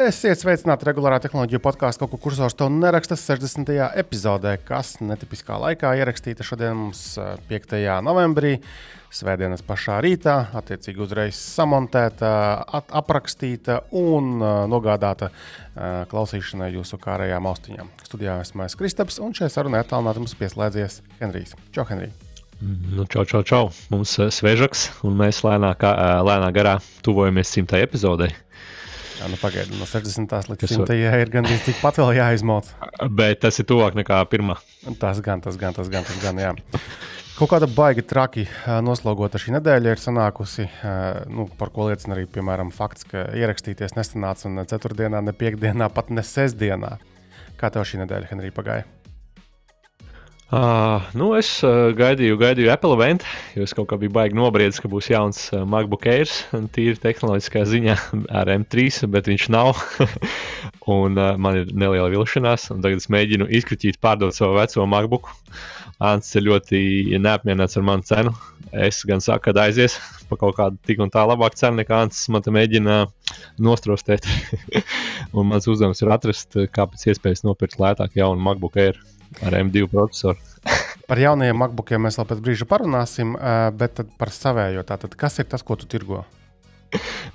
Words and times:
Esiet 0.00 0.40
sveicināti 0.40 0.86
regulārā 0.88 1.18
tehnoloģiju 1.20 1.58
podkāstā, 1.60 2.06
ko 2.08 2.16
kursors 2.16 2.54
to 2.56 2.70
neraksta 2.72 3.18
60. 3.20 3.68
epizodē, 4.00 4.54
kas 4.64 4.94
netipiskā 5.04 5.58
laikā 5.60 5.90
ierakstīta 5.98 6.46
šodien, 6.46 6.72
mums 6.86 7.02
5. 7.50 7.74
novembrī, 8.06 8.54
svētdienas 9.12 9.60
pašā 9.66 9.98
rītā, 10.00 10.38
attiecīgi 10.56 11.04
uzreiz 11.04 11.36
samontēta, 11.36 12.32
aprakstīta 13.02 13.82
un 14.00 14.40
nogādāta 14.72 15.28
klausīšanai 15.76 16.72
jūsu 16.78 16.96
kārējām 17.04 17.52
austiņām. 17.52 17.92
Studijā 18.08 18.40
esmu 18.46 18.64
es 18.70 18.80
Kristaps, 18.80 19.20
un 19.20 19.36
šajā 19.36 19.52
sarunā 19.58 19.84
attālināti 19.84 20.24
mums 20.24 20.38
pieslēdzies 20.40 21.02
Henrijs. 21.20 21.52
Čau, 21.76 21.84
Henrij! 21.92 22.14
Nu, 22.60 23.04
čau, 23.08 23.28
čau, 23.28 23.44
čau. 23.44 23.66
Mums 23.92 24.16
svežaks, 24.32 24.90
un 25.04 25.20
mēs 25.20 25.44
lēnā, 25.44 25.74
kā, 25.80 25.92
lēnā 26.24 26.48
garā 26.56 26.78
tuvojamies 27.04 27.52
simtai 27.52 27.84
epizodei. 27.84 28.32
Jā, 29.20 29.26
nu 29.28 29.36
pagaidi, 29.36 29.76
no 29.76 29.84
60. 29.84 30.30
līdz 30.48 30.70
100. 30.80 30.94
ir 30.96 31.28
gandrīz 31.28 31.60
tikpat 31.66 31.98
vēl 32.00 32.14
jāizmauc. 32.16 32.70
Bet 33.12 33.42
tas 33.42 33.60
ir 33.60 33.66
tuvāk 33.68 33.98
nekā 33.98 34.16
pirmā. 34.32 34.56
Tas 35.02 35.20
gan, 35.20 35.42
tas 35.44 35.58
gan, 35.60 35.76
tas 35.76 35.90
gan, 35.92 36.06
tas 36.08 36.22
gan, 36.22 36.40
jā. 36.40 36.54
Kaut 37.36 37.50
kāda 37.52 37.68
baigi 37.68 38.00
traki 38.04 38.46
noslogota 38.84 39.36
šī 39.40 39.52
nedēļa 39.58 39.92
ir 39.92 40.00
sanākusi, 40.00 40.70
nu, 41.32 41.46
par 41.60 41.68
ko 41.74 41.90
liecina 41.90 42.16
arī 42.16 42.24
piemēram, 42.32 42.72
fakts, 42.72 43.04
ka 43.12 43.26
ierakstīties 43.36 43.92
nesanāca 43.98 44.52
ne 44.52 44.64
ceturtdienā, 44.68 45.20
ne 45.24 45.36
piekdienā, 45.36 45.90
pat 45.92 46.08
ne 46.12 46.24
sestdienā. 46.24 46.96
Kā 47.60 47.68
tev 47.72 47.84
šī 47.88 48.00
nedēļa, 48.02 48.32
Henrija, 48.32 48.56
pagāja? 48.56 48.88
Uh, 50.50 51.04
nu 51.14 51.28
es 51.38 51.46
uh, 51.62 51.92
gaidīju, 51.94 52.34
gaidīju 52.40 52.72
Apple 52.72 52.96
event, 52.96 53.22
jo 53.54 53.62
es 53.62 53.70
kaut 53.76 53.86
kā 53.92 53.94
biju 54.00 54.10
baigi 54.16 54.34
nobriedzis, 54.34 54.80
ka 54.82 54.88
būs 54.90 55.06
jauns 55.12 55.44
uh, 55.54 55.60
MacBook 55.62 56.08
Air, 56.10 56.26
tīri 56.74 56.98
tehnoloģiskā 56.98 57.62
ziņā 57.70 57.94
ar 58.40 58.50
M3, 58.56 59.06
bet 59.14 59.30
viņš 59.30 59.44
nav. 59.54 59.78
un 60.96 61.14
uh, 61.14 61.36
man 61.38 61.60
ir 61.60 61.70
neliela 61.70 62.08
vilšanās, 62.10 62.64
un 62.74 62.82
tagad 62.82 62.98
es 62.98 63.06
mēģinu 63.14 63.46
izkriķīt, 63.60 64.00
pārdot 64.02 64.34
savu 64.34 64.58
veco 64.58 64.88
MacBook. 64.90 65.30
Ants 66.02 66.34
ir 66.34 66.48
ļoti 66.48 66.82
neapmierināts 67.22 67.78
ar 67.78 67.86
manu 67.86 68.08
cenu. 68.10 68.34
Es 68.74 69.04
gan 69.06 69.22
saku, 69.22 69.52
ka 69.52 69.66
aizies 69.68 70.00
par 70.32 70.42
kaut 70.42 70.58
kādu 70.58 70.82
tik 70.88 70.98
un 71.04 71.14
tā 71.14 71.28
labāku 71.30 71.62
cenu 71.62 71.78
nekā 71.84 72.02
Ants 72.08 72.24
man 72.32 72.42
te 72.42 72.50
mēģina 72.50 73.04
nostrostēt. 73.62 74.26
un 75.36 75.52
mans 75.54 75.70
uzdevums 75.70 76.02
ir 76.02 76.10
atrast, 76.10 76.58
kā 76.74 76.90
pēc 76.90 77.06
iespējas 77.12 77.46
nopirkt 77.46 77.78
lētāk 77.78 78.18
jaunu 78.18 78.42
MacBook 78.50 78.82
Air 78.82 78.98
ar 79.44 79.56
M2 79.62 79.86
procesoru. 79.90 80.38
par 81.10 81.20
jaunajiem 81.20 81.58
MacBookiem 81.58 82.04
mēs 82.06 82.18
vēl 82.20 82.28
pēc 82.30 82.42
brīža 82.44 82.68
parunāsim, 82.70 83.34
bet 83.78 84.02
par 84.20 84.32
savējo. 84.34 84.84
Tātad, 84.86 85.16
kas 85.18 85.40
ir 85.42 85.48
tas, 85.50 85.64
ko 85.66 85.78
tu 85.80 85.88
tirgo? 85.90 86.24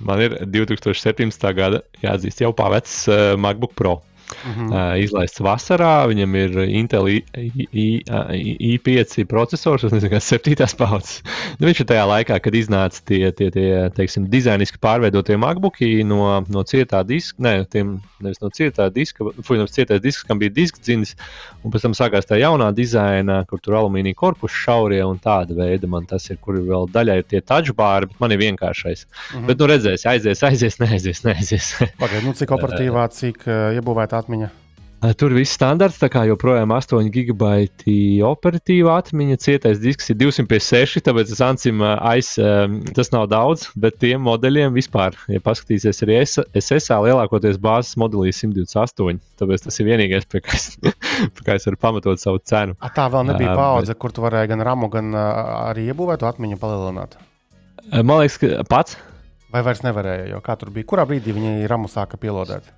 Man 0.03 0.19
ir 0.19 0.35
2017. 0.51 1.47
gada, 1.55 1.81
jāatzīst, 2.03 2.43
jau 2.43 2.51
pavecs 2.55 3.05
MacBook 3.39 3.75
Pro. 3.77 3.97
-hmm. 4.25 4.69
uh, 4.71 4.95
izlaists 5.01 5.41
vasarā. 5.43 6.07
Viņam 6.09 6.35
ir 6.35 6.57
Intel 6.65 7.09
I, 7.09 7.17
I, 7.35 7.87
I, 8.05 8.77
i5 8.77 9.25
processors, 9.29 9.83
kas 9.83 10.31
ir 10.31 10.39
7. 10.39 10.77
paudzes. 10.77 11.21
Nu, 11.59 11.67
viņš 11.67 11.79
ir 11.81 11.89
tajā 11.91 12.05
laikā, 12.09 12.39
kad 12.39 12.55
iznāca 12.55 13.01
tie, 13.05 13.31
tie, 13.31 13.49
tie 13.51 13.89
teiksim, 13.95 14.27
dizainiski 14.29 14.81
pārveidotie 14.81 15.37
MacBooki 15.37 16.03
no, 16.03 16.43
no 16.49 16.63
cietā 16.63 17.03
diska, 17.07 17.37
ne, 17.39 17.65
tiem, 17.65 17.99
nevis 18.19 18.41
no 18.41 18.49
cietā 18.49 18.89
diska, 18.93 19.25
no 19.25 19.67
cietais 19.67 20.01
disks, 20.01 20.23
kam 20.23 20.39
bija 20.39 20.53
diska 20.53 20.79
dzinis, 20.81 21.15
un 21.63 21.71
pēc 21.71 21.87
tam 21.87 21.93
sākās 21.97 22.27
tā 22.29 22.39
jaunā 22.41 22.71
dizaina, 22.75 23.43
kur 23.49 23.59
tur 23.59 23.79
alumīnija 23.81 24.17
korpusu 24.17 24.55
šaurie 24.65 25.01
un 25.05 25.19
tāda 25.21 25.55
veida 25.57 25.87
man 25.87 26.05
tas 26.09 26.29
ir, 26.29 26.37
kur 26.41 26.57
vēl 26.57 26.89
daļai 26.91 27.19
ir 27.21 27.29
tie 27.29 27.41
touchbāri, 27.41 28.09
bet 28.11 28.19
man 28.19 28.31
ir 28.31 28.41
vienkāršais. 28.41 29.05
-hmm. 29.05 29.45
Bet, 29.49 29.59
nu, 29.59 29.67
redzēs, 29.69 30.05
aizies, 30.09 30.43
aizies, 30.45 30.77
neaizies, 30.81 31.21
neaizies. 31.25 31.69
Pagaidiet, 31.99 32.25
nu, 32.27 32.33
cik 32.37 32.53
operatīvā, 32.55 33.05
cik 33.15 33.45
uh, 33.47 33.75
iebūvēta 34.15 34.23
atmiņa? 34.23 34.51
Tur 35.19 35.35
viss 35.35 35.53
standarts, 35.53 35.99
tā 36.01 36.07
kā 36.09 36.23
joprojām 36.25 36.71
8 36.73 37.11
gigabaiti 37.13 38.23
operatīva 38.25 38.95
atmiņa, 38.97 39.35
cietais 39.37 39.77
disks 39.77 40.09
ir 40.09 40.15
256, 40.17 41.03
tāpēc 41.05 41.29
tas 41.29 41.41
Ancim 41.45 41.83
aiz, 41.83 42.31
tas 42.95 43.11
nav 43.13 43.27
daudz, 43.29 43.67
bet 43.77 43.99
tiem 44.01 44.23
modeļiem 44.25 44.73
vispār, 44.73 45.13
ja 45.29 45.43
paskatīsies 45.45 46.01
arī 46.07 46.17
SSA, 46.25 46.97
lielākoties 47.05 47.59
bāzes 47.61 47.99
modelī 48.01 48.31
128, 48.33 49.19
tāpēc 49.37 49.67
tas 49.67 49.77
ir 49.77 49.89
vienīgais, 49.91 50.25
pie 50.31 50.41
kā 50.41 50.55
es, 50.57 50.71
pie 51.35 51.45
kā 51.45 51.59
es 51.59 51.67
varu 51.69 51.77
pamatot 51.77 52.23
savu 52.23 52.41
cenu. 52.41 52.73
A, 52.79 52.89
tā 52.95 53.05
vēl 53.13 53.27
nebija 53.29 53.53
paudze, 53.53 53.93
bet... 53.93 53.99
kur 54.01 54.15
tu 54.15 54.25
varēji 54.25 54.55
gan 54.55 54.65
ramu, 54.65 54.89
gan 54.95 55.11
arī 55.19 55.91
iebūvētu 55.91 56.31
atmiņu 56.31 56.57
palielināt? 56.63 57.19
Man 57.99 58.23
liekas, 58.23 58.39
ka 58.41 58.65
pats. 58.71 58.97
Vai 59.53 59.61
vairs 59.61 59.85
nevarēja, 59.85 60.31
jo 60.33 60.41
kā 60.41 60.57
tur 60.57 60.73
bija? 60.73 60.89
Kurā 60.89 61.05
brīdī 61.05 61.35
viņi 61.35 61.69
ramu 61.69 61.91
sāka 61.91 62.17
pielādēt? 62.17 62.73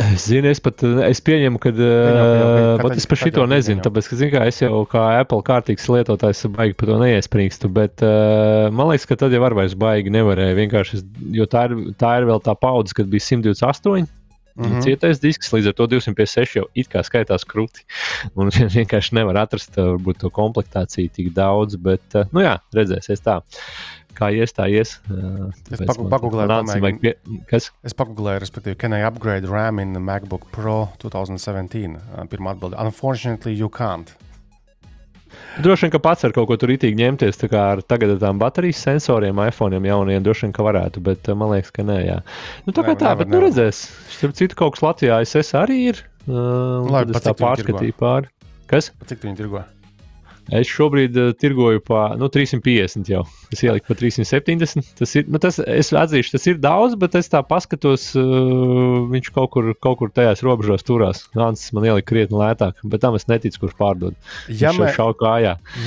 Zini, 0.00 0.48
es 0.48 0.60
pat 0.64 0.80
es 1.04 1.20
pieņemu, 1.20 1.58
ka 1.60 1.70
uh, 1.76 2.84
es 2.96 3.04
par 3.10 3.18
šito 3.20 3.44
nezinu. 3.44 3.82
Tāpēc, 3.84 4.06
ka, 4.08 4.28
kā, 4.32 4.44
es 4.48 4.62
jau 4.62 4.86
kā 4.88 5.02
Apple 5.20 5.44
kārtīgs 5.44 5.84
lietotājs 5.92 6.46
baigi 6.54 6.78
par 6.80 6.88
to 6.94 6.96
neiesprīkstu. 7.02 7.68
Bet 7.76 8.00
uh, 8.06 8.70
man 8.72 8.88
liekas, 8.88 9.04
ka 9.10 9.18
tad 9.20 9.36
jau 9.36 9.42
var 9.44 9.56
vairs 9.58 9.76
baigi 9.76 10.14
nevarēja. 10.14 10.56
Vienkārši, 10.56 11.02
jo 11.36 11.44
tā 11.44 11.66
ir, 11.68 11.76
tā 12.00 12.14
ir 12.22 12.28
vēl 12.30 12.40
tā 12.40 12.56
paudze, 12.56 12.96
kad 12.96 13.12
bija 13.12 13.28
128. 13.28 14.08
Mm 14.52 14.64
-hmm. 14.64 14.82
Cietais 14.84 15.20
disks, 15.20 15.52
līdz 15.52 15.68
ar 15.68 15.74
to 15.76 15.86
256 15.86 16.56
jau 16.56 16.66
it 16.74 16.88
kā 16.88 17.00
skaitās 17.04 17.44
krūti. 17.48 17.84
Un 18.36 18.48
vienkārši 18.48 19.14
nevar 19.16 19.36
atrast 19.44 19.76
varbūt, 19.76 20.18
to 20.24 20.30
komplektāciju 20.30 21.08
tik 21.12 21.32
daudz, 21.32 21.76
bet, 21.76 22.04
nu 22.32 22.40
jā, 22.40 22.58
redzēsies 22.72 23.20
tā 23.20 23.40
kā 24.16 24.30
ies, 24.34 24.54
tā 24.56 24.68
ies. 24.72 24.96
Es 25.72 25.82
pagūlēju, 25.86 26.98
pie... 27.02 27.14
kas? 27.50 27.70
Es 27.86 27.96
pagūlēju, 27.98 28.42
respektīvi, 28.44 28.78
can 28.80 28.96
I 28.96 29.04
upgrade 29.06 29.48
RAM 29.50 29.80
in 29.82 29.96
MacBook 29.98 30.48
Pro 30.54 30.90
2017? 31.04 31.98
Pirmā 32.32 32.56
atbilde- 32.56 32.78
Unfortunately, 32.86 33.54
you 33.56 33.70
can't. 33.72 34.14
Droši 35.64 35.86
vien, 35.86 35.92
ka 35.92 36.00
pats 36.00 36.24
ar 36.24 36.32
kaut 36.36 36.48
ko 36.48 36.56
tur 36.60 36.72
itīgi 36.72 36.96
ņemties, 36.96 37.38
tā 37.40 37.48
kā 37.52 37.64
ar 37.74 37.82
tagad 37.84 38.14
tām 38.20 38.40
baterijas 38.40 38.80
sensoriem, 38.84 39.40
iPhone 39.48 39.80
jauniem, 39.84 40.24
droši 40.24 40.46
vien, 40.46 40.54
ka 40.56 40.64
varētu, 40.64 41.02
bet 41.04 41.28
man 41.36 41.52
liekas, 41.54 41.72
ka 41.72 41.84
nē, 41.88 41.98
jā. 42.06 42.18
Nu, 42.66 42.72
tā 42.72 42.84
kā 42.84 42.94
nevar, 42.94 43.00
tā, 43.00 43.10
nevar, 43.10 43.20
bet 43.20 43.30
nu 43.30 43.36
nevar. 43.36 43.44
nu 43.44 43.50
redzēs. 43.50 43.84
Starp 44.16 44.36
citu, 44.38 44.58
kaut 44.60 44.76
kas 44.76 44.84
Latvijā 44.84 45.20
SS 45.24 45.56
arī 45.60 45.78
ir. 45.92 46.02
Uh, 46.24 46.88
Labi, 46.88 47.16
tā 47.16 47.36
pārskatīja 47.36 47.96
pāri. 48.00 48.32
Kas? 48.70 48.92
Cik 49.04 49.20
tu 49.20 49.28
viņu 49.28 49.40
tirgo? 49.42 49.64
Es 50.52 50.68
šobrīd 50.68 51.16
uh, 51.16 51.30
tirgoju 51.38 51.80
pa 51.86 52.12
nu, 52.20 52.28
350 52.32 53.08
jau. 53.08 53.22
Es 53.52 53.62
ieliku 53.64 53.88
pa 53.88 53.96
370. 53.98 54.92
Tas 54.98 55.14
ir, 55.16 55.28
nu, 55.32 55.40
tas, 55.42 55.58
es 55.60 55.92
atzīšu, 55.96 56.34
tas 56.36 56.48
ir 56.50 56.60
daudz, 56.62 56.96
bet 57.00 57.16
es 57.18 57.30
tā 57.32 57.40
paskatos, 57.46 58.10
uh, 58.18 59.02
viņš 59.12 59.32
kaut 59.34 59.52
kur, 59.54 59.72
kaut 59.80 60.00
kur 60.02 60.12
tajās 60.14 60.44
robežās 60.44 60.84
turās. 60.86 61.24
Nācis 61.38 61.72
man 61.76 61.88
ielika 61.88 62.10
krietni 62.12 62.40
lētāk, 62.40 62.82
bet 62.84 63.04
tam 63.04 63.16
es 63.18 63.28
neticu, 63.30 63.64
kurš 63.64 63.76
pārdod. 63.80 64.18
Ja, 64.48 64.74
mē, 64.76 64.92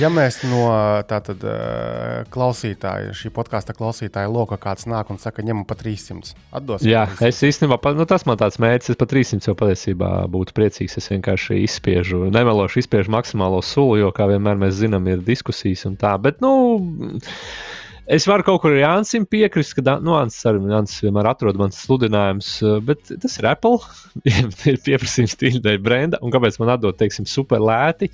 ja 0.00 0.10
mēs 0.12 0.40
no 0.46 0.64
tātad, 1.08 1.44
uh, 1.46 2.26
klausītāja, 2.32 3.14
šī 3.16 3.30
podkāsta 3.34 3.74
klausītāja 3.76 4.30
loka 4.32 4.58
kāds 4.60 4.88
nāk 4.90 5.10
un 5.12 5.20
saka, 5.22 5.44
ņemam 5.46 5.66
pa 5.68 5.78
300, 5.78 6.34
atdosim. 6.56 6.90
Jā, 6.90 7.06
300. 7.16 7.30
es 7.30 7.42
īstenībā, 7.50 7.78
nu, 7.96 8.06
tas 8.08 8.26
man 8.28 8.40
tāds 8.40 8.58
mērķis, 8.62 8.94
es 8.94 9.00
pa 9.00 9.08
300 9.10 9.50
jau 9.50 9.56
patiesībā 9.58 10.10
būtu 10.32 10.56
priecīgs. 10.56 10.98
Es 11.00 11.10
vienkārši 11.12 11.60
izspiežu, 11.64 12.24
nemelošu, 12.32 12.80
izspiežu 12.82 13.12
maksimālo 13.14 13.62
sulu, 13.64 13.98
jo 14.00 14.12
kā 14.16 14.28
vienmēr 14.30 14.55
vienmēr 14.56 14.72
mēs 14.72 14.80
zinām, 14.80 15.08
ir 15.10 15.24
diskusijas 15.24 15.86
un 15.88 15.96
tā. 16.00 16.16
Bet, 16.22 16.40
nu, 16.40 16.80
Es 18.06 18.22
varu 18.30 18.44
kaut 18.46 18.60
kur 18.62 18.76
Jānis 18.78 19.16
piekrist, 19.26 19.72
ka 19.74 19.96
nu, 19.98 20.12
arī 20.14 20.60
Jānis 20.70 20.92
vienmēr 21.02 21.26
atrod 21.26 21.56
manas 21.58 21.80
sludinājumus, 21.82 22.50
bet 22.86 23.08
tas 23.18 23.34
ir 23.40 23.48
Apple. 23.50 23.80
ir 24.70 24.78
pieprasījums 24.86 25.34
tīļdēļ 25.40 25.80
brenda, 25.82 26.20
un 26.22 26.30
kāpēc 26.30 26.60
man 26.62 26.70
atdod, 26.76 26.94
teiksim, 27.00 27.26
super 27.26 27.58
lēti? 27.58 28.06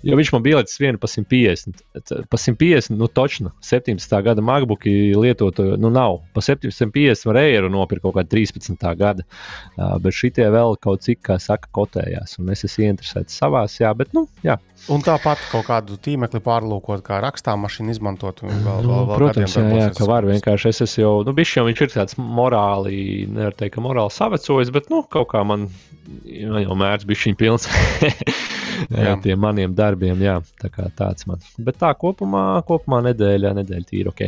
Jo 0.00 0.16
viņš 0.16 0.30
man 0.32 0.46
bija 0.46 0.62
lietas 0.62 0.80
viena 0.80 0.96
pa 1.02 1.10
150. 1.12 1.84
Pa 2.32 2.40
150, 2.40 2.96
nu, 2.96 3.10
točna, 3.12 3.52
17. 3.68 4.16
gada 4.24 4.44
MacBooki 4.48 5.12
lietotu, 5.12 5.74
nu, 5.76 5.92
nav. 5.92 6.22
Pa 6.32 6.40
750 6.40 7.28
var 7.28 7.42
eiro 7.42 7.68
nopirkt 7.68 8.06
kaut 8.06 8.16
kādā 8.16 8.38
13. 8.38 8.80
gada, 8.96 9.28
bet 9.76 10.16
šitie 10.16 10.48
vēl 10.56 10.80
kaut 10.80 11.04
cik, 11.04 11.20
kā 11.28 11.36
saka, 11.36 11.68
kotējās, 11.76 12.38
un 12.40 12.48
es 12.56 12.64
esmu 12.64 12.88
ieinteresēts 12.88 13.44
savās, 13.44 13.76
jā, 13.84 13.92
bet, 13.92 14.16
nu, 14.16 14.24
jā. 14.46 14.56
Un 14.92 15.00
tāpat 15.00 15.40
kaut 15.48 15.64
kādu 15.64 15.96
tīmekli 16.04 16.42
pārlūkot, 16.44 17.00
kā 17.06 17.16
rakstāmašīnu 17.24 17.94
izmantot. 17.94 18.42
Vēl, 18.44 18.58
vēl, 18.84 18.88
vēl 19.08 19.20
Protams, 19.20 19.56
jā, 19.56 19.64
jā, 19.80 19.86
ka 19.96 20.08
var 20.10 20.28
vienkārši. 20.28 20.72
Es 20.74 20.82
esmu 20.84 21.00
jau, 21.02 21.12
nu, 21.24 21.32
bišķi 21.38 21.58
jau 21.60 21.64
viņš 21.70 21.82
ir 21.86 21.92
tāds 21.94 22.18
morāli, 22.20 22.98
nevar 23.32 23.56
teikt, 23.56 23.78
ka 23.78 23.84
morāli 23.84 24.12
savecojis, 24.12 24.72
bet, 24.74 24.90
nu, 24.92 25.00
kaut 25.08 25.30
kā 25.32 25.40
man, 25.48 25.70
jau 26.28 26.76
mērķis 26.80 27.08
bišķiņ 27.08 27.38
pilns. 27.40 27.68
Tiem 29.24 29.40
maniem 29.40 29.76
darbiem, 29.78 30.20
jā, 30.20 30.40
tā 30.60 30.68
kā 30.74 30.90
tāds 30.98 31.28
man. 31.30 31.40
Bet 31.64 31.80
tā 31.80 31.94
kopumā, 31.96 32.44
kopumā 32.68 33.00
nedēļa, 33.08 33.54
nedēļa 33.62 33.88
tīra 33.88 34.12
ok. 34.12 34.26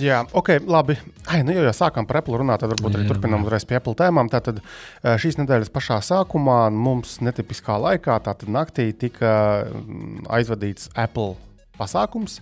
Jā, 0.00 0.24
ok, 0.34 0.56
labi. 0.66 0.96
Ai, 1.30 1.42
nu, 1.46 1.52
jau, 1.54 1.62
jau 1.68 1.74
sākām 1.76 2.06
par 2.08 2.18
Apple 2.18 2.38
runāt, 2.40 2.62
tad 2.62 2.72
varbūt 2.72 2.96
arī 2.96 3.06
turpinām 3.06 3.44
uzreiz 3.46 3.66
pie 3.68 3.76
Apple 3.78 3.94
tēmām. 3.98 4.30
Tātad 4.32 4.58
šīs 5.22 5.38
nedēļas 5.38 5.70
pašā 5.74 6.00
sākumā 6.02 6.66
mums 6.74 7.20
netipiskā 7.22 7.76
laikā, 7.78 8.16
tātad 8.24 8.50
naktī, 8.50 8.88
tika 8.96 9.34
mm, 9.68 10.24
aizvadīts 10.34 10.90
Apple 10.98 11.36
pasākums. 11.78 12.40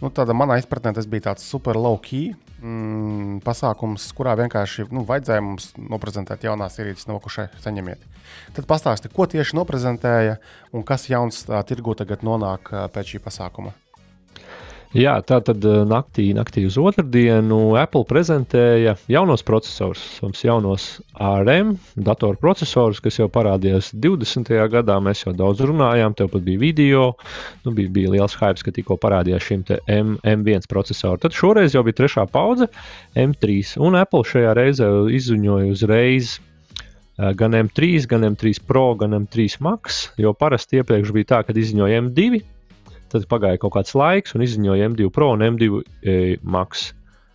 Nu, 0.00 0.10
tāda 0.14 0.36
manā 0.36 0.56
izpratnē 0.62 0.94
tas 0.96 1.08
bija 1.10 1.28
tāds 1.28 1.44
super 1.46 1.76
low 1.76 2.00
key 2.02 2.32
mm, 2.64 3.44
pasākums, 3.44 4.08
kurā 4.16 4.36
vienkārši 4.40 4.88
nu, 4.94 5.04
vajadzēja 5.08 5.44
mums 5.44 5.70
noprezentēt 5.76 6.48
jaunās 6.48 6.80
ierīces, 6.80 7.08
no 7.10 7.20
kuras 7.20 7.52
saņemiet. 7.64 8.10
Tad 8.56 8.68
pastāsti, 8.70 9.12
ko 9.12 9.28
tieši 9.28 9.60
noprezentēja 9.60 10.38
un 10.72 10.88
kas 10.88 11.10
jauns 11.12 11.44
tā, 11.50 11.60
tirgu 11.68 11.98
tagad 12.00 12.24
nonāk 12.24 12.72
pēc 12.94 13.16
šī 13.16 13.26
pasākuma. 13.28 13.76
Jā, 14.94 15.16
tā 15.26 15.40
tad 15.42 15.64
eh, 15.66 15.80
naktī, 15.90 16.28
naktī 16.38 16.62
uz 16.68 16.76
otrdienu 16.78 17.72
Apple 17.80 18.04
prezentēja 18.06 18.92
jaunos 19.10 19.42
procesorus, 19.42 20.04
mums 20.22 20.44
jaunos 20.46 20.84
ARM 21.18 21.72
datoru 21.98 22.38
procesorus, 22.38 23.00
kas 23.02 23.18
jau 23.18 23.26
parādījās 23.26 23.88
20. 23.90 24.52
gadā. 24.70 25.00
Mēs 25.02 25.24
jau 25.24 25.34
daudz 25.34 25.64
runājām, 25.66 26.14
tev 26.14 26.30
pat 26.36 26.46
bija 26.46 26.62
video, 26.62 27.08
nu, 27.66 27.74
bija, 27.74 27.90
bija 27.90 28.14
liels 28.14 28.38
hype, 28.38 28.62
ka 28.62 28.76
tikko 28.78 28.94
parādījās 29.02 29.50
šim 29.50 29.66
M, 29.90 30.14
M1 30.22 30.70
procesoram. 30.70 31.18
Tad 31.26 31.34
šoreiz 31.34 31.74
jau 31.74 31.82
bija 31.82 31.98
trešā 32.04 32.28
paudze 32.30 32.70
M3, 33.18 33.74
un 33.82 33.98
Apple 33.98 34.22
šajā 34.30 34.54
reizē 34.54 34.94
izziņoja 35.10 35.74
uzreiz 35.74 36.36
eh, 36.38 37.34
gan 37.34 37.58
M3, 37.64 38.06
gan 38.14 38.30
M3 38.30 38.62
Pro, 38.62 38.92
gan 39.02 39.18
M3 39.24 39.58
Max. 39.58 40.04
Jo 40.22 40.38
parasti 40.38 40.78
iepriekš 40.78 41.16
bija 41.18 41.34
tā, 41.34 41.46
ka 41.48 41.58
izziņoja 41.58 42.06
M2, 42.06 42.44
Tad 43.14 43.28
pagāja 43.30 43.60
kaut 43.62 43.76
kāds 43.76 43.94
laiks, 43.94 44.34
un 44.34 44.42
izziņoja 44.42 44.90
M2 44.90 45.08
Pro 45.14 45.30
un 45.36 45.46
M2 45.46 45.80
e, 46.02 46.18
Max. 46.42 46.88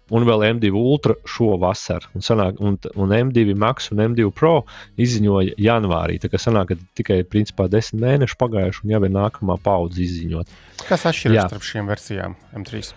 Un 0.10 0.26
vēl 0.26 0.44
M2 0.48 0.72
Ultra 0.76 1.14
šo 1.30 1.54
vasaru. 1.62 2.10
Un, 2.18 2.26
sanāk, 2.26 2.58
un, 2.66 2.76
un 3.00 3.14
M2 3.16 3.54
Max 3.56 3.92
un 3.94 4.02
M2 4.10 4.32
Pro 4.36 4.64
izziņoja 5.00 5.56
janvārī. 5.62 6.18
Tā 6.20 6.32
kā 6.34 6.42
sanāk, 6.42 6.74
ka 6.74 6.94
tikai 7.00 7.22
principā 7.30 7.70
desmit 7.72 8.04
mēneši 8.04 8.40
pagājuši, 8.42 8.84
un 8.84 8.96
jau 8.96 9.04
ir 9.06 9.14
nākamā 9.16 9.60
paudze 9.64 10.02
izziņot. 10.04 10.58
Kas 10.90 11.06
atšķiras 11.14 11.54
starp 11.54 11.70
šīm 11.70 11.94
versijām 11.94 12.36
M3? 12.58 12.90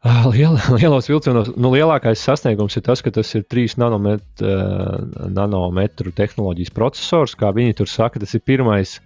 Ah, 0.00 0.24
liel, 0.32 0.56
lielos 0.80 1.10
vilcienos 1.10 1.52
nu, 1.60 1.70
lielākais 1.74 2.20
sasniegums 2.24 2.76
ir 2.76 2.84
tas, 2.86 3.02
ka 3.04 3.12
tas 3.12 3.32
ir 3.36 3.44
3 3.48 3.76
nanomet, 3.80 4.24
uh, 4.40 4.96
nanometru 5.28 6.12
tehnoloģijas 6.16 6.72
processors. 6.76 7.36
Kā 7.36 7.52
viņi 7.56 7.76
tur 7.80 7.88
saka, 7.88 8.22
tas 8.22 8.32
ir 8.36 8.44
pirmais 8.44 8.98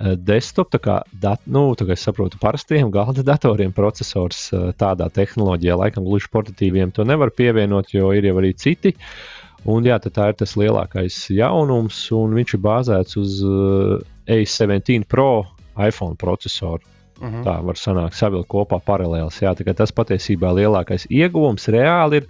desktop, 0.00 0.72
tā 0.74 0.80
kā, 0.82 0.96
dat, 1.22 1.44
nu, 1.46 1.68
tā 1.78 1.86
kā 1.86 1.94
es 1.94 2.02
saprotu, 2.02 2.38
parastiem 2.42 2.90
galda 2.94 3.22
datoriem 3.22 3.72
processors 3.72 4.48
eh, 4.52 4.72
tādā 4.78 5.06
tehnoloģijā, 5.14 5.76
laikam 5.78 6.06
gluži 6.06 6.30
portatīviem 6.34 6.90
to 6.94 7.06
nevar 7.06 7.30
pievienot, 7.30 7.92
jo 7.94 8.10
ir 8.16 8.26
jau 8.26 8.34
arī 8.40 8.54
citi. 8.58 8.96
Un, 9.64 9.86
jā, 9.86 9.96
tā 10.02 10.26
ir 10.28 10.36
tas 10.36 10.56
lielākais 10.60 11.14
jaunums, 11.32 12.02
un 12.12 12.34
viņš 12.36 12.56
ir 12.56 12.60
bāzēts 12.66 13.16
uz 13.16 13.38
uh, 13.48 14.02
A17 14.28 15.06
Pro 15.08 15.46
iPhone 15.80 16.18
procesoru. 16.20 16.82
Uh 17.14 17.28
mhm. 17.28 17.34
-huh. 17.34 17.44
Tā 17.46 17.54
var 17.64 17.74
sanākt, 17.74 18.18
savilkt 18.18 18.48
kopā 18.48 18.80
paralēlis. 18.84 19.40
Jā, 19.40 19.54
tas 19.54 19.92
patiesībā 19.92 20.52
lielākais 20.52 21.06
ieguvums 21.08 21.68
reāli 21.68 22.16
ir. 22.16 22.26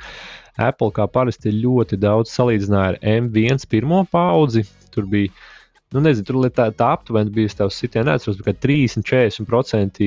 Apple 0.56 0.92
kā 0.94 1.08
parasti 1.10 1.50
ļoti 1.50 1.96
daudz 1.98 2.30
salīdzināja 2.30 2.88
ar 2.88 2.98
M1 3.02 3.66
pirmo 3.68 4.04
paudzi. 4.10 4.62
Tur 4.94 5.06
bija 5.06 5.32
nu, 5.94 6.02
nezinu, 6.02 6.26
tur 6.26 6.50
tā, 6.50 6.66
tā 6.74 6.90
aptuveni 6.96 7.32
bija 7.34 7.52
tavs 7.60 7.78
sitiens, 7.78 8.06
neatceros, 8.08 8.40
ka 8.44 8.54
30-40% 8.64 10.00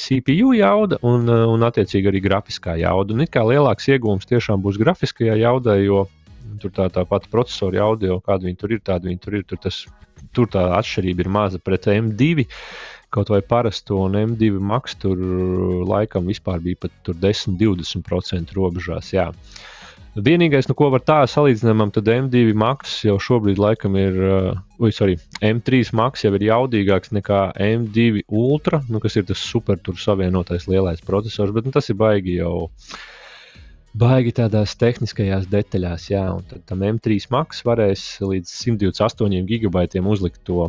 CPU 0.00 0.52
jauda 0.58 0.98
un, 1.06 1.28
un 1.28 1.66
attiecīgi 1.68 2.10
arī 2.10 2.20
grafiskā 2.24 2.76
jauda. 2.82 3.16
Un 3.16 3.24
it 3.24 3.32
kā 3.34 3.44
lielāks 3.48 3.88
iegūms 3.94 4.28
tiešām 4.30 4.62
būs 4.64 4.80
grafiskajā 4.82 5.38
jaudā, 5.40 5.78
jo 5.80 6.04
tur 6.62 6.74
tā, 6.76 6.90
tā 6.92 7.06
pati 7.08 7.30
procesora 7.32 7.80
jauda, 7.80 8.12
jo 8.12 8.20
kāda 8.24 8.48
viņi 8.48 8.60
tur 8.60 8.76
ir, 8.76 8.82
tāda 8.84 9.08
viņi 9.08 9.22
tur 9.24 9.38
ir. 9.40 9.46
Tur, 9.48 9.60
tas, 9.64 9.84
tur 10.36 10.50
tā 10.52 10.66
atšķirība 10.78 11.24
ir 11.24 11.32
maza 11.32 11.60
pret 11.62 11.88
M2. 11.90 12.46
Kaut 13.14 13.30
vai 13.30 13.40
parasto 13.46 14.00
un 14.04 14.16
M2 14.18 14.58
maksu 14.58 14.98
tur 15.06 15.20
laikam 15.88 16.26
vispār 16.28 16.60
bija 16.60 16.84
pat 16.84 17.14
10-20% 17.22 18.56
robežās. 18.58 19.12
Jā. 19.14 19.30
Uh, 19.30 19.73
Vienīgais, 20.14 20.68
nu, 20.70 20.76
ko 20.78 20.92
var 20.94 21.02
tā 21.02 21.16
salīdzinām, 21.26 21.88
tad 21.90 22.06
M2 22.06 22.52
Max 22.54 23.00
jau 23.02 23.16
šobrīd 23.18 23.58
laikam 23.58 23.96
ir, 23.98 24.18
uh, 24.22 24.92
sorry, 24.94 25.16
M3 25.42 25.90
Max 25.98 26.22
jau 26.22 26.30
ir 26.38 26.44
jaudīgāks 26.46 27.10
nekā 27.16 27.40
M2 27.58 28.22
Ultra, 28.30 28.78
nu, 28.86 29.00
kas 29.02 29.18
ir 29.18 29.26
tas 29.26 29.42
super 29.42 29.80
tur 29.82 29.98
savienotais 29.98 30.68
lielais 30.70 31.02
processors, 31.02 31.50
bet 31.56 31.66
nu, 31.66 31.74
tas 31.74 31.90
ir 31.90 31.98
baigi 31.98 32.38
jau. 32.38 32.70
Baigi 33.98 34.30
tādās 34.38 34.76
tehniskajās 34.78 35.50
detaļās, 35.50 36.06
jā, 36.12 36.22
un 36.30 36.46
tad 36.46 36.62
tam 36.70 36.86
M3 36.86 37.26
Max 37.34 37.66
varēs 37.66 38.06
līdz 38.22 38.54
128 38.62 39.42
gigabaitiem 39.50 40.06
uzlikt 40.06 40.44
to 40.46 40.68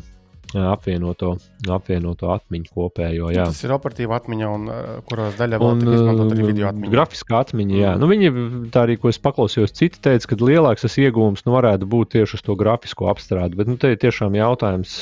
apvienoto, 0.64 1.36
apvienoto 1.72 2.32
atmiņu 2.34 2.72
kopējo. 2.74 3.32
Jā. 3.36 3.48
Tas 3.52 3.64
ir 3.66 3.74
operatīva 3.76 4.20
atmiņa, 4.20 4.52
un 4.58 4.70
kuros 5.10 5.38
daļā 5.40 5.60
vēl 5.62 5.82
tiek 5.82 5.96
izmantot 5.98 6.36
arī 6.36 6.48
video 6.50 6.70
atmiņa. 6.72 6.92
Grafiskā 6.94 7.42
atmiņa, 7.46 7.76
jā. 7.80 7.96
Mm. 7.96 8.04
Nu, 8.04 8.10
viņi 8.12 8.70
tā 8.76 8.86
arī, 8.88 9.00
ko 9.02 9.12
es 9.12 9.20
paklausījos, 9.24 9.76
citi 9.76 10.02
teica, 10.04 10.32
ka 10.32 10.40
lielāks 10.42 10.86
tas 10.88 11.00
iegūms 11.02 11.46
nu, 11.48 11.56
varētu 11.58 11.90
būt 11.92 12.16
tieši 12.16 12.40
uz 12.40 12.46
to 12.46 12.56
grafisko 12.60 13.10
apstrādi. 13.12 13.60
Bet 13.60 13.72
nu, 13.72 13.80
te 13.82 13.94
ir 13.94 14.02
tiešām 14.02 14.38
jautājums. 14.40 14.96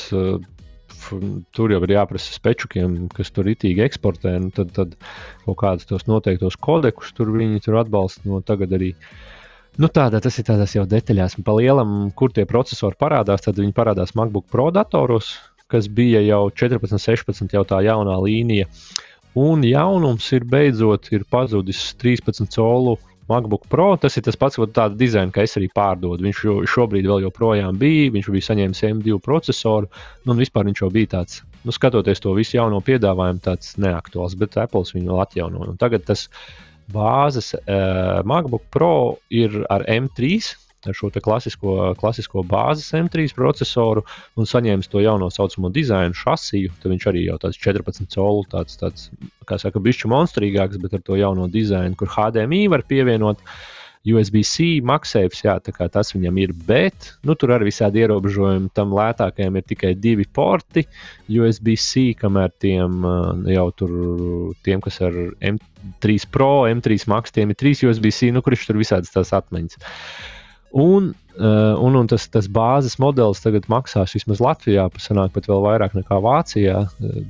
Tur 1.52 1.72
jau 1.72 1.80
ir 1.84 1.90
jāprasa 1.92 2.32
spečukiem, 2.32 2.94
kas 3.12 3.28
tur 3.34 3.48
itīgi 3.50 3.82
eksportē, 3.84 4.38
nu, 4.40 4.48
tad, 4.54 4.70
tad 4.72 4.94
kaut 5.44 5.58
kādus 5.60 5.88
tos 5.90 6.06
noteiktos 6.08 6.56
kodekus 6.56 7.12
tur 7.16 7.32
viņi 7.34 7.60
tur 7.66 7.76
atbalsta 7.82 8.24
no 8.30 8.40
tagad 8.46 8.72
arī. 8.72 8.94
Uh, 8.94 9.34
Nu, 9.74 9.88
tādā, 9.90 10.20
tas 10.22 10.36
ir 10.38 10.44
tādās 10.46 10.76
jau 10.76 10.84
detaļās, 10.86 11.34
pa 11.42 11.54
lielam, 11.58 12.12
kur 12.14 12.30
tie 12.30 12.44
procesori 12.46 12.94
parādās, 12.98 13.42
tad 13.42 13.56
viņi 13.58 13.74
parādās 13.74 14.12
MacBook 14.14 14.46
Pro 14.52 14.68
datoros, 14.70 15.32
kas 15.66 15.88
bija 15.90 16.20
jau 16.22 16.44
14, 16.54 16.94
16, 17.02 17.56
jau 17.56 17.64
tā 17.66 17.80
jaunā 17.82 18.14
līnija. 18.22 18.68
Un 19.34 19.64
jaunums 19.66 20.28
ir 20.36 20.46
beidzot 20.46 21.10
ir 21.10 21.24
pazudis 21.26 21.80
13 21.98 22.46
colu 22.54 22.94
MacBook 23.26 23.64
Pro. 23.72 23.88
Tas 23.98 24.14
ir 24.14 24.22
tas 24.28 24.38
pats, 24.38 24.60
kāda 24.62 24.94
dizaina, 24.94 25.34
ka 25.34 25.42
es 25.42 25.56
arī 25.58 25.66
pārdodu. 25.74 26.22
Viņš 26.22 26.42
šobrīd 26.70 27.08
vēl 27.10 27.24
joprojām 27.24 27.80
bija, 27.80 28.12
viņš 28.14 28.28
bija 28.30 28.48
saņēmis 28.50 28.84
M2 28.92 29.18
procesoru, 29.24 29.90
nu, 30.22 30.36
un 30.36 30.44
vispār 30.44 30.68
viņš 30.70 30.84
jau 30.84 30.90
bija 30.94 31.16
tāds, 31.16 31.42
nu, 31.64 31.74
skatoties 31.74 32.22
to 32.22 32.36
visu 32.38 32.60
jauno 32.60 32.78
piedāvājumu, 32.78 33.42
tāds 33.42 33.74
neaktuāls, 33.82 34.38
bet 34.38 34.54
Apple 34.62 34.86
viņu 34.94 35.10
vēl 35.10 35.24
atjauno. 35.26 35.66
Un 35.72 35.82
tagad 35.82 36.06
tas 36.12 36.28
ir 36.28 36.73
bāzes 36.92 37.54
uh, 37.54 38.20
MacBook 38.26 38.66
Pro 38.74 39.16
ir 39.30 39.64
ar 39.70 39.86
M3. 39.88 40.54
Ar 40.84 40.92
šo 40.92 41.08
klasisko, 41.08 41.94
klasisko 41.96 42.42
bāzes 42.44 42.90
M3 42.92 43.30
procesoru 43.32 44.02
un 44.36 44.44
saņēmis 44.44 44.90
to 44.92 45.00
jauno 45.00 45.30
saucamo 45.32 45.70
dizainu 45.72 46.12
šasiju. 46.12 46.74
Tad 46.82 46.92
viņš 46.92 47.06
arī 47.08 47.22
jau 47.24 47.38
tāds 47.40 47.56
14 47.56 48.10
colu, 48.12 48.42
tāds, 48.52 48.76
tāds 48.76 49.08
kā 49.48 49.56
saka, 49.56 49.80
bišķi 49.80 50.10
monstrīgāks, 50.12 50.82
bet 50.82 50.98
ar 50.98 51.06
to 51.06 51.16
jauno 51.16 51.48
dizainu, 51.48 51.96
kur 51.96 52.12
HDMI 52.12 52.66
var 52.74 52.84
pievienot. 52.90 53.40
Uh, 53.40 53.80
USB-C 54.04 54.82
maksājums, 54.84 55.40
jā, 55.46 55.54
tas 55.64 56.12
viņam 56.12 56.38
ir, 56.42 56.52
bet 56.66 57.14
nu, 57.24 57.36
tur 57.40 57.54
arī 57.54 57.70
visādi 57.70 58.02
ierobežojumi. 58.02 58.68
Tam 58.76 58.92
lētākajam 58.92 59.56
ir 59.56 59.64
tikai 59.64 59.94
divi 59.96 60.26
porti 60.28 60.84
USB-C, 61.32 62.10
kamēr 62.20 62.52
tiem 62.60 63.06
jau 63.48 63.66
tur, 63.78 63.94
tiem, 64.66 64.82
kas 64.84 65.00
ar 65.08 65.16
M3 65.40 66.28
Pro, 66.34 66.52
M3 66.68 67.08
Max, 67.08 67.32
tiem 67.32 67.54
ir 67.54 67.60
trīs 67.60 67.80
USB-C, 67.86 68.28
nu, 68.34 68.44
kurš 68.44 68.68
tur 68.68 68.80
visādas 68.80 69.14
tās 69.14 69.32
atmiņas. 69.36 69.80
Un, 70.74 71.12
uh, 71.38 71.78
un, 71.78 71.96
un 71.96 72.10
tas, 72.10 72.26
tas 72.34 72.48
bāzes 72.50 72.98
modelis 72.98 73.40
tagad 73.44 73.70
maksās 73.70 74.16
vismaz 74.16 74.42
Latvijā, 74.42 74.88
sanāk 74.98 75.32
pat 75.36 75.48
vēl 75.48 75.62
vairāk 75.64 75.94
nekā 75.96 76.18
Vācijā, 76.24 76.80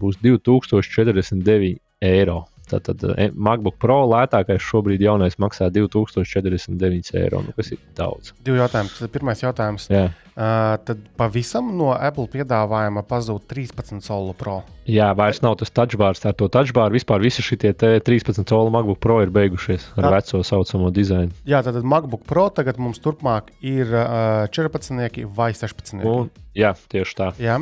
būs 0.00 0.18
2049 0.24 1.76
eiro. 2.08 2.40
Tātad 2.71 3.02
eh, 3.12 3.30
MacBook 3.35 3.76
Pro 3.83 4.02
lētākais 4.09 4.62
šobrīd 4.64 5.04
jaunais 5.04 5.37
maksā 5.42 5.68
2049 5.75 7.14
eiro, 7.21 7.44
nu, 7.44 7.54
kas 7.56 7.75
ir 7.75 7.80
daudz. 7.99 8.33
Divi 8.44 8.62
jautājumi. 8.62 9.11
Pirmais 9.14 9.44
jautājums. 9.44 9.90
Jā. 9.92 10.09
Uh, 10.35 10.75
tad 10.83 10.99
pavisam 11.14 11.68
no 11.78 11.92
Apple 11.94 12.26
piedāvājuma 12.33 13.04
pazūd 13.06 13.44
13 13.47 14.00
solu 14.02 14.33
Pro. 14.35 14.56
Jā, 14.90 15.12
vairs 15.14 15.38
nav 15.44 15.54
tas 15.61 15.71
touchbars. 15.71 16.25
Ar 16.26 16.35
to 16.35 16.49
touchbaru 16.50 16.97
vispār 16.97 17.23
visi 17.23 17.44
šie 17.44 17.54
13 17.71 18.42
solu 18.42 18.73
MacBook 18.75 18.99
Pro 18.99 19.21
ir 19.23 19.30
beigušies 19.30 19.87
ar 19.94 20.09
tā, 20.09 20.11
veco 20.16 20.42
saucamo 20.42 20.90
dizainu. 20.90 21.30
Jā, 21.47 21.62
tad 21.62 21.78
MacBook 21.87 22.26
Pro 22.26 22.49
tagad 22.50 22.83
mums 22.83 22.99
turpmāk 23.04 23.52
ir 23.62 23.94
uh, 23.94 24.49
14 24.50 25.23
vai 25.37 25.52
16. 25.54 26.02
Un, 26.02 26.33
jā, 26.59 26.75
tieši 26.90 27.21
tā. 27.21 27.30
Jā. 27.38 27.61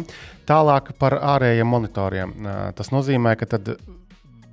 Tālāk 0.48 0.94
par 0.96 1.18
ārējiem 1.20 1.68
monitoriem. 1.68 2.32
Uh, 2.40 2.62
tas 2.78 2.88
nozīmē, 2.94 3.36
ka 3.36 3.52
tad 3.52 3.74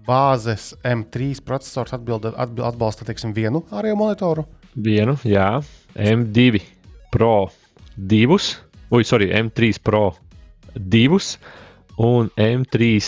bāzes 0.09 0.71
M3 0.81 1.43
processors 1.45 1.93
atbilda, 1.95 2.33
atbilda, 2.35 2.71
atbalsta 2.73 3.07
teiksim, 3.07 3.35
vienu 3.37 3.63
ārējo 3.69 3.99
monitoru? 3.99 4.47
Vienu, 4.73 5.15
jā, 5.27 5.59
M2 5.95 6.63
Pro 7.13 7.49
2, 7.97 8.49
vai 8.89 9.03
sorry, 9.05 9.29
M3 9.43 9.79
Pro 9.83 10.09
2 10.75 11.37
un 11.99 12.29
M3 12.37 12.99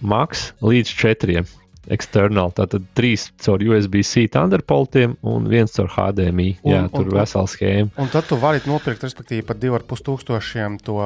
Max 0.00 0.50
līdz 0.64 0.92
4. 0.96 1.46
External. 1.86 2.50
Tātad 2.50 2.82
trīs 2.98 3.28
caur 3.42 3.62
USB-C 3.62 4.26
Thunderboltiem 4.34 5.16
un 5.26 5.46
viens 5.50 5.70
caur 5.70 5.90
HDMI. 5.92 6.48
Un, 6.64 6.72
Jā, 6.72 6.80
tur 6.90 7.06
ir 7.06 7.14
vesela 7.14 7.46
schēma. 7.50 7.92
Un 8.02 8.10
tad 8.10 8.26
tu 8.26 8.38
vari 8.42 8.62
nopirkt, 8.66 9.04
respektīvi, 9.06 9.44
par 9.46 9.60
2,5 9.62 10.02
tūkstošiem 10.08 10.80
to 10.86 10.98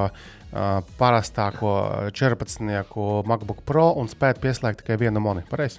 parastāko 0.99 1.75
14. 2.16 2.64
MacBook 3.28 3.62
Pro 3.69 3.92
un 4.00 4.11
spēt 4.11 4.42
pieslēgt 4.42 4.83
tikai 4.83 4.99
vienu 5.00 5.23
monitoru. 5.23 5.71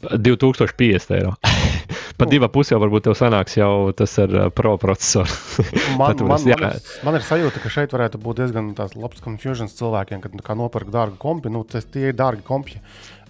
2050 0.00 1.16
eiro. 1.18 1.34
Pat 2.18 2.30
divā 2.32 2.48
pusē 2.52 2.78
varbūt 2.80 3.06
tev 3.08 3.16
sanāks 3.18 3.56
jau 3.58 3.90
tas 3.96 4.12
ar 4.22 4.34
uh, 4.36 4.48
pro 4.54 4.74
procesoru. 4.80 5.64
man, 5.98 6.16
man, 6.28 6.28
man, 6.32 6.46
ir, 6.48 6.64
man 7.04 7.18
ir 7.18 7.26
sajūta, 7.26 7.60
ka 7.62 7.72
šeit 7.72 7.92
varētu 7.92 8.20
būt 8.22 8.42
diezgan 8.42 8.72
labs 8.76 9.22
confusions 9.24 9.76
cilvēkiem, 9.78 10.22
kad 10.24 10.36
kā 10.46 10.56
nopirkt 10.58 10.92
dārgu 10.94 11.18
kompi. 11.20 11.52
Nu, 11.52 11.64
tas, 11.68 11.88
tie 11.92 12.10
ir 12.10 12.18
dārgi 12.18 12.44
kompi. 12.46 12.80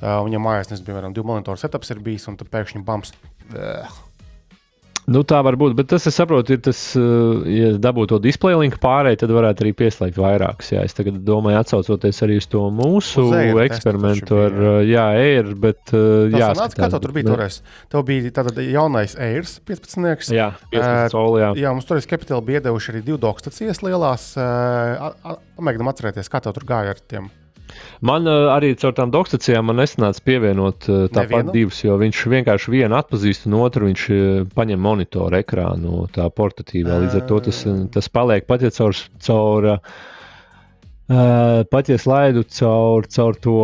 Uh, 0.02 0.20
viņam 0.26 0.46
mājās, 0.46 0.72
nezinu, 0.72 0.88
piemēram, 0.90 1.14
divu 1.16 1.30
monitoru 1.30 1.60
setups 1.60 1.94
ir 1.94 2.02
bijis, 2.04 2.26
un 2.30 2.38
tad 2.38 2.50
pēkšņi 2.52 2.82
bams. 2.86 3.14
Uh, 3.52 3.98
Nu, 5.10 5.24
tā 5.26 5.40
var 5.42 5.56
būt, 5.58 5.74
bet 5.74 5.88
tas, 5.90 6.04
es 6.06 6.14
saprotu, 6.14 6.54
ir 6.54 6.60
tas, 6.62 6.78
eh, 6.98 7.48
ja 7.50 7.70
dabūtu 7.82 8.14
to 8.14 8.18
display 8.22 8.54
linku 8.58 8.78
pārēj, 8.82 9.18
tad 9.22 9.32
varētu 9.34 9.64
arī 9.64 9.72
pieslēgt 9.80 10.20
vairākus. 10.20 10.70
Jā, 10.76 10.84
es 10.86 10.94
tagad 10.94 11.18
domāju, 11.26 11.58
atcaucoties 11.58 12.22
arī 12.22 12.38
uz 12.38 12.46
to 12.52 12.62
mūsu 12.70 13.26
uz 13.26 13.34
Air 13.40 13.60
eksperimentu 13.64 14.38
ar 14.44 14.56
jā, 14.86 15.08
Air, 15.18 15.52
bet 15.58 15.90
jā, 15.90 16.52
nāc, 16.58 16.78
kā 16.78 16.90
tev 16.92 17.02
tur 17.02 17.16
bija 17.16 17.32
toreiz? 17.32 17.60
Tev 17.90 18.06
bija 18.06 18.30
tātad 18.38 18.62
jaunais 18.62 19.18
Air 19.18 19.42
15. 19.42 20.32
Jā, 20.36 20.52
15 20.70 21.16
soli, 21.16 21.42
jā. 21.42 21.52
jā, 21.66 21.74
mums 21.74 21.90
toreiz 21.90 22.06
Capital 22.06 22.46
bija 22.46 22.62
iedevuši 22.62 22.94
arī 22.94 23.04
divu 23.10 23.18
dokstacijas 23.26 23.82
lielās. 23.82 24.32
Pamēģinām 24.38 25.94
atcerēties, 25.94 26.30
kā 26.30 26.44
tev 26.44 26.54
tur 26.58 26.68
gāja 26.68 26.94
ar 26.94 27.06
tiem. 27.10 27.32
Man 28.02 28.26
uh, 28.26 28.48
arī 28.50 28.72
caur 28.78 28.94
tām 28.98 29.12
dokstacijām 29.14 29.68
man 29.70 29.78
nesanāca 29.78 30.24
pievienot 30.26 30.88
uh, 30.90 31.04
tāpat 31.14 31.52
divus, 31.54 31.84
jo 31.84 31.94
viņš 32.00 32.22
vienkārši 32.32 32.74
vienu 32.74 32.98
atpazīst, 32.98 33.46
un 33.46 33.60
otru 33.60 33.86
viņš 33.86 34.06
uh, 34.10 34.22
paņem 34.56 34.82
monitoru 34.82 35.38
ekrānu, 35.38 36.08
tā 36.14 36.26
portatīvā. 36.34 36.98
Līdz 37.04 37.20
ar 37.20 37.28
to 37.30 37.38
tas, 37.46 37.62
tas 37.94 38.10
paliek 38.10 38.48
pat 38.50 38.66
ja 38.66 38.72
caur, 38.74 38.98
caur 39.22 39.70
uh, 39.76 39.78
pat 41.70 41.92
ja 41.94 42.00
slaidu 42.02 42.42
caur, 42.50 43.06
caur 43.06 43.38
to 43.46 43.58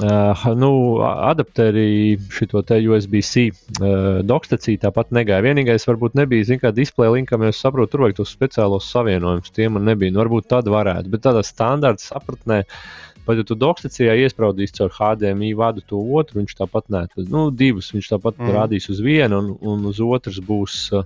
Uh, 0.00 0.54
nu, 0.56 1.00
adapteri 1.02 2.14
šo 2.32 2.62
te 2.64 2.78
USB-C 2.88 3.42
uh, 3.50 4.20
dokstaciju 4.24 4.80
tāpat 4.80 5.10
negāja. 5.12 5.42
Vienīgais, 5.44 5.84
varbūt 5.84 6.14
nebija, 6.16 6.46
zināmā 6.48 6.70
mērā, 6.70 6.76
display 6.78 7.10
linkam, 7.12 7.42
jo 7.44 7.50
es 7.52 7.60
saprotu, 7.60 7.90
tur 7.92 8.06
vajag 8.06 8.20
tos 8.20 8.32
speciālos 8.32 8.86
savienojumus. 8.94 9.52
Tie 9.52 9.68
man 9.68 9.84
nebija. 9.90 10.14
Nu, 10.14 10.22
varbūt 10.22 10.48
tad 10.54 10.70
varētu, 10.72 11.10
bet 11.12 11.26
tādā 11.26 11.42
standarta 11.44 12.06
sapratnē. 12.06 12.62
Pat 13.26 13.38
ja 13.40 13.44
tu 13.46 13.56
dokstacijā 13.58 14.14
iespraudīsi 14.24 14.78
caur 14.78 14.92
HDMI 14.96 15.52
vadu 15.58 15.84
to 15.86 16.00
otru, 16.18 16.40
viņš 16.40 16.56
tāpat 16.62 16.88
nē, 16.92 17.04
tad, 17.12 17.28
nu, 17.32 17.48
divus 17.52 17.92
viņš 17.94 18.12
tāpat 18.14 18.40
mm. 18.40 18.52
rādīs 18.56 18.88
uz 18.92 19.02
vienu, 19.04 19.40
un, 19.42 19.50
un 19.60 19.88
uz 19.90 20.00
otras 20.02 20.40
būs 20.44 20.76
uh, 20.96 21.04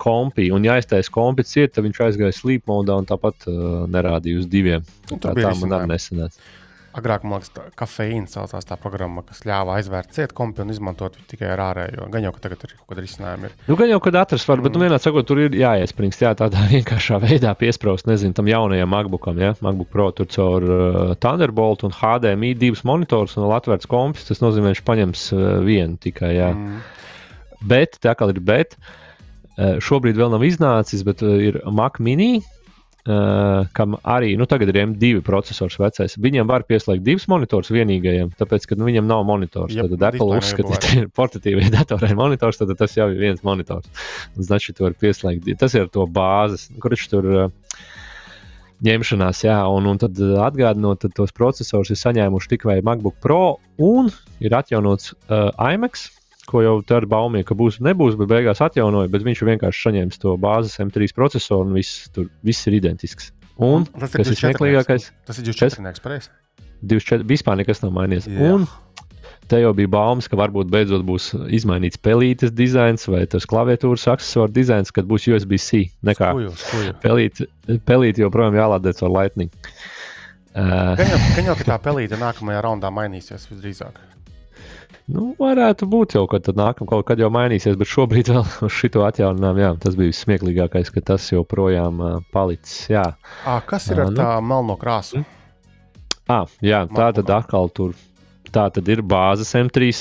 kompi. 0.00 0.48
Un, 0.54 0.64
ja 0.66 0.78
aiztais 0.78 1.10
kompi 1.12 1.46
ciet, 1.48 1.74
tad 1.74 1.86
viņš 1.88 2.02
aizgāja 2.08 2.36
sleep 2.36 2.70
modā 2.70 2.96
un 3.00 3.08
tāpat 3.08 3.48
uh, 3.50 3.84
nerādīja 3.90 4.44
uz 4.44 4.50
diviem. 4.50 4.86
Nu, 5.10 5.18
tā, 5.18 5.34
tā 5.36 5.54
man 5.60 5.74
arī 5.80 5.90
nesanāca. 5.94 6.46
Agrāk, 6.94 7.24
man 7.26 7.40
liekas, 7.42 7.72
kafeīns 7.74 8.36
saucās 8.36 8.68
tā 8.68 8.76
programma, 8.78 9.24
kas 9.26 9.40
ļāva 9.48 9.80
aizvērt 9.80 10.12
cietumkompi 10.14 10.62
un 10.62 10.68
izmantot 10.70 11.16
tikai 11.30 11.48
ar 11.50 11.62
ārējo. 11.64 12.06
Gan 12.12 12.22
jau, 12.22 12.30
ka 12.36 12.44
tagad 12.44 12.62
ir 12.68 12.74
kaut 12.76 12.92
kāda 12.92 13.02
risinājuma. 13.02 13.50
Ir. 13.50 13.56
Nu, 13.66 13.76
gan 13.80 13.90
jau, 13.90 13.98
kad 14.04 14.18
atrast 14.20 14.46
var, 14.46 14.62
bet, 14.62 14.70
nu, 14.70 14.78
mm. 14.78 14.84
nu, 14.84 14.86
vienā 14.86 15.00
sakot, 15.02 15.26
tur 15.26 15.40
ir 15.42 15.56
jāiespringst, 15.58 16.22
jā, 16.22 16.30
tādā 16.38 16.62
vienkāršā 16.74 17.18
veidā 17.24 17.56
piesprāst, 17.58 18.06
nezinu, 18.06 18.36
tam 18.38 18.50
jaunajam 18.50 18.94
MacBookam, 18.94 19.42
ja, 19.42 19.50
MacBook 19.66 19.90
Pro 19.90 20.06
tur 20.14 20.30
caur 20.30 20.68
uh, 20.68 21.00
Thunderbolt 21.18 21.82
un 21.88 21.96
HDMI 21.98 22.54
divus 22.62 22.84
monitors 22.86 23.34
un 23.34 23.48
vēl 23.48 23.56
atvērts 23.58 23.90
kompis. 23.90 24.28
Tas 24.30 24.44
nozīmē, 24.44 24.70
ka 24.70 24.76
viņš 24.76 24.86
paņems 24.92 25.26
uh, 25.34 25.44
vienu 25.66 25.98
tikai, 25.98 26.30
jā. 26.38 26.52
Mm. 26.54 26.78
Bet, 27.74 27.98
tā 28.06 28.14
kā 28.14 28.30
ir 28.30 28.38
bet, 28.38 28.78
uh, 28.78 29.80
šobrīd 29.82 30.20
vēl 30.20 30.30
nav 30.36 30.46
iznācis, 30.46 31.02
bet 31.02 31.26
uh, 31.26 31.40
ir 31.42 31.58
Mac 31.74 31.98
mini 31.98 32.36
Uh, 33.04 33.66
kam 33.76 33.98
arī 34.08 34.30
nu, 34.40 34.46
tagad 34.48 34.70
ir 34.72 34.78
M2 34.80 35.18
processors 35.26 35.74
vecais. 35.76 36.14
Viņam 36.24 36.48
var 36.48 36.62
pieslēgt 36.64 37.04
divus 37.04 37.26
monitorus 37.28 37.68
vienīgajam, 37.74 38.30
tāpēc, 38.38 38.64
ka 38.70 38.78
nu, 38.80 38.86
viņam 38.88 39.10
nav 39.10 39.26
monitors. 39.28 39.74
Yep, 39.76 39.90
tad 39.92 40.06
Apple 40.08 40.38
uzskata, 40.38 40.78
ka 40.80 40.92
ir 41.02 41.10
portatīvie 41.12 41.68
datori 41.74 42.16
monitors, 42.16 42.62
tad 42.62 42.72
tas 42.80 42.96
jau 42.96 43.10
ir 43.12 43.20
viens 43.20 43.44
monitors. 43.44 43.90
Znači, 44.40 44.72
tu 44.72 44.86
vari 44.86 44.96
pieslēgt. 44.96 45.52
Tas 45.60 45.76
ir 45.76 45.92
to 45.92 46.08
bāzes, 46.08 46.70
kurš 46.80 47.10
tur. 47.12 47.28
Uh, 47.28 47.76
ņemšanās, 48.84 49.44
jā, 49.46 49.58
un, 49.70 49.86
un 49.88 50.00
tad 50.00 50.18
atgādinot, 50.18 51.04
tad 51.04 51.14
tos 51.16 51.32
procesorus 51.32 51.92
ir 51.94 52.00
saņēmuši 52.00 52.50
tikai 52.56 52.80
MacBook 52.84 53.16
Pro 53.22 53.56
un 53.80 54.10
ir 54.44 54.56
atjaunots 54.58 55.14
uh, 55.14 55.52
IMAX 55.56 56.08
ko 56.48 56.62
jau 56.64 56.74
tur 56.86 57.06
baumīja, 57.10 57.48
ka 57.48 57.56
būs, 57.58 57.80
nebūs, 57.84 58.18
bet 58.20 58.30
beigās 58.30 58.62
atjaunoja. 58.64 59.10
Bet 59.12 59.24
viņš 59.26 59.44
vienkārši 59.48 59.88
saņēma 59.88 60.20
to 60.22 60.36
bāzes 60.40 60.78
M3 60.82 61.14
procesoru 61.16 61.68
un 61.68 61.76
viss, 61.78 62.06
tur, 62.14 62.28
viss 62.46 62.68
ir 62.70 62.78
identisks. 62.80 63.32
Un 63.62 63.86
tas 63.86 64.14
ir 64.14 64.24
tas 64.24 64.40
smieklīgākais. 64.40 65.10
Tas 65.28 65.38
ir 65.38 65.46
24. 65.50 66.02
pareizi. 66.02 66.32
24. 66.84 67.26
vispār 67.28 67.60
nekas 67.60 67.80
nav 67.84 67.94
mainījies. 67.96 68.28
Jā. 68.28 68.54
Un 68.54 68.66
te 69.48 69.60
jau 69.60 69.72
bija 69.76 69.90
baumas, 69.92 70.28
ka 70.28 70.38
varbūt 70.40 70.70
beidzot 70.72 71.04
būs 71.06 71.30
izmainīts 71.54 72.00
pelītes 72.00 72.52
dizains 72.56 73.06
vai 73.08 73.24
tas 73.30 73.46
klaviatūras 73.48 74.06
accessoru 74.14 74.52
dizains, 74.52 74.92
kad 74.94 75.08
būs 75.08 75.28
USB-C. 75.30 75.84
Nekā 76.06 76.32
pelīte, 77.04 77.48
pelīte 77.86 78.24
joprojām 78.24 78.56
jālādē 78.58 78.94
caur 78.98 79.12
Lightning. 79.14 79.52
Uh, 80.54 80.94
gan 80.94 81.08
jau, 81.10 81.20
gan 81.34 81.48
jau, 81.50 81.54
ka 81.58 81.64
tā 81.72 81.78
pelīte 81.82 82.18
nākamajā 82.20 82.60
raundā 82.62 82.90
mainīsies 82.94 83.48
visdrīzāk. 83.50 83.98
Nu, 85.12 85.34
varētu 85.36 85.84
būt 85.90 86.14
jau, 86.16 86.24
ka 86.30 86.40
tad 86.40 86.56
nākamā 86.56 86.88
kaut 86.88 87.04
kad 87.10 87.20
jau 87.20 87.28
mainīsies, 87.32 87.76
bet 87.76 87.90
šobrīd 87.90 88.30
vēl 88.32 88.46
uz 88.66 88.72
šo 88.72 89.04
atjauninājumu, 89.04 89.60
jā, 89.60 89.70
tas 89.82 89.98
bija 90.00 90.16
smieklīgākais, 90.16 90.92
ka 90.94 91.04
tas 91.12 91.28
joprojām 91.32 92.00
uh, 92.00 92.16
palicis. 92.32 92.86
Jā. 92.92 93.04
À, 93.44 93.58
kas 93.68 93.90
ir 93.92 94.00
ar 94.00 94.08
uh, 94.08 94.14
nu, 94.14 94.22
tā 94.22 94.32
melno 94.40 94.78
krāsu? 94.80 95.20
À, 96.24 96.46
jā, 96.64 96.86
tā 96.88 97.12
tad 97.18 97.32
atkal 97.36 97.68
tur 97.76 97.92
tā 98.54 98.68
tad 98.72 98.88
ir 98.90 99.02
bāzes 99.04 99.52
M3. 99.58 99.94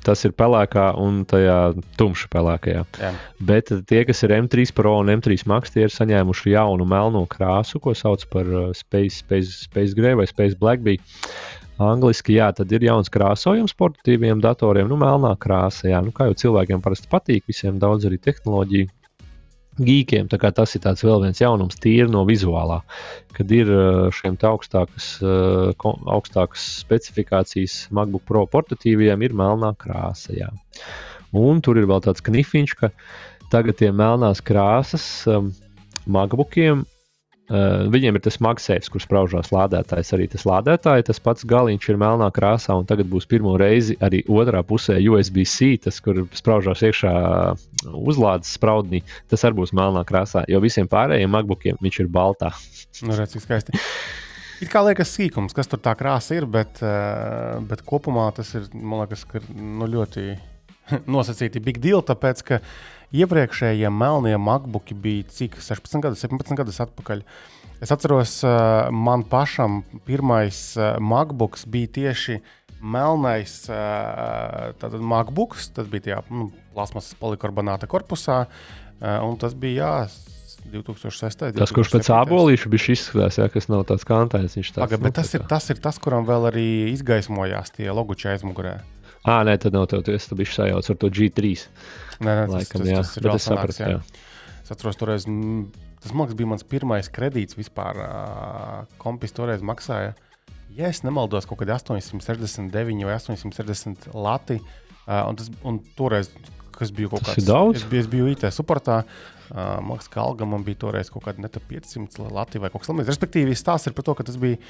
Tas 0.00 0.22
ir 0.24 0.32
pelēkā 0.32 0.86
un 0.96 1.18
tajā 1.28 1.74
tumša 2.00 2.30
pelēkajā. 2.32 2.84
Jā. 3.02 3.10
Bet 3.44 3.68
tie, 3.90 3.98
kas 4.08 4.22
ir 4.24 4.32
M3 4.32 4.72
Pro 4.72 4.94
un 5.02 5.12
M3 5.12 5.44
Max, 5.50 5.74
tie 5.74 5.84
ir 5.84 5.92
saņēmuši 5.92 6.54
jaunu 6.54 6.86
melno 6.88 7.26
krāsu, 7.28 7.76
ko 7.84 7.92
sauc 7.92 8.24
par 8.32 8.48
Space, 8.78 9.20
Space, 9.20 9.66
Space 9.66 9.92
Gray 9.98 10.16
vai 10.16 10.24
Space 10.30 10.56
Black. 10.56 10.80
Bija. 10.86 11.04
Angliski, 11.80 12.34
jā, 12.36 12.50
tad 12.52 12.72
ir 12.76 12.84
jauns 12.84 13.08
krāsojums 13.12 13.72
portatīviem 13.78 14.42
datoriem, 14.44 14.88
nu, 14.90 14.98
melnā 15.00 15.32
krāsa. 15.40 15.88
Jā, 15.88 16.00
nu, 16.04 16.12
kā 16.12 16.28
jau 16.28 16.36
cilvēkiem 16.44 16.82
parasti 16.84 17.08
patīk, 17.08 17.46
visiem 17.48 17.78
daudz 17.80 18.04
arī 18.08 18.20
tehnoloģiju. 18.20 18.90
Kā 19.80 20.50
tas 20.52 20.74
ir 20.76 20.84
vēl 20.84 21.22
viens 21.22 21.40
jaunums, 21.40 21.78
tīri 21.80 22.10
no 22.12 22.26
vizuālā, 22.28 22.82
kad 23.32 23.52
ir 23.54 23.70
šiem 24.12 24.36
augstākas, 24.44 25.06
augstākas 25.80 26.66
specifikācijas 26.82 27.86
MacBook 27.96 28.26
Pro 28.28 28.44
portatīviem, 28.50 29.24
ir 29.24 29.32
melnā 29.32 29.72
krāsa. 29.80 30.34
Jā. 30.36 30.50
Un 31.32 31.62
tur 31.64 31.80
ir 31.80 31.88
vēl 31.88 32.04
tāds 32.04 32.20
knifiņš, 32.26 32.76
ka 32.76 32.92
tagad 33.54 33.80
tie 33.80 33.88
melnās 33.94 34.44
krāsas 34.44 35.06
um, 35.30 35.54
MacBookiem 36.04 36.84
Uh, 37.50 37.88
viņiem 37.90 38.14
ir 38.14 38.22
tas 38.22 38.36
magsējs, 38.38 38.86
kurš 38.94 39.08
spraužās 39.08 39.48
lādētājs. 39.50 40.12
Arī 40.14 40.28
tas 40.30 40.44
lādētājs, 40.46 41.08
tas 41.08 41.18
pats 41.24 41.46
galiņš 41.50 41.88
ir 41.90 41.98
melnā 41.98 42.28
krāsā, 42.34 42.76
un 42.78 42.86
tagad 42.86 43.10
būs 43.10 43.26
pirmo 43.30 43.56
reizi 43.58 43.96
arī 44.06 44.20
otrā 44.30 44.62
pusē 44.62 45.00
USB-C, 45.02 45.72
tas, 45.82 45.98
kur 46.04 46.22
spraužās 46.38 46.84
iekšā 46.86 47.12
uzlādes 47.90 48.54
spraudnī, 48.54 49.02
tas 49.32 49.42
arī 49.48 49.58
būs 49.64 49.74
melnā 49.74 50.04
krāsā. 50.06 50.44
Jo 50.46 50.62
visiem 50.62 50.86
pārējiem 50.90 51.34
MacBookiem 51.34 51.82
viņš 51.82 52.00
ir 52.04 52.12
baltā. 52.14 52.52
Nu, 53.02 53.16
redz, 53.18 53.34
cik 53.34 53.48
skaisti. 53.48 53.82
It 54.60 54.68
kā 54.70 54.84
liekas 54.84 55.10
sīkums, 55.16 55.56
kas 55.56 55.70
tur 55.72 55.80
tā 55.82 55.96
krāsa 55.96 56.36
ir, 56.36 56.46
bet, 56.46 56.78
bet 57.66 57.82
kopumā 57.88 58.28
tas 58.36 58.52
ir 58.58 58.70
liekas, 58.76 59.26
ka, 59.26 59.40
nu, 59.56 59.88
ļoti 59.88 60.26
nosacīti 61.14 61.62
big 61.64 61.80
deal, 61.82 62.04
tāpēc 62.06 62.42
ka 62.46 62.60
iepriekšējie 63.16 63.90
melnie 63.92 64.36
MacBooki 64.38 64.94
bija 64.94 65.26
cik 65.30 65.58
16 65.62 66.04
gadus, 66.04 66.22
17 66.24 66.58
gadus 66.58 66.80
atpakaļ. 66.84 67.24
Es 67.80 67.92
atceros, 67.94 68.40
man 68.92 69.24
pašam 69.28 69.80
pirmais 70.04 70.74
MacBooks 71.00 71.64
bija 71.70 71.92
tieši 71.96 72.40
melnais 72.80 73.54
MacBooks. 75.12 75.70
Tas 75.76 75.88
bija 75.88 76.06
tajā 76.08 76.20
nu, 76.28 76.50
plasmasas 76.74 77.16
polikarbonāta 77.20 77.88
korpusā, 77.90 78.42
un 79.00 79.40
tas 79.40 79.56
bija 79.56 79.80
jā, 79.80 79.94
2006. 80.68 81.56
Tas, 81.56 81.72
kurš 81.74 81.94
pēc 81.94 82.10
abolīša 82.14 82.70
bija 82.72 82.94
izskatās, 82.94 83.40
jā, 83.40 83.48
kas 83.52 83.68
nav 83.72 83.86
tāds 83.88 84.04
kantains. 84.08 84.54
Tāds, 84.54 84.76
Paga, 84.76 85.00
bet 85.00 85.14
nu, 85.14 85.16
tas, 85.22 85.34
ir, 85.36 85.44
tas 85.48 85.72
ir 85.72 85.80
tas, 85.82 85.98
kuram 86.02 86.28
vēl 86.28 86.50
arī 86.52 86.68
izgaismojās 86.92 87.72
tie 87.76 87.88
loguči 87.94 88.30
aizmugurē. 88.34 88.78
Ah, 89.28 89.42
nē, 89.44 89.56
tad 89.60 89.76
nav 89.76 89.88
tev, 89.90 90.04
tas 90.06 90.30
bija 90.36 90.52
sajauts 90.52 90.92
ar 90.92 91.00
to 91.00 91.10
G3. 91.12 91.56
Nē, 92.20 92.32
nē 92.42 92.48
Laikam, 92.52 92.82
tas, 92.82 92.88
jā. 92.90 93.02
tas, 93.02 93.12
tas 93.12 93.20
ir 93.20 93.28
vēl 93.28 93.42
sanāks, 93.42 93.80
jā. 93.80 93.92
jā. 93.96 94.24
Es 94.60 94.72
atceros, 94.74 94.98
toreiz, 95.00 95.24
tas 96.04 96.12
liekas, 96.12 96.36
bija 96.38 96.50
mans 96.52 96.66
pirmais 96.68 97.08
kredīts 97.12 97.56
vispār. 97.58 98.02
Kompis 99.00 99.34
toreiz 99.36 99.64
maksāja 99.66 100.12
ja 100.76 100.90
es 100.90 101.02
nemaldos, 101.06 101.48
kaut 101.48 101.60
kādi 101.62 101.74
869 101.74 103.04
vai 103.08 103.16
860 103.16 104.10
lati. 104.14 104.60
Uh, 105.06 105.24
un, 105.30 105.38
tas, 105.38 105.50
un 105.66 105.80
toreiz, 105.98 106.30
kas 106.76 106.92
bija 106.94 107.10
kaut 107.10 107.24
kāds 107.26 107.46
daudz, 107.46 107.80
es 107.80 107.86
biju, 107.88 108.04
es 108.04 108.10
biju 108.10 108.30
IT 108.30 108.46
supportā. 108.54 109.02
Uh, 109.50 109.80
Maks 109.82 110.06
Kalga 110.12 110.46
man 110.46 110.62
bija 110.66 110.78
toreiz 110.84 111.10
kaut 111.10 111.24
kāda 111.26 111.42
neta 111.42 111.62
500 111.72 112.30
lati 112.30 112.62
vai 112.62 112.70
kaut 112.70 112.84
kas 112.84 112.92
tamlīdzīgs. 112.92 113.16
Respektīvi, 113.16 113.56
stāsts 113.58 113.90
ir 113.90 113.96
par 113.96 114.06
to, 114.06 114.14
ka 114.18 114.26
tas 114.28 114.38
bija 114.40 114.60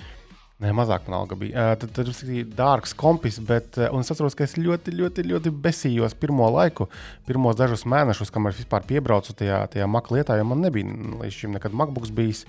Nē, 0.61 0.75
mazāk 0.77 1.07
man 1.09 1.23
alga 1.23 1.39
bija. 1.41 1.71
Tad 1.81 1.95
tas 1.97 2.19
bija 2.29 2.45
dārgs 2.59 2.93
kompis, 2.99 3.39
bet 3.49 3.79
es 3.81 4.11
atceros, 4.13 4.35
ka 4.37 4.45
es 4.45 4.59
ļoti, 4.61 4.93
ļoti, 4.93 5.25
ļoti 5.31 5.53
besījos 5.65 6.13
pirmo 6.21 6.51
laiku, 6.53 6.91
pirmos 7.29 7.57
dažus 7.57 7.87
mēnešus, 7.89 8.33
kamēr 8.35 8.59
vispār 8.59 8.85
piebraucu 8.89 9.33
tajā, 9.39 9.63
tajā 9.73 9.89
maka 9.89 10.13
lietā, 10.19 10.37
jo 10.37 10.45
man 10.51 10.61
nebija 10.67 10.93
līdz 11.23 11.39
šim 11.39 11.57
nekad 11.57 11.77
MacBooks 11.81 12.13
bijis. 12.13 12.45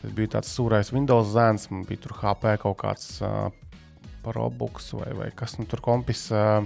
Es 0.00 0.14
biju 0.16 0.32
tāds 0.32 0.54
sūrais 0.56 0.88
Windows 0.94 1.34
zēns, 1.34 1.68
man 1.68 1.84
bija 1.84 2.06
tur 2.06 2.16
HP 2.22 2.56
kaut 2.62 2.78
kāds 2.80 3.18
uh, 3.20 3.50
Robux 4.24 4.94
vai, 4.96 5.12
vai 5.18 5.28
kas 5.36 5.58
nu 5.60 5.68
tur 5.68 5.84
kompis. 5.84 6.30
Uh, 6.32 6.64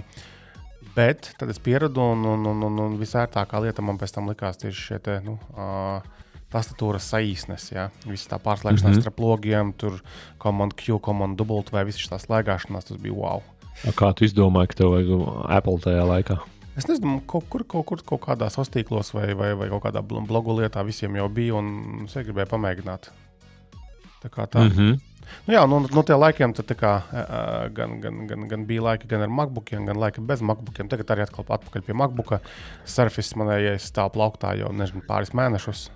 bet 0.95 1.33
tad 1.35 1.51
es 1.51 1.59
pieradu, 1.59 2.07
un, 2.15 2.23
un, 2.37 2.47
un, 2.53 2.67
un, 2.69 2.83
un 2.85 2.95
visērtākā 3.01 3.59
lieta 3.67 3.83
man 3.83 3.99
pēc 3.99 4.15
tam 4.15 4.31
likās 4.31 4.63
tieši 4.63 4.87
šie 4.93 5.03
te, 5.03 5.19
nu, 5.27 5.35
uh, 5.59 5.99
tastatūras 6.55 7.11
saīsnes, 7.11 7.67
ja? 7.73 7.89
visas 8.05 8.31
tā 8.31 8.39
pārslēgšanās 8.39 8.87
mm 8.87 8.97
-hmm. 8.97 9.05
starp 9.05 9.19
logiem, 9.19 9.73
tur 9.77 10.01
komanda 10.41 10.75
Q, 10.79 10.99
komanda 11.03 11.37
dubult 11.43 11.71
vai 11.75 11.85
visas 11.85 12.09
tās 12.09 12.29
lēgāšanās, 12.31 12.89
tas 12.89 12.97
bija 12.97 13.13
wow. 13.13 13.43
Kā 13.99 14.13
tu 14.15 14.23
izdomāji, 14.25 14.71
ka 14.71 14.81
tev 14.81 14.93
vajag 14.95 15.09
Apple 15.51 15.79
tajā 15.83 16.03
laikā? 16.07 16.39
Es 16.75 16.87
nezinu, 16.89 17.21
kaut 17.27 17.47
kur, 17.49 17.63
kaut 17.63 17.85
kur 17.87 18.01
kaut 18.03 18.21
kādā 18.25 18.49
sastīklos 18.51 19.13
vai, 19.15 19.29
vai, 19.33 19.53
vai 19.55 19.69
kaut 19.71 19.85
kādā 19.85 20.01
blogu 20.03 20.57
lietā 20.57 20.83
visiem 20.83 21.15
jau 21.15 21.27
bija, 21.31 21.55
un 21.55 22.07
es 22.07 22.15
gribēju 22.15 22.51
pamēģināt. 22.51 23.11
Tā 24.23 24.31
kā 24.31 24.47
tā. 24.47 24.65
Mm 24.65 24.71
-hmm. 24.75 24.99
Nu, 25.47 25.53
jā, 25.53 25.65
no, 25.69 25.79
no 25.79 26.03
tiem 26.03 26.19
laikiem 26.19 26.53
tad, 26.53 26.71
kā, 26.79 26.93
uh, 27.01 27.73
gan, 27.73 27.99
gan, 28.01 28.27
gan, 28.27 28.47
gan 28.47 28.65
bija 28.65 28.81
laiki 28.81 29.07
gan 29.07 29.21
ar 29.21 29.29
MacBookiem, 29.29 29.85
gan 29.85 29.97
laiki 29.97 30.21
bez 30.21 30.41
MacBookiem. 30.41 30.89
Tagad 30.91 31.13
arī 31.15 31.25
atkal 31.25 31.45
atpakaļ 31.57 31.81
pie 31.81 31.93
MacBooka. 31.93 32.39
Surface 32.85 33.37
manējais 33.39 33.89
stāv 33.91 34.13
plauktā 34.13 34.55
jau 34.59 34.71
nezinu, 34.73 35.01
pāris 35.07 35.33
mēnešus. 35.33 35.89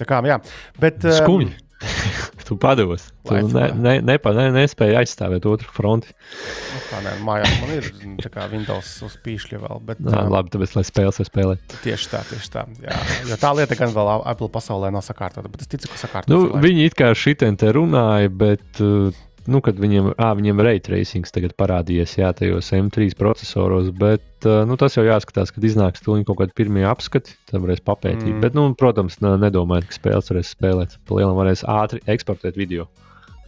Tā 0.00 0.08
kā, 0.08 0.22
jā, 0.26 0.40
bet. 0.80 1.04
Skumji. 1.20 1.52
tu 2.48 2.56
pados. 2.60 3.08
Tu 3.24 3.34
ne, 3.34 3.66
ne, 3.78 3.92
nepa, 4.04 4.32
ne, 4.36 4.48
nespēji 4.52 4.96
aizstāvēt 5.00 5.46
otru 5.48 5.70
fronti. 5.72 6.12
Nu, 6.12 6.80
kā, 6.88 7.00
nē, 7.04 7.14
mājās 7.24 7.54
man 7.62 7.72
ir 7.76 7.88
kā, 8.32 8.46
Windows 8.52 8.90
uz 9.06 9.16
pīšļa 9.24 9.60
vēl. 9.62 9.82
Bet, 9.88 10.02
Nā, 10.04 10.24
um, 10.26 10.34
labi, 10.34 10.52
tāpēc, 10.52 10.74
lai 10.76 10.84
spēles 10.88 11.20
var 11.22 11.30
spēlēt. 11.30 11.76
Tieši 11.84 12.10
tā, 12.12 12.22
tieši 12.28 12.52
tā. 12.52 12.66
Jā, 12.84 12.98
jo 13.30 13.40
tā 13.40 13.54
lieta 13.56 13.78
gan 13.78 13.94
vēl 13.96 14.12
Apple 14.18 14.50
pasaulē 14.52 14.92
nav 14.94 15.06
sakārtota, 15.06 15.52
bet 15.52 15.64
es 15.64 15.72
ticu, 15.72 15.92
ka 15.92 16.02
sakārtota. 16.02 16.34
Nu, 16.34 16.60
viņi 16.60 16.90
it 16.90 16.98
kā 16.98 17.12
šitien 17.16 17.60
te 17.60 17.72
runāja, 17.76 18.32
bet. 18.42 18.66
Uh, 18.82 19.14
nu, 19.50 19.60
kad 19.64 19.78
viņiem, 19.80 20.12
à, 20.20 20.30
viņiem 20.38 20.62
ray 20.64 20.80
tracings 20.82 21.34
tagad 21.34 21.56
parādījies, 21.58 22.16
jā, 22.20 22.30
tajos 22.36 22.70
M3 22.76 23.12
procesoros, 23.18 23.90
bet 23.96 24.46
nu, 24.68 24.78
tas 24.80 24.96
jau 24.96 25.04
jāskatās, 25.06 25.52
kad 25.54 25.66
iznāks 25.66 26.04
to 26.04 26.16
kaut 26.28 26.40
kādi 26.40 26.56
pirmie 26.56 26.86
apskati, 26.88 27.36
tad 27.50 27.64
varēs 27.64 27.82
papētīt. 27.84 28.32
Mm. 28.32 28.40
Bet, 28.44 28.56
nu, 28.58 28.68
protams, 28.78 29.18
nedomājiet, 29.20 29.90
ka 29.90 29.98
spēles 29.98 30.32
varēs 30.32 30.54
spēlēt. 30.56 30.96
Palielam 31.10 31.36
varēs 31.38 31.66
ātri 31.68 32.02
eksportēt 32.10 32.58
video. 32.60 32.88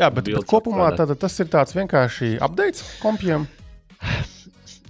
Jā, 0.00 0.09
bet, 0.11 0.28
bet 0.28 0.49
kopumā 0.49 0.90
tad, 0.99 1.14
tas 1.21 1.38
ir 1.42 1.50
tāds 1.52 1.76
vienkārši 1.78 2.37
updates 2.42 2.87
kompijam. 3.02 3.49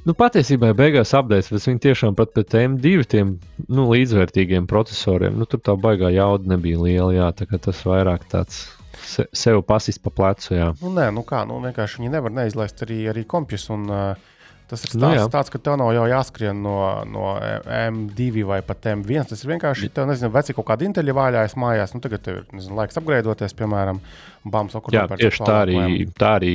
Nu, 0.03 0.17
patiesībā 0.19 0.73
beigās 0.75 1.13
apgādājot, 1.15 1.53
bet 1.55 1.67
viņi 1.69 1.81
tiešām 1.85 2.17
pat 2.19 2.33
pēc 2.35 2.49
tiem 2.51 2.73
diviem 2.83 3.37
nu, 3.71 3.85
līdzvērtīgiem 3.87 4.65
procesoriem, 4.67 5.37
nu, 5.39 5.47
tur 5.47 5.61
tā 5.63 5.77
baigā 5.79 6.11
jauda 6.11 6.57
nebija 6.57 6.81
liela. 6.83 7.13
Jā, 7.15 7.29
tā 7.39 7.47
tas 7.47 7.85
vairāk 7.87 8.27
tāds 8.33 8.65
se, 9.01 9.27
sev 9.33 9.63
pasist 9.69 10.03
pa 10.05 10.13
plecu. 10.15 10.53
Jā. 10.57 10.73
Nu, 10.83 10.93
nē, 10.97 11.09
nu 11.15 11.25
kā, 11.27 11.45
nu, 11.49 11.61
vienkārši 11.65 12.03
viņi 12.03 12.13
nevar 12.13 12.35
neizlaist 12.35 12.85
arī, 12.87 13.03
arī 13.13 13.25
kompjus. 13.29 13.69
Un, 13.75 13.89
uh, 13.91 14.29
Tas 14.73 14.87
ir 14.87 14.93
stāsts, 14.95 15.21
nu, 15.21 15.29
tāds, 15.29 15.51
ka 15.53 15.59
tev 15.61 15.75
nav 15.77 15.91
jau 15.93 16.05
jāskrien 16.09 16.57
no, 16.65 16.77
no 17.05 17.35
M2 17.37 18.45
vai 18.49 18.63
pat 18.65 18.87
M1. 18.95 19.27
Tas 19.29 19.43
ir 19.45 19.51
vienkārši, 19.51 19.91
tev 19.93 20.07
nezinu, 20.09 20.31
veci 20.33 20.55
kaut 20.57 20.65
kāda 20.71 20.87
inteļa 20.87 21.15
vāļājas 21.19 21.57
mājās. 21.61 21.93
Nu, 21.93 22.01
tagad 22.01 22.25
tev 22.25 22.39
ir 22.39 22.47
nezinu, 22.57 22.79
laiks 22.79 22.97
apgraidoties, 22.97 23.53
piemēram, 23.59 24.01
Bāmas 24.49 24.79
okurā. 24.79 25.03
Jā, 25.03 25.19
tieši 25.21 25.45
tā 25.45 25.59
arī, 25.67 25.77
tā 26.17 26.33
arī 26.39 26.55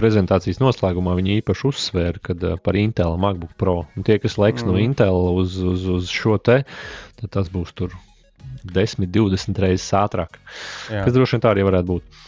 prezentācijas 0.00 0.62
noslēgumā 0.62 1.12
viņi 1.18 1.36
īpaši 1.42 1.68
uzsvēra, 1.68 2.24
kad 2.30 2.48
par 2.64 2.80
Intel 2.80 3.20
MacBook 3.20 3.52
Pro. 3.60 3.82
Un 4.00 4.08
tie, 4.08 4.16
kas 4.22 4.40
laiks 4.40 4.64
mm. 4.64 4.72
no 4.72 4.80
Intel 4.80 5.20
uz, 5.36 5.60
uz, 5.60 5.84
uz 5.92 6.08
šo 6.12 6.40
te, 6.40 6.62
tad 7.20 7.36
tas 7.36 7.52
būs 7.52 7.76
tur 7.76 7.92
10, 8.74 9.08
20 9.12 9.60
reizes 9.62 9.88
ātrāk. 9.96 10.40
Jā. 10.92 11.04
Kas 11.06 11.14
droši 11.16 11.36
vien 11.36 11.44
tā 11.44 11.52
arī 11.54 11.66
varētu 11.66 11.90
būt. 11.94 12.22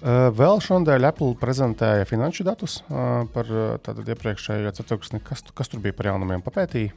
Uh, 0.00 0.30
vēl 0.32 0.62
šodien 0.64 1.04
Apple 1.04 1.34
prezentēja 1.36 2.06
finanšu 2.08 2.46
datus 2.46 2.78
uh, 2.88 3.26
par 3.34 3.50
uh, 3.52 4.04
iepriekšējo 4.14 4.72
ceturksni. 4.78 5.20
Kas, 5.24 5.44
kas 5.52 5.68
tur 5.68 5.82
bija 5.84 5.96
par 5.98 6.08
jaunumiem? 6.12 6.40
Papētīja. 6.40 6.94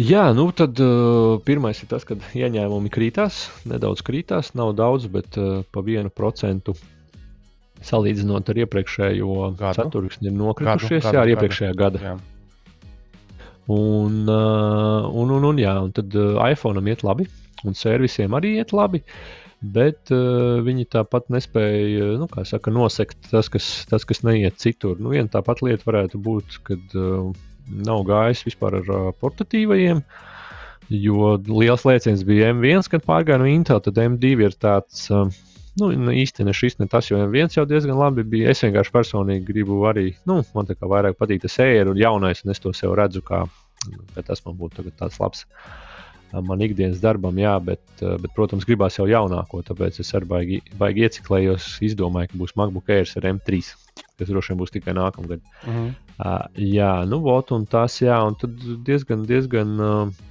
Jā, 0.00 0.30
nu 0.32 0.46
tad 0.56 0.80
uh, 0.80 1.36
pirmais 1.44 1.76
ir 1.84 1.90
tas, 1.90 2.06
ka 2.08 2.16
ieņēmumi 2.16 2.88
krītās, 2.92 3.44
nedaudz 3.68 4.00
krītās, 4.06 4.54
nav 4.56 4.72
daudz, 4.78 5.04
bet 5.12 5.36
uh, 5.36 5.60
pa 5.68 5.84
vienu 5.84 6.08
procentu 6.08 6.72
salīdzinot 7.84 8.48
ar 8.48 8.60
iepriekšējo 8.64 9.52
gadu. 9.58 9.76
ceturksni 9.82 10.30
ir 10.30 10.36
nokritušies. 10.38 11.02
Gadu, 11.02 11.04
gadu, 11.04 11.16
jā, 11.18 11.22
ar 11.22 11.32
iepriekšējā 11.34 11.72
gada. 11.76 12.02
Jā. 12.02 12.14
Un, 13.72 14.24
uh, 14.28 15.06
un, 15.08 15.30
un, 15.38 15.46
un, 15.52 15.60
jā, 15.60 15.76
un 15.80 15.92
tad 15.94 16.12
uh, 16.18 16.34
iPhone 16.50 16.82
iet 16.90 17.04
labi 17.06 17.28
un 17.68 17.76
servisiem 17.78 18.34
arī 18.36 18.56
iet 18.58 18.74
labi. 18.76 19.02
Bet 19.62 20.10
uh, 20.10 20.58
viņi 20.66 20.88
tāpat 20.90 21.28
nespēja 21.30 22.16
nu, 22.18 22.26
saka, 22.48 22.72
nosegt 22.74 23.30
tas 23.30 23.50
kas, 23.52 23.68
tas, 23.90 24.06
kas 24.08 24.24
neiet 24.26 24.58
citur. 24.58 24.98
Nu, 24.98 25.12
viena 25.14 25.30
tāpat 25.30 25.62
lieta 25.62 25.86
varētu 25.86 26.18
būt, 26.22 26.58
kad 26.66 26.98
uh, 26.98 27.30
nav 27.86 28.02
gājis 28.08 28.42
vispār 28.48 28.80
ar 28.80 28.90
uh, 28.90 29.08
portatīvajiem. 29.22 30.02
Jo 30.92 31.36
liels 31.46 31.86
lēciens 31.86 32.26
bija 32.26 32.50
M1, 32.52 32.90
kad 32.90 33.06
pārgāja 33.06 33.38
no 33.40 33.46
Intel, 33.48 33.80
tad 33.84 34.02
M2 34.02 34.34
ir 34.48 34.58
tāds. 34.60 35.06
Uh, 35.14 35.30
Nu, 35.80 35.86
īstenībā 35.88 36.50
ne 36.50 36.52
šis, 36.52 36.74
ne 36.82 36.86
tas, 36.92 37.06
jo 37.08 37.16
viens 37.32 37.54
jau 37.56 37.62
diezgan 37.64 37.96
labi 37.96 38.26
bija. 38.28 38.50
Es 38.52 38.60
vienkārši 38.60 38.92
personīgi 38.92 39.46
gribu 39.46 39.78
arī, 39.88 40.10
nu, 40.28 40.42
man 40.52 40.68
tā 40.68 40.76
kā 40.76 40.84
vairāk 40.90 41.16
patīk 41.16 41.46
tas 41.46 41.56
ēra 41.64 41.94
un 41.94 41.96
jaunais, 41.96 42.42
un 42.44 42.52
es 42.52 42.60
to 42.60 42.74
sev 42.76 42.92
redzu, 42.98 43.22
kā 43.24 43.46
tas 44.14 44.44
man 44.46 44.58
būtu 44.60 44.90
tāds 44.98 45.20
labs 45.22 45.46
man 46.40 46.62
ikdienas 46.64 47.00
darbam, 47.02 47.36
jā, 47.36 47.52
bet, 47.60 47.82
bet, 48.00 48.30
protams, 48.36 48.64
gribās 48.68 48.96
jau 48.96 49.06
jaunāko. 49.10 49.60
Tāpēc 49.66 50.00
es 50.00 50.12
arī 50.16 50.28
baigi, 50.30 50.58
baigi 50.80 51.04
ieciklējos, 51.04 51.68
izdomāju, 51.84 52.32
ka 52.32 52.40
būs 52.40 52.56
MacBook 52.56 52.88
Air 52.92 53.08
ar 53.20 53.28
M3, 53.34 53.60
kas 54.00 54.30
droši 54.30 54.52
vien 54.52 54.60
būs 54.62 54.72
tikai 54.72 54.96
nākamgad. 54.96 55.42
Mm 55.66 55.72
-hmm. 55.76 55.94
uh, 56.18 56.44
jā, 56.56 56.92
nu, 57.08 57.20
vot, 57.20 57.52
un 57.52 57.66
tas, 57.66 58.00
jā, 58.00 58.16
un 58.26 58.38
tad 58.38 58.56
diezgan, 58.86 59.26
diezgan. 59.28 59.80
Uh, 59.80 60.28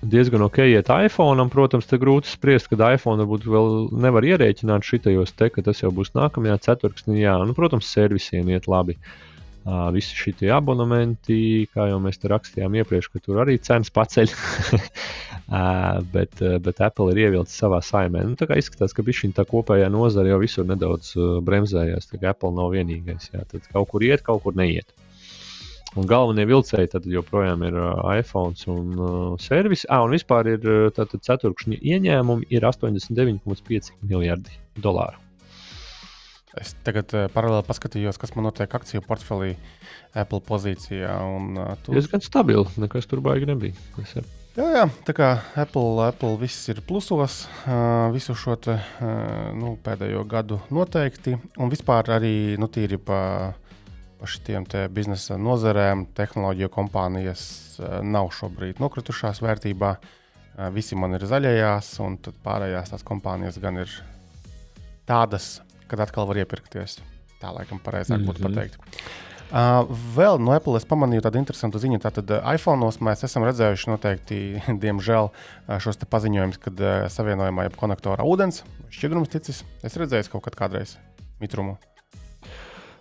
diezgan 0.00 0.40
ok 0.40 0.58
iet 0.64 0.88
iPhone. 0.88 1.48
Protams, 1.52 1.86
te 1.86 1.98
grūti 2.00 2.24
spriest, 2.24 2.68
kad 2.68 2.80
iPhone 2.94 3.20
varbūt 3.20 3.44
vēl 3.44 3.90
nevar 3.92 4.24
ierēķināt 4.24 4.82
šitajos 4.82 5.32
te, 5.36 5.50
ka 5.50 5.62
tas 5.62 5.82
jau 5.82 5.90
būs 5.92 6.14
nākamajā 6.14 6.56
ceturksnī. 6.58 7.20
Jā, 7.20 7.36
nu, 7.44 7.52
protams, 7.52 7.92
servisiem 7.92 8.48
iet 8.48 8.68
labi. 8.68 8.96
Uh, 8.96 9.29
visi 9.94 10.16
šie 10.18 10.50
abonementi, 10.54 11.66
kā 11.74 11.88
jau 11.90 11.98
mēs 12.02 12.20
te 12.20 12.30
rakstījām 12.32 12.78
iepriekš, 12.80 13.10
ka 13.12 13.22
tur 13.24 13.42
arī 13.44 13.58
cenas 13.62 13.92
paceļ. 13.94 14.32
bet, 16.14 16.42
bet 16.62 16.80
Apple 16.86 17.10
ir 17.12 17.22
ievilcis 17.26 17.58
savā 17.62 17.80
saimē. 17.84 18.22
Nu, 18.28 18.38
tā 18.38 18.48
kā 18.50 18.58
izskatās, 18.60 18.94
ka 18.94 19.02
šī 19.02 19.32
kopējā 19.40 19.90
nozare 19.90 20.30
jau 20.30 20.40
visur 20.42 20.66
nedaudz 20.68 21.14
bremzējās. 21.46 22.10
Tā 22.10 22.20
kā 22.22 22.34
Apple 22.34 22.54
nav 22.56 22.74
vienīgais. 22.76 23.30
Jā, 23.34 23.44
tad 23.50 23.66
kaut 23.72 23.90
kur 23.92 24.06
iet, 24.06 24.22
kaut 24.26 24.44
kur 24.44 24.56
neiet. 24.58 24.92
Un 25.98 26.06
galvenie 26.06 26.44
vilcēji 26.46 26.92
tad 26.92 27.06
joprojām 27.10 27.64
ir 27.66 27.78
iPhone 28.14 28.54
un 28.70 28.92
uh, 28.94 29.16
servis. 29.42 29.82
Ah, 29.90 30.04
un 30.06 30.14
vispār 30.14 30.52
ir 30.52 30.68
tātad 30.94 31.24
ceturkšņa 31.26 31.80
ieņēmumi 31.82 32.46
ir 32.54 32.68
89,5 32.68 33.90
miljardi 34.06 34.54
dolāru. 34.78 35.29
Es 36.58 36.72
tagad 36.82 37.12
uh, 37.14 37.28
paralēli 37.30 37.62
paskatījos, 37.68 38.18
kas 38.18 38.34
man 38.34 38.48
notiek 38.48 38.72
akciju 38.74 39.04
portfelī 39.06 39.52
Apple 40.18 40.40
pozīcijā. 40.42 41.12
Un, 41.30 41.54
uh, 41.54 41.72
tu... 41.84 41.94
Diezgan 41.94 42.24
stabili, 42.24 42.66
nekas 42.82 43.06
tur 43.10 43.22
baigi 43.22 43.46
nebija. 43.50 43.78
Es, 44.02 44.16
jā. 44.18 44.26
Jā, 44.58 44.64
jā, 44.74 44.86
tā 45.06 45.12
kā 45.14 45.26
Apple, 45.62 46.02
Apple 46.08 46.34
viss 46.40 46.66
ir 46.72 46.80
plusos 46.82 47.44
uh, 47.46 48.10
visu 48.10 48.34
šo 48.34 48.56
te, 48.58 48.74
uh, 48.74 49.52
nu, 49.54 49.76
pēdējo 49.78 50.24
gadu 50.26 50.58
noteikti. 50.74 51.36
Un 51.62 51.70
vispār 51.70 52.10
arī 52.16 52.58
nu, 52.58 52.66
tīri 52.66 52.98
pa, 52.98 53.20
pa 54.18 54.28
šiem 54.28 54.66
biznesa 54.90 55.38
nozarēm, 55.38 56.08
tehnoloģiju 56.18 56.72
kompānijas 56.74 57.44
uh, 57.78 58.00
nav 58.02 58.32
šobrīd 58.34 58.82
nokritušās 58.82 59.38
vērtībā. 59.46 59.94
Uh, 59.94 60.66
visi 60.74 60.98
man 60.98 61.14
ir 61.14 61.30
zaļajās, 61.30 61.94
un 62.02 62.18
pārējās 62.42 62.90
tās 62.96 63.06
kompānijas 63.06 63.62
gan 63.62 63.78
ir 63.86 63.94
tādas 65.06 65.60
kad 65.90 66.04
atkal 66.06 66.28
var 66.30 66.40
iepirkties. 66.42 67.00
Tā 67.40 67.50
laikam 67.56 67.80
pareizāk 67.82 68.22
būtu 68.22 68.42
mm 68.42 68.46
-hmm. 68.46 68.54
pateikt. 68.54 69.10
Uh, 69.50 69.82
vēl 70.14 70.38
no 70.38 70.52
Apple 70.54 70.78
es 70.78 70.84
pamanīju 70.86 71.24
tādu 71.24 71.40
interesantu 71.40 71.80
ziņu. 71.82 71.98
Tātad 71.98 72.28
uh, 72.30 72.52
iPhone'os 72.54 73.00
mēs 73.02 73.24
esam 73.26 73.42
redzējuši 73.42 73.90
noteikti, 73.90 74.38
diemžēl, 74.84 75.30
uh, 75.32 75.78
šos 75.82 75.98
paziņojumus, 76.06 76.60
kad 76.62 76.80
uh, 76.80 77.08
savienojumā 77.10 77.66
jau 77.66 77.72
konektorā 77.80 78.22
ūdens 78.22 78.62
šķidrums 78.94 79.32
ticis. 79.32 79.64
Es 79.82 79.98
redzēju 79.98 80.30
kaut 80.30 80.44
kad 80.46 80.54
kādreiz 80.54 80.96
mitrumu. 81.40 81.78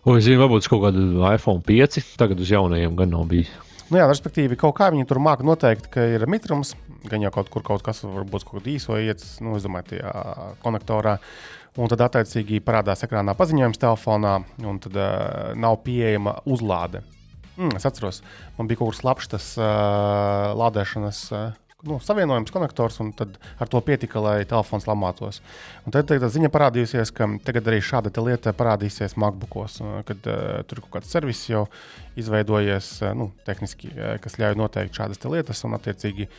O, 0.07 0.15
es 0.17 0.25
zinu, 0.25 0.41
varbūt 0.41 0.65
kaut 0.71 0.87
kādu 0.87 1.21
iPhone 1.29 1.61
5, 1.61 2.01
tagad 2.17 2.39
uz 2.41 2.49
jaunajiem 2.49 2.97
gan 2.97 3.13
nav 3.13 3.27
bijis. 3.29 3.51
Nu 3.89 3.97
jā, 3.97 4.05
respektīvi, 4.09 4.57
kaut 4.57 4.75
kā 4.77 4.91
viņi 4.93 5.05
tur 5.09 5.17
māca 5.21 5.45
noteikt, 5.45 5.87
ka 5.93 6.03
ir 6.15 6.25
mitrums, 6.29 6.75
gan 7.09 7.21
jau 7.25 7.31
kaut 7.33 7.49
kur 7.53 7.65
kaut 7.65 7.85
kas 7.85 8.03
varbūt 8.05 8.45
kaut 8.45 8.59
kādā 8.59 8.73
īso 8.75 8.97
ietas, 9.01 9.39
nu, 9.41 9.55
es 9.57 9.65
domāju, 9.65 9.95
tajā 9.95 10.11
konektorā. 10.61 11.17
Un 11.77 11.91
tad, 11.91 12.01
attiecīgi, 12.07 12.63
parādās 12.65 13.05
ekrānā 13.05 13.35
paziņojums 13.37 13.79
telefonā, 13.81 14.39
un 14.65 14.81
tad 14.81 14.97
uh, 14.97 15.53
nav 15.59 15.79
pieejama 15.85 16.39
uzlāde. 16.49 17.03
Mm, 17.59 17.75
es 17.77 17.85
atceros, 17.85 18.21
man 18.57 18.69
bija 18.69 18.79
kaut 18.79 18.93
kur 18.93 18.97
slapjš 18.97 19.33
tas 19.35 19.51
uh, 19.59 19.65
lādēšanas 20.57 21.21
uh, 21.35 21.49
nu, 21.87 21.99
savienojums, 22.03 22.51
konektors, 22.51 22.99
un 23.03 23.11
ar 23.15 23.71
to 23.71 23.81
pietika, 23.85 24.19
lai 24.23 24.35
telefons 24.47 24.87
lamātos. 24.89 25.39
Un 25.85 25.95
tad 25.95 26.09
tā 26.09 26.29
ziņa 26.31 26.51
parādījusies, 26.51 27.13
ka 27.15 27.27
tagad 27.45 27.69
arī 27.69 27.79
šāda 27.83 28.11
lieta 28.25 28.53
parādīsies 28.55 29.15
MacBookos, 29.19 29.79
kad 30.09 30.29
uh, 30.31 30.59
tur 30.67 30.83
kaut 30.85 30.97
kāds 30.97 31.13
servis 31.13 31.45
jau 31.51 31.67
izveidojies, 32.19 32.91
uh, 33.03 33.15
nu, 33.17 33.31
tehniski, 33.47 33.93
uh, 33.95 34.17
kas 34.23 34.39
ļauj 34.41 34.59
noteikt 34.59 34.99
šādas 34.99 35.23
lietas, 35.27 35.63
un 35.67 35.77
attiecīgi 35.79 36.29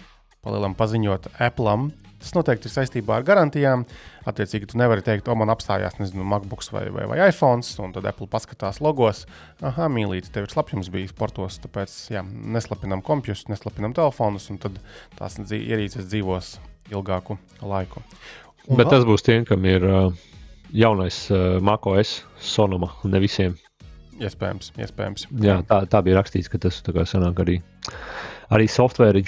palielam 0.44 0.76
paziņot 0.76 1.34
Apple. 1.38 1.76
Tas 2.20 2.34
noteikti 2.36 2.68
ir 2.68 2.74
saistībā 2.74 3.16
ar 3.16 3.24
garantijām. 3.24 3.86
Attiecīgi, 4.28 4.68
tu 4.70 4.78
nevari 4.80 5.04
teikt, 5.04 5.28
o, 5.32 5.36
man 5.40 5.52
apstājās, 5.52 5.96
nezinu, 6.00 6.26
MacBooks 6.28 6.68
vai, 6.74 6.84
vai, 6.92 7.06
vai 7.08 7.20
iPhone, 7.30 7.64
un 7.80 7.94
tad 7.96 8.08
Apple 8.10 8.28
paskatās 8.30 8.82
logos. 8.84 9.24
Ah, 9.64 9.80
mīlīt, 9.92 10.28
tev 10.34 10.44
ir 10.44 10.52
slapjums 10.52 10.92
bijis 10.92 11.14
sportos, 11.14 11.56
tāpēc 11.64 11.96
jā, 12.12 12.24
neslapinam 12.24 13.00
kompjus, 13.04 13.46
neslapinam 13.48 13.96
telefonus, 13.96 14.50
un 14.52 14.60
tad 14.60 14.76
tās 15.16 15.40
ierīces 15.40 16.10
dzīvos 16.10 16.58
ilgāku 16.92 17.38
laiku. 17.64 18.04
Un 18.68 18.78
Bet 18.78 18.92
tas 18.92 19.06
būs 19.08 19.24
tiem, 19.24 19.46
kam 19.48 19.64
ir 19.64 19.86
uh, 19.88 20.12
jaunais 20.76 21.24
uh, 21.32 21.56
MacOS 21.64 22.20
sonoma, 22.52 22.92
ne 23.08 23.22
visiem. 23.22 23.56
Iespējams, 24.20 24.74
iespējams. 24.76 25.24
Jā, 25.40 25.62
tā, 25.64 25.80
tā 25.88 26.02
bija 26.04 26.18
rakstīts, 26.18 26.50
ka 26.52 26.60
tas 26.60 26.82
sanāk 27.08 27.40
arī 27.40 27.56
arī 28.50 28.66
software, 28.70 29.22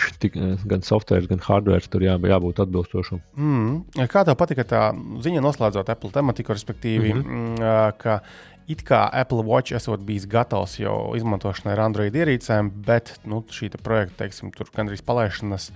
gan 0.66 0.82
software, 0.82 1.26
gan 1.30 1.42
hardware 1.42 1.88
tur 1.90 2.04
jā, 2.04 2.16
jābūt 2.18 2.62
atbilstošam. 2.64 3.22
Mm. 3.38 4.06
Kā 4.10 4.24
tev 4.26 4.36
patika 4.40 4.66
tā 4.68 4.82
ziņa, 5.24 5.44
noslēdzot 5.44 5.92
Apple 5.94 6.10
tematiku, 6.14 6.56
respektīvi, 6.56 7.14
mm 7.14 7.22
-hmm. 7.22 7.98
ka 7.98 8.20
it 8.66 8.82
kā 8.86 9.08
Apple 9.12 9.44
Watch 9.44 9.72
esot 9.72 10.00
bijis 10.00 10.26
gatavs 10.26 10.78
jau 10.78 11.14
izmantošanai 11.16 11.72
ar 11.72 11.80
Android 11.80 12.14
ierīcēm, 12.14 12.70
bet 12.86 13.18
nu, 13.24 13.44
šī 13.50 13.70
projekta, 13.82 14.24
teiksim, 14.24 14.50
tur 14.50 14.70
gandrīz 14.74 15.02
palaišanas 15.02 15.72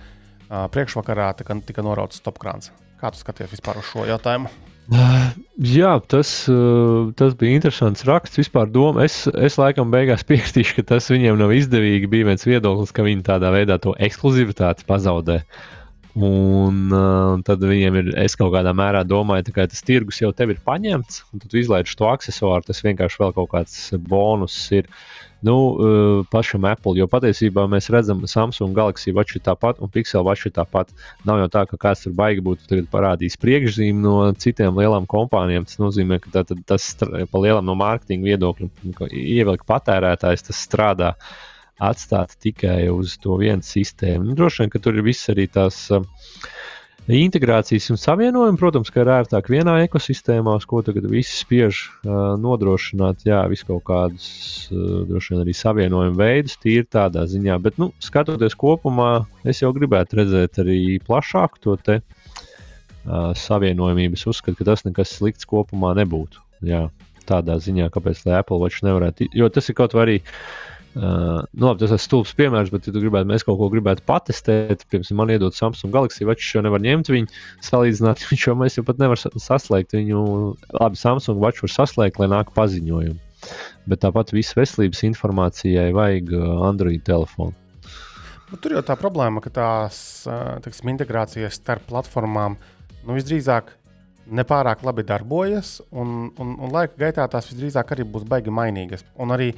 priekšvakarā 0.47 1.33
tika, 1.37 1.59
tika 1.65 1.81
norauts 1.81 2.17
stopkrāns. 2.21 2.71
Kā 3.01 3.11
tu 3.11 3.17
skaties 3.17 3.51
vispār 3.51 3.77
uz 3.77 3.85
šo 3.91 4.05
jautājumu? 4.05 4.49
Jā, 4.87 5.97
tas, 6.07 6.29
tas 7.19 7.33
bija 7.39 7.57
interesants 7.57 8.05
raksts. 8.07 8.39
Vispār 8.39 8.69
doma, 8.71 9.03
es, 9.03 9.25
es 9.35 9.57
laikam 9.59 9.91
beigās 9.91 10.23
piekritīšu, 10.29 10.77
ka 10.77 10.85
tas 10.95 11.09
viņiem 11.11 11.39
nav 11.39 11.51
izdevīgi. 11.55 12.11
Bija 12.11 12.29
viens 12.29 12.47
viedoklis, 12.47 12.93
ka 12.95 13.05
viņi 13.07 13.25
tādā 13.27 13.51
veidā 13.55 13.79
to 13.83 13.95
ekskluzivitāti 14.07 14.87
pazaudē. 14.87 15.41
Un 16.17 16.87
uh, 16.89 17.35
tad 17.45 17.61
viņiem 17.61 17.99
ir, 17.99 18.07
es 18.23 18.33
kaut 18.39 18.49
kādā 18.55 18.71
mērā 18.73 19.03
domāju, 19.05 19.51
ka 19.53 19.67
tas 19.69 19.83
tirgus 19.85 20.23
jau 20.23 20.31
tev 20.33 20.55
ir 20.55 20.63
paņemts, 20.65 21.19
un 21.29 21.43
tu 21.43 21.59
izlaiž 21.59 21.93
to 21.99 22.07
accessoru, 22.09 22.63
tas 22.65 22.81
vienkārši 22.81 23.21
vēl 23.21 23.35
kaut 23.35 23.51
kāds 23.51 23.77
bonus 24.07 24.55
ir. 24.73 24.89
Uh, 24.89 25.16
nu, 25.45 25.55
uh, 25.55 26.25
pašam 26.31 26.65
Apple. 26.69 26.95
Jo 26.97 27.07
patiesībā 27.11 27.67
mēs 27.69 27.89
redzam, 27.93 28.21
ka 28.23 28.29
Samsung 28.31 28.75
Galaxy 28.77 29.13
Watch 29.15 29.37
ir 29.37 29.43
tāpat 29.45 29.81
un 29.83 29.91
Pixel 29.93 30.25
Watch 30.25 30.49
ir 30.49 30.55
tāpat. 30.55 30.93
Nav 31.27 31.41
jau 31.43 31.49
tā, 31.53 31.65
ka 31.69 31.79
kāds 31.87 32.05
tur 32.05 32.15
baigi 32.17 32.43
būtu 32.45 32.81
parādījis 32.93 33.39
priekšzīmi 33.43 34.03
no 34.03 34.15
citiem 34.39 34.79
lielām 34.79 35.09
kompānijām. 35.09 35.67
Tas 35.69 35.81
nozīmē, 35.81 36.21
ka 36.23 36.33
tā, 36.39 36.57
tas 36.67 36.93
pa 36.97 37.43
lielam 37.43 37.67
no 37.67 37.77
mārketinga 37.77 38.31
viedokļa 38.31 39.11
ievilkt 39.11 39.67
patērētājs, 39.69 40.47
tas 40.49 40.63
strādā 40.69 41.13
atstāt 41.77 42.33
tikai 42.41 42.87
uz 42.89 43.19
to 43.21 43.37
vienu 43.37 43.61
sistēmu. 43.61 44.31
Nu, 44.31 44.37
droši 44.37 44.63
vien, 44.63 44.71
ka 44.73 44.81
tur 44.81 44.97
ir 44.97 45.05
viss 45.05 45.29
arī 45.29 45.45
tās. 45.53 45.83
Uh, 45.93 46.07
Integrācijas 47.07 47.85
un 47.93 47.99
savienojumi, 48.01 48.59
protams, 48.59 48.89
ir 48.91 49.07
ērtāk 49.07 49.47
vienā 49.47 49.77
ekosistēmā, 49.85 50.57
ko 50.67 50.81
tagad 50.83 51.05
visi 51.07 51.37
spiež 51.39 51.79
uh, 52.03 52.35
nodrošināt, 52.35 53.23
jā, 53.29 53.39
visu 53.47 53.69
kaut 53.69 53.85
kādus, 53.87 54.27
uh, 54.73 55.05
droši 55.07 55.33
vien 55.33 55.43
arī 55.45 55.55
savienojumu 55.55 56.19
veidus, 56.19 56.57
tīri 56.59 56.83
tādā 56.83 57.23
ziņā. 57.31 57.55
Bet, 57.63 57.79
nu, 57.79 57.93
skatoties 58.03 58.57
kopumā, 58.59 59.23
es 59.47 59.63
jau 59.63 59.71
gribētu 59.77 60.19
redzēt 60.19 60.59
arī 60.65 60.81
plašāku 61.07 61.63
to 61.63 61.77
te 61.79 62.01
uh, 62.01 63.31
savienojumību. 63.39 64.19
Es 64.19 64.27
uzskatu, 64.27 64.59
ka 64.59 64.73
tas 64.73 64.83
nekas 64.83 65.15
slikts 65.15 65.47
kopumā 65.47 65.93
nebūtu. 66.01 66.43
Jā, 66.67 66.89
tādā 67.29 67.55
ziņā, 67.63 67.87
kāpēc 67.95 68.25
Apple 68.35 68.59
Watch 68.65 68.83
nevarētu, 68.83 69.31
jo 69.31 69.47
tas 69.47 69.71
ir 69.71 69.79
kaut 69.79 69.95
vai 69.95 70.09
arī 70.09 70.17
Uh, 70.97 71.43
nu, 71.53 71.67
labi, 71.67 71.83
tas 71.83 71.91
ir 71.93 72.01
stulbs 72.01 72.31
piemērs, 72.37 72.71
bet, 72.73 72.87
ja 72.89 72.93
tu 72.95 73.01
gribētu, 73.03 73.29
mēs 73.29 73.43
kaut 73.45 73.59
ko 73.59 73.67
gribētu 73.69 74.01
patestēt, 74.07 74.87
piemēram, 74.89 75.19
man 75.19 75.33
iedod 75.35 75.53
Samsung 75.53 75.93
Galaxy, 75.93 76.25
vai 76.25 76.33
viņš 76.33 76.47
jau 76.55 76.63
nevar 76.65 76.81
ņemt 76.81 77.11
viņu, 77.13 77.29
salīdzināt, 77.67 78.23
viņš 78.31 78.45
jau 78.47 78.55
mēs 78.57 78.79
jau 78.79 78.85
pat 78.87 79.03
nevaram 79.03 79.43
saslēgt 79.43 79.93
viņu. 79.93 80.23
Labi, 80.79 80.97
Samsung 80.97 81.43
Watch 81.43 81.61
var 81.61 81.73
saslēgt, 81.75 82.17
lai 82.21 82.31
nāk 82.33 82.49
paziņojumi. 82.57 83.21
Bet 83.87 84.01
tāpat 84.01 84.33
visu 84.33 84.57
veselības 84.57 85.03
informācijai 85.11 85.91
vajag 85.93 86.33
Android 86.65 87.05
telefonu. 87.05 87.53
Nu, 88.47 88.57
tur 88.63 88.77
jau 88.77 88.81
tā 88.87 88.95
problēma, 88.97 89.43
ka 89.43 89.51
tās 89.53 89.99
teksim, 90.65 90.89
integrācijas 90.95 91.59
starp 91.59 91.85
platformām 91.91 92.57
nu, 92.57 93.13
visdrīzāk 93.13 93.75
nepārāk 94.31 94.83
labi 94.85 95.05
darbojas, 95.07 95.77
un, 95.91 96.29
un, 96.39 96.55
un 96.59 96.73
laika 96.73 96.97
gaitā 96.99 97.27
tās 97.31 97.49
visdrīzāk 97.51 97.93
arī 97.93 98.05
būs 98.07 98.25
baigi 98.27 98.53
mainīgas. 98.53 99.05
Un 99.21 99.33
arī, 99.35 99.51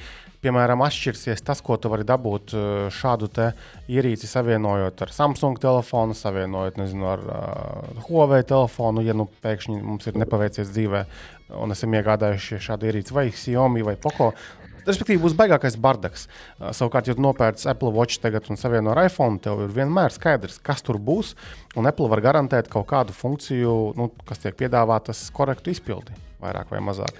piemēram, 0.43 0.83
atšķirsies 0.85 1.43
tas, 1.45 1.63
ko 1.65 1.77
tu 1.81 1.91
vari 1.91 2.05
dabūt 2.07 2.53
uh, 2.55 2.67
šādu 2.93 3.29
ierīci 3.89 4.29
savienojot 4.29 5.03
ar 5.05 5.13
Samsung 5.15 5.59
telefonu, 5.61 6.17
savienojot 6.17 6.79
nezinu, 6.81 7.09
ar 7.09 7.25
uh, 7.25 8.05
Huawei 8.07 8.45
telefonu, 8.47 9.03
ja 9.05 9.17
nu 9.17 9.29
pēkšņi 9.43 9.81
mums 9.81 10.09
ir 10.09 10.19
nepaveicies 10.21 10.71
dzīvē. 10.73 11.03
Un 11.59 11.73
esam 11.73 11.95
iegādājušies 11.97 12.61
šādu 12.61 12.91
ierīci 12.91 13.15
vai 13.15 13.29
Xiaomi 13.33 13.81
vai 13.81 13.95
Poco. 13.97 14.35
Respektīvi, 14.89 15.21
būs 15.21 15.37
baigākais 15.37 15.77
bardaks. 15.81 16.25
Uh, 16.57 16.71
savukārt, 16.73 17.09
ja 17.09 17.15
tu 17.17 17.23
nopērci 17.23 17.67
Apple 17.69 17.93
Watch 17.93 18.21
tagad 18.23 18.49
un 18.49 18.57
savieno 18.57 18.95
ar 18.95 19.03
iPhone, 19.05 19.37
tev 19.43 19.61
ir 19.67 19.73
vienmēr 19.75 20.13
skaidrs, 20.15 20.57
kas 20.65 20.81
tur 20.85 20.97
būs. 20.97 21.35
Un 21.77 21.89
Apple 21.89 22.09
var 22.09 22.23
garantēt 22.25 22.71
kaut 22.73 22.89
kādu 22.89 23.13
funkciju, 23.13 23.75
nu, 23.99 24.09
kas 24.25 24.41
tiek 24.41 24.57
piedāvātas, 24.57 25.27
korektu 25.35 25.75
izpildi, 25.75 26.17
vairāk 26.41 26.73
vai 26.73 26.81
mazāk. 26.85 27.13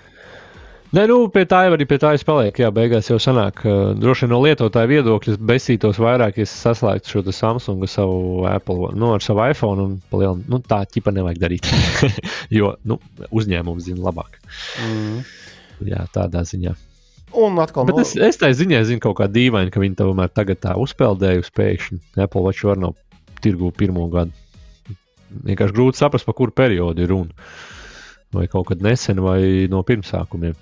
Nē, 0.90 1.04
nu, 1.06 1.20
pie 1.30 1.44
tā 1.46 1.60
jau 1.68 1.76
arī 1.76 1.86
pie 1.86 2.00
tā 2.02 2.16
es 2.18 2.24
palieku. 2.26 2.64
Jā, 2.64 2.72
beigās 2.74 3.12
jau 3.12 3.20
sanāk, 3.22 3.62
uh, 3.70 3.92
droši 3.94 4.26
vien 4.26 4.34
no 4.34 4.40
lietotāja 4.42 4.90
viedokļa 4.90 5.38
besītos 5.52 6.02
vairāk, 6.02 6.40
ja 6.42 6.50
saslēgtu 6.50 7.14
šo 7.14 7.36
Samsung 7.36 7.86
savu 7.86 8.48
Apple, 8.50 8.96
nu, 8.98 9.14
ar 9.14 9.22
savu 9.22 9.46
iPhone 9.46 9.86
un 9.86 9.96
palielu. 10.10 10.42
Nu, 10.50 10.64
tā 10.66 10.82
ķipa 10.90 11.14
nevajag 11.14 11.46
darīt, 11.46 11.70
jo 12.58 12.74
nu, 12.90 12.98
uzņēmums 13.30 13.86
zina 13.86 14.08
labāk. 14.10 14.42
Mm. 14.82 15.22
Jā, 15.94 16.08
tādā 16.16 16.42
ziņā. 16.50 16.74
Un 17.38 17.60
atkal, 17.62 17.86
Bet 17.86 18.00
no... 18.00 18.04
es, 18.04 18.16
es 18.18 18.40
tā 18.42 18.50
ziņā 18.56 18.82
zinu 18.90 19.04
kaut 19.04 19.20
kā 19.20 19.28
dīvaini, 19.30 19.72
ka 19.74 19.82
viņi 19.82 20.00
tomēr 20.00 20.32
tagad 20.34 20.62
tā 20.64 20.74
uzpeldējusi 20.82 21.54
pēkšņi. 21.56 22.00
Apple 22.26 22.46
Watch 22.46 22.66
var 22.66 22.80
no 22.82 22.94
tirgu 23.44 23.70
pirmo 23.76 24.08
gadu. 24.12 24.34
Vienkārši 25.30 25.76
grūti 25.76 26.02
saprast, 26.02 26.26
pa 26.26 26.34
kuru 26.34 26.56
periodu 26.56 27.06
ir 27.06 27.12
runa. 27.14 27.52
Vai 28.34 28.48
kaut 28.50 28.72
kad 28.72 28.82
nesen, 28.86 29.22
vai 29.22 29.70
no 29.70 29.84
pirmsākumiem. 29.86 30.58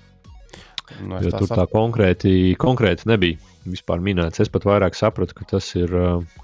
No, 1.04 1.20
jo 1.24 1.32
tur 1.34 1.48
tā 1.50 1.64
ap... 1.64 1.72
konkrēti, 1.72 2.54
konkrēti 2.60 3.08
nebija 3.08 3.40
vispār 3.68 4.00
minēts. 4.04 4.40
Es 4.44 4.52
pat 4.52 4.64
vairāk 4.68 4.96
sapratu, 4.96 5.36
ka 5.36 5.48
tas 5.56 5.68
ir 5.76 5.92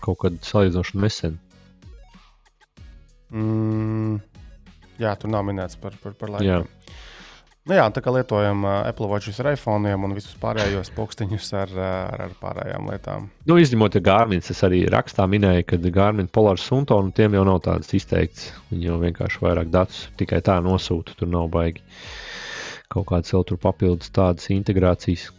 kaut 0.04 0.20
kad 0.24 0.40
salīdzinoši 0.44 1.00
nesen. 1.00 1.38
Mm, 3.34 4.18
jā, 5.00 5.14
tur 5.20 5.32
nav 5.32 5.46
minēts 5.48 5.80
par, 5.80 5.96
par, 6.02 6.16
par 6.20 6.36
laiku. 6.36 6.64
Nu 7.64 7.78
jā, 7.78 7.84
tā 7.96 8.02
kā 8.04 8.12
lietojam 8.12 8.66
uh, 8.66 8.82
Apple 8.84 9.06
Watchus 9.08 9.38
ar 9.40 9.54
iPhone 9.54 9.94
un 9.96 10.12
visus 10.12 10.34
pārējos 10.36 10.90
pulksteņus 10.92 11.46
ar, 11.56 11.70
ar, 11.80 12.24
ar 12.26 12.34
pārējām 12.42 12.90
lietām. 12.92 13.30
Nu, 13.48 13.56
izņemot, 13.56 13.96
ja 13.96 14.02
Gārmins, 14.04 14.50
es 14.52 14.60
arī 14.66 14.82
rakstā 14.92 15.24
minēju, 15.32 15.64
ka 15.70 15.78
Gārmina 15.80 16.28
Polars 16.28 16.66
un 16.76 16.84
Tonu 16.84 17.14
tiem 17.16 17.38
jau 17.38 17.46
nav 17.48 17.62
tādas 17.64 17.88
izteikts. 17.96 18.50
Viņi 18.68 18.90
jau 18.90 18.98
vienkārši 19.00 19.40
vairāk 19.46 19.72
datus 19.72 20.02
tikai 20.20 20.42
tā 20.44 20.58
nosūta, 20.60 21.16
tur 21.16 21.32
nav 21.32 21.48
baigi 21.56 21.80
kaut 22.92 23.08
kādas 23.08 23.32
vēl 23.32 23.48
tur 23.48 23.58
papildus 23.62 24.12
tādas 24.14 24.52
integrācijas. 24.52 25.30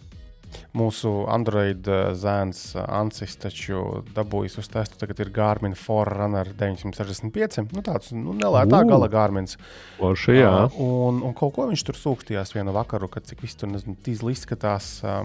Mūsu 0.75 1.11
Android 1.31 1.87
eh, 1.87 2.09
zēns 2.19 2.61
eh, 2.75 2.83
Ansis 2.97 3.37
taču 3.39 4.03
dabūjis 4.15 4.59
uz 4.61 4.69
testu. 4.71 4.99
Tagad 5.01 5.21
ir 5.23 5.31
Garmin 5.35 5.77
Forerunner 5.79 6.51
965. 6.57 7.61
Nu, 7.75 7.83
tāds 7.85 8.11
nu, 8.15 8.35
nelētā 8.35 8.81
uh, 8.81 8.89
gala 8.89 9.09
Garmins. 9.11 9.59
Loši, 10.01 10.39
uh, 10.43 10.75
un, 10.81 11.21
un 11.25 11.37
kaut 11.37 11.55
ko 11.55 11.69
viņš 11.71 11.85
tur 11.87 11.99
sūkstījās 11.99 12.55
vienu 12.57 12.75
vakaru, 12.75 13.09
kad 13.11 13.27
cik 13.27 13.45
viss 13.45 13.59
tur, 13.59 13.71
nezinu, 13.71 13.97
tīzli 14.05 14.35
izskatās. 14.35 14.97
Uh, 15.05 15.23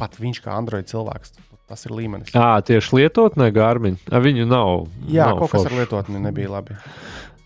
pat 0.00 0.16
viņš 0.20 0.42
kā 0.44 0.56
Android 0.56 0.88
cilvēks. 0.90 1.36
Tas 1.66 1.82
ir 1.88 1.96
līmenis. 1.98 2.30
Jā, 2.30 2.60
tieši 2.62 3.00
lietotnē 3.00 3.48
Gārmiņa. 3.50 4.20
Viņu 4.22 4.44
nav. 4.46 4.84
Jā, 5.10 5.32
nav 5.32 5.40
kaut 5.40 5.50
kas 5.50 5.64
forši. 5.64 5.72
ar 5.72 5.80
lietotni 5.80 6.20
nebija 6.22 6.52
labi. 6.52 6.76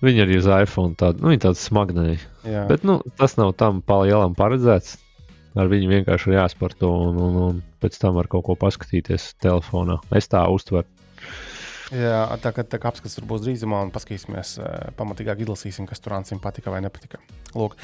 Viņi 0.05 0.23
arī 0.25 0.37
uz 0.41 0.49
iPhone 0.49 0.97
tādu, 1.01 1.25
nu, 1.25 1.33
tādu 1.41 1.61
smagnēji. 1.61 2.21
Jā. 2.49 2.67
Bet 2.69 2.85
nu, 2.89 2.99
tas 3.21 3.37
nav 3.41 3.55
tam 3.61 3.81
palielam 3.85 4.37
paredzēts. 4.37 4.99
Ar 5.59 5.71
viņu 5.71 5.91
vienkārši 5.91 6.31
ir 6.31 6.39
jāsparto 6.39 6.91
un, 7.09 7.17
un, 7.19 7.39
un 7.49 7.63
pēc 7.83 7.99
tam 7.99 8.15
var 8.19 8.31
kaut 8.31 8.47
ko 8.47 8.55
paskatīties 8.59 9.33
telefonā. 9.43 9.99
Es 10.15 10.31
tā 10.31 10.45
uztveru. 10.53 10.87
Jā, 11.91 12.23
tā 12.39 12.53
kā, 12.55 12.63
tā 12.63 12.79
kā 12.79 12.87
apskats 12.93 13.17
tur 13.17 13.25
būs 13.27 13.43
drīzumā, 13.43 13.81
un 13.83 13.89
paskatīsimies, 13.91 14.53
uh, 14.63 14.91
pamatīgāk 14.95 15.41
izlasīsim, 15.43 15.89
kas 15.91 15.99
tur 15.99 16.15
Ansim 16.15 16.39
patika 16.39 16.71
vai 16.71 16.79
nepatika. 16.85 17.19
Lūk, 17.51 17.75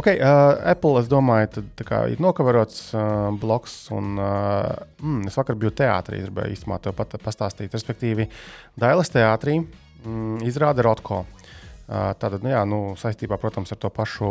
ok, 0.00 0.08
uh, 0.14 0.54
Apple, 0.72 1.02
es 1.02 1.10
domāju, 1.12 1.50
tad, 1.58 1.82
kā 1.84 1.98
ir 2.08 2.22
nokavērots 2.24 2.78
uh, 2.94 3.02
bloks, 3.42 3.74
un 3.92 4.16
uh, 4.16 4.70
mm, 5.02 5.28
es 5.28 5.36
vakar 5.36 5.60
biju 5.60 5.74
teātrī, 5.76 6.22
gribēju 6.24 6.56
īstenībā 6.56 6.80
to 6.80 6.94
pat 6.96 7.18
pastāstīt. 7.20 7.76
Respektīvi, 7.76 8.30
Dailas 8.80 9.12
teātrī 9.12 9.58
mm, 9.60 10.40
izrāda 10.48 10.88
Rotko. 10.88 11.26
Tātad, 11.90 12.38
nu, 12.44 12.52
jā, 12.52 12.60
nu, 12.70 12.76
saistībā, 13.00 13.34
protams, 13.42 13.72
ar 13.74 13.78
to 13.82 13.88
pašu 13.90 14.28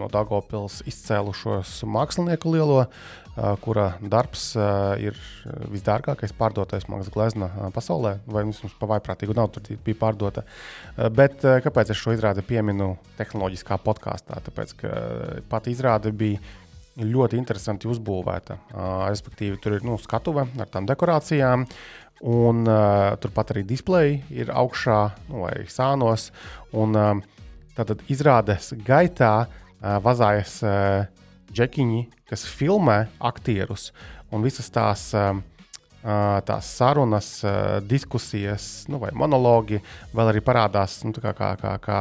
no 0.00 0.08
Dārgopils 0.10 0.80
izcēlušos 0.90 1.84
mākslinieku 1.86 2.50
lielo, 2.50 2.80
kura 3.62 3.92
darbs 4.02 4.48
ir 4.98 5.18
visdārgākais 5.70 6.34
pārdotais 6.34 6.88
mākslas 6.90 7.12
glezna 7.14 7.70
pasaulē, 7.76 8.16
vai 8.26 8.42
vismaz 8.48 8.74
pa 8.80 8.88
vaiprātīgu 8.90 9.36
naudu 9.38 9.62
tur 9.62 9.78
bija 9.86 10.00
pārdota. 10.00 10.42
Bet 11.14 11.46
kāpēc 11.46 11.94
es 11.94 12.00
šo 12.00 12.16
izrādi 12.16 12.42
pieminu 12.48 12.96
tehnoloģiskā 13.20 13.78
podkāstā? 13.86 14.42
Tāpēc, 14.50 14.74
ka 14.82 14.96
pati 15.52 15.76
izrāde 15.76 16.10
bija 16.10 16.42
ļoti 17.06 17.38
interesanti 17.40 17.88
uzbūvēta. 17.90 18.56
Uh, 18.70 19.08
respektīvi, 19.08 19.58
tur 19.62 19.78
ir 19.78 19.86
nu, 19.86 19.96
skatuve 20.00 20.46
ar 20.60 20.70
tām 20.72 20.88
dekorācijām. 20.88 21.66
Un 22.30 22.66
uh, 22.68 23.16
turpat 23.20 23.54
arī 23.54 23.64
displeji 23.64 24.18
ir 24.36 24.52
augšā 24.52 24.98
nu, 25.30 25.44
vai 25.46 25.64
sānos. 25.72 26.28
Un, 26.76 26.96
uh, 26.96 27.40
tātad 27.76 28.02
izrādes 28.12 28.74
gaitā 28.84 29.34
uh, 29.46 29.96
vazājas 30.04 30.58
uh, 30.64 31.06
džekiņi, 31.50 32.02
kas 32.28 32.44
filmē 32.46 33.04
aktierus 33.30 33.90
un 34.30 34.44
visas 34.46 34.70
tās. 34.72 35.12
Uh, 35.14 35.40
Uh, 36.00 36.38
tās 36.48 36.64
sarunas, 36.78 37.26
uh, 37.44 37.74
diskusijas, 37.84 38.86
nu, 38.88 38.96
vai 39.02 39.10
monologi 39.12 39.82
vēl 40.16 40.30
arī 40.30 40.40
parādās 40.40 40.94
nu, 41.04 41.12
kā, 41.12 41.34
kā, 41.36 41.50
kā, 41.60 41.74
kā 41.84 41.98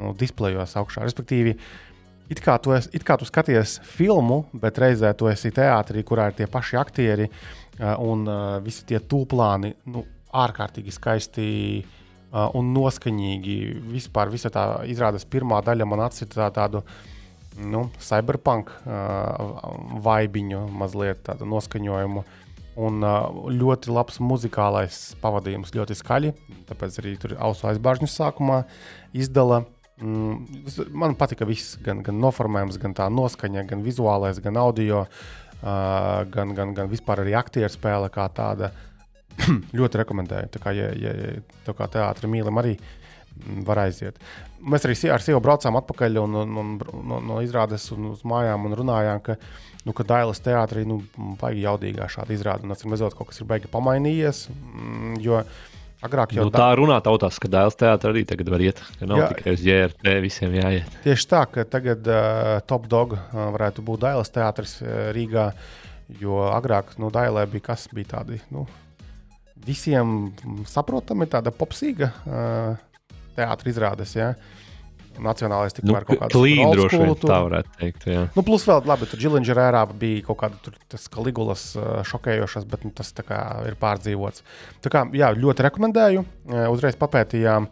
nu, 0.00 0.10
displejos 0.18 0.74
augšā. 0.80 1.04
Respektīvi, 1.06 1.54
it 2.30 2.40
kā, 2.44 2.56
tu 2.62 2.74
esi, 2.76 2.90
it 2.96 3.04
kā 3.06 3.16
tu 3.18 3.26
skaties 3.28 3.78
filmu, 3.86 4.44
bet 4.62 4.78
reizē 4.80 5.12
tu 5.18 5.28
esi 5.30 5.50
teātrī, 5.54 6.04
kurā 6.06 6.30
ir 6.30 6.38
tie 6.38 6.46
paši 6.50 6.78
aktieri 6.80 7.26
uh, 7.28 7.96
un 7.98 8.26
uh, 8.28 8.58
visi 8.64 8.86
tie 8.88 9.00
tūplāni 9.02 9.74
nu, 9.90 10.04
ārkārtīgi 10.30 10.94
skaisti 10.94 11.46
uh, 11.82 12.46
un 12.54 12.70
noskaņīgi. 12.76 13.56
Vispār 13.90 14.30
visa 14.30 14.52
tā 14.54 14.66
izrādes 14.90 15.26
pirmā 15.26 15.58
daļa 15.66 15.88
man 15.90 16.04
atsita 16.06 16.50
tādu 16.54 16.84
nu, 17.58 17.88
cyberpunk 17.98 18.70
uh, 18.84 19.98
vaibiņu, 20.04 20.68
mazliet 20.70 21.24
tādu 21.26 21.50
noskaņojumu. 21.50 22.24
Un 22.80 23.02
uh, 23.02 23.26
ļoti 23.50 23.90
labs 23.90 24.20
muzikālais 24.22 25.00
pavadījums, 25.20 25.74
ļoti 25.74 25.98
skaļi. 25.98 26.30
Tāpēc 26.70 27.02
arī 27.02 27.16
tur 27.20 27.34
ausu 27.42 27.66
aizbāžņus 27.72 28.14
sākumā 28.22 28.62
izdala. 29.12 29.64
Vis- 29.64 29.79
man 30.00 31.16
patika 31.20 31.48
viss, 31.48 31.76
gan, 31.84 32.04
gan 32.06 32.20
noformējums, 32.22 32.78
gan 32.80 32.94
tā 32.96 33.08
noskaņa, 33.12 33.66
gan 33.68 33.82
vizuālais, 33.84 34.40
gan 34.44 34.60
audio, 34.60 35.02
uh, 35.06 35.66
gan, 36.32 36.54
gan, 36.56 36.76
gan 36.76 36.88
vispār 36.92 37.24
arī 37.24 37.36
aktieru 37.38 37.72
spēle 37.72 38.12
kā 38.12 38.28
tāda. 38.34 38.72
ļoti 39.78 40.00
rekomendēju. 40.02 40.50
Tā 40.54 40.62
kā, 40.62 40.74
ja, 40.76 40.90
ja, 40.96 41.14
ja 41.14 41.62
tā 41.66 41.74
kā 41.76 41.88
teātris 41.90 42.30
mīlam, 42.30 42.60
arī 42.60 42.76
mm, 42.76 43.62
var 43.68 43.84
aiziet. 43.86 44.20
Mēs 44.60 44.84
arī 44.86 44.96
ar 45.14 45.24
sievu 45.24 45.40
braucām 45.44 45.78
atpakaļ 45.80 46.20
un, 46.22 46.38
un, 46.42 46.56
un, 46.62 46.72
no, 47.08 47.20
no 47.24 47.40
izrādes 47.44 47.88
un 47.94 48.10
uz 48.12 48.24
mājām 48.28 48.68
un 48.68 48.76
runājām, 48.82 49.22
ka, 49.24 49.38
nu, 49.86 49.96
ka 49.96 50.06
Dailas 50.06 50.42
teātrī 50.44 50.84
nu, 50.88 51.00
baigi 51.40 51.64
jaudīgā 51.64 52.08
šāda 52.12 52.36
izrāde. 52.36 52.66
Un, 52.66 52.76
acīm 52.76 52.94
redzot, 52.94 53.16
kaut 53.18 53.32
kas 53.32 53.40
ir 53.40 53.50
baigi 53.50 53.72
pamainījies. 53.72 54.48
mm, 54.50 55.20
Jo 55.24 55.44
agrāk 56.06 56.34
jau 56.36 56.46
Nu, 56.46 56.52
tā 56.54 56.68
runā 56.78 56.98
tautās, 57.04 57.38
ka 57.40 57.50
dēls 57.50 57.78
teātrī 57.80 58.12
arī 58.14 58.24
tagad 58.28 58.50
var 58.52 58.64
iet. 58.64 58.82
Ka 58.98 59.08
nav 59.08 59.22
Jā. 59.22 59.28
Tikai 59.34 59.54
uz 59.56 59.64
JRT, 59.66 60.14
visiem 60.24 60.56
jāiet. 60.56 60.98
Tieši 61.04 61.28
tā, 61.30 61.44
ka 61.52 61.64
tagad 61.68 62.10
uh, 62.10 62.58
Top 62.68 62.88
Dog 62.90 63.16
uh, 63.16 63.42
varētu 63.56 63.84
būt 63.86 64.04
Dailas 64.06 64.32
teātris 64.34 64.78
uh, 64.84 65.10
Rīgā. 65.16 65.50
Jo 66.20 66.48
agrāk 66.50 66.96
nu, 66.98 67.12
Dailē 67.14 67.44
bija 67.50 67.68
kas 67.70 67.86
bija 67.94 68.16
tādi 68.16 68.40
nu, 68.50 68.64
visiem 69.66 70.32
saprotami, 70.66 71.28
tāda 71.30 71.52
popsīga 71.54 72.10
uh, 72.24 73.12
teātris 73.36 73.76
izrādes. 73.76 74.16
Ja? 74.18 74.32
Nacionālais 75.18 75.74
Nu, 75.74 75.80
tikmēr 75.80 76.06
kaut 76.08 76.20
kāds 76.22 76.36
Klīni 76.36 76.64
old 76.64 76.78
droši 76.78 77.00
vien 77.02 77.14
tā 77.22 77.38
varētu 77.46 77.72
teikt. 77.80 78.06
Jā. 78.08 78.22
Nu, 78.36 78.44
plus 78.46 78.66
vēl 78.68 78.84
labi, 78.88 79.08
tur 79.10 79.20
Džilinģera 79.20 79.66
ērā 79.70 79.82
bija 80.00 80.26
kaut 80.28 80.38
kāda 80.44 80.60
tur, 80.64 80.76
tas 80.92 81.08
Kaligulas 81.12 81.64
šokējošas, 82.10 82.68
bet 82.70 82.86
nu, 82.86 82.92
tas 82.96 83.10
tā 83.16 83.26
kā 83.26 83.40
ir 83.68 83.78
pārdzīvots. 83.80 84.46
Tā 84.84 84.92
kā, 84.92 85.04
jā, 85.16 85.32
ļoti 85.36 85.66
rekomendēju. 85.66 86.24
Uzreiz 86.70 86.98
papētījām 87.00 87.68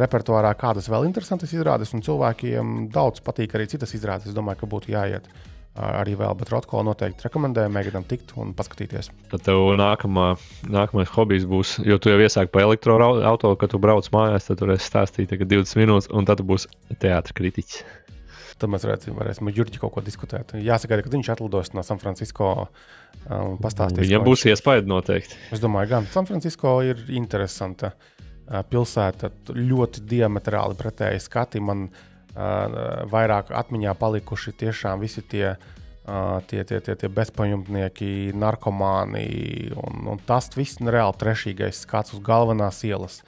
repertuārā, 0.00 0.54
kādas 0.60 0.90
vēl 0.92 1.06
interesantas 1.08 1.52
izrādes, 1.56 1.94
un 1.96 2.04
cilvēkiem 2.04 2.90
daudz 2.92 3.22
patīk 3.24 3.54
arī 3.56 3.68
citas 3.70 3.94
izrādes. 3.96 4.32
Es 4.32 4.36
domāju, 4.36 4.62
ka 4.64 4.72
būtu 4.74 4.92
jāiet 4.92 5.28
uh, 5.28 5.49
arī 5.78 6.16
vēl, 6.18 6.32
bet 6.38 6.50
Rotko 6.50 6.82
noteikti 6.86 7.26
rekomendēju, 7.28 7.70
mēģinām 7.72 8.06
tikt 8.10 8.34
un 8.40 8.52
paskatīties. 8.58 9.10
Tad 9.30 9.44
tev 9.46 9.62
nākamā, 9.78 10.32
nākamais 10.66 11.12
hobijs 11.14 11.46
būs, 11.48 11.76
jo 11.86 11.98
tu 12.02 12.10
jau 12.10 12.18
iesāki 12.20 12.50
pa 12.52 12.64
elektroautorātu, 12.66 13.54
kad 13.60 13.72
tu 13.72 13.80
brauc 13.82 14.08
mājās, 14.14 14.48
tad 14.48 14.60
tur 14.60 14.74
es 14.74 14.86
stāstīju 14.90 15.30
tagad 15.30 15.52
20 15.52 15.80
minūtes, 15.80 16.10
un 16.10 16.28
tad 16.28 16.42
tu 16.42 16.48
būsi 16.48 16.70
teātris 16.98 17.36
kritiķis. 17.38 17.82
Tad 18.60 18.68
mēs 18.68 18.84
redzēsim, 18.84 19.16
varēsim 19.16 19.48
ar 19.48 19.56
Jurģi 19.56 19.80
kaut 19.80 19.94
ko 19.94 20.02
diskutēt. 20.04 20.52
Jāsagaida, 20.60 21.06
kad 21.06 21.14
viņš 21.14 21.30
atlidos 21.32 21.70
no 21.72 21.84
San 21.86 22.00
Francisco 22.02 22.50
un 23.32 23.56
pastāstīs. 23.62 24.04
Viņam 24.04 24.26
būs 24.26 24.44
iespēja 24.50 24.84
noteikti. 24.90 25.38
Es 25.54 25.62
domāju, 25.62 25.94
ka 25.94 26.02
San 26.12 26.28
Francisco 26.28 26.74
ir 26.84 27.00
interesanta 27.16 27.94
uh, 27.94 28.60
pilsēta. 28.68 29.32
Ļoti 29.56 30.04
diametrāli 30.10 30.76
pretēji 30.76 31.24
skati. 31.24 31.64
Man 31.64 31.86
uh, 31.88 32.09
vairāk 33.10 33.50
atmiņā 33.56 33.94
palikuši 33.98 34.54
tiešām 34.62 35.02
visi 35.02 35.22
tie, 35.26 35.54
uh, 35.56 36.38
tie, 36.46 36.64
tie, 36.64 36.80
tie, 36.80 36.96
tie 36.96 37.10
bezpajumtnieki, 37.12 38.32
narkomāni 38.38 39.70
un, 39.76 40.06
un 40.14 40.22
tas 40.26 40.50
viss 40.56 40.80
ir 40.80 40.92
reāli 40.96 41.18
trešīgais 41.20 41.84
skats 41.84 42.16
uz 42.16 42.22
galvenās 42.24 42.82
ielas. 42.88 43.20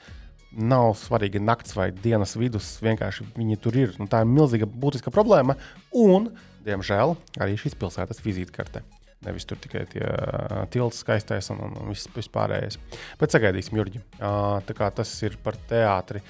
Nav 0.53 0.91
svarīgi 1.01 1.41
nakts 1.41 1.73
vai 1.73 1.89
dienas 1.91 2.35
vidus, 2.37 2.75
vienkārši 2.85 3.25
viņi 3.33 3.61
tur 3.61 3.77
ir. 3.77 3.95
Un 3.97 4.09
tā 4.09 4.21
ir 4.21 4.29
milzīga 4.29 4.69
būtiska 4.69 5.13
problēma. 5.13 5.57
Un, 5.97 6.29
diemžēl, 6.65 7.15
arī 7.41 7.57
šīs 7.57 7.73
pilsētas 7.79 8.21
vizītkarte. 8.21 8.83
Nevis 9.23 9.47
tur 9.47 9.57
tikai 9.63 9.85
tie 9.87 10.03
uh, 10.03 10.63
tilts, 10.71 10.99
skaistais 11.03 11.47
un, 11.53 11.61
un, 11.63 11.75
un 11.79 11.91
viss 11.93 12.09
vispārējais. 12.11 12.77
Bet 13.19 13.33
sagaidīsim, 13.33 13.77
Jurģi. 13.79 14.01
Uh, 14.19 14.59
tā 14.67 14.75
kā 14.77 14.89
tas 14.95 15.09
ir 15.23 15.37
par 15.43 15.57
teātri. 15.69 16.21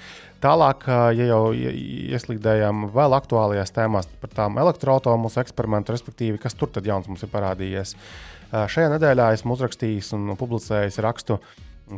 Tālāk, 0.44 0.84
uh, 0.90 1.08
ja 1.16 1.30
jau 1.30 1.54
ie- 1.56 1.72
ieslīdējām 2.12 2.90
vēl 2.92 3.16
aktuālajās 3.16 3.72
tēmās 3.72 4.08
par 4.20 4.32
tām 4.36 4.58
elektroautobusu 4.60 5.40
eksperimentu, 5.40 5.94
respektīvi, 5.96 6.40
kas 6.42 6.56
tur 6.58 6.68
tad 6.74 6.84
jauns 6.84 7.08
mums 7.08 7.24
ir 7.24 7.30
parādījies. 7.32 7.94
Uh, 7.96 8.66
šajā 8.68 8.90
nedēļā 8.92 9.30
esmu 9.38 9.56
uzrakstījis 9.56 10.12
un 10.18 10.34
publicējis 10.36 11.00
rakstu. 11.06 11.40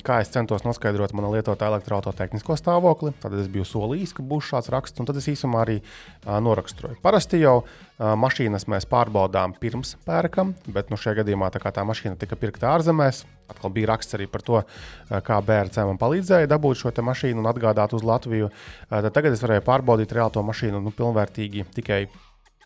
Kā 0.03 0.17
es 0.19 0.33
centos 0.35 0.65
noskaidrot 0.67 1.13
mana 1.15 1.29
lietotā 1.31 1.69
elektroautorāta 1.71 2.25
tehnisko 2.25 2.57
stāvokli, 2.59 3.13
tad 3.23 3.37
es 3.39 3.47
biju 3.51 3.63
solījis, 3.71 4.17
ka 4.17 4.25
būs 4.27 4.49
šāds 4.49 4.71
raksts, 4.75 4.99
un 4.99 5.07
tad 5.07 5.21
es 5.21 5.29
īsumā 5.31 5.61
arī 5.63 5.77
uh, 5.79 6.41
noraksturoju. 6.43 6.99
Parasti 7.05 7.39
jau 7.39 7.61
uh, 7.61 8.17
mašīnas 8.19 8.67
mēs 8.73 8.89
pārbaudām 8.91 9.55
pirms 9.63 9.95
pērkam, 10.09 10.57
bet 10.75 10.91
nu, 10.91 10.99
šajā 10.99 11.21
gadījumā 11.21 11.53
tā, 11.55 11.63
tā 11.63 11.87
mašīna 11.87 12.19
tika 12.19 12.35
pirkta 12.41 12.73
ārzemēs, 12.75 13.23
atkal 13.47 13.71
bija 13.79 13.93
raksts 13.93 14.19
arī 14.19 14.27
par 14.33 14.43
to, 14.43 14.59
uh, 14.65 15.19
kā 15.23 15.39
BRC 15.39 15.87
man 15.87 16.03
palīdzēja 16.03 16.51
dabūt 16.51 16.83
šo 16.83 16.95
mašīnu 17.07 17.45
un 17.45 17.51
atgādāt 17.55 17.95
uz 17.95 18.03
Latviju. 18.03 18.51
Uh, 18.51 18.99
tad 18.99 19.13
tagad 19.15 19.39
es 19.39 19.47
varēju 19.47 19.69
pārbaudīt 19.71 20.19
reāli 20.19 20.35
to 20.35 20.43
mašīnu 20.51 20.83
nu, 20.83 20.95
pilnvērtīgi 20.99 21.71
tikai 21.79 22.09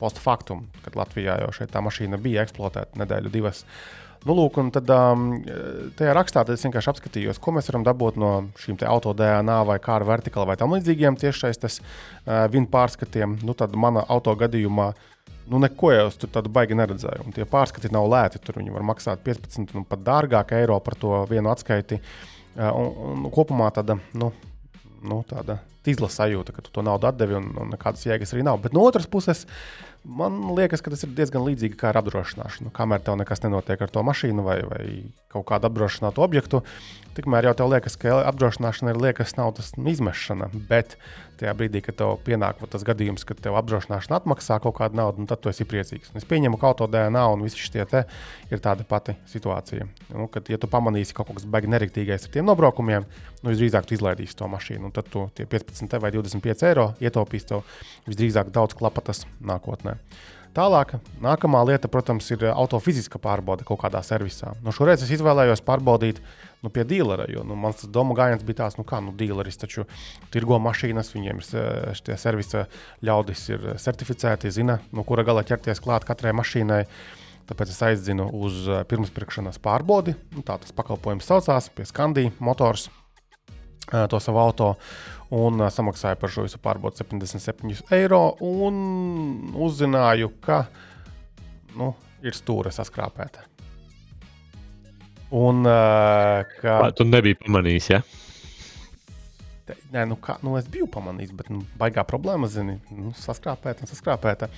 post 0.01 0.21
factum, 0.25 0.71
kad 0.85 0.97
Latvijā 0.97 1.37
jau 1.45 1.53
tā 1.69 1.85
mašīna 1.85 2.17
bija 2.21 2.47
eksploatēta 2.47 3.03
nedēļu, 3.03 3.33
divas. 3.35 3.67
Nu, 4.21 4.35
lūk, 4.37 4.59
un 4.61 4.69
tad 4.69 4.91
um, 4.93 5.31
tajā 5.97 6.13
rakstā 6.13 6.43
tad 6.45 6.53
es 6.53 6.65
vienkārši 6.67 6.91
apskatījos, 6.93 7.39
ko 7.41 7.55
mēs 7.57 7.71
varam 7.71 7.87
dabūt 7.87 8.19
no 8.21 8.33
šīm 8.61 8.77
autodēnā 8.85 9.61
vai 9.65 9.79
kā 9.81 9.95
ar 9.97 10.05
vertikālu 10.09 10.51
vai 10.51 10.59
tam 10.61 10.75
līdzīgiem 10.77 11.17
tiešais 11.21 11.61
tas 11.63 11.79
uh, 11.81 12.45
vinu 12.53 12.69
pārskatiem. 12.69 13.39
Nu, 13.47 13.57
tad 13.57 13.73
manā 13.81 14.05
auto 14.13 14.35
gadījumā. 14.37 14.91
Nu, 15.51 15.63
neko 15.65 15.95
jau 15.95 16.05
es 16.11 16.21
tur 16.21 16.29
tādu 16.35 16.53
baigi 16.53 16.77
neredzēju. 16.77 17.25
Un 17.25 17.35
tie 17.35 17.49
pārskati 17.49 17.89
nav 17.95 18.11
lēti. 18.13 18.43
Tur 18.45 18.61
viņi 18.61 18.77
var 18.77 18.85
maksāt 18.93 19.25
15 19.25 19.73
un 19.81 19.89
pat 19.89 20.05
dārgāk 20.05 20.53
eiro 20.59 20.77
par 20.85 21.01
to 21.01 21.25
vienu 21.31 21.49
atskaiti. 21.55 22.03
Uh, 22.61 22.69
un, 22.77 23.25
un 23.25 23.33
kopumā 23.33 23.73
tāda, 23.73 23.97
nu, 24.21 24.35
nu, 25.01 25.23
tāda 25.33 25.63
izlasa 25.89 26.27
sajūta, 26.27 26.53
ka 26.53 26.65
tu 26.65 26.73
to 26.75 26.85
naudu 26.85 27.09
atdevi 27.09 27.39
un, 27.39 27.49
un 27.57 27.73
nekādas 27.73 28.05
jēgas 28.05 28.35
arī 28.35 28.45
nav. 28.45 28.61
Bet 28.61 28.77
no 28.77 28.85
otras 28.85 29.09
puses, 29.11 29.47
man 30.05 30.39
liekas, 30.57 30.83
ka 30.83 30.93
tas 30.93 31.05
ir 31.05 31.13
diezgan 31.17 31.45
līdzīgi 31.47 31.79
kā 31.79 31.91
ar 31.91 32.01
apdrošināšanu. 32.01 32.73
Kamēr 32.77 33.03
tev 33.05 33.19
nekas 33.21 33.43
nenotiek 33.45 33.83
ar 33.85 33.93
to 33.93 34.05
mašīnu 34.07 34.45
vai, 34.47 34.59
vai 34.69 34.85
kaut 35.33 35.47
kādu 35.51 35.69
apdrošinātu 35.69 36.25
objektu, 36.25 36.63
tikmēr 37.17 37.51
jau 37.51 37.57
tev 37.61 37.73
liekas, 37.75 37.99
ka 38.01 38.21
apdrošināšana 38.31 38.95
ir 38.95 39.03
liekas 39.03 39.37
naudas 39.39 39.73
izmešana. 39.77 40.51
Bet 40.71 40.97
tajā 41.41 41.55
brīdī, 41.57 41.83
kad 41.85 41.97
tev 41.99 42.15
pienāk 42.27 42.61
tas 42.71 42.85
gadījums, 42.87 43.25
kad 43.29 43.41
tev 43.43 43.57
apdrošināšana 43.61 44.21
atmaksā 44.21 44.61
kaut 44.63 44.77
kādu 44.79 44.99
naudu, 45.01 45.25
nu, 45.25 45.31
tad 45.31 45.43
tu 45.43 45.51
esi 45.53 45.67
priecīgs. 45.69 46.13
Un 46.13 46.21
es 46.21 46.27
pieņemu, 46.29 46.61
ka 46.61 46.71
auto 46.71 46.89
DNA 46.91 47.27
un 47.33 47.45
visi 47.47 47.61
šie 47.61 47.87
te 47.91 48.05
ir 48.53 48.63
tāda 48.63 48.87
pati 48.89 49.17
situācija. 49.31 49.89
Nu, 50.13 50.29
kad, 50.33 50.49
ja 50.53 50.61
tu 50.61 50.71
pamanīsi 50.71 51.17
kaut 51.17 51.33
kas 51.33 51.47
baigi 51.49 51.71
neriktīgais 51.73 52.27
ar 52.27 52.35
tiem 52.35 52.49
nobraukumiem, 52.49 53.07
nu, 53.41 53.53
visdrīzāk 53.53 53.89
tu 53.89 53.97
izlaidīsi 53.97 54.37
to 54.39 54.49
mašīnu. 54.51 54.93
Tad 54.97 55.09
tu 55.13 55.29
tie 55.37 55.49
15 55.49 56.01
vai 56.03 56.13
25 56.15 56.69
eiro 56.71 56.91
ietaupīsi 57.01 57.53
tev 57.53 57.65
visdrīzāk 58.09 58.53
daudz 58.55 58.77
klapatas 58.79 59.25
nākotnē. 59.41 59.99
Tālāk, 60.51 60.97
nākamā 61.23 61.61
lieta, 61.69 61.87
protams, 61.87 62.27
ir 62.35 62.43
autofiziska 62.51 63.21
pārbaude 63.23 63.63
kaut 63.69 63.79
kādā 63.85 64.01
servisā. 64.03 64.51
Nu, 64.65 64.73
šoreiz 64.75 65.05
es 65.05 65.13
izvēlējos 65.15 65.63
pārbaudīt 65.63 66.19
nu, 66.65 66.73
pie 66.75 66.83
dīlera, 66.83 67.29
jo 67.31 67.45
nu, 67.47 67.55
mans 67.55 67.85
domu 67.87 68.17
gājiens 68.19 68.43
bija 68.47 68.65
tāds, 68.65 68.79
nu, 68.81 68.85
kā 68.89 68.99
nu, 69.05 69.15
dīleris 69.15 69.61
taču 69.63 69.87
tirgo 70.35 70.59
mašīnas, 70.59 71.13
viņiem 71.15 71.39
ir 71.45 71.95
šie 72.01 72.19
servisa 72.19 72.67
ļaudis, 73.07 73.47
ir 73.55 73.67
certificēti, 73.79 74.51
zina, 74.51 74.81
no 74.91 75.07
kura 75.07 75.23
gala 75.29 75.47
ķerties 75.47 75.83
klāt 75.85 76.09
katrai 76.09 76.35
mašīnai. 76.35 76.83
Tāpēc 77.51 77.71
es 77.71 77.83
aizdzinu 77.83 78.29
uz 78.47 78.67
pirmspirkšanas 78.91 79.59
pārbaudi. 79.63 80.15
Nu, 80.35 80.43
tā 80.47 80.59
tas 80.63 80.75
pakalpojums 80.75 81.27
saucās 81.27 81.71
pie 81.75 81.87
Skandija 81.87 82.35
Motors 82.39 82.91
to 83.89 84.21
savu 84.21 84.39
auto 84.43 84.75
un 85.31 85.63
samaksāju 85.71 86.19
par 86.21 86.33
šo 86.33 86.45
visu 86.47 86.59
pārbaudi 86.63 87.03
77 87.03 87.95
eiro. 87.97 88.23
Un 88.41 89.55
uzzināju, 89.55 90.33
ka 90.43 90.65
nu, 91.79 91.95
ir 92.23 92.37
stūra 92.37 92.73
saskrāpēta. 92.75 93.47
Un, 95.31 95.63
uh, 95.63 96.43
ka... 96.59 96.81
Tu 96.99 97.07
nebija 97.07 97.39
pamanījis, 97.45 97.91
ja? 97.93 98.01
Te, 99.71 99.77
nē, 99.95 100.03
nu, 100.11 100.17
kā, 100.19 100.35
nu 100.43 100.57
es 100.59 100.67
biju 100.71 100.89
pamanījis, 100.91 101.31
bet 101.39 101.51
nu, 101.53 101.61
baigā 101.79 102.03
problēma, 102.09 102.49
zini, 102.51 102.79
nu, 102.91 103.13
saskrāpēta 103.15 103.85
un 103.85 103.91
saskrāpēta. 103.91 104.49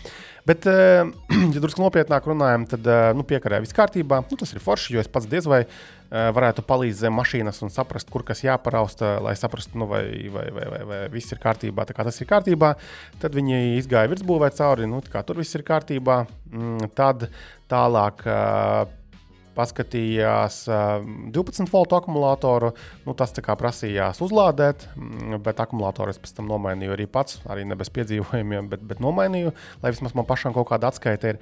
Bet, 0.48 0.64
uh, 0.70 1.10
ja 1.54 1.60
drusku 1.60 1.82
nopietnāk 1.82 2.28
runājam, 2.30 2.64
tad 2.70 2.88
uh, 2.88 3.10
nu, 3.16 3.26
piekarē 3.28 3.60
viss 3.60 3.76
kārtībā. 3.76 4.22
Nu, 4.30 4.38
tas 4.40 4.54
ir 4.54 4.62
forši, 4.64 4.94
jo 4.96 5.02
es 5.02 5.10
pats 5.12 5.28
diez 5.28 5.48
vai 5.50 5.60
uh, 5.66 6.30
varētu 6.32 6.64
palīdzēt 6.64 7.02
zem 7.02 7.16
mašīnas 7.20 7.60
un 7.66 7.74
saprast, 7.74 8.08
kur 8.12 8.24
kas 8.24 8.40
jāparausta, 8.46 9.18
lai 9.24 9.34
saprastu, 9.36 9.76
nu, 9.82 9.90
vai, 9.90 10.06
vai, 10.32 10.46
vai, 10.56 10.64
vai, 10.72 10.80
vai 10.88 11.02
viss 11.12 11.36
ir 11.36 11.42
kārtībā, 11.42 11.84
tā 11.88 11.98
kā 11.98 12.08
tas 12.08 12.22
ir 12.22 12.30
kārtībā. 12.32 12.72
Tad 13.20 13.36
viņi 13.36 13.76
izgāja 13.82 14.08
virsbūvē 14.14 14.48
cauri, 14.56 14.88
nu, 14.88 15.04
tur 15.04 15.42
viss 15.42 15.60
ir 15.60 15.66
kārtībā. 15.68 16.22
Mm, 16.54 16.88
tad 16.96 17.28
tālāk. 17.68 18.24
Uh, 18.24 18.98
paskatījās 19.56 20.62
12 20.68 21.72
voltu 21.72 21.98
akumulātoru. 21.98 22.72
Nu, 23.06 23.14
tas 23.18 23.34
prasījās 23.34 24.22
uzlādēt, 24.24 24.86
mm, 24.96 25.42
bet 25.44 25.60
akumulātoru 25.62 26.14
es 26.14 26.20
pēc 26.22 26.36
tam 26.38 26.48
nomainīju 26.50 26.96
arī 26.96 27.06
pats, 27.10 27.40
arī 27.50 27.66
ne 27.68 27.78
bez 27.78 27.92
piedzīvojumiem, 27.94 28.70
bet, 28.72 28.82
bet 28.86 29.02
nomainīju, 29.04 29.52
lai 29.82 29.94
vismaz 29.94 30.16
man 30.18 30.28
pašam 30.28 30.56
kaut 30.56 30.70
kāda 30.72 30.92
atskaita 30.92 31.34
ir. 31.34 31.40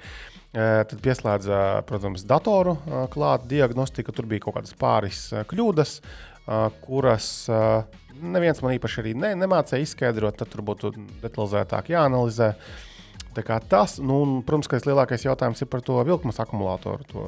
Tad 0.51 0.97
pieslēdza, 0.99 1.57
protams, 1.87 2.25
datoru 2.27 2.73
klāt, 3.13 3.45
diagnostika. 3.47 4.11
Tur 4.11 4.25
bija 4.27 4.43
kaut 4.43 4.57
kādas 4.57 4.75
pāris 4.75 5.21
kļūdas, 5.47 5.93
kuras 6.83 7.29
neviens 8.19 8.59
man 8.59 8.75
īpaši 8.75 9.01
arī 9.03 9.13
ne, 9.15 9.31
nemācīja 9.39 9.85
izskaidrot. 9.85 10.41
Tad 10.41 10.51
tur 10.51 10.65
būtu 10.67 10.91
detalizētāk 11.23 11.93
jāanalizē. 11.93 12.51
Tas, 13.71 13.95
nu, 14.03 14.17
un, 14.25 14.31
protams, 14.43 14.67
ka 14.67 14.81
lielākais 14.83 15.23
jautājums 15.23 15.63
ir 15.63 15.69
par 15.71 15.83
to 15.87 15.95
vilkmas 16.03 16.41
akumulātoru. 16.43 17.07
To, 17.13 17.27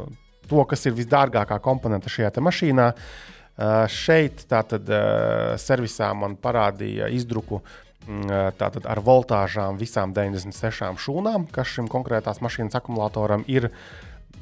to, 0.49 0.65
kas 0.69 0.85
ir 0.87 0.97
visdārgākā 0.97 1.59
komponente 1.63 2.11
šajā 2.11 2.33
mašīnā. 2.43 2.91
Uh, 3.53 3.85
šeit 3.85 4.47
tātad 4.49 4.87
uh, 4.89 5.53
servisā 5.61 6.07
man 6.17 6.33
parādīja 6.41 7.11
izdruku 7.13 7.59
uh, 7.59 7.75
tātad 8.57 8.87
ar 8.89 9.01
voltāžām 9.05 9.77
visām 9.77 10.15
96 10.15 10.97
šūnām, 11.03 11.45
kas 11.53 11.75
šim 11.75 11.89
konkrētās 11.91 12.41
mašīnas 12.41 12.79
akumulātoram 12.81 13.45
ir. 13.47 13.69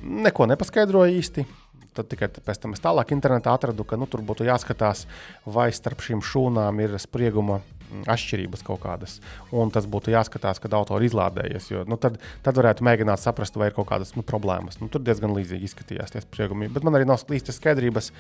Neko 0.02 0.48
nepaskaidroja 0.50 1.12
īsti. 1.14 1.44
Tad 1.92 2.08
tikai 2.08 2.30
pēc 2.32 2.62
tam 2.64 2.72
es 2.72 2.82
tālāk 2.82 3.12
internetā 3.12 3.52
atradu, 3.52 3.84
ka 3.84 4.00
nu, 4.00 4.08
tur 4.08 4.24
būtu 4.24 4.48
jāskatās, 4.48 5.04
vai 5.44 5.68
starp 5.76 6.00
šīm 6.02 6.24
šūnām 6.24 6.80
ir 6.80 6.96
sprieguma 7.04 7.60
atšķirības 8.10 8.64
kaut 8.68 8.82
kādas. 8.84 9.20
Un 9.56 9.72
tas 9.74 9.88
būtu 9.90 10.14
jāskatās, 10.14 10.62
kad 10.64 10.76
auto 10.78 10.98
ir 11.00 11.08
izlādējies. 11.10 11.70
Jo, 11.74 11.84
nu, 11.90 11.98
tad, 12.02 12.20
tad 12.46 12.60
varētu 12.60 12.86
mēģināt 12.88 13.22
saprast, 13.22 13.58
vai 13.60 13.72
ir 13.72 13.78
kaut 13.78 13.90
kādas 13.92 14.16
nu, 14.18 14.26
problēmas. 14.28 14.80
Nu, 14.82 14.90
tur 14.92 15.04
diezgan 15.06 15.36
līdzīgi 15.38 15.70
izskatījās 15.70 16.16
tie 16.16 16.24
spriegumi. 16.24 16.72
Bet 16.72 16.88
man 16.88 16.98
arī 16.98 17.08
nav 17.10 17.24
īsti 17.28 17.56
skaidrības, 17.56 18.12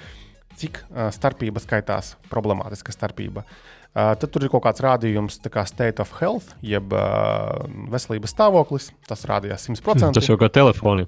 cik 0.59 0.81
uh, 0.83 1.07
starpība 1.15 1.63
skaitās 1.63 2.15
problemātiska 2.31 2.93
starpība. 2.93 3.45
Uh, 3.91 4.13
tad 4.15 4.29
tur 4.31 4.45
ir 4.45 4.51
kaut 4.53 4.63
kāds 4.67 4.83
rādījums, 4.83 5.39
kā 5.51 5.65
state 5.67 6.03
of 6.03 6.13
health, 6.19 6.53
jeb 6.63 6.93
uh, 6.95 7.65
veselības 7.91 8.35
stāvoklis. 8.35 8.91
Tas 9.07 9.25
rādījās 9.27 9.67
100%. 9.71 10.13
Tas 10.15 10.31
jau 10.31 10.39
kā 10.39 10.51
telefoni. 10.51 11.07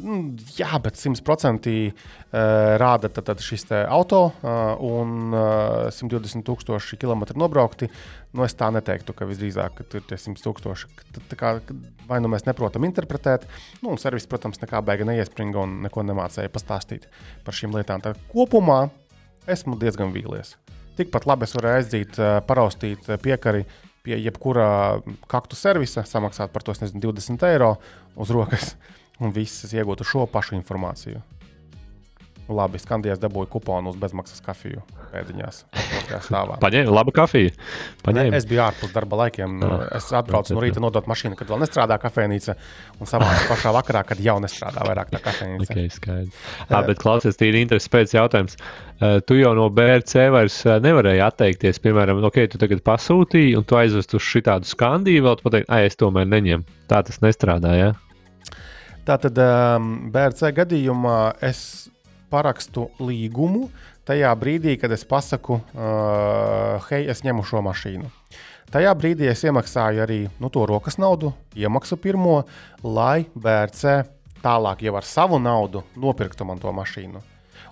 Nu, 0.00 0.16
jā, 0.56 0.70
bet 0.80 0.96
simtprocentīgi 0.96 1.90
uh, 1.92 2.78
rāda 2.80 3.10
tad, 3.12 3.26
tad 3.28 3.42
šis 3.44 3.66
auto 3.84 4.22
uh, 4.30 4.80
un 4.80 5.34
uh, 5.36 5.90
120 5.92 6.46
tūkstoši 6.46 6.96
kilometri 7.02 7.36
nobraukti. 7.40 7.90
Nu, 8.32 8.46
es 8.46 8.56
tā 8.56 8.70
neteiktu, 8.72 9.12
ka 9.16 9.28
visdrīzāk 9.28 9.82
ir 9.84 10.06
100 10.08 10.40
tūkstoši. 10.40 10.88
Kā, 11.36 11.58
vai 12.08 12.22
nu 12.24 12.30
mēs 12.32 12.46
neprotam 12.48 12.86
interpretēt, 12.88 13.44
nu, 13.82 13.92
un 13.92 14.00
servis, 14.00 14.28
protams, 14.30 14.62
nekā 14.62 14.80
beigas 14.86 15.10
neiespringa 15.10 15.60
un 15.60 15.82
neko 15.84 16.06
nemācīja 16.08 16.52
pastāstīt 16.52 17.04
par 17.44 17.58
šīm 17.58 17.76
lietām. 17.76 18.00
Tad 18.04 18.20
kopumā 18.32 18.86
esmu 19.50 19.76
diezgan 19.80 20.14
vīlies. 20.16 20.56
Tikpat 20.96 21.28
labi 21.28 21.44
es 21.48 21.56
varēju 21.58 22.04
uh, 22.16 22.38
paraustīt 22.48 23.12
piekari 23.20 23.66
pie 24.02 24.16
jebkura 24.18 25.02
kaktu 25.30 25.54
servisa, 25.54 26.02
samaksāt 26.08 26.50
par 26.54 26.64
to 26.64 26.74
nezinu, 26.80 27.12
20 27.12 27.48
eiro 27.52 27.76
uz 28.18 28.32
rokas 28.34 28.72
un 29.22 29.34
visas 29.34 29.72
iegūtu 29.76 30.06
šo 30.06 30.26
pašu 30.30 30.58
informāciju. 30.58 31.22
Labi, 32.52 32.80
skandījās 32.82 33.20
dabūju 33.22 33.48
kuponu 33.52 33.92
uz 33.92 33.98
bezmaksas 34.00 34.42
kafiju 34.44 34.82
pēdiņās. 35.12 35.60
Paņēma 36.62 36.92
labu 36.92 37.12
kafiju. 37.14 37.52
Paņēma. 38.02 38.34
Es 38.38 38.46
biju 38.48 38.62
ārpus 38.64 38.92
darba 38.94 39.20
laikiem. 39.22 39.60
Jā. 39.62 39.78
Es 39.98 40.08
atbraucu 40.16 40.56
no 40.56 40.64
rīta 40.64 40.82
nodot 40.82 41.06
mašīnu, 41.10 41.36
kad 41.38 41.52
vēl 41.52 41.62
nestrādā 41.62 41.98
kafejnīca, 42.02 42.56
un 42.98 43.10
savācu 43.10 43.46
pašā 43.52 43.72
vakarā, 43.76 44.02
kad 44.08 44.20
jau 44.24 44.38
nestrādā 44.42 44.84
vairāk 44.88 45.12
tā 45.14 45.22
kafejnīca. 45.22 45.70
Okay, 45.70 45.92
skaidrs. 45.92 46.44
Lā, 46.72 46.82
bet 46.88 47.02
klausies, 47.02 47.38
tīri 47.40 47.62
interesants 47.62 47.92
pēc 47.92 48.16
jautājums. 48.16 48.58
Tu 49.28 49.38
jau 49.38 49.54
no 49.58 49.68
BRC 49.74 50.28
vairs 50.34 50.60
nevarēji 50.82 51.24
atteikties. 51.26 51.82
Piemēram, 51.84 52.22
ok, 52.28 52.44
tu 52.52 52.62
tagad 52.62 52.84
pasūtīji, 52.86 53.56
un 53.58 53.68
tu 53.68 53.78
aizvest 53.78 54.16
uz 54.18 54.24
šitādu 54.26 54.68
skandīju, 54.68 55.26
vēl 55.28 55.38
tu 55.38 55.48
pateici, 55.48 55.68
ah, 55.70 55.84
es 55.86 56.00
tomēr 56.00 56.28
neņemu. 56.30 56.80
Tā 56.90 57.04
tas 57.06 57.22
nestrādā, 57.24 57.76
jā? 57.78 57.92
Ja? 57.92 58.11
Tātad 59.02 59.34
um, 59.42 59.86
BRC 60.14 60.52
gadījumā 60.54 61.34
es 61.42 61.90
parakstu 62.30 62.84
līgumu 63.02 63.64
tajā 64.06 64.30
brīdī, 64.38 64.76
kad 64.78 64.92
es 64.94 65.02
pasaku, 65.06 65.56
uh, 65.58 66.84
hei, 66.86 67.08
es 67.10 67.24
ņemu 67.26 67.42
šo 67.46 67.64
mašīnu. 67.66 68.10
Tajā 68.70 68.92
brīdī 68.94 69.26
es 69.26 69.42
iemaksāju 69.42 70.04
arī 70.04 70.18
nu, 70.38 70.50
to 70.54 70.62
rokas 70.70 71.00
naudu, 71.02 71.32
iemaksu 71.58 71.98
pirmo, 71.98 72.44
lai 72.86 73.24
BRC 73.34 74.04
tālāk 74.42 74.84
jau 74.86 74.94
ar 74.98 75.06
savu 75.06 75.40
naudu 75.42 75.82
nopirktu 75.98 76.46
man 76.46 76.62
to 76.62 76.70
mašīnu. 76.74 77.24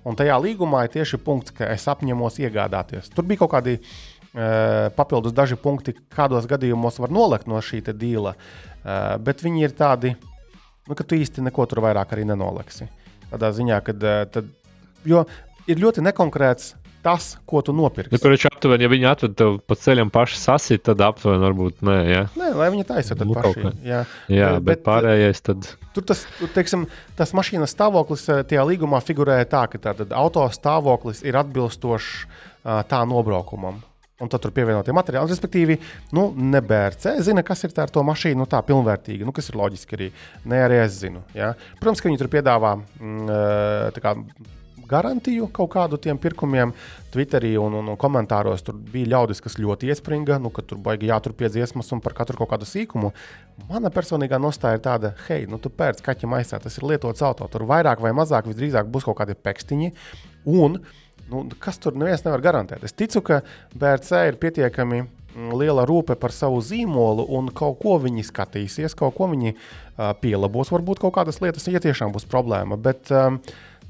Un 0.02 0.18
tajā 0.18 0.34
līgumā 0.42 0.82
ir 0.86 0.94
tieši 0.96 1.20
punkts, 1.22 1.54
ka 1.54 1.68
es 1.70 1.86
apņemos 1.90 2.40
iegādāties. 2.42 3.12
Tur 3.14 3.28
bija 3.28 3.44
kaut 3.44 3.52
kādi 3.54 3.76
uh, 3.78 4.90
papildus 4.98 5.36
daži 5.36 5.54
punkti, 5.62 5.94
kādos 6.10 6.50
gadījumos 6.50 6.98
var 6.98 7.14
nolikt 7.14 7.46
no 7.46 7.62
šī 7.62 7.84
dīla, 7.92 8.34
uh, 8.34 9.14
bet 9.22 9.46
viņi 9.46 9.66
ir 9.68 9.78
tādi 9.78 10.16
nu, 10.90 10.98
ka 10.98 11.07
tu 11.07 11.18
īsti 11.18 11.44
neko 11.46 11.66
tur 11.70 11.83
vairāk 11.87 12.14
arī 12.16 12.26
nenoliksi. 12.29 12.90
Tādā 13.31 13.53
ziņā, 13.55 13.79
ka 13.87 14.44
ir 15.70 15.81
ļoti 15.81 16.03
nekonkrēts 16.03 16.74
tas, 17.00 17.38
ko 17.48 17.62
tu 17.64 17.72
nopirksi. 17.72 18.12
Ja, 18.12 18.20
Kurš 18.20 18.46
aptuveni, 18.50 18.85
ja 18.85 18.90
viņi 18.92 19.07
atved 19.09 19.37
tev 19.38 19.59
pa 19.64 19.76
ceļam 19.79 20.11
paši 20.12 20.37
sasit, 20.37 20.83
tad 20.85 21.00
aptuveni 21.05 21.40
varbūt 21.46 21.85
nē. 21.87 21.96
Ja? 22.11 22.22
Nē, 22.37 22.50
lai 22.59 22.68
viņi 22.74 22.87
taisa 22.90 23.16
tad 23.16 23.31
nu, 23.31 23.37
paši. 23.38 23.72
Jā, 23.87 24.03
jā 24.29 24.50
bet, 24.59 24.66
bet 24.68 24.85
pārējais 24.88 25.44
tad. 25.46 25.70
Tur 25.96 26.05
tas, 26.11 26.26
teiksim, 26.57 26.84
tas 27.18 27.32
mašīnas 27.36 27.72
stāvoklis 27.72 28.26
tajā 28.28 28.66
līgumā 28.68 29.01
figurēja 29.05 29.49
tā, 29.49 29.64
ka 29.72 29.80
tātad 29.91 30.12
auto 30.16 30.45
stāvoklis 30.53 31.24
ir 31.24 31.41
atbilstošs 31.41 32.26
tā 32.91 33.05
nobraukumam 33.09 33.80
un 34.20 34.30
tad 34.30 34.44
tur 34.44 34.52
pievienotie 34.54 34.94
materiāli. 34.96 35.32
Respektīvi, 35.32 35.78
nu, 36.16 36.28
ne 36.36 36.62
BRC 36.64 37.16
zina, 37.26 37.44
kas 37.46 37.64
ir 37.66 37.74
tā 37.76 37.86
ar 37.86 37.92
to 37.92 38.04
mašīnu, 38.06 38.42
nu, 38.42 38.48
tā 38.50 38.60
pilnvērtīgi, 38.66 39.26
nu, 39.26 39.34
kas 39.36 39.50
ir 39.50 39.58
loģiski 39.60 39.98
arī. 39.98 40.08
Ne 40.50 40.62
arī 40.66 40.80
es 40.84 41.00
zinu. 41.00 41.24
Ja? 41.36 41.54
Protams, 41.80 42.02
ka 42.02 42.10
viņi 42.10 42.20
tur 42.20 42.30
piedāvā 42.32 42.76
mm, 42.78 44.00
kā, 44.00 44.14
garantiju 44.90 45.48
kaut 45.54 45.72
kādu 45.74 45.98
tiem 46.02 46.18
pirkumiem. 46.20 46.74
Twitterī 47.10 47.56
un, 47.58 47.74
un, 47.80 47.90
un 47.90 47.98
komentāros 47.98 48.62
tur 48.66 48.76
bija 48.92 49.10
ļaudis, 49.14 49.42
kas 49.42 49.58
ļoti 49.58 49.90
iespringa, 49.90 50.38
nu, 50.42 50.52
ka 50.54 50.62
tur 50.66 50.78
baigi 50.82 51.10
jāturpie 51.10 51.50
dziesmas 51.50 51.90
un 51.94 52.02
par 52.04 52.14
katru 52.18 52.38
kaut 52.38 52.52
kādu 52.52 52.68
sīkumu. 52.68 53.10
Mana 53.70 53.90
personīgā 53.94 54.38
nostāja 54.42 54.78
ir 54.78 54.84
tāda, 54.84 55.12
hei, 55.26 55.46
nu, 55.50 55.58
tu 55.62 55.72
pērc 55.74 56.02
kaķa 56.06 56.30
maisā, 56.30 56.60
tas 56.62 56.78
ir 56.78 56.86
lietots 56.86 57.24
auto. 57.26 57.48
Tur 57.50 57.66
vairāk 57.70 58.02
vai 58.04 58.14
mazāk 58.16 58.50
visdrīzāk 58.50 58.90
būs 58.92 59.08
kaut 59.08 59.18
kādi 59.22 59.38
pekstiņi. 59.38 59.90
Un, 60.50 60.78
nu, 61.31 61.47
kas 61.62 61.81
tur 61.83 61.97
neviens 61.99 62.26
nevar 62.26 62.43
garantēt? 62.45 62.85
Es 62.87 62.97
ticu, 62.97 63.22
ka 63.24 63.41
BRC 63.78 64.26
ir 64.31 64.39
pietiekami 64.43 65.05
Mm, 65.31 65.53
liela 65.55 65.85
rūpe 65.87 66.16
par 66.18 66.33
savu 66.35 66.59
zīmolu, 66.64 67.22
un 67.39 67.53
kaut 67.55 67.78
ko 67.83 67.95
viņi 68.03 68.24
skatīsies, 68.26 68.97
kaut 68.99 69.14
ko 69.14 69.28
viņi 69.31 69.53
uh, 69.55 70.11
pielabos. 70.18 70.72
Varbūt 70.74 71.03
kaut 71.05 71.14
kādas 71.20 71.39
lietas, 71.43 71.68
ja 71.70 71.83
tiešām 71.83 72.11
būs 72.14 72.26
problēma. 72.31 72.78
Bet, 72.81 73.12
um, 73.14 73.39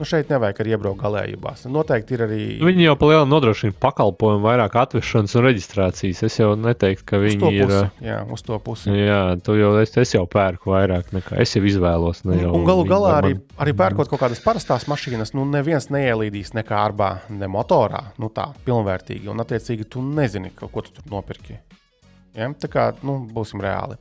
Nu, 0.00 0.06
šeit 0.08 0.30
nevajag 0.32 0.62
arī 0.62 0.70
iebraukt 0.72 0.96
galējībās. 1.02 1.66
Noteikti 1.68 2.14
ir 2.16 2.22
arī. 2.24 2.44
Viņi 2.64 2.86
jau 2.86 2.94
palielina 2.96 3.28
nodrošina 3.28 3.74
pakalpojumu, 3.84 4.40
vairāk 4.46 4.78
atvešanas 4.80 5.36
un 5.36 5.44
reģistrācijas. 5.44 6.22
Es 6.24 6.38
jau 6.40 6.54
neteiktu, 6.56 7.04
ka 7.10 7.20
viņi 7.20 7.40
pusi, 7.42 7.58
ir. 7.66 7.74
Jā, 8.06 8.22
uz 8.32 8.40
to 8.46 8.56
pusi. 8.64 8.94
Jā, 8.96 9.18
tu 9.44 9.58
jau 9.58 9.74
es, 9.82 9.92
es 10.00 10.14
jau 10.16 10.22
pērku 10.30 10.72
vairāk 10.72 11.12
nekā 11.12 11.36
es 11.44 11.52
jau 11.52 11.60
izvēlos. 11.68 12.24
Ne 12.24 12.38
jau 12.40 12.54
un, 12.54 12.62
un 12.62 12.70
galu 12.70 12.86
galā 12.88 13.10
arī, 13.18 13.34
man... 13.36 13.58
arī 13.60 13.74
pērkot 13.82 14.08
kaut 14.14 14.22
kādas 14.24 14.40
parastās 14.40 14.88
mašīnas, 14.88 15.34
nu 15.36 15.44
neviens 15.52 15.90
neielīdīs 15.92 16.54
ne 16.56 16.64
kārbā, 16.64 17.10
ne 17.36 17.50
motorā. 17.52 18.06
Nu 18.16 18.32
tā, 18.32 18.48
pilnvērtīgi. 18.64 19.28
Un 19.28 19.44
attiecīgi 19.44 19.90
tu 19.92 20.06
nezini, 20.06 20.54
ko 20.56 20.72
tu 20.80 20.96
tur 20.96 21.12
nopirki. 21.12 21.60
Ja? 22.36 22.46
Tā 22.54 22.68
kā 22.70 22.84
nu, 23.06 23.16
būsim 23.34 23.62
reāli. 23.62 23.96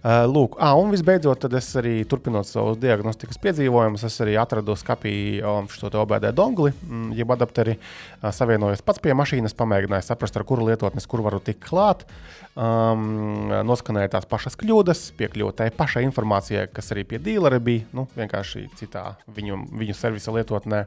Uh, 0.00 0.24
lūk, 0.30 0.56
ah, 0.62 0.72
un 0.80 0.92
visbeidzot, 0.94 1.44
es 1.58 1.68
arī 1.76 1.94
turpinot 2.08 2.48
savus 2.48 2.78
diagnostikas 2.80 3.40
piedzīvojumus, 3.44 4.06
es 4.08 4.16
arī 4.24 4.38
atradu 4.40 4.76
skapī 4.80 5.14
um, 5.44 5.68
šo 5.68 5.90
OBD 6.00 6.30
dongli, 6.36 6.72
mm, 6.72 7.12
jeb 7.18 7.34
adapteri, 7.36 7.76
uh, 7.76 8.30
savienojos 8.34 8.84
pats 8.86 9.02
pie 9.04 9.12
mašīnas, 9.16 9.56
pamēģināju 9.58 10.08
saprast, 10.08 10.40
ar 10.40 10.46
kuru 10.48 10.70
lietotnes, 10.70 11.08
kur 11.10 11.24
varu 11.26 11.42
tikt 11.44 11.60
klāt. 11.68 12.06
Um, 12.54 13.50
noskanēju 13.68 14.14
tās 14.14 14.28
pašas 14.30 14.56
kļūdas, 14.60 15.10
piekļuvu 15.18 15.56
tai 15.58 15.68
pašai 15.74 16.06
informācijai, 16.08 16.68
kas 16.72 16.92
arī 16.94 17.04
pie 17.10 17.20
dīlera 17.20 17.60
bija, 17.60 17.88
nu, 17.96 18.06
vienkārši 18.16 18.68
citā 18.80 19.10
viņu, 19.28 19.66
viņu 19.74 19.98
servisa 19.98 20.32
lietotnē. 20.34 20.86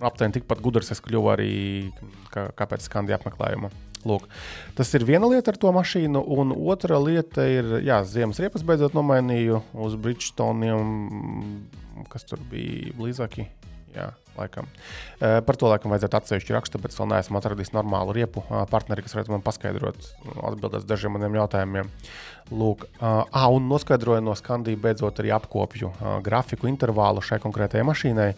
Aptuveni 0.00 0.38
tikpat 0.38 0.60
gudrs 0.64 0.92
es 0.92 1.00
kļuvu 1.04 1.32
arī 1.32 1.52
kā, 2.32 2.48
kā 2.56 2.68
pēc 2.68 2.88
skandija 2.88 3.20
apmeklējuma. 3.20 3.72
Lūk, 4.08 4.24
tas 4.78 4.88
ir 4.96 5.04
viena 5.04 5.28
lieta 5.28 5.52
ar 5.52 5.58
to 5.60 5.70
mašīnu, 5.76 6.22
un 6.32 6.54
otra 6.72 6.96
lieta 7.02 7.44
ir, 7.44 7.80
jā, 7.84 8.00
ziemas 8.08 8.40
riepas 8.40 8.64
beidzot 8.64 8.96
nomainīju 8.96 9.60
uz 9.76 9.96
Bridgestoniem, 10.00 10.94
kas 12.08 12.24
tur 12.28 12.40
bija 12.48 12.94
blīzāki. 12.96 13.50
Jā, 13.90 14.06
laikam. 14.36 14.68
E, 15.18 15.40
par 15.42 15.58
to 15.58 15.66
laikam 15.66 15.90
vajadzētu 15.90 16.16
atsevišķu 16.16 16.54
rakstu, 16.54 16.78
bet 16.80 16.94
vēl 16.94 17.10
neesmu 17.10 17.40
atradis 17.40 17.72
normālu 17.74 18.14
riepu 18.14 18.44
partneri, 18.70 19.02
kas 19.02 19.16
varētu 19.16 19.34
man 19.34 19.42
paskaidrot, 19.44 20.06
atbildēt 20.46 20.86
dažiem 20.88 21.16
maniem 21.16 21.36
jautājumiem. 21.40 21.90
Lūk, 22.54 22.86
ah, 23.02 23.50
un 23.50 23.66
noskaidroju 23.68 24.22
no 24.24 24.36
skandija 24.38 24.78
beidzot 24.80 25.20
arī 25.20 25.34
apkopju 25.34 25.92
grafiku 26.24 26.70
intervālu 26.70 27.20
šai 27.22 27.42
konkrētajai 27.42 27.84
mašīnai 27.90 28.30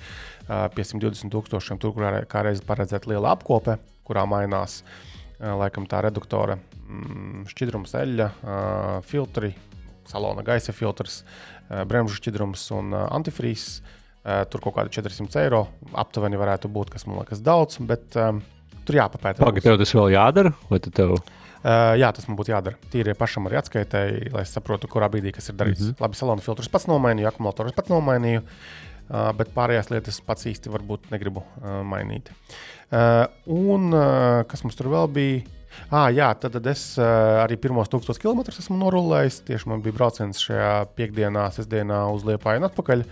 pie 0.75 0.89
120 0.89 1.33
tūkstošiem, 1.37 1.81
tur, 1.81 1.95
kur 1.95 2.19
kā 2.33 2.45
reiz 2.49 2.65
paredzēta 2.67 3.13
liela 3.13 3.37
apkope, 3.37 3.77
kurā 4.09 4.25
mainās 4.29 4.81
uh, 4.81 5.12
laikam 5.43 5.87
tā 5.91 6.03
reduktora 6.07 6.57
mm, 6.57 7.45
šķidrums, 7.51 7.95
eļļa, 7.99 8.29
filtri, 9.09 9.53
salona 10.09 10.45
gaisa 10.47 10.75
filtrs, 10.77 11.23
bremžu 11.89 12.19
šķidrums 12.21 12.69
un 12.79 12.97
antifrīzs. 13.03 13.83
Tur 14.23 14.63
kaut 14.63 14.77
kādi 14.77 14.93
400 14.95 15.41
eiro 15.43 15.65
aptuveni 15.99 16.39
varētu 16.39 16.69
būt, 16.71 16.93
kas 16.95 17.09
man 17.09 17.19
liekas 17.19 17.41
daudz, 17.43 17.81
bet 17.83 18.15
um, 18.15 18.39
tur 18.87 19.01
jāpapēta. 19.01 19.43
Pagaidām, 19.43 19.73
tev 19.73 19.81
tas 19.81 19.95
vēl 19.99 20.13
jādara? 20.15 20.53
Tev... 20.95 21.17
Uh, 21.17 21.97
jā, 21.99 22.13
tas 22.15 22.29
man 22.29 22.39
būtu 22.39 22.53
jādara. 22.55 22.79
Tīri 22.93 23.17
pašam 23.19 23.49
arī 23.51 23.59
atskaitēji, 23.59 24.31
lai 24.35 24.45
saprotu, 24.47 24.87
kurā 24.91 25.11
brīdī 25.11 25.35
kas 25.35 25.51
ir 25.51 25.59
darīts. 25.59 25.83
Mm 25.83 25.91
-hmm. 25.91 26.05
Labi, 26.07 26.19
salona 26.21 26.47
filtrus 26.47 26.71
pats 26.71 26.87
nomainīju, 26.87 27.33
akumulatorus 27.33 27.75
pats 27.75 27.91
nomainīju, 27.91 28.45
uh, 28.47 28.92
bet 29.09 29.51
pārējās 29.55 29.91
lietas 29.93 30.21
pats 30.25 30.47
īsti 30.51 30.73
varbūt 30.73 31.11
negribu 31.13 31.45
mainīt. 31.89 32.31
Un 33.51 33.91
kas 34.49 34.65
mums 34.65 34.79
tur 34.79 34.91
vēl 34.93 35.11
bija? 35.13 35.43
Ah, 35.93 36.11
jā, 36.13 36.29
tad, 36.37 36.53
tad 36.57 36.67
es 36.69 36.83
arī 37.01 37.57
pirmos 37.61 37.89
1000 37.93 38.21
km 38.21 38.43
esmu 38.53 38.77
norulējis. 38.81 39.41
Tieši 39.49 39.71
man 39.73 39.85
bija 39.85 39.97
brauciens 39.97 40.41
šajā 40.45 40.73
piekdienā, 40.99 41.47
sestdienā 41.55 42.03
uz 42.13 42.27
Liepāju 42.29 42.61
un 42.61 42.69
atpakaļ. 42.69 43.05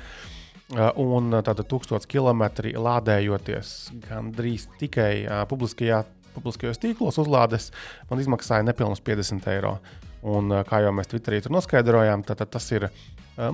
Un 1.03 1.33
tātad 1.41 1.65
1000 1.67 2.07
km 2.11 2.45
lādējoties 2.79 3.73
gandrīz 4.05 4.69
tikai 4.81 5.25
publiskajā, 5.51 6.05
publiskajos 6.37 6.79
tīklos 6.83 7.19
uzlādes, 7.19 7.71
man 8.11 8.23
izmaksāja 8.23 8.69
nepilnus 8.69 9.03
50 9.03 9.51
eiro. 9.57 9.79
Un, 10.21 10.53
kā 10.69 10.83
jau 10.85 10.93
mēs 10.93 11.09
Twitterī 11.09 11.41
noskaidrojām, 11.49 12.23
tad, 12.29 12.43
tad 12.43 12.53
tas 12.53 12.67
ir 12.77 12.91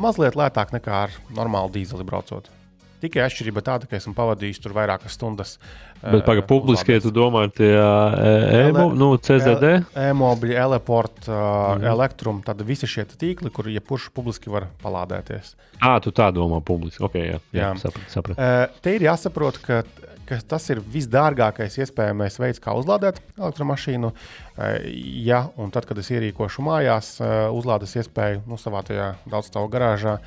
mazliet 0.00 0.38
lētāk 0.38 0.74
nekā 0.74 1.02
ar 1.06 1.18
normālu 1.36 1.72
dīzeli 1.78 2.06
braucot. 2.06 2.50
Tikai 2.96 3.26
atšķirība 3.26 3.60
tāda, 3.60 3.86
ka 3.88 3.98
esmu 3.98 4.14
pavadījis 4.16 4.62
tur 4.64 4.72
vairākas 4.76 5.18
stundas. 5.18 5.56
Bet 6.00 6.24
pagaidi, 6.24 6.46
publiski, 6.48 6.94
ja 6.96 7.02
tu 7.04 7.12
domā, 7.14 7.42
tie 7.52 7.68
e-mobili, 7.76 8.96
nu, 9.02 9.10
CZD? 9.20 9.72
E-mobili, 10.00 10.56
Eleport, 10.56 11.28
uh, 11.28 11.36
mm. 11.76 11.84
Elektrum, 11.92 12.40
tad 12.46 12.62
visi 12.64 12.88
šie 12.88 13.04
tīkli, 13.10 13.52
kur 13.52 13.68
jebkurš 13.68 14.08
publiski 14.16 14.52
var 14.52 14.70
palādēties. 14.80 15.52
Ā, 15.76 15.98
tu 16.04 16.12
tā 16.16 16.30
domā 16.34 16.62
publiski, 16.64 17.04
ok, 17.04 17.20
jā. 17.20 17.38
jā, 17.52 17.60
jā. 17.60 17.70
saprat, 17.84 18.08
saprat. 18.12 18.40
Uh, 18.40 18.80
te 18.80 18.96
ir 18.96 19.04
jāsaprot, 19.10 19.60
ka, 19.60 19.82
ka 20.28 20.38
tas 20.54 20.66
ir 20.72 20.80
visdārgākais 20.80 21.78
iespējamais 21.82 22.38
veids, 22.42 22.60
kā 22.62 22.74
uzlādēt 22.78 23.20
elektromašīnu. 23.36 24.10
Uh, 24.10 24.74
ja 25.26 25.46
un 25.60 25.72
tad, 25.74 25.88
kad 25.88 25.98
es 26.02 26.10
ierīkošu 26.14 26.64
mājās, 26.66 27.16
uh, 27.20 27.46
uzlādes 27.56 27.96
iespēju 28.00 28.44
nu, 28.46 28.58
savā 28.60 28.82
tajā 28.86 29.14
daudzstāvu 29.30 29.70
garāžā. 29.72 30.18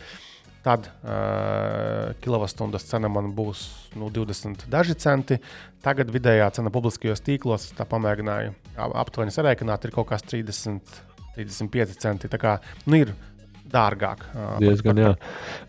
Tad 0.60 0.90
uh, 0.90 2.12
kilovatstundas 2.20 2.84
cena 2.90 3.08
man 3.12 3.32
būs 3.36 3.64
nu, 3.96 4.10
20 4.12 4.68
daži 4.72 4.98
centi. 5.00 5.40
Tagad 5.84 6.12
vidējā 6.12 6.50
cena 6.58 6.72
publiskajos 6.74 7.24
tīklos, 7.24 7.70
tā 7.78 7.88
pamēģināju 7.88 8.58
aptuveni 9.00 9.32
sarēķināt, 9.32 9.88
ir 9.88 9.96
kaut 9.96 10.10
kāds 10.12 10.28
30, 10.28 11.00
35 11.38 11.96
centi. 12.04 12.32
Tā 12.32 12.42
kā 12.42 12.58
nu, 12.90 13.00
ir 13.00 13.16
dārgāk. 13.72 14.24
Diezgan, 14.62 15.02
jā. 15.02 15.12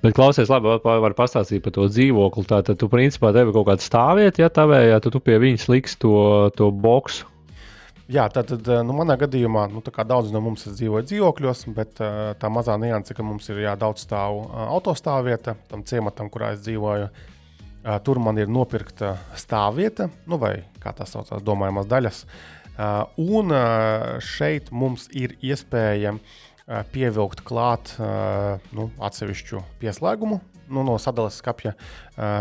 Bet, 0.05 0.15
klausies, 0.17 0.51
labi, 0.53 0.77
var 0.85 1.17
pastāstīt 1.19 1.65
par 1.65 1.77
to 1.77 1.89
dzīvokli. 1.91 2.47
Tātad, 2.51 2.79
tu 2.81 2.91
principā 2.93 3.35
tevi 3.37 3.55
kaut 3.57 3.69
kāda 3.69 3.85
stāvvieta, 3.85 4.45
ja 4.45 4.53
tavējā, 4.61 5.03
tad 5.05 5.17
tu 5.17 5.23
pie 5.25 5.41
viņas 5.43 5.69
liks 5.73 5.99
to, 6.01 6.15
to 6.57 6.73
boksu 6.75 7.31
Jā, 8.11 8.25
tad 8.35 8.51
eh, 8.51 8.81
nu, 8.83 8.95
manā 8.99 9.15
gadījumā 9.21 9.69
nu, 9.71 9.83
daudz 9.87 10.33
no 10.35 10.41
mums 10.43 10.65
dzīvo 10.67 11.03
dzīvokļos, 11.07 11.61
bet 11.77 12.01
tā 12.43 12.49
mazā 12.51 12.75
nianse, 12.81 13.15
ka 13.15 13.23
mums 13.23 13.47
ir 13.53 13.63
jā, 13.63 13.77
daudz 13.79 14.03
stāvu 14.03 14.49
autostāvvieta 14.67 15.55
tam 15.71 15.85
ciematam, 15.87 16.31
kurā 16.33 16.55
es 16.57 16.65
dzīvoju. 16.65 17.11
Tur 18.05 18.19
man 18.21 18.37
ir 18.37 18.51
nopirkta 18.51 19.15
stāvvieta, 19.39 20.11
nu, 20.29 20.37
vai 20.43 20.67
kā 20.83 20.91
tā 20.93 21.07
saucās, 21.09 21.41
domājamās 21.41 21.87
daļas. 21.89 22.19
Un 23.23 23.55
šeit 24.21 24.69
mums 24.69 25.07
ir 25.17 25.39
iespēja 25.41 26.13
pievilkt 26.93 27.43
klāt 27.47 27.97
nu, 27.99 28.91
atsevišķu 29.03 29.63
pieslēgumu. 29.81 30.41
Nu, 30.71 30.85
no 30.87 30.95
sadales 31.03 31.41
skapja 31.41 31.73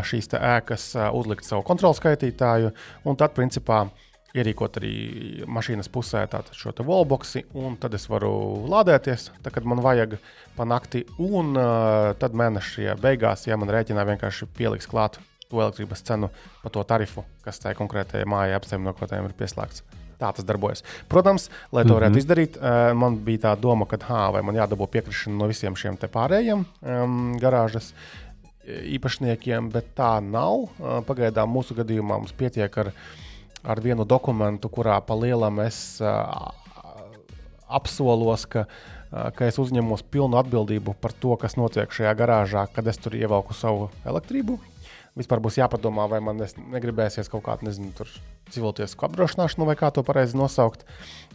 šīs 0.06 0.30
ēkas 0.38 0.92
uzlikt 1.18 1.48
savu 1.48 1.64
kontrolu 1.66 1.98
skaitītāju, 1.98 2.70
un 3.10 3.18
tad, 3.18 3.34
principā, 3.34 3.88
ierīkot 4.38 4.78
arī 4.80 4.94
mašīnas 5.50 5.90
pusē 5.92 6.26
šo 6.54 6.74
wallboxi, 6.86 7.46
un 7.58 7.78
tad 7.82 7.96
es 7.98 8.06
varu 8.10 8.32
lādēties, 8.70 9.30
tā, 9.44 9.54
kad 9.54 9.66
man 9.66 9.82
vajag 9.82 10.20
pa 10.58 10.68
nakti. 10.70 11.06
Un 11.18 11.56
uh, 11.58 12.14
tad 12.20 12.38
mēneša 12.38 12.98
beigās, 13.02 13.48
ja 13.48 13.58
man 13.58 13.72
rēķinā 13.74 14.06
vienkārši 14.14 14.50
pieliks 14.58 14.90
klāt 14.90 15.20
to 15.50 15.62
elektrības 15.62 16.06
cenu 16.06 16.30
pa 16.64 16.70
to 16.70 16.84
tarifu, 16.86 17.26
kas 17.46 17.62
tajā 17.64 17.78
konkrētajā 17.80 18.28
mājā 18.30 18.60
apsaimniekotājiem 18.60 19.32
ir 19.32 19.38
pieslēgts. 19.40 19.84
Tā 20.20 20.34
tas 20.36 20.46
darbojas. 20.46 20.84
Protams, 21.08 21.50
lai 21.72 21.86
to 21.86 21.96
varētu 21.96 22.10
mm 22.10 22.16
-hmm. 22.16 22.24
izdarīt, 22.24 22.58
uh, 22.58 22.94
man 22.94 23.18
bija 23.24 23.40
tā 23.40 23.56
doma, 23.60 23.86
ka 23.86 23.98
ha, 24.08 24.32
vai 24.32 24.42
man 24.42 24.56
jādabū 24.56 24.88
piekrišana 24.88 25.38
no 25.38 25.48
visiem 25.48 25.76
šiem 25.76 25.98
pārējiem 25.98 26.66
um, 26.82 27.40
garāžas 27.40 27.94
īpašniekiem, 28.68 29.72
bet 29.72 29.86
tā 29.96 30.20
nav. 30.22 30.70
Pagaidām 31.08 31.50
mūsu 31.50 31.74
gadījumā 31.74 32.20
mums 32.20 32.32
pietiek 32.32 32.78
ar 32.78 32.92
ar 33.64 33.82
vienu 33.84 34.06
dokumentu, 34.06 34.70
kurā 34.70 35.00
pa 35.04 35.16
lielam 35.20 35.60
es 35.60 36.00
uh, 36.02 36.52
apsolos, 37.68 38.46
ka, 38.50 38.66
ka 39.10 39.50
es 39.50 39.60
uzņemos 39.62 40.06
pilnu 40.12 40.40
atbildību 40.40 40.96
par 41.02 41.14
to, 41.14 41.36
kas 41.40 41.58
notiek 41.60 41.92
šajā 41.92 42.16
garāžā, 42.18 42.66
kad 42.74 42.88
es 42.88 43.00
tur 43.02 43.18
ievelku 43.20 43.54
savu 43.58 43.90
elektrību. 44.08 44.60
Vispār 45.20 45.42
būs 45.44 45.60
jāpadomā, 45.60 46.08
vai 46.12 46.22
man 46.24 46.40
negribēsies 46.40 47.28
kaut 47.32 47.44
kādu, 47.44 47.68
nezinu, 47.68 47.92
civiltiesku 48.54 49.06
apdrošināšanu, 49.08 49.68
vai 49.68 49.76
kā 49.80 49.92
to 49.92 50.04
pareizi 50.08 50.40
nosaukt. 50.40 50.86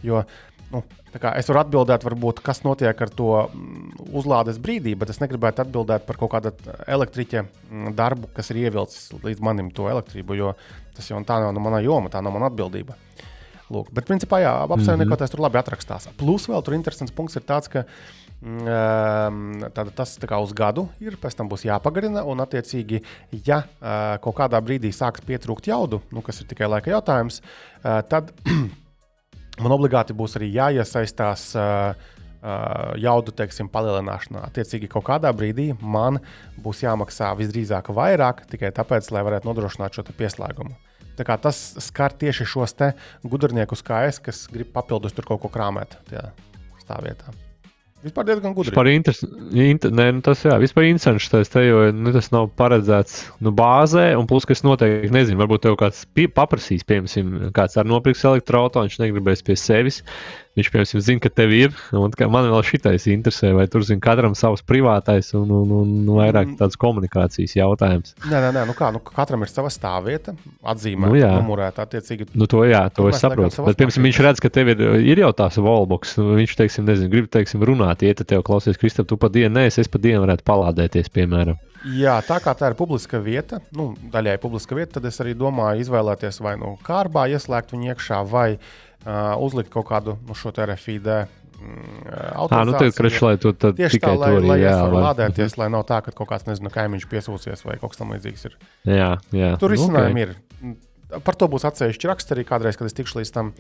Jo 0.03 0.25
nu, 0.73 0.83
es 1.15 1.49
varu 1.51 1.61
atbildēt, 1.61 2.05
varbūt, 2.07 2.41
kas 2.45 2.63
notiek 2.65 2.99
ar 3.07 3.13
to 3.15 3.31
mm, 3.45 4.09
uzlādes 4.17 4.59
brīdī, 4.63 4.95
bet 4.99 5.13
es 5.13 5.21
negribētu 5.23 5.65
atbildēt 5.65 6.07
par 6.09 6.19
kaut 6.21 6.33
kādu 6.35 6.55
elektriķa 6.91 7.45
mm, 7.45 7.95
darbu, 7.99 8.31
kas 8.35 8.51
ir 8.53 8.65
ievilcis 8.65 9.13
līdz 9.25 9.45
manim 9.45 9.71
to 9.75 9.89
elektrību, 9.93 10.39
jo 10.41 10.55
tas 10.97 11.11
jau 11.11 11.21
tā 11.27 11.41
nav 11.43 11.55
no 11.55 11.63
mana 11.63 11.83
joma, 11.85 12.13
tā 12.13 12.23
nav 12.25 12.35
mana 12.35 12.51
atbildība. 12.51 12.99
Lūk, 13.73 13.89
bet, 13.97 14.05
principā, 14.05 14.43
jā, 14.43 14.51
apsaimniekoties 14.67 15.09
mm 15.09 15.25
-hmm. 15.25 15.31
tur 15.33 15.41
labi 15.41 15.59
atrakstās. 15.59 16.09
Plus, 16.21 16.49
vēl 16.49 16.63
tur 16.63 16.75
interesants 16.75 17.15
punkts 17.15 17.37
ir 17.37 17.43
tāds, 17.43 17.71
ka 17.71 17.85
mm, 17.85 18.24
tāda, 18.45 19.91
tas 19.97 20.15
tā 20.21 20.29
kā 20.29 20.39
uz 20.43 20.53
gadu 20.57 20.87
ir, 21.01 21.17
pēc 21.21 21.37
tam 21.39 21.49
būs 21.49 21.65
jāpagarina, 21.65 22.25
un, 22.29 22.43
attiecīgi, 22.45 23.01
ja 23.47 23.63
kaut 24.25 24.37
kādā 24.41 24.61
brīdī 24.65 24.93
sāks 24.93 25.25
pietrūkt 25.25 25.71
jaudu, 25.71 26.03
nu, 26.13 26.21
kas 26.25 26.43
ir 26.43 26.49
tikai 26.51 26.69
laika 26.69 26.93
jautājums, 26.93 27.41
tad 27.83 28.35
man 29.63 29.77
obligāti 29.77 30.17
būs 30.17 30.37
arī 30.41 30.53
jāiesaistās. 30.55 31.53
Jaudu 33.01 33.33
teiksim, 33.33 33.71
palielināšanā. 33.73 34.43
Attiecīgi, 34.51 34.91
kaut 34.93 35.07
kādā 35.07 35.31
brīdī 35.33 35.71
man 35.81 36.19
būs 36.61 36.83
jāmaksā 36.83 37.31
visdrīzāk 37.39 37.89
vairāk 37.97 38.43
tikai 38.51 38.69
tāpēc, 38.77 39.09
lai 39.17 39.23
varētu 39.25 39.49
nodrošināt 39.49 39.97
šo 39.97 40.05
pieslēgumu. 40.11 40.77
Tas 41.17 41.63
skar 41.87 42.13
tieši 42.13 42.45
šos 42.45 42.77
gudrniekus, 43.25 43.81
kā 43.81 44.03
es, 44.11 44.21
kas 44.21 44.45
grib 44.53 44.77
papildus 44.77 45.17
tur 45.17 45.25
kaut 45.25 45.41
ko 45.47 45.53
krāpēt 45.57 45.97
tajā 46.11 46.27
stāvvietā. 46.85 47.33
Vispār 48.05 48.27
diezgan 48.29 48.53
gudri. 48.53 48.69
Vispār 48.69 48.91
interes, 48.93 49.23
inter, 49.57 49.93
ne, 49.97 50.07
nu 50.13 50.25
tas, 50.25 50.43
jā, 50.45 50.59
vispār 50.61 50.91
interesants 50.91 51.31
tas 51.33 51.49
te, 51.53 51.63
jo 51.65 51.87
nu, 51.97 52.13
tas 52.13 52.29
nav 52.35 52.51
paredzēts 52.59 53.23
nu, 53.45 53.53
bāzē, 53.57 54.11
un 54.21 54.29
plus, 54.29 54.45
kas 54.49 54.61
noteikti, 54.67 55.13
nezinu, 55.15 55.41
varbūt 55.41 55.65
tev 55.65 55.79
kāds 55.81 56.03
pie, 56.13 56.27
paprasīs, 56.29 56.85
piemēram, 56.85 57.49
kāds 57.57 57.79
ar 57.81 57.89
nopirks 57.89 58.27
elektroautorātu, 58.29 58.91
viņš 58.91 59.01
negribēs 59.01 59.45
pie 59.47 59.57
sevis. 59.57 60.03
Viņš, 60.55 60.69
piemēram, 60.71 61.03
zina, 61.03 61.19
ka 61.19 61.31
tev 61.35 61.51
ir. 61.51 61.73
Man 61.91 62.47
vēl 62.47 62.61
šitais 62.67 63.09
interesē, 63.11 63.51
vai 63.57 63.65
tur 63.71 63.83
zina 63.87 64.03
katram 64.05 64.37
savs 64.39 64.63
privātais 64.63 65.33
un, 65.35 65.51
un, 65.51 65.73
un, 65.81 65.89
un 66.05 66.13
vairāk 66.15 66.53
mm. 66.53 66.59
tāds 66.61 66.79
komunikācijas 66.79 67.57
jautājums. 67.59 68.15
Nē, 68.29 68.39
nē, 68.39 68.53
nē 68.55 68.63
nu 68.69 68.77
kā, 68.79 68.93
nu, 68.95 69.03
katram 69.03 69.43
ir 69.43 69.51
sava 69.51 69.73
stāvvieta, 69.75 70.37
atzīmēta, 70.63 71.11
nu, 71.11 71.43
numurēta 71.43 71.89
attiecīgi. 71.89 72.31
Nu, 72.39 72.47
to 72.51 72.63
jā, 72.71 72.85
to 72.95 73.09
es 73.11 73.19
saprotu. 73.25 73.67
Bet, 73.67 73.81
piemēram, 73.81 74.07
viņš 74.07 74.23
redz, 74.29 74.45
ka 74.45 74.53
tev 74.55 74.71
ir, 74.77 74.87
ir 75.03 75.25
jau 75.25 75.33
tās 75.43 75.59
volboks, 75.59 76.15
nu, 76.23 76.31
viņš, 76.39 76.55
teiksim, 76.63 76.87
nezinu, 76.87 77.11
grib, 77.17 77.29
teiksim, 77.35 77.67
runāt, 77.67 78.07
iet 78.07 78.23
tev 78.23 78.47
klausies, 78.47 78.79
Kristap, 78.79 79.11
tu 79.11 79.19
pa 79.19 79.33
dienu, 79.35 79.57
nē, 79.59 79.67
es 79.75 79.91
pa 79.91 79.99
dienu 79.99 80.23
varētu 80.23 80.47
palādēties, 80.47 81.11
piemēram. 81.19 81.59
Jā, 81.85 82.15
tā 82.25 82.39
kā 82.41 82.55
tā 82.57 82.71
ir 82.71 82.79
publiska 82.79 83.19
vieta, 83.21 83.59
nu, 83.77 83.91
daļai 84.13 84.39
publiska 84.41 84.77
vieta, 84.79 84.95
tad 84.97 85.11
es 85.11 85.21
arī 85.21 85.35
domāju 85.37 85.83
izvēlēties 85.85 86.41
vai 86.41 86.55
nu 86.57 86.79
kārbā 86.87 87.27
ieslēgt 87.35 87.75
viņu 87.75 87.91
iekšā, 87.93 88.23
vai 88.25 88.47
uh, 89.05 89.35
uzlikt 89.45 89.73
kaut 89.73 89.89
kādu 89.91 90.19
nu, 90.27 90.37
šo 90.39 90.53
RFID. 90.55 91.11
Ah, 91.65 92.65
nu 92.67 92.75
tā 92.75 92.89
ir 92.91 92.97
krāšņa, 92.97 93.21
lai 93.25 93.37
tu 93.41 93.53
tieši 93.55 94.01
tā, 94.03 94.11
lai, 94.19 94.33
lai 94.43 94.59
jā, 94.61 94.75
es 94.75 94.83
varu 94.83 94.99
vai... 94.99 95.05
lādēties, 95.07 95.55
lai 95.57 95.69
nav 95.73 95.87
tā, 95.89 96.03
ka 96.05 96.13
kaut 96.13 96.29
kāds, 96.33 96.45
nezinu, 96.49 96.73
kaimiņš 96.75 97.07
piesūsies 97.09 97.65
vai 97.65 97.79
kaut 97.81 97.95
kas 97.95 98.03
tam 98.03 98.13
līdzīgs 98.13 98.49
ir. 98.51 98.59
Jā, 98.91 99.15
jā. 99.33 99.55
Tur 99.63 99.73
risinājumi 99.73 100.27
okay. 100.27 100.35
ir. 100.35 100.75
Par 101.25 101.37
to 101.39 101.49
būs 101.53 101.67
atsevišķi 101.69 102.09
raksts 102.11 102.35
arī 102.35 102.45
kādreiz, 102.49 102.79
kad 102.79 102.89
es 102.89 102.97
tikšu 102.97 103.21
līdz 103.21 103.33
tam. 103.35 103.51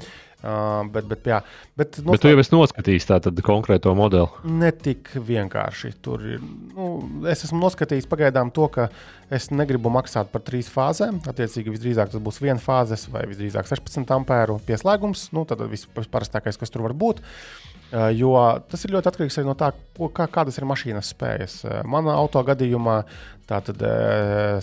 Uh, 0.44 0.82
bet, 0.92 1.06
bet, 1.08 1.24
jā, 1.28 1.38
bet, 1.78 1.98
noslēd... 2.00 2.10
bet 2.10 2.22
tu 2.24 2.32
jau 2.32 2.40
esi 2.42 2.52
noskatījis 2.52 3.06
tādu 3.08 3.44
konkrēto 3.44 3.94
modeli. 3.96 4.52
Ne 4.60 4.72
tik 4.76 5.12
vienkārši. 5.16 5.94
Tur 6.04 6.24
ir. 6.34 6.42
Nu, 6.74 6.88
es 7.32 7.46
esmu 7.46 7.62
noskatījis 7.62 8.08
pagaidām 8.10 8.52
to, 8.54 8.68
ka 8.74 8.88
es 9.32 9.48
negribu 9.54 9.92
maksāt 9.94 10.32
par 10.34 10.44
trīs 10.44 10.68
fāzēm. 10.72 11.22
Attiecīgi, 11.30 11.72
visdrīzāk 11.72 12.12
tas 12.12 12.24
būs 12.24 12.42
viena 12.44 12.60
fāzes 12.60 13.06
vai 13.12 13.24
visdrīzāk 13.30 13.70
16 13.72 14.16
ampēru 14.18 14.60
pieslēgums. 14.68 15.30
Nu, 15.36 15.46
tad 15.48 15.64
viss 15.70 15.88
parastākais, 15.94 16.60
kas 16.60 16.74
tur 16.74 16.84
var 16.84 16.96
būt. 16.98 17.24
Uh, 17.24 17.73
jo 18.16 18.34
tas 18.70 18.84
ir 18.86 18.94
ļoti 18.94 19.10
atkarīgs 19.10 19.38
no 19.46 19.54
tā, 19.58 19.68
ko, 19.96 20.08
kā, 20.10 20.26
kādas 20.32 20.58
ir 20.58 20.66
mašīnas 20.66 21.12
spējas. 21.14 21.60
Uh, 21.66 21.80
manā 21.86 22.16
auto 22.18 22.42
gadījumā 22.46 23.02
Tātad 23.44 23.82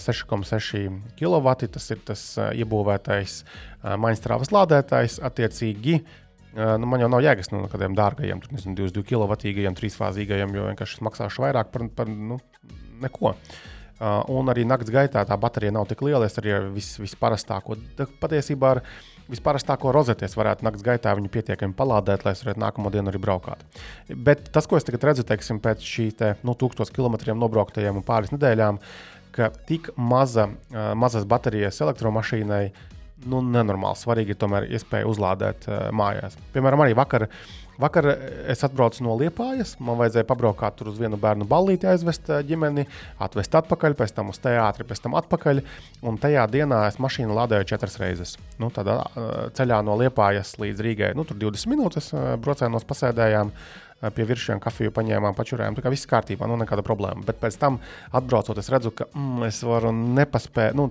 6,6 0.02 0.90
kW 1.20 1.54
tas 1.70 1.86
ir 1.94 2.00
tas 2.06 2.22
iebūvētais 2.58 3.36
maņstrāvas 4.02 4.50
lādētājs. 4.56 5.20
Attiecīgi, 5.28 6.00
nu, 6.58 6.90
man 6.90 7.04
jau 7.04 7.10
nav 7.14 7.22
jēgas 7.22 7.52
no 7.54 7.68
kādiem 7.70 7.98
dārgajiem, 7.98 8.42
tur 8.42 8.56
nezinu, 8.56 8.74
22 8.80 9.06
kW, 9.12 9.38
trīsfāzīgajiem, 9.78 10.58
jo 10.58 10.66
vienkārši 10.72 11.06
maksāšu 11.06 11.46
vairāk 11.46 11.70
par, 11.74 11.86
par 12.00 12.10
nu, 12.10 12.40
neko. 13.04 13.36
Un 14.02 14.50
arī 14.50 14.64
naktas 14.66 14.90
gaitā 14.94 15.22
tā 15.30 15.36
baterija 15.38 15.74
nav 15.76 15.86
tik 15.90 16.00
liela. 16.02 16.26
Es 16.26 16.40
arī 16.42 16.56
ar 16.58 16.70
vis, 16.74 16.96
visparastāko 16.98 17.78
patiesībā 18.22 18.72
ar 18.76 18.82
visparastāko 19.32 19.94
rozetes 19.94 20.36
varētu 20.38 20.66
naktas 20.66 20.86
gaitā 20.86 21.14
viņu 21.18 21.30
pietiekami 21.32 21.78
palādēt, 21.78 22.26
lai 22.26 22.34
es 22.36 22.42
varētu 22.44 22.64
nākamo 22.64 22.92
dienu 22.94 23.12
arī 23.12 23.22
braukāt. 23.22 23.62
Bet 24.10 24.50
tas, 24.56 24.68
ko 24.68 24.80
es 24.80 24.88
tagad 24.88 25.06
redzu, 25.12 25.26
teiksim, 25.28 25.62
pēc 25.64 25.86
šīs 25.86 26.18
te, 26.20 26.34
nu, 26.48 26.58
tūkstoš 26.58 26.92
kilometriem 26.96 27.40
nobrauktajiem 27.40 28.02
un 28.02 28.08
pāris 28.08 28.34
nedēļām, 28.34 28.82
ka 29.36 29.52
tik 29.70 29.92
maza, 29.96 30.50
uh, 30.50 30.92
mazas 31.00 31.28
baterijas 31.30 31.80
elektromašīnai 31.86 32.66
nu, 33.30 33.40
nenormāli 33.46 34.02
svarīgi 34.02 34.34
ir 34.34 34.42
tomēr 34.42 34.68
iespēja 34.74 35.08
uzlādēt 35.08 35.70
uh, 35.70 35.84
mājās. 35.96 36.36
Piemēram, 36.56 36.84
arī 36.84 36.98
vakar 36.98 37.30
Vakar 37.82 38.06
es 38.52 38.62
atbraucu 38.66 39.02
no 39.06 39.16
Liepājas. 39.18 39.74
Man 39.82 39.98
vajadzēja 40.00 40.28
pabraukt 40.30 40.78
tur 40.78 40.92
uz 40.92 41.00
vienu 41.02 41.18
bērnu 41.22 41.48
ballīti, 41.50 41.88
aizvest 41.90 42.30
eh, 42.30 42.44
ģimeni, 42.46 42.86
atvest 43.22 43.56
atpakaļ, 43.58 43.96
pēc 43.98 44.14
tam 44.18 44.30
uz 44.34 44.38
teātri, 44.44 44.86
pēc 44.88 45.02
tam 45.02 45.18
atpakaļ. 45.18 45.64
Un 46.06 46.20
tajā 46.22 46.46
dienā 46.52 46.84
es 46.90 47.00
mašīnu 47.02 47.38
lādēju 47.38 47.72
četras 47.74 47.98
reizes. 48.02 48.36
Nu, 48.62 48.70
tādā 48.74 49.00
eh, 49.02 49.32
ceļā 49.58 49.82
no 49.88 49.98
Liepājas 50.02 50.58
līdz 50.62 50.86
Rīgai, 50.86 51.14
nu, 51.18 51.26
tur 51.26 51.40
20 51.42 51.74
minūtes 51.74 52.12
eh, 52.14 52.34
braucienos 52.42 52.86
pasēdējām 52.90 53.56
pie 54.10 54.26
virsmas 54.26 54.62
kafiju 54.64 54.92
paņēmām, 54.96 55.36
pačurējām. 55.38 55.76
Tā 55.78 55.84
kā 55.86 55.92
viss 55.94 56.10
kārtībā, 56.10 56.48
nu 56.50 56.58
nekāda 56.58 56.84
problēma. 56.86 57.22
Bet 57.28 57.38
pēc 57.42 57.58
tam, 57.62 57.78
atbraucot, 58.18 58.58
es 58.58 58.72
redzu, 58.74 58.94
ka 58.98 59.06
mm, 59.12 59.44
es 59.50 59.62
varu 59.68 59.92
nepaspēt, 59.94 60.78
nu, 60.78 60.88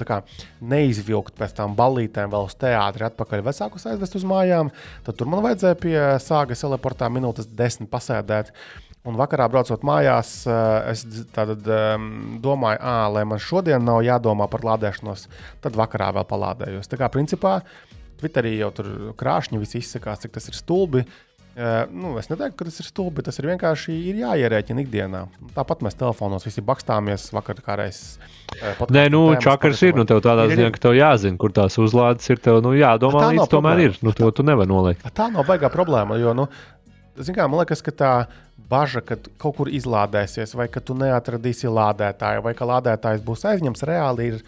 neizvilkt 0.71 1.35
pēc 1.41 1.57
tam 1.59 1.75
ballītēm 1.79 2.31
vēl 2.31 2.47
uz 2.47 2.55
teātri, 2.61 3.09
atpakaļ 3.09 3.43
vecākus 3.49 3.89
aizvest 3.91 4.21
uz 4.21 4.27
mājām. 4.29 4.71
Tad 5.07 5.19
tur 5.19 5.31
man 5.31 5.43
vajadzēja 5.49 5.81
pie 5.83 5.97
sāgas 6.23 6.63
teleportā 6.63 7.11
minūtes 7.11 7.51
desmit 7.51 7.91
pasēdēt. 7.91 8.55
Un 9.09 9.17
vakarā 9.17 9.47
braucot 9.49 9.81
mājās, 9.87 10.43
es 10.91 11.07
tātad, 11.33 11.65
domāju, 12.45 12.83
à, 12.85 13.09
lai 13.09 13.23
man 13.25 13.41
šodien 13.41 13.81
nav 13.81 14.03
jādomā 14.05 14.45
par 14.53 14.67
lādēšanos, 14.69 15.25
tad 15.65 15.79
vakarā 15.81 16.11
vēl 16.19 16.29
palādējos. 16.29 16.91
Tā 16.91 17.01
kā 17.01 17.09
principā 17.11 17.63
Twitterī 18.21 18.59
jau 18.59 18.69
tur 18.77 18.89
krāšņi 19.17 19.63
viss 19.63 19.79
izsakās, 19.79 20.21
cik 20.21 20.35
tas 20.35 20.51
ir 20.51 20.59
stulbi. 20.59 21.01
Uh, 21.01 21.30
Nu, 21.91 22.15
es 22.21 22.29
neteiktu, 22.31 22.55
ka 22.61 22.67
tas 22.69 22.79
ir 22.79 22.87
stulbi, 22.87 23.25
tas 23.27 23.41
ir 23.41 23.49
vienkārši 23.51 23.95
ir 24.13 24.21
jāierēķina 24.23 24.85
ikdienā. 24.85 25.23
Tāpat 25.57 25.83
mēs 25.83 25.99
telefonos 25.99 26.47
visi 26.47 26.63
bakstāmies 26.63 27.27
vakar 27.35 27.59
kā 27.65 27.75
reizes. 27.81 28.21
Nē, 28.95 29.09
nu, 29.11 29.25
čakars 29.43 29.83
ir. 29.83 29.97
Nu, 29.99 30.07
tev 30.09 30.23
tādā 30.25 30.47
ziņā, 30.53 30.71
ka 30.77 30.85
tev 30.87 30.95
jāzina, 30.95 31.39
kur 31.41 31.55
tās 31.55 31.79
uzlādes 31.83 32.31
ir. 32.31 32.39
Tev 32.43 32.61
nu, 32.65 32.77
jādomā, 32.79 33.27
līdz 33.33 33.43
no 33.43 33.49
tomēr 33.51 33.83
ir. 33.89 33.99
Nu, 34.07 34.15
to 34.17 34.31
tu 34.31 34.47
nevari 34.47 34.71
noliekt. 34.71 35.03
Tā 35.17 35.27
nav 35.35 35.49
baigā 35.49 35.73
problēma. 35.75 36.21
Jo, 36.23 36.37
nu, 36.39 36.47
kā, 37.19 37.49
man 37.51 37.59
liekas, 37.65 37.83
ka 37.83 37.95
tā 37.99 38.13
bažas, 38.71 39.03
ka 39.09 39.19
kaut 39.43 39.59
kur 39.59 39.73
izlādēsies, 39.75 40.55
vai 40.55 40.69
ka 40.71 40.83
tu 40.85 40.95
neatradīsi 40.95 41.67
lādētāju, 41.67 42.47
vai 42.47 42.55
ka 42.55 42.69
lādētājs 42.71 43.27
būs 43.27 43.43
aizņemts, 43.51 43.83
reāli 43.91 44.31
ir 44.31 44.41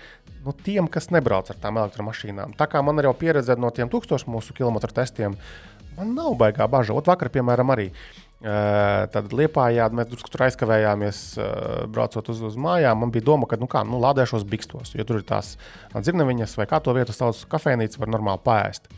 nu, 0.46 0.54
tiem, 0.54 0.86
kas 0.90 1.10
nebrauc 1.14 1.50
ar 1.50 1.58
tām 1.58 1.82
elektromašīnām. 1.82 2.54
Tā 2.58 2.70
kā 2.70 2.82
man 2.86 3.02
ir 3.02 3.10
jau 3.10 3.16
pieredze 3.18 3.58
no 3.58 3.70
tiem 3.74 3.90
tūkstošu 3.90 4.30
mūsu 4.30 4.54
kilometru 4.54 4.94
testiem, 4.94 5.34
uh, 5.34 5.71
Man 5.96 6.14
nav 6.16 6.36
baigā 6.40 6.68
bažas. 6.70 6.96
Ot, 6.96 7.10
vakar, 7.10 7.30
piemēram, 7.32 7.72
arī 7.74 7.90
Tad 8.42 9.30
liepājā 9.38 9.84
mēs 9.94 10.08
drusku 10.10 10.30
tur 10.32 10.42
aizkavējāmies, 10.48 11.18
braucot 11.94 12.26
uz, 12.32 12.40
uz 12.48 12.56
mājām. 12.58 12.98
Man 13.04 13.12
bija 13.14 13.28
doma, 13.28 13.46
ka 13.46 13.58
nu 13.60 13.68
kā, 13.70 13.84
nu, 13.86 14.00
lādēšos 14.02 14.42
bikstos, 14.50 14.96
jo 14.98 15.06
tur 15.06 15.20
ir 15.20 15.26
tās 15.28 15.54
dzirnaviņas 15.94 16.56
vai 16.58 16.66
kā 16.70 16.80
to 16.82 16.94
vietu 16.96 17.14
sauc, 17.14 17.38
kafejnīca 17.52 18.02
var 18.02 18.10
normāli 18.10 18.42
pēst. 18.42 18.90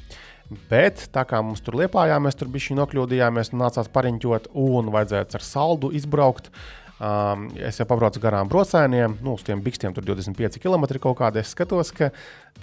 Bet 0.71 1.07
tā 1.13 1.27
kā 1.29 1.43
mums 1.45 1.61
tur 1.65 1.77
liepājā, 1.83 2.17
mēs 2.25 2.41
tur 2.41 2.49
bijām 2.53 2.81
nokļūdījāmies, 2.81 3.53
nācās 3.53 3.93
pariņķot 3.93 4.51
un 4.65 4.89
vajadzēja 4.97 5.29
ar 5.37 5.45
saldu 5.45 5.93
izbraukt. 5.97 6.49
Uh, 6.49 6.84
Um, 7.03 7.49
es 7.59 7.81
jau 7.81 7.87
pabraucu 7.91 8.21
garām 8.23 8.47
brocēniem, 8.47 9.17
nu, 9.25 9.33
uz 9.35 9.43
tiem 9.43 9.59
bikstiem 9.65 9.97
tur 9.97 10.05
25 10.07 10.61
km 10.63 10.87
kaut 11.03 11.17
kādā. 11.19 11.43
Es 11.43 11.51
skatos, 11.51 11.91
ka 11.97 12.13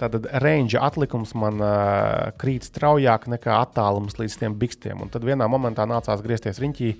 tātad 0.00 0.24
range 0.40 0.78
atlikums 0.80 1.34
man 1.36 1.60
uh, 1.60 2.30
krīt 2.40 2.64
straujāk 2.64 3.28
nekā 3.28 3.58
attālums 3.60 4.16
līdz 4.16 4.38
tiem 4.40 4.56
bikstiem. 4.56 5.04
Un 5.04 5.12
tad 5.12 5.26
vienā 5.28 5.44
momentā 5.52 5.84
nācās 5.88 6.24
griezties 6.24 6.62
riņķī 6.64 6.90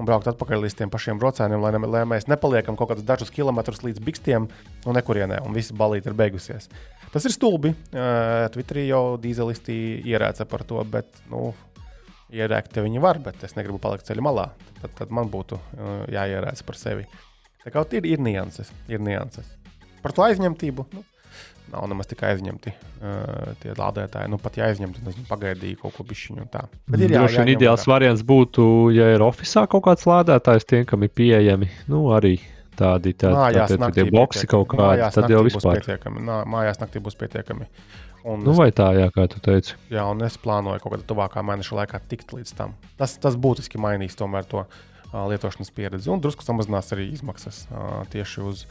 un 0.00 0.08
braukt 0.08 0.30
atpakaļ 0.32 0.64
līdz 0.64 0.78
tiem 0.80 0.94
pašiem 0.94 1.20
brocēniem, 1.20 1.60
lai, 1.60 1.74
ne, 1.76 1.92
lai 1.92 2.06
mēs 2.08 2.24
nepaliekam 2.30 2.78
kaut 2.78 2.94
kādus 2.94 3.04
dažus 3.04 3.34
kilometrus 3.36 3.84
līdz 3.84 4.00
bikstiem 4.08 4.48
un 4.48 4.96
nekurienē, 4.96 5.42
un 5.44 5.52
viss 5.52 5.76
balīti 5.76 6.08
ir 6.08 6.16
beigusies. 6.16 6.70
Tas 7.12 7.24
ir 7.28 7.36
stulbi. 7.36 7.74
Uh, 7.92 8.48
Twitterī 8.54 8.88
jau 8.88 9.18
dīzelisti 9.20 9.76
ierēca 10.08 10.48
par 10.48 10.64
to, 10.68 10.80
bet 10.88 11.20
nu, 11.28 11.50
Ierēkt 12.28 12.76
viņi 12.76 13.00
var, 13.00 13.20
bet 13.24 13.44
es 13.46 13.54
negribu 13.56 13.80
palikt 13.80 14.08
ceļa 14.08 14.24
malā. 14.24 14.50
Tad, 14.82 14.92
tad 14.98 15.12
man 15.14 15.30
būtu 15.32 15.56
uh, 15.56 16.02
jāierēdz 16.12 16.64
par 16.66 16.76
sevi. 16.78 17.06
Tā 17.64 17.72
kā 17.72 17.84
ir, 17.96 18.08
ir 18.08 18.20
nianses, 18.22 18.68
ir 18.88 19.00
nianses. 19.02 19.48
Par 20.04 20.12
to 20.14 20.24
aizņemtību. 20.26 20.84
Nu, 20.92 21.04
nav 21.72 21.88
nemaz 21.90 22.08
tik 22.10 22.22
aizņemti 22.28 22.72
uh, 22.72 23.54
tie 23.62 23.72
lādētāji. 23.76 24.30
Nu, 24.32 24.38
pat 24.42 24.58
ja 24.60 24.68
aizņemti, 24.68 25.04
tad 25.06 25.18
pagaidīja 25.30 25.80
kaut 25.82 25.96
ko 25.96 26.06
bišķiņu. 26.08 26.46
Bet 26.52 27.00
ir 27.00 27.16
jā, 27.16 27.22
Droši 27.22 27.42
vien 27.42 27.52
ideāls 27.56 27.84
vērā. 27.84 27.94
variants 27.94 28.24
būtu, 28.28 28.68
ja 28.96 29.10
ir 29.14 29.24
oficiālā 29.24 29.68
kaut 29.72 29.86
kāds 29.88 30.06
lādētājs, 30.08 30.68
tiem, 30.68 30.86
kam 30.88 31.04
ir 31.04 31.12
pieejami, 31.16 31.70
nu, 31.92 32.06
arī 32.16 32.36
tādi 32.78 33.14
tā, 33.18 33.32
mājās 33.34 33.74
tā, 33.74 33.90
tie 33.96 34.04
boxi 34.12 34.48
kaut 34.50 34.68
kādi, 34.72 35.08
tad 35.14 35.32
jau 35.32 35.42
vispār. 35.46 35.82
Nā, 36.22 36.42
mājās 36.48 36.80
naktī 36.82 37.02
būs 37.02 37.18
pietiekami. 37.18 37.66
Un 38.26 38.42
nu, 38.42 38.54
vai 38.58 38.68
tā, 38.74 38.90
jā, 38.98 39.08
kā 39.14 39.28
tu 39.30 39.40
teici? 39.42 39.76
Jā, 39.92 40.04
un 40.10 40.22
es 40.26 40.38
plānoju 40.42 40.82
kaut 40.82 40.94
kādā 40.96 41.06
tuvākā 41.08 41.42
mēneša 41.46 41.80
laikā 41.80 42.00
tikt 42.10 42.34
līdz 42.34 42.54
tam. 42.58 42.74
Tas, 42.98 43.14
tas 43.22 43.38
būtiski 43.38 43.80
mainīs 43.80 44.18
tomēr 44.18 44.46
to 44.50 44.64
uh, 44.64 45.24
lietošanas 45.30 45.70
pieredzi 45.74 46.10
un 46.12 46.22
drusku 46.24 46.46
samazinās 46.46 46.90
arī 46.96 47.08
izmaksas 47.14 47.64
uh, 47.70 48.02
tieši 48.12 48.46
uz 48.50 48.64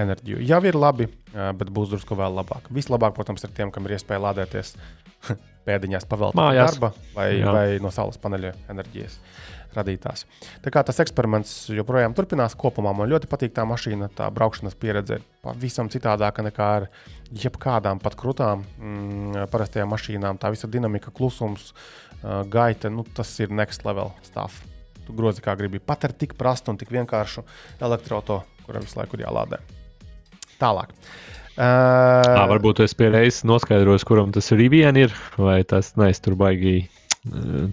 enerģiju. 0.00 0.40
Jau 0.48 0.60
ir 0.64 0.78
labi, 0.78 1.08
uh, 1.34 1.50
bet 1.58 1.72
būs 1.74 1.92
drusku 1.92 2.16
vēl 2.18 2.40
labāk. 2.40 2.70
Vislabāk, 2.74 3.16
protams, 3.16 3.44
ir 3.44 3.52
tiem, 3.56 3.74
kam 3.74 3.86
ir 3.88 3.98
iespēja 3.98 4.24
lādēties 4.30 4.76
pēdiņās 5.68 6.08
pavēlēt 6.08 6.40
darba 6.60 6.94
vai, 7.14 7.28
jā. 7.38 7.52
vai 7.52 7.66
no 7.84 7.92
saules 7.94 8.20
paneļa 8.20 8.56
enerģijas. 8.72 9.20
Uh, 9.20 9.53
radītās. 9.76 10.24
Tā 10.64 10.72
kā 10.74 10.82
tas 10.86 11.00
eksperiments 11.04 11.52
joprojām 11.74 12.14
turpinās 12.16 12.56
kopumā, 12.58 12.94
man 12.96 13.10
ļoti 13.12 13.30
patīk 13.30 13.54
tā 13.56 13.66
mašīna, 13.68 14.10
tā 14.16 14.28
braukšanas 14.34 14.78
pieredze 14.80 15.18
ir 15.20 15.26
pavisam 15.44 15.90
citādāka 15.92 16.44
nekā 16.46 16.70
ar 16.78 16.88
jebkādām 17.44 18.00
pat 18.02 18.16
krūtām, 18.20 18.64
mm, 18.78 19.50
parastajām 19.52 19.92
mašīnām. 19.94 20.40
Tā 20.40 20.52
visa 20.54 20.70
dinamika, 20.70 21.12
klusums, 21.14 21.72
gaita, 22.24 22.90
nu, 22.90 23.04
tas 23.16 23.30
ir 23.40 23.52
next 23.52 23.84
level 23.84 24.14
stuff. 24.24 24.62
Tu 25.04 25.12
grozi 25.12 25.44
kā 25.44 25.52
gribi. 25.58 25.82
Pat 25.84 26.06
ar 26.08 26.14
tik 26.16 26.32
prastu 26.38 26.72
un 26.72 26.80
tik 26.80 26.92
vienkāršu 26.94 27.44
elektroautorātu, 27.84 28.64
kuram 28.64 28.86
visu 28.86 29.00
laiku 29.00 29.18
ir 29.18 29.26
jālādē. 29.26 29.60
Tālāk. 30.56 30.94
Uh, 30.94 31.34
Tā, 31.54 32.46
varbūt 32.50 32.80
es 32.82 32.96
pie 32.98 33.12
reizes 33.14 33.44
noskaidroju, 33.46 34.00
kuram 34.08 34.32
tas 34.34 34.50
ir, 34.50 35.12
vai 35.38 35.60
tas 35.62 35.92
neiztur 35.94 36.34
baigīgi 36.34 36.88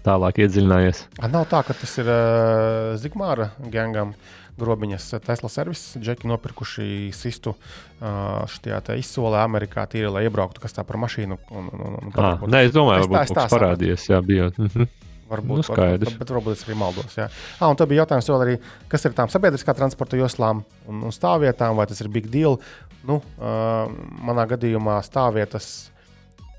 tālāk 0.06 0.44
iedziļinājies. 0.46 1.06
Nav 1.32 1.48
tā, 1.52 1.60
ka 1.68 1.76
tas 1.76 1.98
ir 2.00 2.08
uh, 2.12 2.94
Zigmāra 3.02 3.52
gangam. 3.72 4.16
Grobiņas 4.62 5.06
Tesla 5.24 5.50
servis, 5.50 5.82
džeki 5.98 6.28
nopirkuši 6.30 6.86
sistu 7.16 7.54
uh, 7.56 8.44
šajā 8.52 8.98
izsolē 9.00 9.40
Amerikā, 9.42 9.88
tīri, 9.90 10.12
lai 10.12 10.26
iebrauktu, 10.28 10.62
kas 10.62 10.76
tā 10.76 10.84
par 10.86 11.00
mašīnu. 11.02 11.38
Un, 11.50 11.70
un, 11.72 11.86
un, 11.88 12.10
un 12.12 12.20
ah, 12.20 12.44
nē, 12.46 12.66
es 12.68 12.76
domāju, 12.76 13.08
ka 13.10 13.24
tas 13.32 13.48
ir 13.48 13.56
parādījies. 13.56 14.10
Jā, 14.12 14.20
bija. 14.26 14.52
Mhm. 14.60 14.90
Varbūt, 15.32 15.62
nu, 15.62 15.64
varbūt, 15.64 16.18
bet 16.20 16.32
varbūt 16.36 16.58
es 16.58 16.66
arī 16.66 16.76
maldos. 16.76 17.14
Jā. 17.16 17.30
Ah, 17.56 17.70
un 17.72 17.78
tad 17.80 17.88
bija 17.88 18.02
jautājums 18.04 18.28
vēl 18.28 18.42
arī, 18.44 18.56
kas 18.92 19.08
ir 19.08 19.16
tām 19.16 19.32
sabiedriskā 19.32 19.72
transporta 19.78 20.20
joslām 20.20 20.66
un, 20.92 21.06
un 21.08 21.16
stāvvietām, 21.16 21.78
vai 21.80 21.86
tas 21.88 22.04
ir 22.04 22.12
big 22.12 22.28
deal. 22.34 22.60
Nu, 23.08 23.22
uh, 23.40 23.88
manā 24.28 24.44
gadījumā 24.52 25.00
stāvvietas 25.08 25.70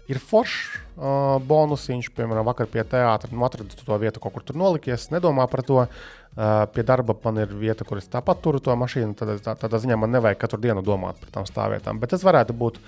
ir 0.09 0.17
foršs 0.17 0.82
uh, 0.97 1.37
bonusiņš, 1.49 2.11
piemēram, 2.17 2.47
vakar 2.49 2.69
pie 2.71 2.85
teātra, 2.89 3.31
nu, 3.33 3.45
atradu 3.47 3.77
to 3.79 3.99
vietu, 4.03 4.23
kaut 4.23 4.37
kur 4.37 4.45
tur 4.47 4.59
nolikies, 4.61 5.11
nedomā 5.15 5.49
par 5.51 5.65
to. 5.67 5.87
Uh, 6.33 6.63
pie 6.73 6.81
darba 6.89 7.13
man 7.25 7.43
ir 7.43 7.51
vieta, 7.61 7.85
kur 7.85 7.99
es 8.01 8.07
tāpat 8.09 8.39
turu 8.41 8.61
to 8.65 8.73
mašīnu. 8.81 9.13
Tad, 9.19 9.35
tā, 9.45 9.53
tādā 9.67 9.83
ziņā 9.83 9.99
man 10.01 10.15
nevajag 10.15 10.39
katru 10.41 10.63
dienu 10.65 10.81
domāt 10.85 11.19
par 11.21 11.35
tām 11.35 11.49
stāvvietām. 11.49 12.01
Bet 12.01 12.15
tas 12.15 12.25
varētu 12.25 12.57
būt 12.57 12.79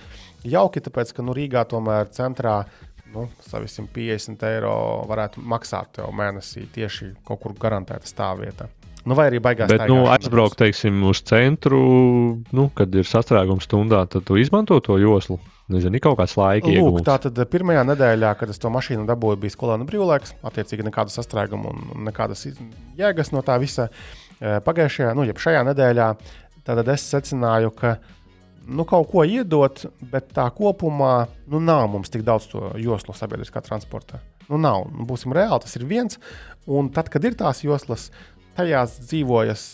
jauki, 0.48 0.80
tāpēc 0.80 1.12
ka 1.12 1.24
nu, 1.26 1.34
Rīgā 1.36 1.66
tomēr 1.68 2.08
centrā 2.16 2.62
nu, 3.12 3.26
savi 3.44 3.68
150 3.68 4.48
eiro 4.48 4.72
varētu 5.10 5.44
maksāt 5.44 5.98
tev 5.98 6.14
mēnesī 6.16 6.64
tieši 6.72 7.12
kaut 7.28 7.42
kur 7.44 7.52
garantēta 7.60 8.08
stāvvieta. 8.08 8.70
Nu, 9.04 9.16
vai 9.18 9.26
arī 9.28 9.40
baigās 9.44 9.68
Bet, 9.68 9.84
nu, 9.90 10.06
aizbraukt, 10.08 10.56
teiksim, 10.60 11.02
uz 11.10 11.20
centru, 11.28 11.80
nu, 12.56 12.68
kad 12.76 12.94
ir 12.96 13.04
sastrēgums 13.08 13.68
stundā, 13.68 14.00
tad 14.08 14.24
tu 14.28 14.38
izmanto 14.40 14.78
to 14.84 14.96
joslu. 15.00 15.38
Nezinu, 15.72 15.96
kaut 16.04 16.18
kāds 16.18 16.34
laika 16.36 16.68
iegūts. 16.68 17.06
Tā 17.06 17.16
tad 17.24 17.38
pirmajā 17.52 17.86
nedēļā, 17.88 18.34
kad 18.36 18.50
es 18.52 18.60
to 18.60 18.68
mašīnu 18.72 19.06
dabūju, 19.08 19.38
bija 19.40 19.54
skolēna 19.54 19.86
brīvlaiks. 19.88 20.34
Attiecīgi, 20.44 20.84
nekāda 20.88 21.12
sastrēguma 21.12 21.72
un 21.72 22.04
nekādas 22.08 22.44
jēgas 22.98 23.32
no 23.32 23.40
tā 23.44 23.56
visa. 23.62 23.88
Pagājušajā, 24.40 25.14
nu, 25.16 25.24
šajā 25.24 25.62
nedēļā, 25.70 26.10
tad 26.68 26.92
es 26.92 27.08
secināju, 27.14 27.72
ka 27.80 27.96
nu, 28.68 28.84
kaut 28.88 29.08
ko 29.12 29.24
iedot, 29.24 29.86
bet 30.12 30.32
tā 30.36 30.46
kopumā 30.52 31.14
nu, 31.48 31.60
nav 31.64 31.88
mums 31.92 32.12
tik 32.12 32.24
daudz 32.28 32.48
to 32.52 32.70
joslu 32.80 33.16
sabiedriskā 33.16 33.64
transportā. 33.64 34.20
Nu, 34.48 34.58
nav. 34.60 34.88
Nu, 34.92 35.06
būsim 35.08 35.32
reāli, 35.36 35.62
tas 35.64 35.76
ir 35.78 35.86
viens. 35.88 36.20
Un 36.68 36.90
tad, 36.92 37.10
kad 37.12 37.24
ir 37.24 37.36
tās 37.40 37.62
joslas, 37.64 38.10
tajās 38.56 38.98
dzīvojas 39.04 39.64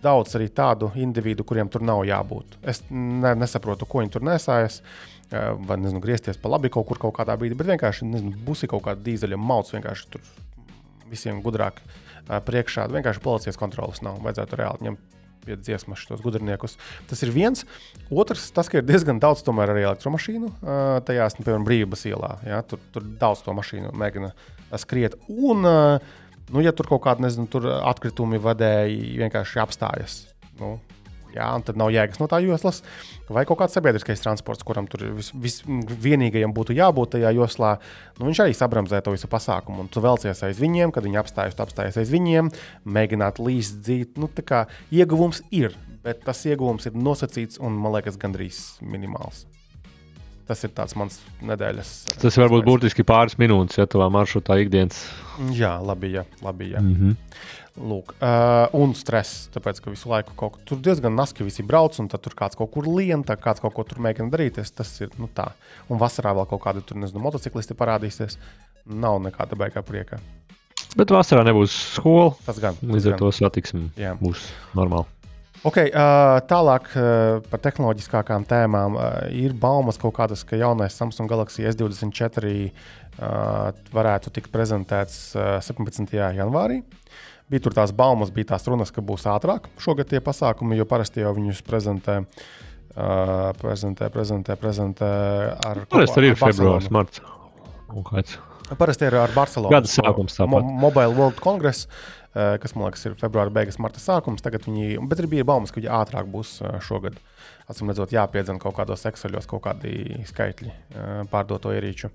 daudz 0.00 0.34
arī 0.38 0.48
tādu 0.56 0.90
individu, 0.96 1.44
kuriem 1.44 1.68
tur 1.72 1.84
nav 1.84 2.02
jābūt. 2.08 2.58
Es 2.72 2.82
ne, 2.90 3.34
nesaprotu, 3.36 3.88
ko 3.88 4.02
viņi 4.02 4.14
tur 4.16 4.24
nesājas. 4.26 4.80
Vai 5.30 5.76
nezinu, 5.78 6.00
griezties 6.02 6.40
pa 6.42 6.50
labi 6.50 6.72
kaut 6.74 6.88
kur 6.88 6.98
kaut 6.98 7.14
kādā 7.20 7.36
brīdī, 7.38 7.54
bet 7.54 7.68
vienkārši 7.68 8.08
nezinu, 8.08 8.32
būs 8.46 8.64
kaut 8.66 8.82
kāda 8.88 9.04
dīzeļa 9.06 9.36
mauts, 9.38 9.70
vienkārši 9.76 10.08
tur 10.10 10.24
visiem 11.10 11.38
gudrāk 11.44 11.78
priekšā. 12.26 12.88
Vienkārši 12.90 13.22
policijas 13.22 13.60
kontrolas 13.60 14.02
nav. 14.02 14.18
Vajadzētu 14.24 14.58
reāli 14.58 14.88
ņemt 14.88 15.06
pie 15.44 15.56
dziesmas 15.56 16.02
šos 16.04 16.20
gudrniekus. 16.24 16.76
Tas 17.08 17.22
ir 17.24 17.32
viens. 17.34 17.64
Otrs, 18.10 18.50
tas, 18.56 18.68
ka 18.68 18.80
ir 18.80 18.86
diezgan 18.88 19.20
daudz 19.22 19.44
tomēr 19.46 19.72
arī 19.72 19.86
elektromašīnu. 19.86 20.50
Tajās, 21.06 21.38
nu, 21.38 21.46
piemēram, 21.46 21.66
brīvības 21.68 22.04
ielā. 22.10 22.32
Ja, 22.46 22.60
tur, 22.66 22.82
tur 22.94 23.06
daudz 23.22 23.44
to 23.46 23.54
mašīnu 23.56 23.94
mēģina 23.96 24.32
skriet. 24.82 25.16
Un, 25.30 25.64
nu, 26.52 26.62
ja 26.64 26.74
tur 26.76 26.90
kaut 26.90 27.04
kāda, 27.06 27.24
nezinu, 27.26 27.48
atkritumi 27.86 28.40
vadēji 28.42 29.18
vienkārši 29.22 29.62
apstājas. 29.62 30.22
Nu, 30.60 30.78
Jā, 31.30 31.46
un 31.54 31.62
tad 31.62 31.78
nav 31.78 31.92
jēgas 31.94 32.18
no 32.18 32.26
tā 32.30 32.40
joslas. 32.42 32.80
Vai 33.30 33.44
kaut 33.46 33.60
kāds 33.60 33.76
sabiedriskais 33.76 34.22
transports, 34.22 34.64
kuram 34.66 34.88
tur 34.90 35.04
visvienīgajam 35.14 36.50
vis 36.50 36.56
būtu 36.56 36.74
jābūt 36.74 37.14
tajā 37.14 37.30
joslā, 37.36 37.76
nu, 38.18 38.26
viņš 38.26 38.42
arī 38.44 38.56
sabramzē 38.58 39.02
to 39.04 39.14
visu 39.14 39.30
pasākumu. 39.30 39.84
Un 39.84 39.92
tu 39.92 40.02
velcies 40.02 40.42
aiz 40.46 40.58
viņiem, 40.62 40.90
kad 40.94 41.06
viņi 41.06 41.22
apstājas, 41.22 41.54
tu 41.54 41.62
apstājies 41.62 42.00
aiz 42.02 42.10
viņiem, 42.10 42.50
mēģināt 42.82 43.38
līdzi 43.42 43.78
dzīt. 43.78 44.18
Nu, 44.18 44.30
ieguvums 44.90 45.44
ir, 45.54 45.78
bet 46.02 46.26
tas 46.26 46.42
ieguvums 46.50 46.90
ir 46.90 46.98
nosacīts 46.98 47.62
un, 47.62 47.78
man 47.78 47.94
liekas, 47.94 48.18
gandrīz 48.18 48.80
minimāls. 48.82 49.46
Tas 50.50 50.64
ir 50.66 50.72
tāds 50.74 50.96
mans 50.98 51.20
nedēļas. 51.46 51.90
Tas 52.18 52.36
var 52.40 52.48
būt 52.50 52.64
burtiski 52.66 53.04
pāris 53.06 53.36
minūtes, 53.38 53.76
ja 53.78 53.84
tavā 53.86 54.08
maršrutā 54.10 54.56
ikdienas. 54.58 55.04
Jā, 55.54 55.76
labi. 55.78 56.10
Jā, 56.16 56.24
labi 56.42 56.72
jā. 56.72 56.80
Mm 56.82 56.96
-hmm. 56.96 57.12
Lūk, 57.90 58.10
uh, 58.18 58.66
un 58.74 58.96
stress, 58.98 59.46
tāpēc 59.54 59.78
ka 59.80 59.92
visu 59.92 60.10
laiku 60.10 60.34
kaut 60.36 60.52
kur 60.56 60.64
tur 60.66 60.80
diezgan 60.82 61.14
naski 61.14 61.46
visi 61.46 61.62
brauc, 61.62 61.94
un 62.02 62.08
tad 62.08 62.20
tur 62.20 62.34
kāds 62.34 62.58
kaut 62.58 62.72
kur 62.74 62.88
lien, 62.88 63.22
tā 63.22 63.36
kāds 63.38 63.62
kaut 63.62 63.74
ko 63.74 63.84
tur 63.84 64.02
mēģina 64.02 64.30
darīt. 64.30 64.58
Tas 64.74 65.00
ir 65.00 65.14
nu, 65.18 65.28
tā. 65.34 65.52
Un 65.88 65.98
vasarā 65.98 66.34
vēl 66.34 66.48
kaut 66.50 66.62
kādi 66.62 66.82
tur, 66.82 66.96
nezinu, 66.96 67.22
motociklisti 67.22 67.74
parādīsies. 67.74 68.38
Nav 68.86 69.22
nekāda 69.22 69.54
baigā 69.54 69.82
prieka. 69.82 70.18
Bet 70.96 71.10
vasarā 71.10 71.44
nebūs 71.44 71.94
skola. 71.94 72.34
Tas 72.44 72.58
gan. 72.58 72.74
Līdz 72.82 73.12
ar 73.12 73.18
to 73.18 73.30
satiksmi 73.30 73.90
būs 74.18 74.50
normāli. 74.74 75.19
Okay, 75.60 75.90
uh, 75.92 76.38
tālāk 76.48 76.86
uh, 76.96 77.42
par 77.52 77.60
tehnoloģiskākām 77.60 78.46
tēmām. 78.48 78.94
Uh, 78.96 79.26
ir 79.36 79.52
baumas 79.52 79.98
kaut 80.00 80.14
kādas, 80.16 80.40
ka 80.48 80.56
jaunais 80.56 80.94
Samsung 80.96 81.28
Galaxy 81.28 81.66
S24 81.68 82.52
uh, 82.64 83.68
varētu 83.92 84.32
tikt 84.32 84.48
prezentēts 84.54 85.34
uh, 85.36 85.58
17. 85.60 86.16
janvārī. 86.38 86.80
Bija 87.52 87.66
tur 87.66 87.76
tās 87.76 87.92
baumas, 87.92 88.32
bija 88.32 88.54
tās 88.54 88.64
runas, 88.70 88.92
ka 88.94 89.04
būs 89.04 89.26
ātrāk 89.28 89.68
šogad 89.82 90.08
tie 90.08 90.22
pasākumi, 90.24 90.78
jo 90.80 90.86
parasti 90.88 91.26
jau 91.26 91.34
viņus 91.36 91.60
prezentē. 91.66 92.22
Uh, 92.90 93.50
prezentē, 93.60 94.08
prezentē, 94.10 94.56
prezentē 94.58 95.10
ar. 95.62 95.84
Parasti 95.92 96.22
arī 96.22 96.32
ir 96.32 96.40
februāris, 96.40 96.88
marts. 96.90 97.20
Parasti 98.80 99.06
ir 99.06 99.14
ar 99.18 99.30
Barcelonas. 99.34 99.76
Gada 99.76 99.90
sākums 99.90 100.34
tāpat. 100.38 100.64
Mo 100.66 100.88
Mobile 100.88 101.14
World 101.14 101.38
Congress, 101.42 101.86
uh, 101.86 102.19
kas 102.34 102.74
man 102.76 102.86
liekas 102.86 103.06
ir 103.08 103.16
februāra 103.18 103.50
beigas, 103.54 103.78
marta 103.82 104.02
sākums. 104.02 104.42
Tagad 104.44 104.66
viņi, 104.68 105.00
bet 105.10 105.22
ir 105.22 105.30
bija 105.30 105.46
baumas, 105.48 105.72
ka 105.72 105.80
viņi 105.80 105.90
ātrāk 106.00 106.30
būs 106.30 106.60
uh, 106.62 106.76
šogad. 106.84 107.18
Atcīm 107.70 107.90
redzot, 107.90 108.10
jāpiedzina 108.10 108.58
kaut 108.58 108.74
kādos 108.74 109.04
ekseļos 109.06 109.46
kaut 109.46 109.62
kādi 109.62 110.24
skaitļi 110.26 110.72
pārdoto 111.30 111.70
ierīču. 111.70 112.10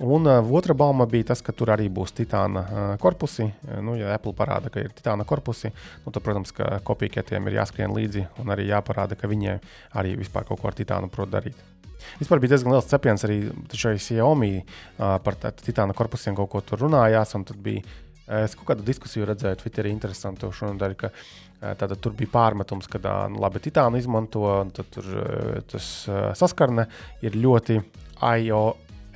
Un 0.00 0.24
otra 0.26 0.72
bauma 0.74 1.04
bija 1.06 1.28
tas, 1.28 1.42
ka 1.44 1.52
tur 1.52 1.74
arī 1.74 1.90
būs 1.92 2.14
titāna 2.16 2.62
korpusi. 3.02 3.50
Nu, 3.84 3.98
ja 4.00 4.14
Apple 4.16 4.32
parāda, 4.38 4.72
ka 4.72 4.80
ir 4.80 4.96
titāna 4.96 5.26
korpusi, 5.28 5.68
nu, 6.06 6.08
tad, 6.08 6.24
protams, 6.24 6.54
ka 6.56 6.80
kopīgiem 6.88 7.50
ir 7.50 7.60
jāskrien 7.60 7.92
līdzi 7.92 8.24
un 8.40 8.56
arī 8.56 8.70
jāparāda, 8.70 9.20
ka 9.20 9.28
viņiem 9.28 9.60
arī 10.00 10.16
vispār 10.24 10.48
kaut 10.48 10.64
ko 10.64 10.72
ar 10.72 10.80
titānu 10.80 11.12
prot 11.12 11.30
darīt. 11.36 11.60
Vispār 12.18 12.40
bija 12.40 12.54
diezgan 12.54 12.74
liels 12.74 12.88
cepiens 12.88 13.24
arī 13.26 13.38
šai 13.72 13.94
Xiaomi 14.00 14.50
par 14.96 15.38
titāna 15.60 15.96
korpusiem 15.96 16.36
kaut 16.36 16.50
ko 16.52 16.64
tur 16.64 16.82
runājās. 16.84 17.36
Tad 17.36 17.56
bija 17.64 17.84
es 18.26 18.54
kaut 18.56 18.70
kādu 18.72 18.86
diskusiju 18.86 19.26
redzēju, 19.28 19.60
Twitterī 19.60 19.92
interesantu 19.94 20.52
šonadēļ, 20.54 20.96
ka 21.00 21.12
Tātad 21.64 21.96
tur 22.02 22.12
bija 22.12 22.28
pārmetums, 22.28 22.84
ka 22.92 22.98
nu, 23.32 23.38
labi, 23.40 23.62
titānu 23.64 23.96
izmanto, 23.96 24.42
un 24.60 24.72
tur 24.74 25.06
tas 25.70 25.86
saskarne 26.36 26.84
ir 27.24 27.38
ļoti 27.40 27.78
IO 28.44 28.64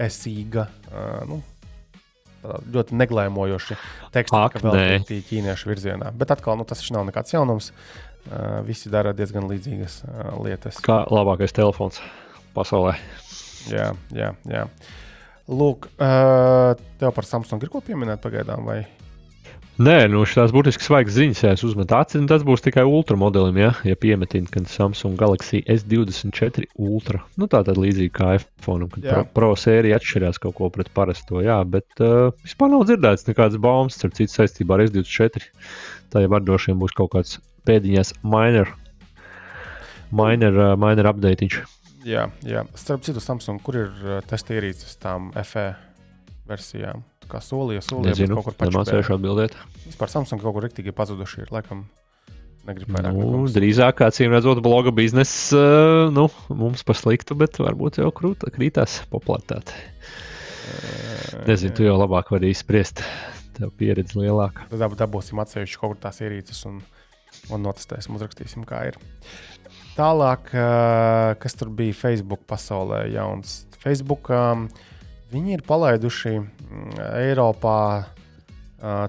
esīga, 0.00 0.64
uh, 0.88 1.26
nu, 1.28 1.40
ļoti 2.72 2.96
neglēmojoši 2.98 3.76
teksti, 4.14 4.42
kas 4.54 4.64
veltīti 4.64 5.18
ķīniešu 5.28 5.70
virzienā. 5.70 6.12
Bet 6.16 6.32
atkal, 6.34 6.56
nu, 6.60 6.66
tas 6.68 6.84
nav 6.94 7.08
nekāds 7.08 7.34
jaunums. 7.34 7.72
Uh, 8.28 8.58
visi 8.66 8.90
dara 8.92 9.14
diezgan 9.16 9.46
līdzīgas 9.48 10.02
uh, 10.04 10.32
lietas. 10.44 10.80
Kā 10.84 11.00
labākais 11.08 11.54
telefons 11.56 12.00
pasaulē. 12.52 12.96
Jā, 13.72 13.92
jā, 14.12 14.32
jā. 14.50 14.64
Lūk, 15.48 15.88
uh, 15.96 16.74
tev 17.00 17.14
par 17.16 17.28
Samsung 17.28 17.62
ir 17.64 17.72
ko 17.72 17.80
pieminēt 17.84 18.20
pagaidām? 18.20 18.68
Vai? 18.68 18.82
Nē, 19.78 20.08
nu 20.10 20.24
šīs 20.26 20.50
būtiski 20.50 20.82
svaigas 20.82 21.14
ziņas, 21.14 21.40
ja 21.44 21.50
es 21.54 21.60
uzmetu 21.62 21.94
acis, 21.94 22.24
tas 22.26 22.42
būs 22.42 22.64
tikai 22.64 22.82
ultramodelim, 22.82 23.60
ja, 23.60 23.68
ja 23.86 23.94
piemetina, 23.94 24.48
ka 24.50 24.64
Samsung 24.66 25.14
Galaxy 25.20 25.60
S24 25.70 26.64
Ultra. 26.82 27.20
Nu, 27.38 27.46
tā 27.46 27.60
tad 27.62 27.78
līdzīgi 27.78 28.10
kā 28.16 28.32
iPhone, 28.40 28.88
kad 28.90 29.04
pro, 29.06 29.20
pro 29.36 29.50
sērija 29.54 30.00
atšķirās 30.00 30.40
kaut 30.42 30.56
ko 30.56 30.66
pret 30.74 30.90
parasto, 30.96 31.38
jā, 31.46 31.60
bet 31.62 32.02
uh, 32.02 32.32
vispār 32.42 32.72
nav 32.72 32.82
dzirdēts 32.88 33.28
nekādas 33.28 33.60
baumas, 33.62 33.94
starp 33.94 34.16
citu 34.18 34.34
saistībā 34.34 34.74
ar 34.74 34.82
S24. 34.88 35.46
Tā 36.10 36.24
jau 36.24 36.32
var 36.32 36.42
droši 36.42 36.72
vien 36.72 36.80
būs 36.82 36.96
kaut 36.98 37.12
kāds 37.14 37.36
pēdiņās 37.70 38.16
minor, 38.26 38.72
minor, 40.10 40.58
uh, 40.58 40.72
minor 40.74 41.12
update. 41.12 41.62
Jā, 42.02 42.26
jā. 42.42 42.66
Starp 42.74 43.06
citu, 43.06 43.22
Samsung, 43.22 43.62
kur 43.62 43.78
ir 43.84 43.94
uh, 44.02 44.18
testa 44.26 44.58
ierīces 44.58 44.98
tām 44.98 45.30
FE 45.46 45.68
versijām? 46.50 47.06
Kā 47.30 47.40
solīja, 47.44 47.84
solīja 47.84 48.16
Nezinu, 48.16 48.38
kaut 48.38 48.50
kur 48.50 48.58
pačukājuši 48.64 49.14
atbildēt. 49.16 49.56
Vispār 49.86 50.12
Samsung 50.12 50.42
kaut 50.42 50.56
kur 50.56 50.66
riktīgi 50.68 50.94
pazuduši 50.96 51.44
ir, 51.46 51.54
laikam. 51.54 51.86
Nu, 52.68 53.46
drīzāk, 53.48 53.94
kā 54.02 54.10
cīm 54.12 54.34
redzot, 54.34 54.58
bloga 54.60 54.92
biznesa 54.92 55.56
uh, 55.56 56.10
nu, 56.12 56.26
mums 56.52 56.82
pa 56.84 56.92
sliktu, 56.96 57.36
bet 57.38 57.56
varbūt 57.62 58.02
jau 58.02 58.10
krūta, 58.12 58.50
krītās 58.52 58.98
popularitāte. 59.08 59.72
Nezinu, 61.48 61.72
tu 61.78 61.86
jau 61.86 61.96
labāk 61.96 62.28
vari 62.34 62.52
izspriest. 62.52 63.00
Tev 63.56 63.72
pieredze 63.78 64.20
lielāka. 64.20 64.68
Tad 64.70 64.98
dabūsim 65.00 65.40
atsevišķu 65.42 65.80
kaut 65.80 65.94
kur 65.94 66.02
tās 66.02 66.20
ierīces 66.22 66.60
un, 66.68 66.82
un 67.48 67.64
notestēsim, 67.64 68.18
uzrakstīsim, 68.18 68.66
kā 68.68 68.84
ir. 68.90 69.00
Tālāk, 69.96 70.52
uh, 70.52 71.32
kas 71.40 71.56
tur 71.58 71.72
bija 71.74 71.96
Facebook 71.96 72.44
pasaulē 72.50 73.06
jauns. 73.14 73.62
Facebook 73.82 74.28
um, 74.34 74.68
viņi 75.32 75.58
ir 75.58 75.66
palaiduši 75.66 76.34
Mm, 76.68 77.00
Eiropā. 77.24 77.78
Uh, 78.78 79.06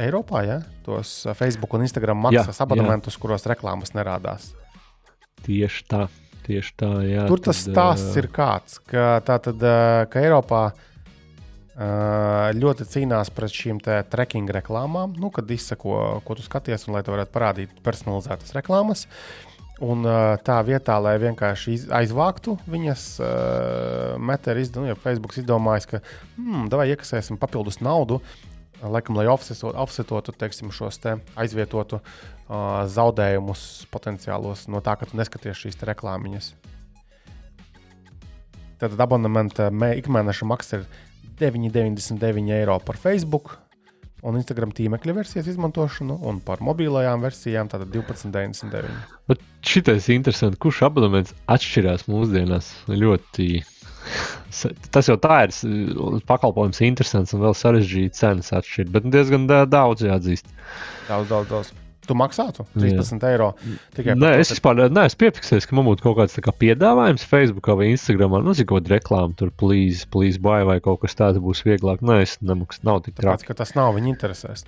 Eiropā, 0.00 0.42
ja 0.46 0.58
tos 0.84 1.22
Facebook 1.38 1.74
un 1.76 1.84
Instagram 1.86 2.18
maksas 2.26 2.58
abonementus, 2.64 3.16
kuros 3.20 3.46
reklāmas 3.46 3.94
nerādās. 3.94 4.50
Tieši 5.44 5.84
tā, 5.90 6.00
tieši 6.46 6.74
tā. 6.80 6.90
Jā, 7.06 7.26
Tur 7.30 7.42
tas 7.44 7.60
tad, 7.62 7.70
stāsts 7.70 8.18
ir 8.20 8.28
kāds, 8.34 8.80
ka, 8.90 9.20
tā 9.26 9.38
tad, 9.42 9.62
uh, 9.62 10.02
ka 10.10 10.24
Eiropā 10.24 10.64
ļoti 12.54 12.84
cīnās 12.86 13.32
pret 13.34 13.50
šīm 13.50 13.80
tracking 13.82 14.46
reklāmām, 14.54 15.16
nu, 15.18 15.26
kad 15.34 15.48
izsako, 15.50 16.20
ko 16.22 16.36
tu 16.38 16.44
skaties, 16.46 16.84
un 16.86 16.94
lai 16.94 17.00
tu 17.02 17.10
varētu 17.10 17.34
parādīt 17.34 17.80
personalizētas 17.82 18.54
reklāmas. 18.54 19.08
Uh, 19.08 19.53
Un 19.82 20.06
tā 20.46 20.60
vietā, 20.62 21.00
lai 21.02 21.16
vienkārši 21.18 21.80
aizvāktu 21.90 22.52
viņas, 22.70 23.06
Meta 24.22 24.52
ir 24.54 24.60
izdomājis, 24.62 25.00
Facebook 25.02 25.34
izdomājis, 25.40 25.88
ka 25.90 26.00
hmm, 26.36 26.68
vai 26.70 26.92
iekasēsim 26.92 27.40
papildus 27.42 27.80
naudu, 27.82 28.20
laikam, 28.78 29.18
lai 29.18 29.26
offsetotu 29.26 30.34
teiksim, 30.38 30.70
šos 30.74 31.00
te 31.02 31.16
aizvietotu 31.34 31.98
uh, 31.98 32.84
zaudējumus 32.86 33.86
potenciālos 33.90 34.68
no 34.68 34.82
tā, 34.84 34.94
ka 35.00 35.08
tu 35.10 35.18
neskaties 35.18 35.64
šīs 35.64 35.82
reklāmiņas. 35.90 36.52
Tad 38.78 39.00
abonementa 39.00 39.70
ikmēneša 39.72 40.46
maksa 40.46 40.82
ir 40.82 40.86
9,99 41.40 42.52
eiro 42.54 42.78
par 42.84 42.98
Facebook, 43.00 43.56
un 44.24 44.38
Instagram 44.40 44.72
tīmekļa 44.74 45.14
versijas 45.18 45.48
izmantošanu, 45.52 46.16
un 46.28 46.40
par 46.44 46.62
mobilajām 46.64 47.24
versijām 47.24 47.70
tātad 47.72 47.92
12,99. 47.92 48.90
Bet 49.30 49.44
šitais 49.66 50.08
ir 50.08 50.18
interesanti, 50.18 50.60
kurš 50.64 50.82
abonements 50.88 51.36
atšķirās 51.50 52.08
mūsdienās 52.10 52.72
ļoti. 52.90 53.48
Tas 54.94 55.08
jau 55.08 55.16
tā 55.20 55.44
ir 55.46 55.54
pakalpojums, 56.28 56.82
interesants 56.86 57.36
un 57.36 57.44
vēl 57.44 57.56
sarežģīts 57.58 58.20
cenas 58.24 58.52
atšķirt, 58.56 58.92
bet 58.96 59.08
diezgan 59.12 59.48
daudz 59.48 60.04
jāatzīst. 60.08 60.52
Daudz, 61.08 61.30
daudz, 61.30 61.50
daudz. 61.52 61.83
Tu 62.04 62.16
maksātu 62.18 62.66
13 62.76 63.22
Jā. 63.22 63.30
eiro. 63.32 63.50
Nē, 63.96 64.34
es 64.42 64.52
vispār 64.52 64.82
neesmu 64.92 65.20
piefiksējis, 65.22 65.68
ka 65.68 65.78
man 65.78 65.88
būtu 65.88 66.04
kaut 66.04 66.18
kāds 66.20 66.36
kā 66.44 66.54
piedāvājums 66.64 67.24
Facebook 67.28 67.70
vai 67.72 67.90
Instagram. 67.92 68.38
Nu, 68.44 68.56
zinu, 68.56 68.68
kaut 68.72 68.84
kāda 68.84 68.98
reklāma 68.98 69.36
tur, 69.38 69.52
please, 69.60 70.08
please, 70.12 70.40
buy 70.42 70.66
vai 70.68 70.80
kaut 70.84 71.02
kas 71.04 71.16
tāds 71.18 71.40
būs 71.42 71.64
vieglāk. 71.66 72.04
Nē, 72.04 72.20
es 72.26 72.36
nemaksu, 72.44 72.84
nav 72.86 73.04
tik 73.06 73.16
traki. 73.20 73.56
Tas 73.56 73.74
nav 73.78 73.94
viņa 73.96 74.12
interesēs. 74.12 74.66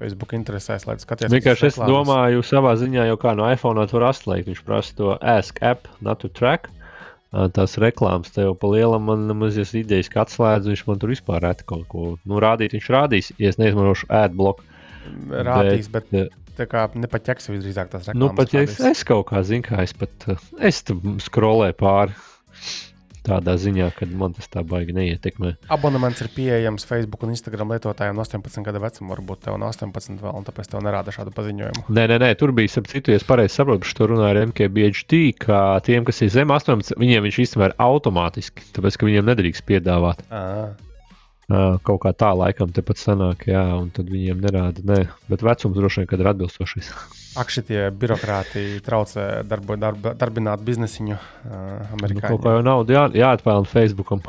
Facebook 0.00 0.32
interesēs, 0.32 0.86
lai 0.88 0.96
skatītos. 0.96 1.32
Vienkārši 1.34 1.66
es 1.68 1.78
domāju, 1.78 2.44
savā 2.46 2.72
ziņā 2.80 3.04
jau 3.10 3.18
kā 3.20 3.34
no 3.36 3.44
iPhone 3.52 3.84
var 3.92 4.06
atslēgt. 4.08 4.48
Viņš 4.48 4.62
prasa 4.64 4.96
to 4.96 5.16
ask 5.20 5.60
app, 5.60 5.90
not 6.00 6.22
to 6.24 6.30
track. 6.32 6.70
Tās 7.30 7.76
reklāmas 7.78 8.32
tev 8.34 8.56
pa 8.58 8.72
lielam 8.72 9.04
man 9.06 9.28
mazas 9.38 9.70
idejas, 9.78 10.08
ka 10.10 10.24
atslēdz, 10.24 10.72
viņš 10.72 10.86
man 10.88 10.98
tur 11.02 11.12
vispār 11.12 11.44
reti 11.44 11.66
kaut 11.68 11.84
ko 11.92 12.06
nu, 12.24 12.40
rādīt. 12.42 12.74
Viņš 12.74 12.88
rādīs, 12.90 13.30
ja 13.38 13.52
es 13.52 13.60
neizmantošu 13.60 14.08
adblock. 14.08 14.64
Rādīs, 15.30 15.86
bet, 15.92 16.08
bet 16.10 16.34
kā 16.70 16.86
ne 16.98 17.08
pat 17.10 17.26
ķeks, 17.28 17.50
visdrīzāk 17.52 17.90
tās 17.92 18.10
reklāmas. 18.10 18.20
Nu, 18.20 18.30
pat 18.36 18.54
ja 18.54 18.64
es, 18.66 18.78
es 18.92 19.04
kaut 19.08 19.28
kā 19.30 19.42
zinu, 19.46 19.64
kā 19.68 19.82
es 19.86 19.96
pat 19.96 20.28
es 20.60 20.84
skrolēju 21.26 21.78
pāri. 21.80 22.16
Tādā 23.20 23.52
ziņā, 23.60 23.90
ka 23.92 24.06
man 24.16 24.32
tas 24.32 24.48
tā 24.48 24.62
baigi 24.64 24.94
neietekmē. 24.96 25.52
Abonements 25.74 26.22
ir 26.24 26.30
pieejams 26.32 26.86
Facebook 26.88 27.26
un 27.26 27.34
Instagram 27.34 27.74
lietotājiem 27.74 28.16
no 28.16 28.24
18 28.24 28.64
gadu 28.64 28.80
vecuma. 28.80 29.12
Varbūt 29.12 29.44
tev 29.44 29.58
no 29.60 29.68
18 29.68 30.22
vēl, 30.24 30.32
un 30.40 30.46
tāpēc 30.46 30.70
tev 30.72 30.80
nerāda 30.86 31.12
šādu 31.12 31.34
paziņojumu. 31.36 31.84
Nē, 31.92 32.06
nē, 32.08 32.16
nē 32.24 32.30
tur 32.40 32.54
bija, 32.56 32.72
ap 32.80 32.88
citu, 32.90 33.12
ja 33.12 33.20
es 33.20 33.26
pareizi 33.28 33.58
saprotu, 33.58 33.88
šo 33.92 34.08
runāju 34.14 34.32
ar 34.32 34.44
MKBHD, 34.48 35.20
ka 35.44 35.62
tiem, 35.84 36.08
kas 36.08 36.24
ir 36.24 36.32
zem 36.32 36.54
18, 36.56 36.96
viņiem 37.00 37.28
viņš 37.28 37.42
īstenībā 37.44 37.68
ir 37.70 37.80
automātiski, 37.90 38.70
tāpēc 38.78 38.96
ka 38.96 39.10
viņiem 39.10 39.28
nedrīkst 39.34 39.68
piedāvāt. 39.68 40.24
À. 40.32 40.72
Kaut 41.82 41.98
kā 42.04 42.12
tā 42.14 42.30
laikam 42.38 42.70
tepat 42.70 43.00
sanāk, 43.00 43.48
jā, 43.50 43.62
un 43.74 43.88
tad 43.94 44.10
viņiem 44.12 44.42
nerāda, 44.44 44.84
nē, 44.86 44.98
bet 45.30 45.42
vecums 45.42 45.74
droši 45.74 46.02
vien, 46.02 46.10
kad 46.12 46.22
ir 46.22 46.28
atbilstošais. 46.30 46.90
Ak, 47.40 47.50
šitie 47.50 47.88
birokrāti 47.94 48.78
traucē 48.86 49.42
darbu, 49.46 49.74
darba, 49.80 50.12
darbināt 50.18 50.62
biznesiņu 50.66 51.16
uh, 51.16 51.96
Amerikā. 51.96 52.22
Nu, 52.22 52.36
kaut 52.36 52.44
kā 52.44 52.54
jau 52.54 52.62
naudu 52.66 52.94
jā, 52.94 53.04
jāatpelna 53.18 53.70
Facebookam. 53.70 54.22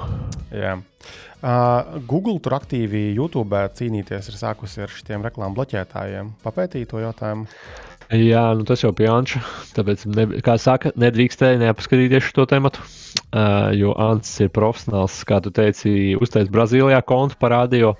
Jā. 0.54 0.80
Uh, 1.42 2.02
Google 2.10 2.38
tur 2.42 2.58
aktīvi 2.58 3.08
YouTube 3.18 3.58
cīnīties 3.78 4.30
ir 4.30 4.38
sākusi 4.38 4.84
ar 4.86 4.94
šiem 4.94 5.26
reklāmu 5.26 5.58
bloķētājiem. 5.58 6.36
Papētīt 6.46 6.90
to 6.90 7.02
jautājumu. 7.02 7.48
Jā, 8.12 8.50
nu 8.60 8.66
tas 8.68 8.82
jau 8.84 8.90
pie 8.92 9.06
Anča. 9.08 9.40
Tāpēc, 9.72 10.02
ne, 10.12 10.26
kā 10.44 10.58
saka, 10.60 10.90
nedrīkstēja 11.00 11.62
nepaskatīties 11.62 12.26
šo 12.28 12.44
tēmu. 12.50 12.72
Uh, 13.32 13.70
jo 13.76 13.94
Ants 14.00 14.34
ir 14.44 14.50
profesionāls, 14.52 15.22
kā 15.28 15.38
tu 15.44 15.52
teici, 15.56 16.18
uzteicis 16.20 16.52
Brazīlijā 16.52 17.00
kontu 17.08 17.38
parādījo 17.40 17.94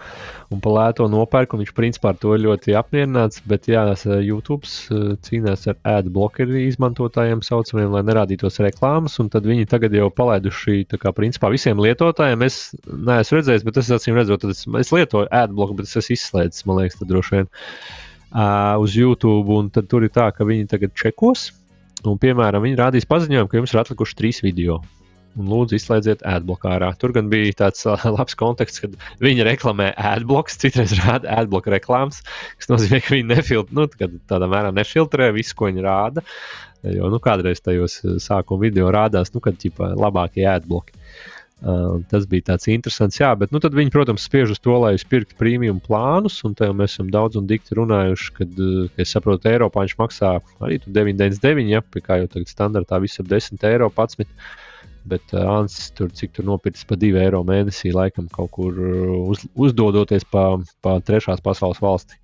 un 0.52 0.60
pa 0.64 0.74
lēto 0.76 1.08
nopērku. 1.08 1.62
Viņš 1.62 1.72
principā 1.78 2.12
ar 2.12 2.20
to 2.20 2.36
ir 2.36 2.44
ļoti 2.44 2.76
apmierināts. 2.76 3.40
Bet, 3.48 3.72
jā, 3.72 3.86
YouTube 4.20 4.68
cīnās 4.68 5.64
ar 5.72 5.80
ad 5.88 6.12
blokeru 6.12 6.60
izmantotājiem, 6.66 7.46
saucamiem, 7.48 7.96
lai 7.96 8.04
nerādītos 8.12 8.60
reklāmas. 8.68 9.16
Un 9.24 9.32
tad 9.32 9.48
viņi 9.48 9.72
tagad 9.72 9.96
jau 9.96 10.12
palaiduši 10.12 10.90
kā, 10.92 11.16
principā, 11.16 11.56
visiem 11.56 11.80
lietotājiem. 11.80 12.48
Es 12.52 12.62
neesmu 12.84 13.40
redzējis, 13.40 13.68
bet 13.68 13.80
es 13.80 13.96
acīm 13.96 14.20
redzot, 14.20 14.44
es, 14.52 14.68
es 14.84 14.92
lietoju 14.92 15.32
ad 15.32 15.56
bloku, 15.56 15.80
bet 15.80 15.88
es 15.88 16.00
esmu 16.04 16.20
izslēdzis, 16.20 16.68
man 16.68 16.84
liekas, 16.84 17.00
droši 17.08 17.40
vien 17.40 17.48
uh, 17.48 18.00
uz 18.32 18.96
YouTube, 18.96 19.58
un 19.58 19.70
tur 19.72 20.06
ir 20.06 20.14
tā, 20.14 20.30
ka 20.36 20.48
viņi 20.48 20.70
tagad 20.72 20.96
čekos. 20.98 21.52
Un, 22.02 22.18
piemēram, 22.18 22.64
viņi 22.66 22.80
rādīs 22.80 23.06
paziņojumu, 23.10 23.50
ka 23.50 23.60
jums 23.60 23.74
ir 23.76 23.82
atlikuši 23.84 24.18
trīs 24.18 24.42
video. 24.42 24.80
Un 25.40 25.48
lūdzu, 25.48 25.78
izslēdziet 25.78 26.24
adbloku 26.28 26.68
ārā. 26.68 26.90
Tur 27.00 27.14
gan 27.16 27.30
bija 27.32 27.54
tāds 27.62 27.86
uh, 27.88 28.02
labs 28.18 28.36
konteksts, 28.40 28.82
kad 28.84 28.98
viņi 29.24 29.46
reklamē 29.48 29.92
adbloks, 29.96 30.58
citreiz 30.60 30.96
rāda 31.00 31.30
adbloku 31.44 31.72
reklāmas, 31.72 32.20
kas 32.60 32.72
nozīmē, 32.72 33.00
ka 33.06 33.16
viņi 33.16 33.30
nefiltrē, 33.30 33.78
nu, 33.78 34.18
tādā 34.28 34.50
mērā 34.52 34.74
nefiltrē 34.76 35.30
visu, 35.38 35.56
ko 35.56 35.70
viņi 35.70 35.86
rāda. 35.86 36.26
Jo 36.82 37.12
nu, 37.14 37.20
kādreiz 37.22 37.62
tajos 37.62 38.00
sākuma 38.24 38.66
video 38.66 38.90
rādās, 38.92 39.30
nu, 39.36 39.40
kad 39.46 39.60
ģipa, 39.62 39.94
labākie 40.02 40.48
adbloki. 40.50 40.98
Uh, 40.98 41.41
tas 41.62 42.26
bija 42.30 42.48
tāds 42.52 42.66
interesants, 42.74 43.20
jā, 43.20 43.30
bet 43.38 43.52
nu, 43.54 43.62
viņi, 43.62 43.94
protams, 43.94 44.26
spiež 44.26 44.56
uz 44.56 44.62
to, 44.64 44.74
lai 44.82 44.96
jūs 44.96 45.06
pirktu 45.10 45.38
prēmiju 45.38 45.78
plānus. 45.86 46.40
Un 46.48 46.56
te 46.58 46.70
mēs 46.74 46.96
esam 46.96 47.12
daudz 47.14 47.38
un 47.38 47.46
dikti 47.50 47.78
runājuši, 47.78 48.34
kad, 48.40 48.58
uh, 48.58 48.88
ka 48.96 49.06
es 49.06 49.14
saprotu, 49.14 49.52
Eiropā 49.52 49.86
viņš 49.86 49.96
maksā 50.00 50.34
arī 50.66 50.80
9,99, 50.88 51.70
ja, 51.70 51.84
kā 52.02 52.22
jau 52.24 52.32
tagad 52.34 52.50
standartā 52.50 53.02
viss 53.04 53.22
ap 53.22 53.30
10 53.30 53.62
eiro. 53.70 53.92
11. 53.94 54.34
Bet 55.12 55.34
uh, 55.34 55.46
Ansis 55.60 55.94
tur 55.98 56.10
cik 56.14 56.34
tur 56.38 56.46
nopircis 56.50 56.86
pa 56.90 56.98
2 56.98 57.22
eiro 57.22 57.44
mēnesī, 57.46 57.94
laikam 57.94 58.30
kaut 58.34 58.52
kur 58.58 58.82
uz, 59.34 59.46
uzdodoties 59.54 60.26
pa, 60.34 60.56
pa 60.82 60.98
trešās 61.06 61.42
pasaules 61.46 61.82
valsti 61.82 62.18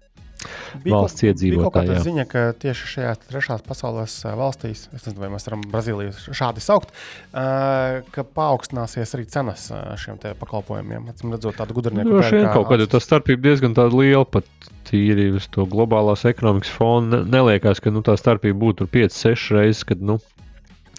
bija 0.83 0.95
valsts 0.95 1.25
iedzīvotājiem. 1.27 1.93
Tā 1.93 2.03
ziņa, 2.05 2.25
ka 2.29 2.43
tieši 2.61 2.89
šajās 2.93 3.21
trešās 3.25 3.63
pasaules 3.67 4.15
valstīs, 4.38 4.85
es 4.93 5.05
nezinu, 5.07 5.23
vai 5.23 5.31
mēs 5.33 5.47
varam 5.49 5.65
Brazīliju 5.71 6.35
šādi 6.38 6.63
saukt, 6.63 6.93
ka 7.33 8.25
paaugstināsies 8.38 9.15
arī 9.17 9.27
cenas 9.33 9.67
šiem 10.03 10.19
pakalpojumiem. 10.39 11.09
Atcīm 11.13 11.33
redzot, 11.35 11.57
tādu 11.59 11.77
gudrnieku 11.77 12.15
nu, 12.17 12.21
pērkā. 12.21 12.53
Kaut 12.53 12.69
kāda 12.71 12.89
tā 12.91 13.01
starpība 13.03 13.49
diezgan 13.49 13.77
liela, 13.97 14.25
pat 14.25 14.47
tīri 14.88 15.29
uz 15.35 15.49
to 15.51 15.65
globālās 15.69 16.23
ekonomikas 16.29 16.71
fona. 16.71 17.23
Neliekas, 17.27 17.81
ka 17.83 17.91
nu, 17.93 18.03
tā 18.05 18.15
starpība 18.19 18.59
būtu 18.61 18.88
5-6 18.93 19.49
reizes, 19.57 19.83
kad 19.88 20.01
nu, 20.03 20.19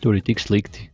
tur 0.03 0.19
ir 0.19 0.25
tik 0.27 0.43
slikti. 0.43 0.91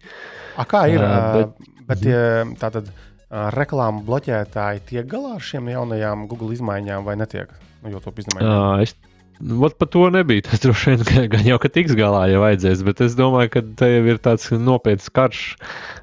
A, 0.54 0.66
kā 0.68 0.86
ir? 0.92 1.02
Uh, 1.02 1.34
bet- 1.34 1.70
bet 1.88 2.00
tie, 2.04 2.18
tātad 2.60 2.86
uh, 2.88 3.50
reklāmu 3.52 4.04
bloķētāji 4.06 4.84
tiek 4.92 5.08
galā 5.10 5.34
ar 5.38 5.44
šiem 5.44 5.68
jaunajām 5.72 6.28
Google 6.30 6.54
izmaiņām 6.56 7.04
vai 7.04 7.16
netiek? 7.20 7.50
Nu, 7.84 7.92
YouTube 7.92 8.24
izmaiņām. 8.24 8.48
Jā, 8.48 8.86
es 8.86 8.96
Vat 9.40 9.74
par 9.78 9.88
to 9.90 10.06
nebija. 10.14 10.44
Tas 10.46 10.62
droši 10.62 10.94
vien 10.94 11.28
gan 11.32 11.46
jau 11.46 11.58
ka 11.58 11.68
tiks 11.72 11.96
galā, 11.98 12.28
ja 12.30 12.38
vajadzēs. 12.42 12.84
Bet 12.86 13.02
es 13.02 13.16
domāju, 13.18 13.50
ka 13.56 13.62
te 13.80 13.88
jau 13.90 14.04
ir 14.12 14.20
tāds 14.22 14.52
nopietns 14.54 15.10
karš. 15.10 15.42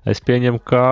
Es 0.09 0.19
pieņemu, 0.27 0.59
ka 0.67 0.83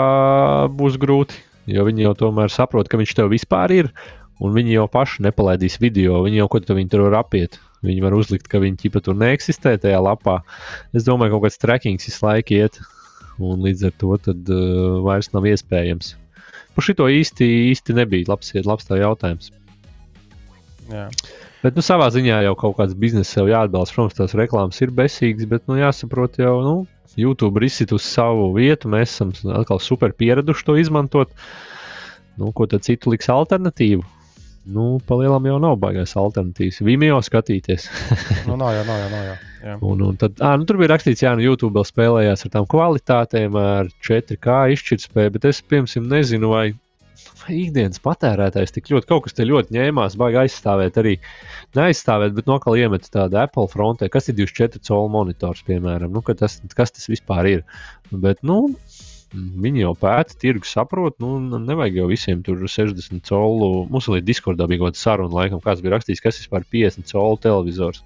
būs 0.71 0.95
grūti. 1.01 1.43
Jo 1.69 1.83
viņi 1.85 2.07
jau 2.07 2.15
tomēr 2.23 2.49
saprot, 2.49 2.87
ka 2.89 2.97
viņš 2.97 3.17
tev 3.17 3.33
vispār 3.33 3.75
ir. 3.75 3.91
Un 4.39 4.55
viņi 4.55 4.77
jau 4.77 4.87
paši 4.87 5.25
nepalaidīs 5.27 5.77
video. 5.83 6.23
Viņi 6.23 6.39
jau 6.39 6.47
ko 6.53 6.63
tu 6.63 6.77
viņi 6.77 6.93
tur 6.93 7.05
var 7.09 7.19
apiet. 7.25 7.59
Viņi 7.83 8.05
var 8.05 8.15
uzlikt, 8.15 8.47
ka 8.51 8.63
viņi 8.63 8.79
ķipa 8.85 9.03
tur 9.03 9.19
neeksistē 9.19 9.75
tajā 9.83 9.99
lapā. 10.03 10.39
Es 10.95 11.03
domāju, 11.07 11.35
ka 11.35 11.37
kaut 11.37 11.49
kāds 11.49 11.61
trackings 11.61 12.07
visu 12.07 12.23
laiku 12.23 12.55
iet. 12.55 12.79
Un 13.39 13.59
līdz 13.63 13.91
ar 13.91 13.93
to 13.99 14.15
tad, 14.23 14.47
uh, 14.47 14.99
vairs 15.03 15.31
nav 15.35 15.47
iespējams. 15.47 16.15
Par 16.75 16.87
šito 16.87 17.07
īsti, 17.11 17.47
īsti 17.73 17.95
nebija 17.99 18.31
labs, 18.31 18.55
labs 18.63 18.87
tā 18.87 18.99
jautājums. 19.03 19.51
Jā. 20.89 21.07
Bet, 21.59 21.75
nu, 21.75 21.83
savā 21.83 22.07
ziņā 22.13 22.39
jau 22.45 22.53
kaut 22.59 22.77
kāds 22.77 22.95
biznesa 22.97 23.39
sev 23.39 23.49
jāatbalsta. 23.51 23.97
Protams, 23.97 24.17
tās 24.17 24.37
reklāmas 24.39 24.79
ir 24.83 24.93
besīgas, 24.95 25.49
bet, 25.49 25.65
nu, 25.69 25.79
jāsaprot 25.81 26.39
jau, 26.39 26.53
nu, 26.65 26.75
YouTube 27.19 27.59
ir 27.59 27.67
izsit 27.67 27.91
uz 27.95 28.05
savu 28.05 28.51
vietu. 28.55 28.91
Mēs 28.91 29.15
esam 29.15 29.33
atkal 29.57 29.81
super 29.83 30.15
pieraduši 30.15 30.65
to 30.67 30.77
izmantot. 30.79 31.35
Nu, 32.39 32.53
ko 32.55 32.69
tad 32.71 32.85
citu 32.87 33.11
liks 33.11 33.27
alternatīvu? 33.33 34.05
Nu, 34.69 34.99
palielam 35.07 35.45
jau 35.49 35.57
nav 35.61 35.77
baigās 35.81 36.13
alternatīvas. 36.19 36.81
Vimeo 36.85 37.19
skatīties. 37.25 37.87
Nu, 38.47 38.55
nav 38.57 38.73
jau, 38.73 38.83
nav 38.87 38.99
jau, 39.01 39.09
nav 39.13 39.25
jau. 39.27 39.37
Jā. 39.59 39.73
Un, 39.85 40.03
un 40.07 40.19
tad, 40.19 40.37
à, 40.39 40.53
nu, 40.57 40.65
tur 40.65 40.79
bija 40.79 40.93
rakstīts, 40.93 41.21
ka 41.25 41.33
YouTube 41.43 41.75
vēl 41.75 41.85
spēlējās 41.85 42.45
ar 42.47 42.53
tām 42.53 42.67
kvalitātēm, 42.69 43.57
ar 43.59 43.89
4K 44.05 44.61
izšķirtspēju, 44.75 45.33
bet 45.35 45.47
es, 45.49 45.59
piemēram, 45.67 46.07
nezinu, 46.13 46.53
vai 46.53 46.63
ikdienas 47.49 48.01
patērētājs 48.03 48.73
tik 48.75 48.89
ļoti 48.93 49.09
kaut 49.09 49.25
kas 49.25 49.37
te 49.37 49.47
ļoti 49.47 49.75
ņēmās, 49.75 50.17
baigi 50.19 50.41
aizstāvēt 50.43 50.99
arī. 51.01 51.15
Neaizstāvēt, 51.77 52.35
bet 52.37 52.49
nokal 52.49 52.77
iemet 52.79 53.09
tādu 53.13 53.39
Apple 53.41 53.69
frontē, 53.71 54.09
kas 54.13 54.29
ir 54.31 54.37
24 54.39 54.83
colu 54.87 55.11
monitors, 55.13 55.63
piemēram, 55.67 56.13
nu, 56.15 56.23
tas, 56.41 56.59
kas 56.77 56.95
tas 56.95 57.09
vispār 57.11 57.51
ir. 57.53 57.65
Bet, 58.11 58.43
nu, 58.47 58.61
Viņi 59.33 59.83
jau 59.83 59.91
pēta, 59.99 60.33
tirgus 60.41 60.71
saprot, 60.73 61.19
nu, 61.21 61.35
nevajag 61.61 61.99
jau 61.99 62.07
visiem 62.09 62.41
tur 62.45 62.61
60 62.65 63.21
colu. 63.29 63.85
Mums 63.91 64.07
arī 64.09 64.23
Discordā 64.25 64.65
bija 64.69 64.81
kaut 64.81 64.95
kāda 64.95 65.01
saruna, 65.01 65.35
laikam, 65.37 65.61
kāds 65.63 65.83
bija 65.85 65.93
rakstījis, 65.95 66.23
kas 66.23 66.39
vispār 66.41 66.65
ir 66.65 66.69
50 66.73 67.11
colu 67.13 67.37
televizors. 67.43 68.01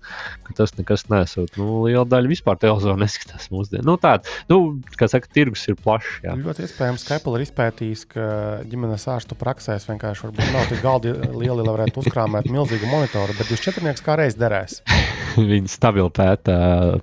Tas 0.58 0.76
nekas 0.78 1.08
nesot. 1.10 1.56
Nu, 1.60 1.84
liela 1.88 2.04
daļa 2.10 2.32
vispār 2.32 2.60
televizoru 2.60 3.00
neskatās 3.00 3.48
mūsdienās. 3.54 3.88
Nu, 3.88 3.96
tāda, 4.02 4.28
nu, 4.52 4.60
kā 5.00 5.08
saka, 5.12 5.32
tirgus 5.34 5.64
ir 5.72 5.80
plašs. 5.80 6.20
Jā. 6.26 6.36
Ļoti 6.40 6.68
iespējams, 6.68 7.08
ka 7.08 7.18
Apple 7.22 7.40
ir 7.40 7.46
izpētījis, 7.48 8.06
ka 8.12 8.28
ģimenes 8.70 9.08
ārstu 9.16 9.40
praksēs 9.40 9.88
vienkārši 9.90 10.28
varbūt 10.28 10.54
nav 10.54 10.68
tik 10.70 10.84
galdi 10.84 11.16
lieli, 11.16 11.64
lai 11.64 11.72
varētu 11.72 12.04
uzkrāmēt 12.04 12.52
milzīgu 12.52 12.92
monitoru, 12.92 13.38
bet 13.40 13.50
24 13.54 14.04
kā 14.04 14.20
reiz 14.20 14.38
derēs. 14.40 14.82
Viņi 15.54 15.72
stabili 15.72 16.12
pēta, 16.14 16.56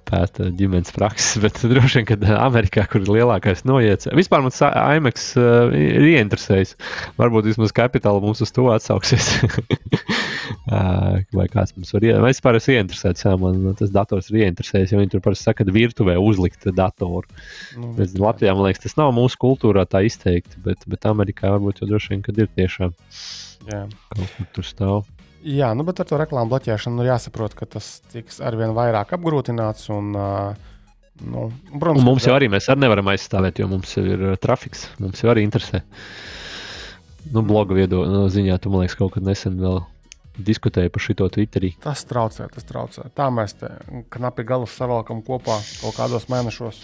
pēta 0.06 0.50
ģimenes 0.54 0.92
prakses, 0.94 1.40
bet 1.42 1.58
droši 1.64 2.00
vien, 2.00 2.08
ka 2.12 2.36
Amerikā, 2.44 2.84
kur 2.90 3.02
ir 3.02 3.10
lielākais 3.18 3.64
noiets, 3.66 4.09
vispār 4.16 4.42
man 4.44 4.54
IMAX 4.96 5.30
uh, 5.38 5.72
ir 5.74 6.06
ieinteresējis. 6.14 6.74
Varbūt 7.20 7.48
vismaz 7.50 7.74
kapitāla 7.76 8.22
mums 8.22 8.42
uz 8.44 8.52
to 8.54 8.66
atsauksies. 8.72 9.28
uh, 10.70 11.20
vai 11.38 11.46
kāds 11.52 11.74
mums 11.76 11.92
var 11.94 12.06
iet? 12.06 12.18
Es 12.18 12.38
vispār 12.38 12.58
esmu 12.58 12.76
ieinteresēts, 12.76 13.26
jā, 13.26 13.34
man 13.40 13.76
tas 13.78 13.92
dators 13.94 14.30
ir 14.32 14.42
ieinteresējis, 14.44 14.94
jo 14.94 15.02
viņi 15.02 15.14
tur 15.14 15.24
parasti 15.24 15.48
saka, 15.48 15.66
ka 15.66 15.76
virtuvē 15.76 16.16
uzlikt 16.22 16.68
datoru. 16.76 17.26
Nu, 17.76 17.92
Bet 17.98 18.16
Latvijā, 18.18 18.54
man 18.56 18.68
liekas, 18.68 18.84
tas 18.86 18.98
nav 19.00 19.14
mūsu 19.16 19.40
kultūrā 19.40 19.86
tā 19.90 20.04
izteikti, 20.08 20.60
bet, 20.64 20.84
bet 20.90 21.08
Amerikā 21.10 21.54
varbūt 21.56 21.82
jau 21.82 21.90
droši 21.90 22.14
vien, 22.14 22.24
kad 22.26 22.38
ir 22.40 22.50
tiešām 22.56 22.96
jā. 23.70 23.84
kaut 24.14 24.36
kur 24.36 24.50
tur 24.56 24.66
stāv. 24.66 24.98
jā, 25.44 25.70
nu, 25.76 25.86
bet 25.88 26.02
ar 26.02 26.08
to 26.08 26.18
reklāmu 26.20 26.52
bloķēšanu 26.52 26.98
nu, 26.98 27.04
ir 27.06 27.14
jāsaprot, 27.14 27.54
ka 27.56 27.68
tas 27.78 27.98
tiks 28.12 28.42
arvien 28.44 28.74
vairāk 28.76 29.14
apgrūtināts. 29.16 29.88
Un, 29.94 30.12
uh, 30.16 30.69
Nu, 31.20 31.50
protams, 31.78 32.00
Un 32.00 32.06
mums 32.06 32.26
jau 32.26 32.34
arī 32.36 32.48
mēs 32.52 32.70
arī 32.72 32.86
nevaram 32.86 33.10
aizstāvēt, 33.12 33.60
jo 33.60 33.68
mums 33.70 33.92
jau 33.96 34.04
ir 34.08 34.22
uh, 34.30 34.36
trafiks. 34.40 34.86
Mums 35.02 35.20
jau 35.20 35.30
arī 35.32 35.44
interesē. 35.44 35.82
Nu, 37.30 37.42
bloga 37.44 37.76
viedo 37.76 38.06
no 38.08 38.24
ziņā, 38.32 38.56
tu 38.62 38.72
man 38.72 38.84
liekas, 38.84 38.96
kaut 38.96 39.14
kad 39.16 39.26
nesen 39.26 39.58
vēl 39.60 39.82
diskutēji 40.40 40.92
par 40.92 41.04
šo 41.04 41.28
Twitterī. 41.28 41.74
Tas 41.84 42.06
traucē, 42.08 42.46
tas 42.54 42.64
traucē. 42.64 43.10
Tā 43.16 43.28
mēs 43.34 43.58
te 43.60 43.68
knapi 44.14 44.46
galus 44.48 44.76
savalkam 44.78 45.20
kopā 45.26 45.58
kaut 45.82 45.98
kādos 45.98 46.30
mēnešos. 46.32 46.80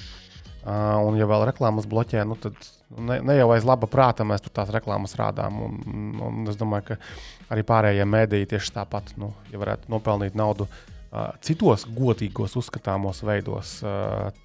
Uh, 0.67 0.99
un, 1.07 1.15
ja 1.15 1.29
vēl 1.31 1.45
reklāmas 1.47 1.87
bloķē, 1.87 2.25
nu, 2.27 2.35
tad 2.43 2.57
ne, 2.99 3.21
ne 3.23 3.37
jau 3.37 3.53
aiz 3.55 3.63
laba 3.65 3.87
prāta 3.87 4.27
mēs 4.27 4.43
tur 4.43 4.51
tās 4.53 4.73
reklāmas 4.75 5.15
rādām. 5.17 5.61
Un, 5.63 5.77
un, 5.87 6.09
un 6.27 6.51
es 6.51 6.59
domāju, 6.59 6.91
ka 6.91 7.55
arī 7.55 7.63
pārējie 7.69 8.09
mēdīji 8.11 8.51
tieši 8.51 8.75
tāpat, 8.81 9.15
nu, 9.23 9.31
ja 9.53 9.63
varētu 9.63 9.93
nopelnīt 9.95 10.35
naudu 10.37 10.67
uh, 10.67 10.96
citos 11.45 11.87
godīgos, 11.97 12.57
uzskatāmos 12.59 13.23
veidos, 13.25 13.79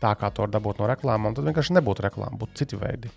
tā 0.01 0.13
kā 0.19 0.29
to 0.31 0.45
var 0.45 0.53
dabūt 0.53 0.79
no 0.81 0.87
reklāmām, 0.91 1.35
tad 1.35 1.47
vienkārši 1.49 1.75
nebūtu 1.77 2.05
reklāma, 2.05 2.39
būtu 2.39 2.61
citi 2.61 2.79
veidi. 2.79 3.11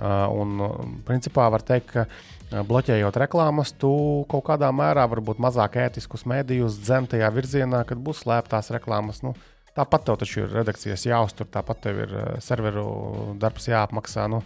Un, 0.00 0.56
principā, 1.04 1.48
var 1.52 1.64
teikt, 1.66 1.92
ka 1.92 2.62
bloķējot 2.66 3.18
reklāmas, 3.20 3.74
tu 3.76 3.90
kaut 4.30 4.46
kādā 4.46 4.70
mērā 4.72 5.04
varbūt 5.10 5.42
mazāk 5.42 5.76
ētiskus 5.82 6.24
mēdījus 6.30 6.78
dzem 6.80 7.08
tajā 7.10 7.28
virzienā, 7.34 7.82
kad 7.88 8.00
būs 8.00 8.22
slēptās 8.24 8.72
reklāmas. 8.72 9.20
Nu, 9.26 9.34
tāpat 9.76 10.08
tev 10.08 10.16
taču 10.22 10.44
ir 10.44 10.56
redakcijas 10.56 11.04
jāuztur, 11.10 11.50
tāpat 11.52 11.84
tev 11.84 12.00
ir 12.06 12.16
serveru 12.40 13.36
darbs 13.42 13.68
jāapmaksā. 13.68 14.24
Nu, 14.32 14.40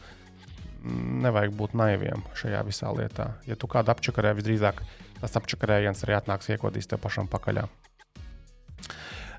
nevajag 1.25 1.55
būt 1.57 1.79
naiviem 1.79 2.27
šajā 2.37 2.61
visā 2.67 2.91
lietā. 2.97 3.31
Ja 3.49 3.57
tu 3.57 3.71
kādu 3.71 3.95
apčakarē, 3.95 4.35
visdrīzāk 4.37 4.83
tas 5.21 5.39
apčakarējiens 5.41 6.03
arī 6.05 6.19
atnāks 6.19 6.51
iekodīs 6.53 6.91
tev 6.91 7.01
pašam 7.05 7.31
pakaļā. 7.31 7.69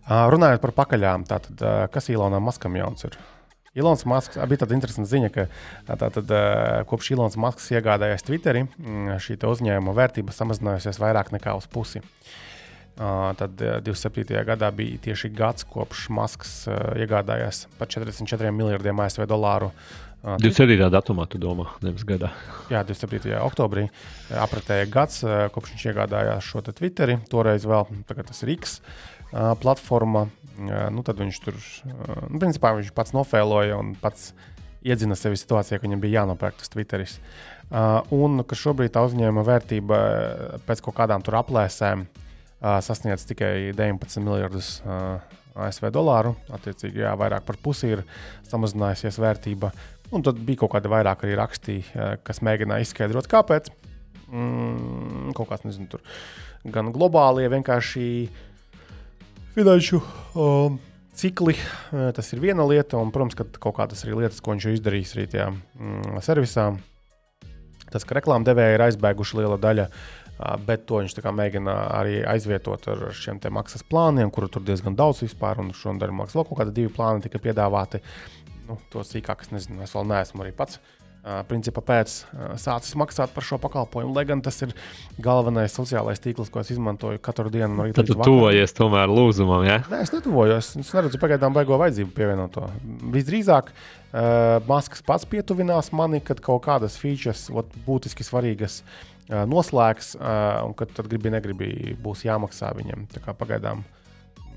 Uh, 0.05 0.27
runājot 0.29 0.61
par 0.61 0.75
pakaļām, 0.83 1.25
tātad, 1.29 1.55
uh, 1.61 1.85
kas 1.93 2.11
Ilonam 2.13 2.45
Maskam 2.45 2.77
jauns 2.77 3.07
ir? 3.07 3.17
Ilons 3.75 4.05
Masks 4.07 4.39
bija 4.47 4.61
tāda 4.63 4.75
interesanta 4.77 5.09
ziņa, 5.11 5.29
ka 5.35 5.45
tātad, 5.99 6.31
kopš 6.87 7.11
Ilons 7.11 7.35
Masks 7.41 7.67
iegādājās 7.75 8.23
Twitteri, 8.23 8.63
šī 9.19 9.35
uzņēmuma 9.43 9.95
vērtība 9.97 10.35
samazinājusies 10.35 10.99
vairāk 11.01 11.33
nekā 11.35 11.57
uz 11.59 11.67
pusi. 11.67 11.99
Tad 12.95 13.59
27. 13.59 14.31
gadā 14.47 14.69
bija 14.71 15.01
tieši 15.09 15.33
gads, 15.35 15.67
kopš 15.67 16.07
Masks 16.15 16.53
iegādājās 16.95 17.65
par 17.75 17.91
44 17.91 18.53
miljardiem 18.55 19.01
ASV 19.03 19.27
dolāru. 19.27 19.73
27. 20.23 20.87
datumā, 20.89 21.27
tu 21.29 21.37
domā, 21.37 21.67
nevis 21.83 22.07
gadā. 22.07 22.31
Jā, 22.71 22.79
27. 22.87 23.35
oktobrī 23.43 23.83
apritēja 24.41 24.87
gads, 24.89 25.19
kopš 25.53 25.75
viņš 25.75 25.83
iegādājās 25.91 26.47
šo 26.47 26.63
Twitteri. 26.71 27.19
Toreiz 27.29 27.67
vēl 27.67 27.91
tas 28.07 28.41
ir 28.47 28.55
X 28.55 28.79
platforma. 29.61 30.27
Nu, 30.55 31.03
tad 31.03 31.19
viņš 31.19 31.39
tur, 31.43 31.57
nu, 32.31 32.39
principā, 32.39 32.71
viņš 32.77 32.93
pats 32.95 33.11
nofēloja 33.15 33.75
un 33.81 33.95
pats 33.99 34.29
iedzina 34.85 35.17
sevi 35.19 35.37
situācijā, 35.39 35.79
ka 35.79 35.87
viņam 35.87 36.03
bija 36.03 36.21
jānopērk 36.21 36.61
tas 36.61 36.71
Twitteris. 36.71 37.17
Un 38.15 38.43
ka 38.47 38.57
šobrīd 38.57 38.93
tā 38.95 39.03
uzņēmuma 39.07 39.43
vērtība 39.47 39.99
pēc 40.67 40.83
kaut 40.85 40.95
kādām 40.99 41.25
tur 41.25 41.39
aplēsēm 41.41 42.05
sasniedz 42.61 43.25
tikai 43.27 43.73
19 43.75 44.23
miljardus 44.23 44.77
ASV 45.55 45.89
dolāru. 45.95 46.35
Attiecīgi, 46.55 47.03
jā, 47.03 47.11
vairāk 47.19 47.45
par 47.47 47.59
pusi 47.63 47.91
ir 47.95 48.05
samazinājusies 48.47 49.19
vērtība. 49.21 49.73
Un 50.13 50.23
tad 50.23 50.39
bija 50.45 50.63
kaut 50.63 50.75
kāda 50.75 50.91
vairāk 50.91 51.25
arī 51.25 51.35
rakstīja, 51.39 52.15
kas 52.23 52.43
mēģināja 52.45 52.85
izskaidrot, 52.85 53.27
kāpēc. 53.31 53.71
Mm, 54.29 55.33
kaut 55.37 55.49
kāds, 55.51 55.65
nezinu, 55.67 55.89
tur 55.91 56.01
gan 56.73 56.89
globālie 56.93 57.45
vienkārši 57.51 58.05
finanšu 59.55 60.01
um, 60.35 60.75
cikli. 61.15 61.55
Tas 61.91 62.33
ir 62.33 62.43
viena 62.43 62.65
lieta, 62.67 62.99
un, 62.99 63.13
protams, 63.15 63.37
ka 63.39 63.47
kaut 63.55 63.77
kādas 63.79 64.03
arī 64.03 64.19
lietas, 64.19 64.41
ko 64.43 64.51
viņš 64.53 64.67
ir 64.67 64.75
izdarījis 64.75 65.15
arī 65.15 65.25
tajā 65.31 65.47
mm, 65.53 66.19
servisā. 66.25 66.67
Tas, 67.91 68.03
ka 68.03 68.17
reklāmas 68.17 68.47
devēja 68.49 68.75
ir 68.75 68.83
aizbēguši 68.89 69.39
liela 69.39 69.57
daļa, 69.61 69.85
bet 70.67 70.83
to 70.89 70.99
viņš 70.99 71.15
mēģina 71.23 71.75
arī 71.95 72.17
aizvietot 72.27 72.89
ar 72.91 73.05
šiem 73.15 73.39
maksas 73.55 73.85
plāniem, 73.87 74.33
kuru 74.33 74.49
tur 74.51 74.65
diezgan 74.67 74.97
daudz 74.97 75.23
vispār, 75.23 75.61
un 75.63 75.71
šodien 75.71 76.11
maksas 76.17 76.35
vēl 76.35 76.47
kaut 76.49 76.59
kādi 76.59 76.75
divi 76.81 76.91
plāni 76.91 77.23
tika 77.23 77.39
piedāvāti. 77.39 78.03
Nu, 78.65 78.79
to 78.91 79.05
sīkāk 79.05 79.45
es 79.45 79.53
nezinu, 79.53 79.83
es 79.85 79.93
vēl 79.95 80.09
neesmu 80.09 80.43
arī 80.43 80.51
pats 80.57 80.81
principā 81.49 81.81
pēc 81.81 82.11
sācis 82.61 82.93
maksāt 82.99 83.31
par 83.33 83.45
šo 83.45 83.57
pakalpojumu, 83.61 84.13
lai 84.13 84.25
gan 84.29 84.43
tas 84.45 84.59
ir 84.61 84.75
galvenais 85.21 85.73
sociālais 85.73 86.21
tīkls, 86.21 86.51
ko 86.53 86.61
es 86.61 86.69
izmantoju 86.75 87.21
katru 87.25 87.49
dienu. 87.53 87.73
No 87.79 87.87
Tad 87.95 88.11
tu 88.11 88.17
tuvojies 88.19 88.75
tomēr 88.77 89.09
lūzumam? 89.09 89.65
Ja? 89.65 89.79
Nē, 89.89 90.03
es 90.05 90.13
netuvojos. 90.13 90.75
Es 90.81 90.93
neredzu 90.93 91.21
pagaidām 91.21 91.55
baigo 91.55 91.79
vajadzību 91.81 92.13
pievienot 92.15 92.53
to. 92.53 92.67
Visdrīzāk 93.15 93.73
uh, 93.73 94.61
Masks 94.69 95.01
pats 95.05 95.25
pietuvinās 95.29 95.89
mani, 95.95 96.21
kad 96.25 96.43
kaut 96.45 96.65
kādas 96.67 96.99
features, 97.01 97.47
ot, 97.49 97.73
būtiski 97.87 98.25
svarīgas, 98.27 98.83
uh, 98.83 99.43
noslēgs, 99.49 100.13
uh, 100.19 100.61
un 100.67 100.77
kad 100.77 100.93
tad 100.93 101.09
gribi, 101.09 101.33
negribi, 101.33 101.97
būs 102.05 102.25
jāmaksā 102.27 102.69
viņam. 102.77 103.09
Tā 103.15 103.25
kā 103.25 103.33
pagaidām 103.37 103.81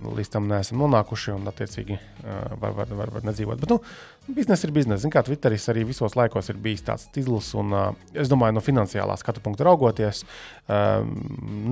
līdz 0.02 0.30
tam 0.34 0.46
neesam 0.50 0.78
nonākuši 0.82 1.34
un, 1.34 1.48
attiecīgi, 1.50 1.98
var, 2.60 2.72
var, 2.76 2.94
var, 3.00 3.12
var 3.18 3.26
nedzīvot. 3.28 3.60
Bet, 3.62 3.72
nu, 3.72 4.32
biznesa 4.36 4.68
ir 4.68 4.74
biznesa. 4.76 5.02
Ziniet, 5.02 5.14
kā 5.16 5.24
Twitteris 5.26 5.68
arī 5.72 5.84
visos 5.88 6.16
laikos 6.18 6.50
ir 6.52 6.58
bijis 6.62 6.84
tāds 6.86 7.08
tīzlis, 7.14 7.50
un 7.58 7.74
es 8.14 8.30
domāju, 8.30 8.56
no 8.56 8.64
finansiālā 8.64 9.16
skatu 9.20 9.42
punkta 9.44 9.66
raugoties, 9.68 10.24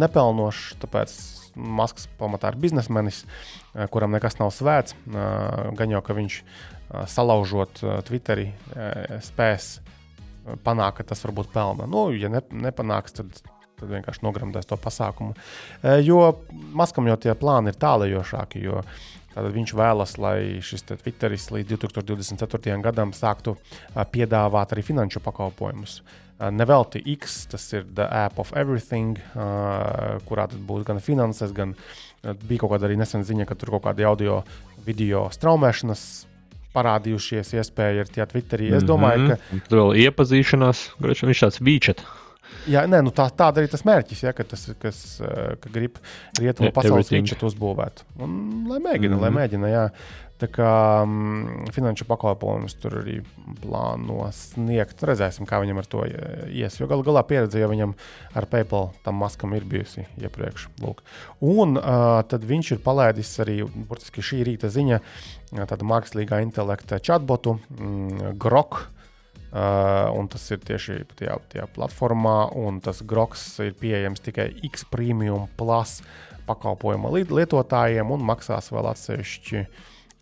nepelnošs. 0.05 0.77
Tāpēc 0.85 1.17
Masks 1.57 2.05
pamatā 2.21 2.51
ir 2.53 2.59
biznesmenis, 2.61 3.23
kuram 3.89 4.13
nekas 4.13 4.37
nav 4.37 4.51
svēts. 4.53 4.93
Gan 5.09 5.95
jau, 5.95 6.03
ka 6.05 6.17
viņš 6.19 6.41
salaužot 7.09 7.81
Twitteri 8.05 8.51
spēs 9.25 9.79
panākt, 10.67 11.01
ka 11.01 11.11
tas 11.15 11.25
varbūt 11.25 11.49
pelna. 11.55 11.89
Nu, 11.91 12.11
ja 12.13 12.29
ne, 12.31 12.43
nepanāks, 12.53 13.17
tad 13.17 13.41
tad 13.81 13.93
vienkārši 13.93 14.25
nogramdēs 14.27 14.69
to 14.69 14.79
pasākumu. 14.81 15.37
E, 15.83 16.01
jo 16.07 16.21
Maskam 16.77 17.09
jau 17.11 17.17
tie 17.21 17.35
plāni 17.39 17.73
ir 17.73 17.81
tālējošāki. 17.81 18.67
Tātad 19.37 19.53
viņš 19.53 19.73
vēlas, 19.77 20.15
lai 20.17 20.39
šis 20.65 20.87
Twitteris 20.89 21.51
līdz 21.53 21.77
2024. 21.77 22.79
gadam 22.85 23.13
sāktu 23.13 23.59
piedāvāt 24.13 24.73
arī 24.73 24.85
finanšu 24.87 25.21
pakalpojumus. 25.21 25.99
Nevelti 26.53 27.01
X, 27.15 27.43
tas 27.53 27.65
ir 27.73 27.85
The 27.97 28.07
App 28.13 28.41
of 28.41 28.53
Everything, 28.57 29.21
kurā 30.29 30.49
tad 30.49 30.61
būs 30.69 30.85
gan 30.89 31.01
finanses, 31.05 31.53
gan 31.57 31.73
bija 32.49 32.65
kaut 32.65 32.75
kāda 32.75 32.89
arī 32.89 32.97
nesen 33.01 33.25
ziņa, 33.29 33.47
ka 33.49 33.57
tur 33.61 33.77
kaut 33.77 33.87
kāda 33.89 34.09
audio, 34.09 34.43
video 34.85 35.27
straumēšanas 35.33 36.07
parādījušies 36.77 37.55
iespēja 37.57 38.05
ar 38.05 38.13
tie 38.13 38.27
Twitterī. 38.29 38.69
Es 38.77 38.85
domāju, 38.85 39.31
ka. 39.31 39.37
Mm 39.37 39.41
-hmm. 39.53 39.69
Tur 39.69 39.79
vēl 39.81 40.05
iepazīšanās, 40.07 40.83
viņš 41.01 41.45
tāds 41.45 41.61
vīčets. 41.61 42.05
Jā, 42.71 42.85
nē, 42.91 43.03
nu 43.07 43.13
tā, 43.15 43.29
tāda 43.31 43.63
arī 43.63 43.71
tas 43.71 43.85
mērķis, 43.87 44.23
ja, 44.27 44.35
ka 44.37 44.47
tas 44.49 44.69
kas, 44.83 45.01
eh, 45.23 45.57
ka 45.63 45.73
grib 45.73 45.99
rietumu 46.41 46.73
pasaules 46.75 47.13
līniju 47.15 47.39
uzbūvēt. 47.51 48.05
Un, 48.19 48.39
lai 48.71 48.81
mēģina, 48.81 49.13
mm 49.13 49.19
-hmm. 49.19 49.23
lai 49.23 49.31
mhm. 49.31 49.39
mēģina. 49.41 49.73
Jā. 49.73 49.91
Tā 50.37 50.51
kā 50.53 50.71
um, 51.01 51.65
finanšu 51.73 52.05
pakalpojumus 52.05 52.75
tur 52.77 52.99
arī 52.99 53.23
plāno 53.63 54.27
sniegt. 54.37 55.01
Redzēsim, 55.09 55.47
kā 55.49 55.63
viņam 55.63 55.79
ar 55.81 55.87
to 55.89 56.03
ies. 56.05 56.77
Jo 56.77 56.89
galu 56.91 57.07
galā 57.07 57.23
pieredze 57.25 57.63
jau 57.63 57.71
viņam 57.71 57.95
ar 58.37 58.45
PayPal 58.45 58.91
tam 59.07 59.17
maskam 59.17 59.55
ir 59.57 59.65
bijusi 59.65 60.05
iepriekš. 60.21 60.69
Lūk. 60.85 61.01
Un 61.41 61.81
uh, 61.81 62.21
tad 62.29 62.45
viņš 62.45 62.73
ir 62.77 62.83
palaidis 62.85 63.33
arī 63.41 63.63
burtiski 63.65 64.21
šī 64.21 64.43
rīta 64.51 64.69
ziņa, 64.69 65.01
tādu 65.73 65.89
mākslīgā 65.89 66.43
intelekta 66.45 67.01
chatbotu, 67.01 67.57
mm, 67.73 68.37
Grok. 68.37 68.83
Uh, 69.47 70.11
un 70.19 70.27
tas 70.29 70.43
ir 70.51 70.59
tieši 70.67 70.99
tajā, 71.17 71.37
tajā 71.53 71.67
platformā, 71.73 72.51
un 72.59 72.81
tas 72.83 72.99
groks 73.07 73.45
ir 73.65 73.77
pieejams 73.79 74.21
tikai 74.25 74.51
X 74.67 74.83
Premium 74.91 75.47
Plus 75.57 76.01
pakalpojuma 76.47 77.13
lietotājiem 77.15 78.11
un 78.13 78.25
maksās 78.27 78.73
vēl 78.75 78.91
atsevišķi 78.91 79.63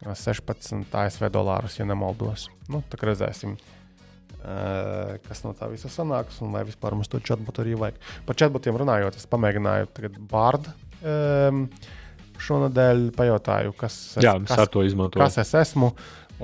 16 0.04 0.92
ASV 1.00 1.30
dolārus, 1.32 1.78
ja 1.78 1.86
nemaldos. 1.88 2.50
Nu, 2.68 2.82
tā 2.92 3.00
kā 3.00 3.08
redzēsim, 3.08 3.56
uh, 3.56 5.14
kas 5.24 5.44
no 5.46 5.54
tā 5.56 5.70
visa 5.72 5.90
sanāks 5.92 6.42
un 6.44 6.52
vai 6.54 6.64
vispār 6.68 6.96
mums 6.96 7.10
to 7.10 7.20
chatbotu 7.24 7.64
arī 7.64 7.78
vajag. 7.80 8.00
Par 8.28 8.38
chatbotiem 8.40 8.80
runājot, 8.84 9.16
es 9.18 9.30
pamēģināju 9.30 10.12
bārdu. 10.30 10.74
Um, 11.04 11.66
Šonadēļ 12.44 13.08
pajautāju, 13.14 13.72
kas, 13.78 13.96
es, 14.18 14.24
Jā, 14.26 14.34
kas, 14.42 14.68
kas 15.14 15.36
es 15.40 15.52
esmu, 15.54 15.92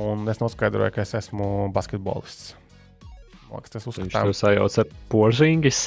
un 0.01 0.22
es 0.31 0.39
noskaidroju, 0.41 0.95
ka 0.95 1.03
es 1.03 1.16
esmu 1.18 1.68
basketbolists. 1.74 2.55
Liekas, 3.51 3.74
tas 3.74 3.88
uzskatām. 3.90 4.11
Viņš 4.11 4.30
to 4.30 4.38
sajauc 4.40 4.78
ar 4.82 4.92
porzingis. 5.12 5.80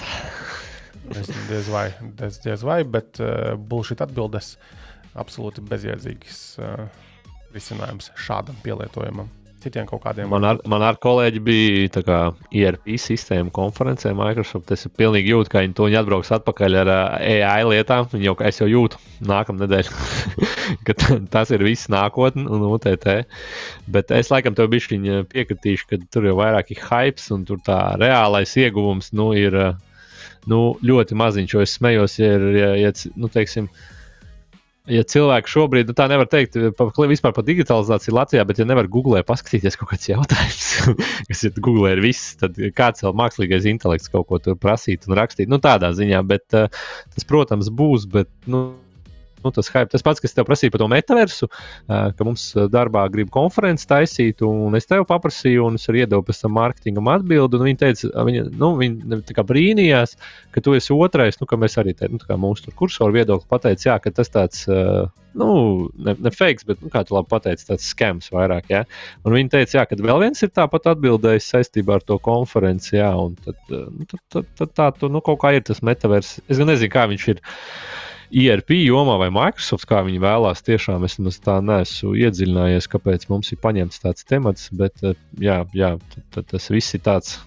es 1.14 1.32
diez 1.50 1.70
vai, 1.72 1.88
diez, 2.20 2.40
diez 2.44 2.66
vai, 2.66 2.82
bet 2.88 3.22
uh, 3.24 3.54
bullshit 3.58 4.04
atbildes 4.04 4.56
absolūti 5.20 5.64
bezjēdzīgs 5.70 6.42
uh, 6.64 6.86
risinājums 7.54 8.12
šādam 8.18 8.58
pielietojumam 8.66 9.30
citiem 9.64 9.88
kaut 9.90 10.02
kādiem. 10.04 10.30
Man 10.32 10.46
ar, 10.48 10.60
man 10.70 10.84
ar 10.86 10.98
kolēģi 11.02 11.42
bija 11.44 12.04
kā, 12.06 12.18
ERP 12.54 12.94
sistēma 13.02 13.54
konferencē 13.54 14.14
Microsoft. 14.18 14.72
Es 14.76 14.86
pilnīgi 15.00 15.34
jūtu, 15.34 15.52
ka 15.54 15.64
viņi 15.64 15.78
to 15.78 15.88
atbrauks 16.00 16.34
atpakaļ 16.38 16.78
ar 16.84 16.92
uh, 16.94 17.04
AI 17.20 17.70
lietām. 17.70 18.10
Viņi 18.12 18.30
jau, 18.30 18.36
es 18.50 18.60
jau 18.62 18.70
jūtu 18.70 19.00
nākamā 19.30 19.64
nedēļa, 19.64 20.02
ka 20.88 20.98
tas 21.34 21.54
ir 21.56 21.66
viss 21.66 21.92
nākotne 21.94 22.46
un 22.48 22.68
UTT. 22.70 23.10
Bet 23.94 24.14
es 24.16 24.32
laikam 24.34 24.58
tev 24.58 24.70
bišķiņ 24.74 25.10
piekritīšu, 25.32 25.90
ka 25.90 26.02
tur 26.14 26.30
jau 26.30 26.38
vairāk 26.42 26.76
ir 26.76 26.84
hype 26.90 27.24
un 27.36 27.48
tur 27.48 27.64
tā 27.64 27.80
reālais 28.02 28.58
ieguvums 28.60 29.14
nu, 29.18 29.32
ir 29.38 29.58
nu, 30.50 30.62
ļoti 30.84 31.18
maziņš. 31.18 31.56
Jo 31.56 31.66
es 31.66 31.80
smējos, 31.80 32.20
ja 32.20 32.36
ir, 32.38 32.48
ja, 32.58 32.72
ja, 32.88 32.96
nu, 33.16 33.32
teiksim, 33.32 33.70
uh, 33.72 33.90
ja 34.92 35.04
cilvēki 35.08 35.52
šobrīd, 35.52 35.90
nu, 35.90 35.96
tā 35.96 36.08
nevar 36.12 36.28
teikt, 36.32 36.58
pa, 36.78 36.90
vispār 37.08 37.34
par 37.36 37.46
digitalizāciju 37.48 38.16
Latvijā, 38.18 38.44
bet 38.48 38.60
ja 38.60 38.68
nevar 38.68 38.90
googlē 38.92 39.24
paskatīties 39.28 39.78
kaut 39.80 39.94
kāds 39.94 40.10
jautājums, 40.10 40.70
kas 41.30 41.44
ir 41.48 41.56
googlē 41.64 41.96
ir 41.96 42.04
viss, 42.04 42.34
tad 42.42 42.60
kāds 42.76 43.06
vēl 43.06 43.16
mākslīgais 43.22 43.68
intelekts 43.72 44.12
kaut 44.12 44.28
ko 44.32 44.42
tur 44.44 44.60
prasīt 44.60 45.08
un 45.08 45.16
rakstīt, 45.20 45.52
nu 45.52 45.62
tādā 45.64 45.94
ziņā, 45.96 46.24
bet 46.28 46.58
uh, 46.60 46.68
tas, 47.16 47.28
protams, 47.30 47.72
būs, 47.72 48.10
bet, 48.12 48.32
nu, 48.52 48.66
nu, 49.44 49.52
tas, 49.56 49.70
hype, 49.74 49.92
tas 49.92 50.06
pats, 50.06 50.22
kas 50.24 50.36
tev 50.36 50.48
prasīja 50.48 50.74
par 50.74 50.84
to 50.84 50.90
metaversu, 50.92 51.50
ka 51.88 52.28
mums 52.28 52.46
darbā 52.74 53.06
grib 53.14 53.32
konferenci 53.34 53.88
taisīt, 53.90 54.44
un 54.48 54.78
es 54.80 54.88
tev 54.90 55.06
paprasīju, 55.10 55.68
un 55.70 55.80
es 55.80 55.90
arī 55.92 56.06
iedevu 56.06 56.26
pēc 56.28 56.44
tam 56.44 56.56
mārketingam 56.58 57.10
atbildi. 57.14 57.62
Viņa 57.64 57.82
teica, 57.86 58.12
viņa, 58.30 58.46
nu, 58.60 58.74
viņa 58.80 59.48
brīnījās, 59.50 60.16
ka 60.54 60.64
tu 60.64 60.78
esi 60.78 60.96
otrais, 60.96 61.40
nu, 61.42 61.50
ka 61.50 61.60
mēs 61.60 61.80
arī 61.82 61.96
te, 61.98 62.10
nu, 62.12 62.22
mūsu 62.44 62.74
kursoru 62.78 63.16
viedokli 63.18 63.50
pateicu, 63.50 63.90
jā, 63.92 64.00
ka 64.04 64.14
tas 64.16 64.32
tāds. 64.34 64.66
Nu, 65.34 65.48
ne, 65.98 66.14
ne 66.22 66.30
fakes, 66.30 66.62
bet, 66.70 66.78
nu, 66.86 66.92
kā 66.94 67.02
tu 67.10 67.16
labi 67.16 67.32
pateici, 67.32 67.66
tāds 67.66 67.88
skams 67.90 68.28
vairāk. 68.30 68.68
Ja? 68.70 68.84
Un 69.26 69.34
viņa 69.34 69.56
teica, 69.56 69.80
jā, 69.80 69.86
ka 69.90 69.98
vēl 69.98 70.22
viens 70.22 70.46
ir 70.46 70.52
tāpat 70.54 70.92
atbildējis 70.92 71.48
saistībā 71.56 71.98
ar 71.98 72.06
to 72.06 72.20
konferenci, 72.22 73.00
jā, 73.00 73.10
un 73.18 73.34
tad, 73.42 73.58
nu, 73.72 74.06
tad, 74.06 74.22
tad, 74.30 74.52
tad 74.62 74.76
tā, 74.78 74.92
tu, 75.00 75.10
nu, 75.10 75.24
kaut 75.26 75.42
kā 75.42 75.56
ir 75.58 75.66
tas 75.66 75.82
metavers. 75.82 76.36
Es 76.46 76.62
gan 76.62 76.70
nezinu, 76.70 76.94
kā 76.94 77.08
viņš 77.10 77.30
ir. 77.34 77.42
Uh, 77.42 78.03
ERP 78.34 78.74
jomā 78.80 79.20
vai 79.22 79.30
Microsoft, 79.34 79.86
kā 79.90 80.02
viņi 80.06 80.22
vēlās, 80.24 80.64
tiešām 80.66 81.06
es 81.06 81.40
tā 81.44 81.60
neesmu 81.62 82.16
iedziļinājies, 82.18 82.90
kāpēc 82.90 83.28
mums 83.30 83.54
ir 83.54 83.62
paņemts 83.62 84.02
tāds 84.02 84.26
temats, 84.30 84.70
bet 84.74 85.04
eh, 85.06 85.18
jā, 85.38 85.62
jā 85.78 85.96
tas 86.34 86.70
viss 86.74 86.98
ir 86.98 87.04
tāds. 87.06 87.38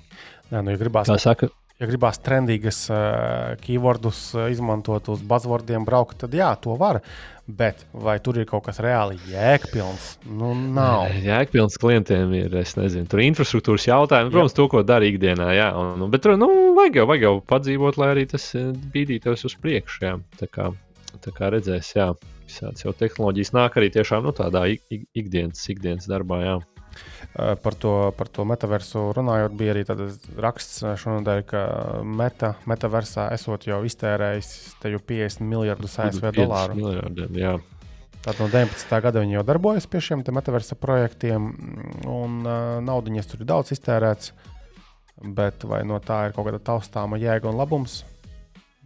Jā, 0.53 0.63
nu, 0.63 0.71
ja 0.71 0.79
gribās, 0.79 1.11
tā 1.11 1.19
saka. 1.19 1.51
Ja 1.77 1.85
gribās 1.91 2.17
trendīgas 2.25 2.87
uh, 2.89 3.57
keywordus 3.61 4.21
uh, 4.33 4.47
izmantot 4.49 5.11
uz 5.13 5.21
buzzwordiem, 5.29 5.85
braukt, 5.85 6.17
tad 6.23 6.33
jā, 6.33 6.49
to 6.57 6.73
var. 6.81 7.03
Bet 7.47 7.83
vai 7.93 8.17
tur 8.25 8.39
ir 8.41 8.47
kaut 8.49 8.65
kas 8.67 8.81
reāli 8.83 9.19
jēgpilns? 9.29 10.07
Nu, 10.25 10.55
nav. 10.57 11.13
Jēgpilns 11.23 11.77
klientiem 11.79 12.33
ir, 12.35 12.57
es 12.63 12.73
nezinu, 12.79 13.05
tur 13.13 13.21
infrastruktūras 13.23 13.87
jautājumi, 13.87 14.33
protams, 14.33 14.55
jā. 14.55 14.59
to, 14.59 14.67
ko 14.73 14.83
dara 14.89 15.07
ikdienā. 15.07 15.51
Jā, 15.55 15.69
un, 15.79 16.07
bet 16.11 16.25
tur, 16.25 16.39
nu, 16.41 16.49
vajag 16.79 17.03
jau, 17.03 17.07
vajag 17.13 17.27
jau 17.29 17.35
padzīvot, 17.53 18.01
lai 18.01 18.09
arī 18.15 18.25
tas 18.33 18.49
bīdītos 18.97 19.45
uz 19.47 19.59
priekšu. 19.61 20.01
Jā. 20.09 20.15
Tā 20.41 20.49
kā, 20.51 20.71
tā 21.23 21.35
kā 21.37 21.53
redzēs, 21.55 21.93
jā, 21.99 22.09
visādas 22.49 22.87
jau 22.87 22.97
tehnoloģijas 22.97 23.53
nāk 23.55 23.77
arī 23.77 23.93
tiešām 23.95 24.25
nu, 24.27 24.33
tādā 24.35 24.65
ik, 24.73 25.07
ikdienas, 25.13 25.61
ikdienas 25.77 26.09
darbā. 26.11 26.41
Jā. 26.43 26.57
Eh, 27.37 27.55
par 27.61 27.75
to, 27.77 27.93
par 28.17 28.31
to 28.33 28.47
metaversu 28.49 29.11
runājot, 29.17 29.57
bija 29.59 29.75
arī 29.75 29.85
tāds 29.89 30.23
raksts 30.41 30.81
šonadēļ, 31.03 31.43
ka 31.51 31.63
meta, 32.09 32.55
metaversā 32.71 33.29
esot 33.37 33.67
jau 33.69 33.83
iztērējis 33.85 34.53
te 34.81 34.95
jau 34.95 35.01
50 35.13 35.45
miljardus 35.45 35.99
ASV 36.01 36.31
dolāru. 36.37 36.79
Miljardiem, 36.81 37.37
jā. 37.37 37.55
Tātad 38.25 38.41
no 38.43 38.49
19. 38.51 38.97
gada 39.05 39.21
viņi 39.23 39.37
jau 39.37 39.45
darbojas 39.47 39.85
pie 39.87 40.01
šiem 40.03 40.25
metaversa 40.35 40.75
projektiem, 40.81 41.53
un 42.11 42.41
uh, 42.43 42.57
naudiņas 42.83 43.29
tur 43.31 43.45
ir 43.45 43.51
daudz 43.53 43.71
iztērēts. 43.77 44.33
Bet 45.37 45.63
vai 45.65 45.85
no 45.89 46.01
tā 46.03 46.27
ir 46.27 46.35
kaut 46.37 46.49
kāda 46.49 46.59
taustāma 46.61 47.21
jēga 47.21 47.49
un 47.53 47.61
labums? 47.61 48.01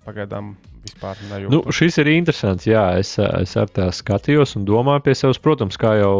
Pagaidām 0.07 0.55
vispār 0.81 1.19
nejūtu. 1.29 1.53
Nu, 1.53 1.75
šis 1.77 1.99
ir 2.01 2.09
interesants. 2.15 2.65
Jā, 2.69 2.85
es, 3.01 3.13
es 3.21 3.53
ar 3.61 3.69
tā 3.69 3.91
skatījos 3.93 4.57
un 4.57 4.65
domāju 4.69 5.05
pie 5.05 5.15
sevis. 5.19 5.41
Protams, 5.43 5.77
kā 5.81 5.93
jau 6.01 6.15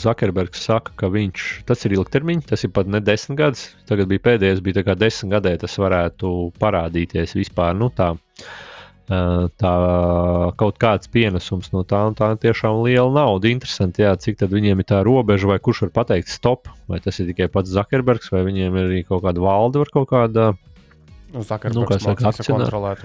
Zakerbergs 0.00 0.62
saka, 0.64 0.94
ka 0.96 1.10
viņš 1.12 1.48
tas 1.68 1.84
ir 1.84 1.98
ilgtermiņš, 1.98 2.46
tas 2.48 2.64
ir 2.64 2.72
pat 2.72 2.88
ne 2.88 3.02
desmit 3.04 3.40
gadus. 3.42 3.66
Tagad 3.90 4.08
bija 4.08 4.24
pēdējais, 4.30 4.64
bija 4.64 4.86
kā 4.86 4.96
desmit 4.96 5.36
gadē, 5.36 5.58
tas 5.60 5.76
varētu 5.76 6.32
parādīties 6.62 7.36
vispār. 7.36 7.76
Nu, 7.76 7.90
tā, 7.92 8.14
tā 9.60 9.74
kaut 10.60 10.80
kāds 10.80 11.12
pienesums 11.12 11.68
no 11.76 11.84
tā, 11.88 12.00
un 12.08 12.16
tā 12.16 12.30
tiešām 12.40 12.80
liela 12.86 13.12
nauda. 13.12 13.52
Interesanti, 13.52 14.06
jā, 14.08 14.14
cik 14.16 14.40
tad 14.40 14.56
viņiem 14.56 14.80
ir 14.80 14.88
tā 14.88 15.02
robeža, 15.04 15.52
vai 15.52 15.60
kurš 15.60 15.84
var 15.84 15.92
pateikt 16.00 16.32
stop, 16.32 16.72
vai 16.88 17.02
tas 17.04 17.20
ir 17.20 17.28
tikai 17.34 17.52
pats 17.52 17.76
Zakerbergs, 17.76 18.32
vai 18.32 18.46
viņiem 18.48 18.80
ir 18.80 18.88
arī 18.88 19.04
kaut 19.04 19.26
kāda 19.28 19.44
valde, 19.44 19.84
var 19.84 19.92
kaut 19.92 20.08
kāda. 20.16 20.54
Nu, 21.32 21.42
nu, 21.42 21.84
kā 21.88 21.98
saka, 22.00 22.32
kontrolēt. 22.48 23.04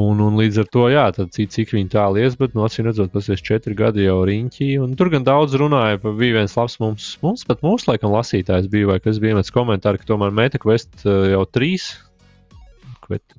Un, 0.00 0.20
un 0.24 0.38
līdz 0.40 0.62
ar 0.62 0.68
to, 0.72 0.86
jā, 0.88 1.02
tad 1.12 1.34
cik, 1.36 1.50
cik 1.52 1.74
viņi 1.76 1.90
tālu 1.92 2.22
ies, 2.22 2.36
bet, 2.40 2.54
no 2.56 2.62
nu, 2.62 2.68
acīm 2.68 2.86
redzot, 2.88 3.10
tas 3.12 3.28
ir 3.28 3.40
četri 3.44 3.76
gadi 3.76 4.06
jau 4.06 4.22
riņķī. 4.28 4.68
Tur 4.96 5.10
gan 5.12 5.26
daudz 5.26 5.56
runāja, 5.60 6.00
bija 6.04 6.38
viens 6.38 6.56
labs 6.56 6.78
mums, 6.80 7.10
mums 7.24 7.44
pat 7.48 7.60
mūsu 7.64 7.90
laikam 7.90 8.14
lasītājs 8.14 8.70
bija, 8.72 8.88
vai 8.94 9.02
kas 9.04 9.20
bija 9.20 9.36
viens 9.36 9.52
komentārs, 9.52 10.00
ka 10.00 10.08
tomēr 10.08 10.32
MetaQuest 10.38 11.04
uh, 11.04 11.18
jau 11.34 11.44
trīs 11.48 11.92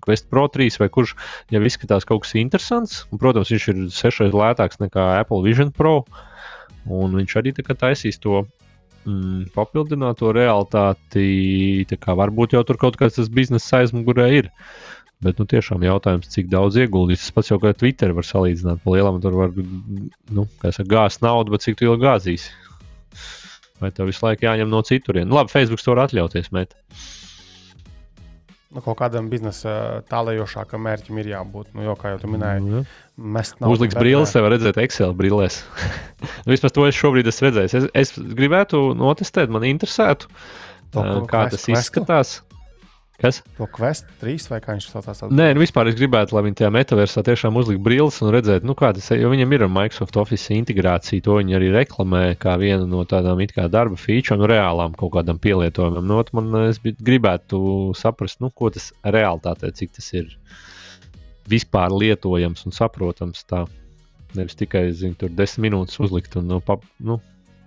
Quest 0.03 0.27
Pro 0.29 0.47
3 0.51 0.77
vai 0.81 0.89
kurš 0.93 1.15
jau 1.53 1.61
izskatās 1.65 2.05
kaut 2.05 2.25
kas 2.25 2.35
interesants. 2.39 3.03
Un, 3.09 3.21
protams, 3.21 3.51
viņš 3.53 3.67
ir 3.71 3.79
sešreiz 3.95 4.35
lētāks 4.35 4.81
nekā 4.83 5.07
Apple 5.21 5.41
Vision 5.45 5.71
Pro. 5.73 6.03
Un 6.85 7.15
viņš 7.15 7.37
arī 7.39 7.55
taisīs 7.55 8.19
to 8.21 8.43
mm, 9.05 9.53
papildināto 9.55 10.31
realitāti. 10.35 11.85
Varbūt 12.03 12.57
jau 12.57 12.63
tur 12.67 12.79
kaut 12.81 12.97
kāds 12.99 13.19
tas 13.19 13.31
biznesa 13.31 13.83
aizmugurē 13.83 14.27
ir. 14.39 14.51
Bet 15.23 15.39
nu, 15.39 15.47
tiešām 15.47 15.85
jautājums, 15.85 16.27
cik 16.33 16.49
daudz 16.51 16.75
ieguldīs. 16.81 17.21
Tas 17.23 17.35
pats 17.35 17.51
jau 17.53 17.59
kā 17.63 17.71
Twitter 17.77 18.11
var 18.15 18.27
salīdzināt. 18.27 18.81
Pa 18.83 18.95
lielam 18.95 19.21
tur 19.23 19.37
var 19.39 19.53
nu, 19.55 20.47
gāzt 20.91 21.23
naudu, 21.23 21.53
bet 21.53 21.63
cik 21.63 21.79
tu 21.79 21.87
ilgi 21.87 22.03
gāzīsi? 22.03 22.51
Vai 23.79 23.91
tev 23.95 24.09
visu 24.11 24.25
laiku 24.25 24.47
jāņem 24.47 24.71
no 24.71 24.81
citurienes? 24.83 25.29
Nu, 25.31 25.39
labi, 25.39 25.51
Facebook 25.53 25.83
to 25.83 25.95
var 25.95 26.05
atļauties. 26.05 26.51
Met. 26.55 26.75
Nu, 28.73 28.81
kaut 28.81 28.97
kādam 28.97 29.27
biznesa 29.29 30.01
tālējošākam 30.09 30.81
mērķim 30.87 31.19
ir 31.21 31.29
jābūt. 31.35 31.69
Nu, 31.77 31.83
jo, 31.85 31.93
kā 31.99 32.15
jau 32.15 32.31
minēji, 32.31 32.63
mm. 32.63 32.87
naudu. 33.59 33.75
Uzliks 33.75 33.97
brilles, 33.97 34.33
var 34.33 34.55
redzēt 34.55 34.79
Excel 34.81 35.13
brillēs. 35.17 35.59
nu, 36.45 36.49
vismaz 36.49 36.73
to 36.73 36.87
es 36.89 36.97
šobrīd 36.97 37.29
esmu 37.29 37.51
redzējis. 37.51 37.75
Es, 37.77 37.85
es 38.01 38.15
gribētu 38.39 38.81
notestēt, 38.97 39.53
man 39.53 39.67
interesētu, 39.69 40.31
to, 40.95 41.05
kā 41.29 41.45
tas 41.53 41.69
izskatās. 41.69 42.39
Kas? 43.23 43.37
To 43.55 43.63
Quest 43.71 44.09
3 44.19 44.49
vai 44.51 44.57
kā 44.59 44.73
viņš 44.75 44.85
to 44.91 45.01
sauc? 45.05 45.29
Nē, 45.31 45.53
nu 45.55 45.61
vispār 45.63 45.87
es 45.87 45.95
gribētu, 45.95 46.35
lai 46.35 46.41
viņi 46.43 46.57
tajā 46.59 46.71
metaversā 46.75 47.21
tiešām 47.23 47.55
uzlikt 47.61 47.79
brilles 47.85 48.17
un 48.19 48.33
redzētu, 48.35 48.67
nu, 48.67 48.75
kādas 48.75 49.07
ir. 49.13 49.21
Jo 49.23 49.29
viņam 49.31 49.55
ir 49.55 49.63
Microsoft 49.71 50.19
Office 50.19 50.51
integrācija, 50.51 51.23
to 51.23 51.37
viņi 51.37 51.55
arī 51.55 51.69
reklamē 51.71 52.23
kā 52.41 52.57
vienu 52.59 52.83
no 52.91 53.05
tādām 53.07 53.39
it 53.45 53.55
kā 53.55 53.69
darba 53.71 53.95
feature, 53.95 54.35
nu, 54.41 54.49
reālām 54.51 54.97
kaut 54.99 55.13
kādam 55.15 55.39
pielietojumam. 55.39 56.03
Nu, 56.03 56.19
man 56.35 56.51
es 56.65 56.81
gribētu 56.83 57.63
saprast, 57.95 58.41
nu, 58.43 58.51
ko 58.51 58.73
tas 58.75 58.91
realitātē, 59.07 59.71
cik 59.71 59.95
tas 59.95 60.11
ir 60.19 60.27
vispār 61.47 61.95
lietojams 61.95 62.67
un 62.67 62.75
saprotams. 62.75 63.47
Tā. 63.47 63.63
Nevis 64.35 64.59
tikai, 64.59 64.89
zinu, 64.91 65.15
tur 65.15 65.31
desmit 65.31 65.69
minūtes 65.69 66.01
uzlikt 66.03 66.35
un 66.41 66.51
nu, 66.51 66.59
pa, 66.59 66.75
nu, 66.99 67.21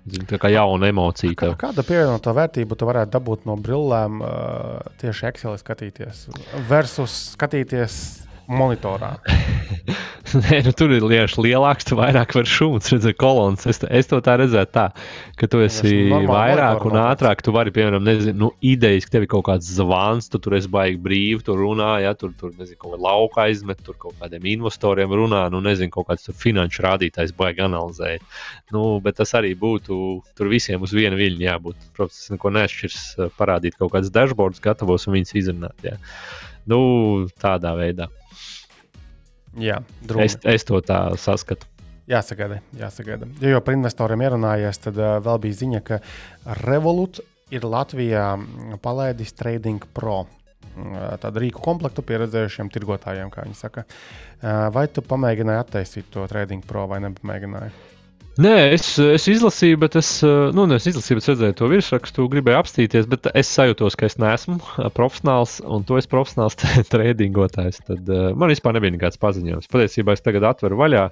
Zin, 0.06 0.26
tā 0.30 0.38
kā 0.38 0.50
jauna 0.52 0.90
emocija. 0.92 1.34
Kā, 1.38 1.50
kāda 1.58 1.82
pievienotā 1.86 2.34
vērtība 2.36 2.78
tu 2.78 2.86
varētu 2.86 3.10
dabūt 3.16 3.48
no 3.48 3.56
brillēm 3.58 4.20
uh, 4.22 4.92
tieši 5.02 5.30
Excel 5.32 5.56
skatīties 5.58 6.26
versus 6.70 7.16
skatīties 7.34 7.98
monitorā? 8.46 9.16
Nē, 10.42 10.58
nu, 10.66 10.72
tur 10.74 10.90
ir 10.94 11.04
liekas 11.06 11.36
lielāks, 11.38 11.86
tu 11.86 11.96
vairāk 11.98 12.32
vari 12.34 12.50
šūnas, 12.50 12.88
redzēt, 12.92 13.16
kolonas. 13.20 13.66
Es, 13.70 13.78
es 13.84 14.08
to 14.10 14.18
tā 14.24 14.34
redzētu, 14.40 14.72
tā, 14.74 14.86
ka 15.38 15.48
tu 15.50 15.60
esi 15.62 15.92
vairāk 16.10 16.82
un 16.88 16.98
ātrāk. 16.98 17.44
Tu 17.46 17.54
vari, 17.54 17.72
piemēram, 17.74 18.02
nezinu, 18.06 18.34
nu, 18.40 18.50
idejas, 18.66 19.06
ka 19.06 19.16
tev 19.16 19.26
ir 19.26 19.30
kaut 19.36 19.46
kāds 19.50 19.70
zvans, 19.76 20.30
tu 20.32 20.40
tur 20.42 20.56
esi 20.58 20.70
baigi 20.72 20.98
brīvi, 21.02 21.44
tur 21.46 21.60
runā, 21.62 21.92
ja 22.02 22.14
tur, 22.18 22.34
tur 22.38 22.54
nezinu, 22.56 22.78
kaut 22.82 22.96
kāda 22.96 23.02
lauka 23.06 23.44
aizmet, 23.46 23.84
tur 23.86 23.98
kaut 24.02 24.18
kādiem 24.22 24.50
investoriem 24.56 25.14
runā, 25.22 25.44
nu, 25.54 25.62
nezinu, 25.64 25.92
kaut 25.94 26.10
kāds 26.10 26.32
finanšu 26.42 26.86
rādītājs 26.88 27.36
baigi 27.38 27.66
analizēt. 27.68 28.26
Nu, 28.74 28.88
bet 29.04 29.20
tas 29.20 29.36
arī 29.38 29.54
būtu 29.58 30.00
tur 30.36 30.50
visiem 30.50 30.82
uz 30.82 30.96
vienu 30.96 31.18
viļņu 31.20 31.46
jābūt. 31.46 31.88
Protams, 31.94 32.18
tas 32.24 32.34
neko 32.34 32.54
nešķirs 32.58 33.06
parādīt 33.38 33.78
kaut 33.78 33.94
kādas 33.94 34.10
dashboards, 34.14 34.64
gatavos 34.64 35.06
un 35.06 35.20
viņas 35.20 35.38
izrunāt. 35.38 35.86
Ja. 35.86 36.00
Nu, 36.66 36.78
tādā 37.38 37.76
veidā. 37.78 38.10
Jā, 39.56 39.80
drūmi. 40.04 40.26
es, 40.26 40.36
es 40.44 40.66
to 40.68 40.80
tā 40.84 41.00
saskatu. 41.20 41.68
Jāsagaida, 42.06 42.60
jāsagaida. 42.78 43.26
Ja 43.42 43.56
jau 43.56 43.62
par 43.66 43.74
investoriem 43.74 44.22
ierunājies, 44.28 44.78
tad 44.84 44.98
uh, 45.00 45.16
vēl 45.24 45.40
bija 45.42 45.58
ziņa, 45.62 45.80
ka 45.86 45.98
Revolut 46.62 47.18
ir 47.50 47.66
Latvijā 47.66 48.28
palaidis 48.84 49.34
Trading 49.34 49.82
Pro. 49.96 50.20
Uh, 50.76 51.16
tādu 51.22 51.42
rīku 51.42 51.62
komplektu 51.64 52.04
pieredzējušiem 52.06 52.70
tirgotājiem, 52.74 53.32
kā 53.34 53.46
viņi 53.48 53.58
saka. 53.58 53.86
Uh, 54.36 54.68
vai 54.74 54.86
tu 54.92 55.02
pamēģināji 55.02 55.64
attaisīt 55.64 56.10
to 56.14 56.28
Trading 56.30 56.62
Pro 56.68 56.86
vai 56.90 57.00
nepamēģināji? 57.08 57.74
Nē, 58.36 58.52
es, 58.74 58.84
es 59.00 59.24
izlasīju, 59.32 59.78
bet 59.80 59.94
es, 59.96 60.10
nu, 60.52 60.66
es 60.76 60.84
izlasīju, 60.90 61.16
bet 61.16 61.28
redzēju 61.30 61.54
to 61.56 61.68
virsrakstu, 61.72 62.26
gribēju 62.34 62.58
apstīties, 62.60 63.08
bet 63.08 63.30
es 63.32 63.48
sajūtos, 63.48 63.96
ka 63.96 64.10
es 64.10 64.18
neesmu 64.20 64.58
profesionāls, 64.92 65.54
un 65.64 65.86
to 65.88 65.96
es 65.96 66.08
profesionāls 66.12 66.58
tradingotājs. 66.92 67.80
Tad 67.88 68.12
uh, 68.12 68.28
man 68.36 68.52
vispār 68.52 68.76
nebija 68.76 68.92
nekāds 68.98 69.16
paziņojums. 69.22 69.70
Patiesībā 69.72 70.12
es 70.12 70.24
tagad 70.24 70.44
atveru 70.50 70.76
vaļā. 70.82 71.06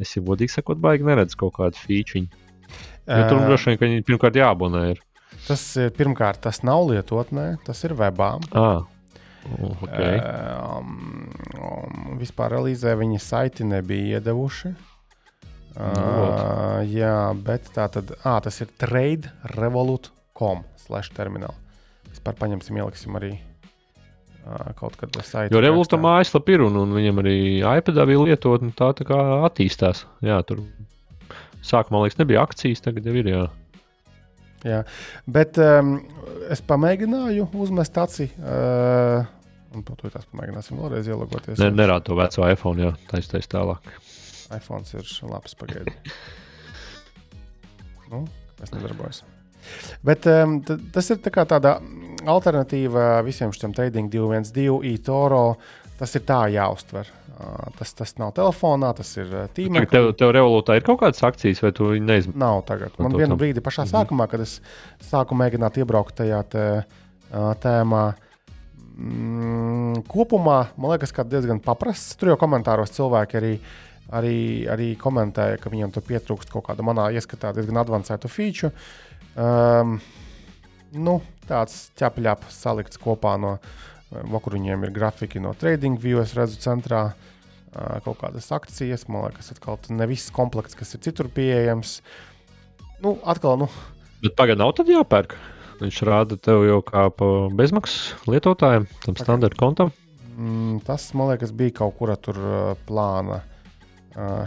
Es 0.00 0.16
jau 0.16 0.24
godīgi 0.30 0.54
sakot, 0.54 0.80
baigi 0.80 1.04
neredzu 1.04 1.42
kaut 1.42 1.58
kādu 1.58 1.76
feature. 1.76 2.24
Jo 3.10 3.22
tur 3.28 3.44
droši 3.44 3.72
vien, 3.72 3.76
ka 3.76 3.88
viņi 3.90 4.08
pirmkārt 4.08 4.40
jāabonē. 4.40 4.84
Ir. 4.94 5.06
Tas 5.44 5.64
ir 5.82 5.92
pirmkārt, 5.92 6.40
tas 6.46 6.62
nav 6.64 6.86
lietotnē, 6.88 7.50
tas 7.66 7.84
ir 7.84 7.92
webā. 8.00 8.38
Ah. 8.56 8.86
Okay. 9.50 10.20
Um, 10.20 11.28
um, 11.58 12.14
vispār 12.20 12.54
relīzē 12.56 12.94
viņi 12.96 13.20
saiti 13.24 13.66
nebija 13.66 14.20
iedevuši. 14.20 14.72
Uh, 14.72 14.89
jā, 16.90 17.18
bet 17.46 17.70
tā 17.74 17.86
tad 17.92 18.10
ah, 18.24 18.40
tas 18.42 18.58
ir 18.62 18.70
trade 18.80 19.30
revolūta.com 19.54 20.64
slash 20.80 21.12
termināli. 21.14 21.56
Vispār 22.10 22.34
paņemsim, 22.40 22.80
ieliksim 22.80 23.16
arī 23.20 23.30
uh, 23.36 24.72
kaut 24.78 24.98
kad 24.98 25.14
saiti. 25.22 25.54
Jo 25.54 25.62
revolūta 25.62 26.00
mājaslapa 26.00 26.56
ir 26.56 26.66
un, 26.66 26.80
un 26.82 26.94
viņam 26.96 27.22
arī 27.22 27.36
iPadā 27.60 28.06
bija 28.08 28.26
lietotne, 28.26 28.74
tā, 28.76 28.90
tā 28.98 29.06
kā 29.08 29.20
attīstās. 29.46 30.04
Jā, 30.26 30.40
tur 30.48 30.64
sākumā 31.62 32.02
liekas 32.04 32.18
nebija 32.18 32.42
akcijas, 32.48 32.82
tagad 32.82 33.06
jau 33.06 33.16
ir. 33.20 33.30
Jā. 33.30 33.46
Jā, 34.60 34.82
bet 35.30 35.56
um, 35.62 35.94
es 36.52 36.60
pamēģināju 36.68 37.46
uzmest 37.62 37.96
aci. 37.96 38.26
Uh, 38.42 39.22
un 39.72 39.86
to 39.86 40.10
tās 40.10 40.26
pamēģināsim 40.26 40.82
vēlreiz 40.82 41.08
ielogoties. 41.08 41.60
Ne, 41.62 41.70
nerāda 41.72 42.10
to 42.10 42.18
veco 42.18 42.48
iPhone, 42.50 42.88
jau 42.88 42.96
taisnēs 43.12 43.48
tālāk 43.48 43.94
iPhone 44.56 44.86
ir 44.98 45.12
labs 45.30 45.54
pagaidi. 45.58 45.94
nu, 48.10 48.24
tas 48.58 48.72
nedarbojas. 48.74 49.22
Bet 50.02 50.26
um, 50.30 50.58
tas 50.64 51.10
ir 51.12 51.20
tā 51.22 51.44
tāda 51.44 51.76
alternatīva 52.28 53.20
visiem 53.26 53.52
šiem 53.54 53.74
trading 53.76 54.10
212, 54.12 54.94
eToro. 54.94 55.44
Tas 56.00 56.16
ir 56.16 56.24
tā 56.24 56.46
jāuztver. 56.48 57.10
Uh, 57.40 57.68
tas, 57.76 57.92
tas 57.96 58.14
nav 58.20 58.32
telefonā, 58.36 58.94
tas 58.96 59.10
ir 59.20 59.28
tīmeklī. 59.56 59.88
Tev, 59.92 60.08
tev 60.16 60.32
revolūtā 60.36 60.78
ir 60.78 60.84
kaut 60.84 61.02
kādas 61.02 61.20
akcijas, 61.24 61.60
vai 61.64 61.70
tu 61.76 61.90
neizmanto? 62.00 62.40
Nav 62.40 62.62
tagad. 62.68 62.96
Man 63.00 63.16
vienu 63.16 63.36
brīdi 63.40 63.62
pašā 63.64 63.84
mhm. 63.84 63.92
sākumā, 63.92 64.26
kad 64.32 64.44
es 64.44 64.58
sāku 65.10 65.36
mēģināt 65.40 65.78
iebraukt 65.80 66.16
tajā 66.20 66.40
te, 66.52 66.64
uh, 66.80 67.52
tēmā, 67.60 68.02
mm, 68.96 70.02
kopumā 70.08 70.58
man 70.76 70.96
liekas, 70.96 71.12
ka 71.16 71.24
diezgan 71.28 71.60
paprasts. 71.64 72.16
Tur 72.20 72.34
jau 72.34 72.40
komentāros 72.40 72.92
cilvēki 72.96 73.40
arī 73.40 73.54
uh, 73.56 73.89
arī, 74.16 74.66
arī 74.70 74.92
komentēja, 75.00 75.58
ka 75.60 75.72
viņam 75.72 75.94
tur 75.94 76.04
pietrūkst 76.08 76.52
kaut 76.52 76.66
kāda 76.68 76.84
manā 76.86 77.08
ieskatā 77.16 77.52
diezgan 77.56 77.80
avansēta 77.82 78.30
feature. 78.30 78.72
Um, 79.38 79.98
nu, 80.92 81.20
tāds 81.48 81.88
ķepļāps 81.98 82.58
salikts 82.64 83.00
kopā 83.00 83.36
no, 83.40 83.56
kur 84.10 84.56
viņiem 84.58 84.86
ir 84.86 84.94
grafiki 84.94 85.42
no 85.42 85.54
Trading 85.58 86.00
View, 86.02 86.20
es 86.22 86.34
redzu 86.38 86.58
centrā 86.62 87.04
uh, 87.12 88.00
kaut 88.06 88.20
kādas 88.24 88.50
akcijas. 88.54 89.06
Man 89.08 89.28
liekas, 89.28 89.52
atkal 89.54 89.78
ne 89.94 90.10
viss 90.10 90.34
komplekts, 90.34 90.78
kas 90.78 90.96
ir 90.96 91.04
citur 91.06 91.30
pieejams. 91.34 92.00
Nu, 93.00 93.16
atkal, 93.24 93.56
nu. 93.62 93.70
Bet 94.20 94.36
pagaidām 94.36 94.66
nav 94.66 94.76
tad 94.76 94.90
jāpērk. 94.92 95.38
Viņš 95.80 96.02
rāda 96.04 96.36
tev 96.36 96.66
jau 96.66 96.82
kā 96.84 97.06
bezmaksas 97.56 98.26
lietotājiem, 98.28 98.84
tam 99.06 99.16
standarta 99.16 99.56
kontam. 99.56 99.94
Mm, 100.36 100.82
tas, 100.84 101.06
man 101.16 101.30
liekas, 101.32 101.54
bija 101.56 101.78
kaut 101.78 101.96
kura 101.96 102.18
tur 102.20 102.36
uh, 102.36 102.74
plāna 102.88 103.40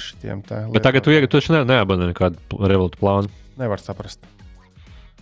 šitiem 0.03 0.43
te. 0.45 0.63
Bet 0.73 0.85
tagad 0.85 1.05
tu 1.05 1.13
tu 1.31 1.41
ne, 1.53 1.63
neabonē 1.69 2.09
nekādu 2.11 2.59
revolūciju 2.59 2.99
plānu. 2.99 3.31
Nevar 3.59 3.81
saprast. 3.81 4.25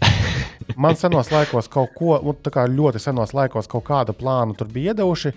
Man 0.81 0.97
senos 0.97 1.31
laikos 1.33 1.69
kaut 1.71 1.93
ko, 1.97 2.17
nu, 2.25 2.33
kā 2.53 2.65
ļoti 2.69 3.01
senos 3.03 3.35
laikos 3.37 3.69
kaut 3.71 3.85
kādu 3.89 4.15
plānu 4.17 4.55
tur 4.57 4.69
bija 4.71 4.95
iedevuši, 4.95 5.33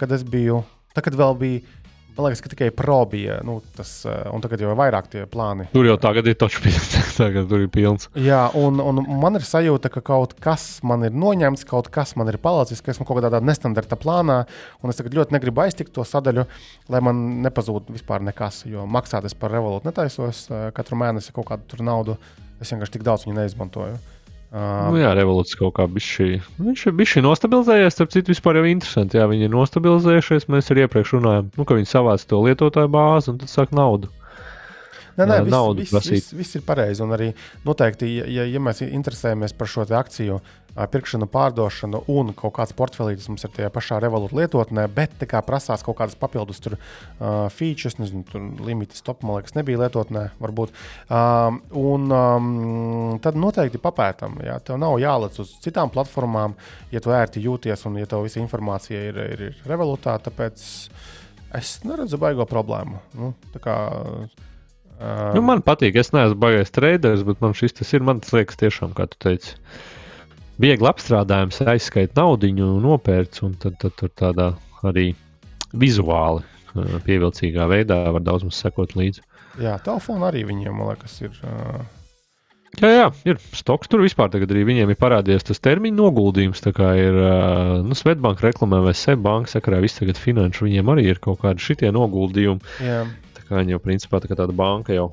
kad 0.00 0.12
es 0.14 0.24
biju, 0.24 0.62
tā 0.94 1.04
kad 1.04 1.16
vēl 1.18 1.36
bija 1.40 1.79
Man 2.16 2.26
liekas, 2.26 2.42
ka 2.44 2.52
tikai 2.52 2.70
pro 2.74 2.98
bija. 3.10 3.38
Nu, 3.46 3.58
tas, 3.76 3.92
un 4.06 4.42
tagad 4.44 4.62
jau 4.62 4.70
ir 4.72 4.78
vairāk 4.78 5.10
tie 5.12 5.24
plāni. 5.30 5.68
Tur 5.74 5.88
jau 5.88 5.96
tagad 6.00 6.28
ir 6.30 6.38
taču 6.40 6.62
pilns. 6.64 6.90
tagad 7.20 7.48
tur 7.50 7.64
ir 7.64 7.70
pilns. 7.72 8.08
Jā, 8.18 8.42
un, 8.58 8.80
un 8.82 9.02
man 9.20 9.38
ir 9.38 9.46
sajūta, 9.46 9.92
ka 9.92 10.02
kaut 10.04 10.36
kas 10.42 10.66
man 10.86 11.06
ir 11.08 11.16
noņemts, 11.16 11.66
kaut 11.68 11.90
kas 11.94 12.16
man 12.20 12.32
ir 12.32 12.40
palicis, 12.42 12.82
ka 12.84 12.94
esmu 12.94 13.08
kaut 13.08 13.20
kādā 13.20 13.42
nestandarta 13.44 13.98
plānā. 14.00 14.42
Un 14.84 14.92
es 14.92 15.00
tagad 15.00 15.16
ļoti 15.18 15.36
negribu 15.36 15.64
aiztikt 15.64 15.94
to 15.96 16.06
sadaļu, 16.06 16.46
lai 16.92 17.02
man 17.04 17.22
nepazūd 17.46 17.92
vispār 17.94 18.24
nekas. 18.26 18.64
Jo 18.70 18.86
maksāt 18.90 19.28
es 19.28 19.36
par 19.36 19.54
revolūciju 19.54 19.90
netaisos 19.90 20.46
katru 20.76 20.98
mēnesi 21.00 21.34
kaut 21.36 21.50
kādu 21.50 21.84
naudu. 21.84 22.16
Es 22.60 22.72
vienkārši 22.72 22.98
tik 22.98 23.06
daudz 23.06 23.24
viņu 23.26 23.38
neizmantoju. 23.38 23.96
Uh, 24.50 24.88
nu, 24.90 24.98
jā, 24.98 25.12
revolūcija 25.14 25.60
kaut 25.60 25.76
kā 25.76 25.84
bija. 25.86 26.40
Viņš 26.58 26.80
ir 26.90 26.94
bijis 26.98 27.20
nostabilizējies. 27.22 27.94
Starp 27.94 28.10
citu, 28.10 28.32
vispār 28.32 28.58
jau 28.58 28.64
interesanti. 28.66 29.20
Jā, 29.20 29.28
viņi 29.30 29.46
ir 29.46 29.52
nostabilizējušies. 29.54 30.48
Mēs 30.50 30.72
arī 30.74 30.88
iepriekš 30.88 31.12
runājām, 31.20 31.52
nu, 31.54 31.66
ka 31.68 31.76
viņi 31.78 31.90
savāc 31.92 32.24
to 32.26 32.40
lietotāju 32.48 32.90
bāzi 32.90 33.30
un 33.30 33.38
tad 33.38 33.52
sāk 33.52 33.70
naudu. 33.76 34.10
Nē, 35.20 35.26
nē, 35.26 35.38
viss, 35.44 35.52
naudu 35.52 35.84
viss, 35.84 36.08
viss, 36.08 36.34
viss 36.34 36.58
ir 36.58 36.64
pareizi. 36.66 37.02
Un 37.04 37.14
arī 37.14 37.30
noteikti, 37.66 38.08
ja, 38.32 38.46
ja, 38.48 38.62
mēs 38.62 38.82
interesējamies 38.86 39.54
par 39.58 39.70
šo 39.70 39.84
akciju, 39.86 40.40
ā, 40.74 40.86
pirkšanu, 40.90 41.28
pārdošanu 41.30 42.02
un 42.12 42.32
kaut 42.38 42.54
kāds 42.58 42.74
portfelītis 42.76 43.28
mums 43.30 43.44
ir 43.46 43.52
tajā 43.56 43.70
pašā 43.74 44.00
revolūta 44.02 44.38
lietotnē, 44.38 44.86
bet 44.94 45.14
tā 45.20 45.28
kā 45.30 45.42
prasās 45.46 45.84
kaut 45.86 45.98
kādas 46.00 46.18
papildus 46.20 46.62
tur, 46.62 46.76
uh, 46.76 47.46
features, 47.54 47.98
nezinu, 48.00 48.24
tur 48.28 48.44
limitas 48.66 49.04
top, 49.06 49.24
man 49.26 49.40
liekas, 49.40 49.56
nebija 49.58 49.82
lietotnē, 49.84 50.26
varbūt. 50.42 50.74
Um, 51.06 51.62
un 51.80 52.10
um, 52.16 52.50
tad 53.24 53.38
noteikti 53.40 53.80
papētam, 53.82 54.40
ja 54.46 54.58
tev 54.64 54.80
nav 54.82 54.98
jālec 55.02 55.38
uz 55.42 55.56
citām 55.64 55.92
platformām, 55.94 56.58
ja 56.94 57.02
tu 57.02 57.14
ērti 57.14 57.42
jūties 57.44 57.86
un 57.90 57.98
ja 58.00 58.10
tev 58.10 58.26
visa 58.26 58.42
informācija 58.42 59.08
ir, 59.10 59.24
ir, 59.34 59.48
ir 59.50 59.70
revolūtā, 59.70 60.18
tāpēc 60.28 60.68
es 61.58 61.74
neredzu 61.86 62.20
baigo 62.20 62.46
problēmu. 62.48 63.02
Nu, 63.18 63.34
uh, 63.58 64.46
Nu, 65.00 65.40
man 65.40 65.62
patīk, 65.64 65.96
es 65.96 66.12
neesmu 66.12 66.36
baigājis 66.42 66.74
traders, 66.76 67.22
bet 67.24 67.40
man 67.40 67.54
šis 67.56 67.78
tas 67.78 67.92
ir. 67.96 68.04
Man 68.04 68.20
tas 68.20 68.34
liekas, 68.36 68.58
tiešām, 68.60 68.92
kā 68.96 69.06
tu 69.08 69.16
teici, 69.24 69.54
viegli 70.60 70.90
apstrādājums, 70.90 71.62
aizskait 71.70 72.16
naudu, 72.18 72.50
nopērts 72.56 73.44
un 73.46 73.56
tad, 73.60 73.78
tad 73.82 73.96
tur 73.98 74.12
tādā 74.16 74.52
arī 74.86 75.10
vizuāli 75.72 76.44
pievilcīgā 77.06 77.66
veidā 77.70 78.02
var 78.14 78.22
daudz 78.24 78.46
mums 78.46 78.60
sekot 78.62 78.94
līdzi. 78.98 79.24
Jā, 79.60 79.78
telefona 79.82 80.30
arī 80.30 80.44
viņiem, 80.48 80.76
man 80.76 80.92
liekas, 80.92 81.16
ir. 81.24 81.34
Uh, 81.42 81.80
Jā, 82.78 82.86
jā, 82.94 83.06
ir 83.26 83.40
stoks. 83.58 83.88
Tur 83.90 84.04
vispār 84.04 84.28
tagad 84.30 84.52
arī 84.54 84.62
viņiem 84.68 84.92
ir 84.92 84.98
parādījies 85.00 85.48
tas 85.48 85.58
termiņu 85.64 85.96
noguldījums. 85.98 86.62
Tā 86.62 86.70
kā 86.76 86.92
ir 87.00 87.16
uh, 87.18 87.72
nu, 87.82 87.96
Svetbanka 87.98 88.46
reklamē 88.46 88.78
vai 88.84 88.94
Seibanka 88.94 89.50
sakarā, 89.50 89.80
viss 89.82 89.98
tagad 89.98 90.20
finanšu, 90.20 90.68
viņiem 90.68 90.92
arī 90.94 91.08
ir 91.10 91.18
kaut 91.22 91.42
kādi 91.42 91.64
šitie 91.64 91.90
noguldījumi. 91.96 92.76
jā, 92.86 93.02
Tā 93.34 93.42
kā 93.48 93.58
viņi 93.58 93.74
jau 93.74 93.82
principā 93.82 94.22
tā 94.22 94.30
tāda 94.30 94.54
banka 94.54 94.94
jau. 94.94 95.08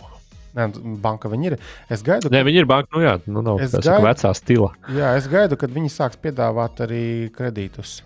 Nē, 0.58 0.68
banka 1.04 1.30
viņi 1.30 1.52
ir. 1.52 1.56
Es 1.94 2.02
gaidu, 2.06 2.32
Nē, 2.34 2.42
viņi 2.48 2.64
ir 2.64 2.70
banka, 2.70 2.90
nu 2.98 3.04
jā, 3.06 3.16
nu 3.30 3.44
nav 3.46 3.60
Es 3.62 3.76
gaidu- 3.78 4.02
vecā 4.08 4.32
stila. 4.36 4.72
jā, 4.90 5.16
es 5.20 5.28
gaidu, 5.30 5.56
kad 5.62 5.70
viņi 5.70 5.92
sāks 5.94 6.18
piedāvāt 6.18 6.82
arī 6.88 7.04
kredītus. 7.32 8.00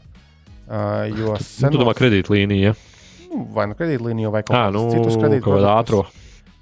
Uh, 0.72 1.08
jo 1.12 1.34
Nu, 1.34 1.38
senos, 1.44 1.74
tu 1.74 1.80
domā 1.82 1.94
kredītlīnija, 1.98 2.72
ja? 2.72 2.74
nu, 3.32 3.46
vai 3.56 3.66
nu 3.68 3.76
kredītlīniju, 3.76 4.32
vai 4.32 4.42
kaut 4.44 4.56
Ā, 4.56 4.66
kādus 4.70 4.84
nu, 4.86 4.92
citus 5.00 5.18
kredītus. 5.20 5.66
ātrā. 5.68 6.04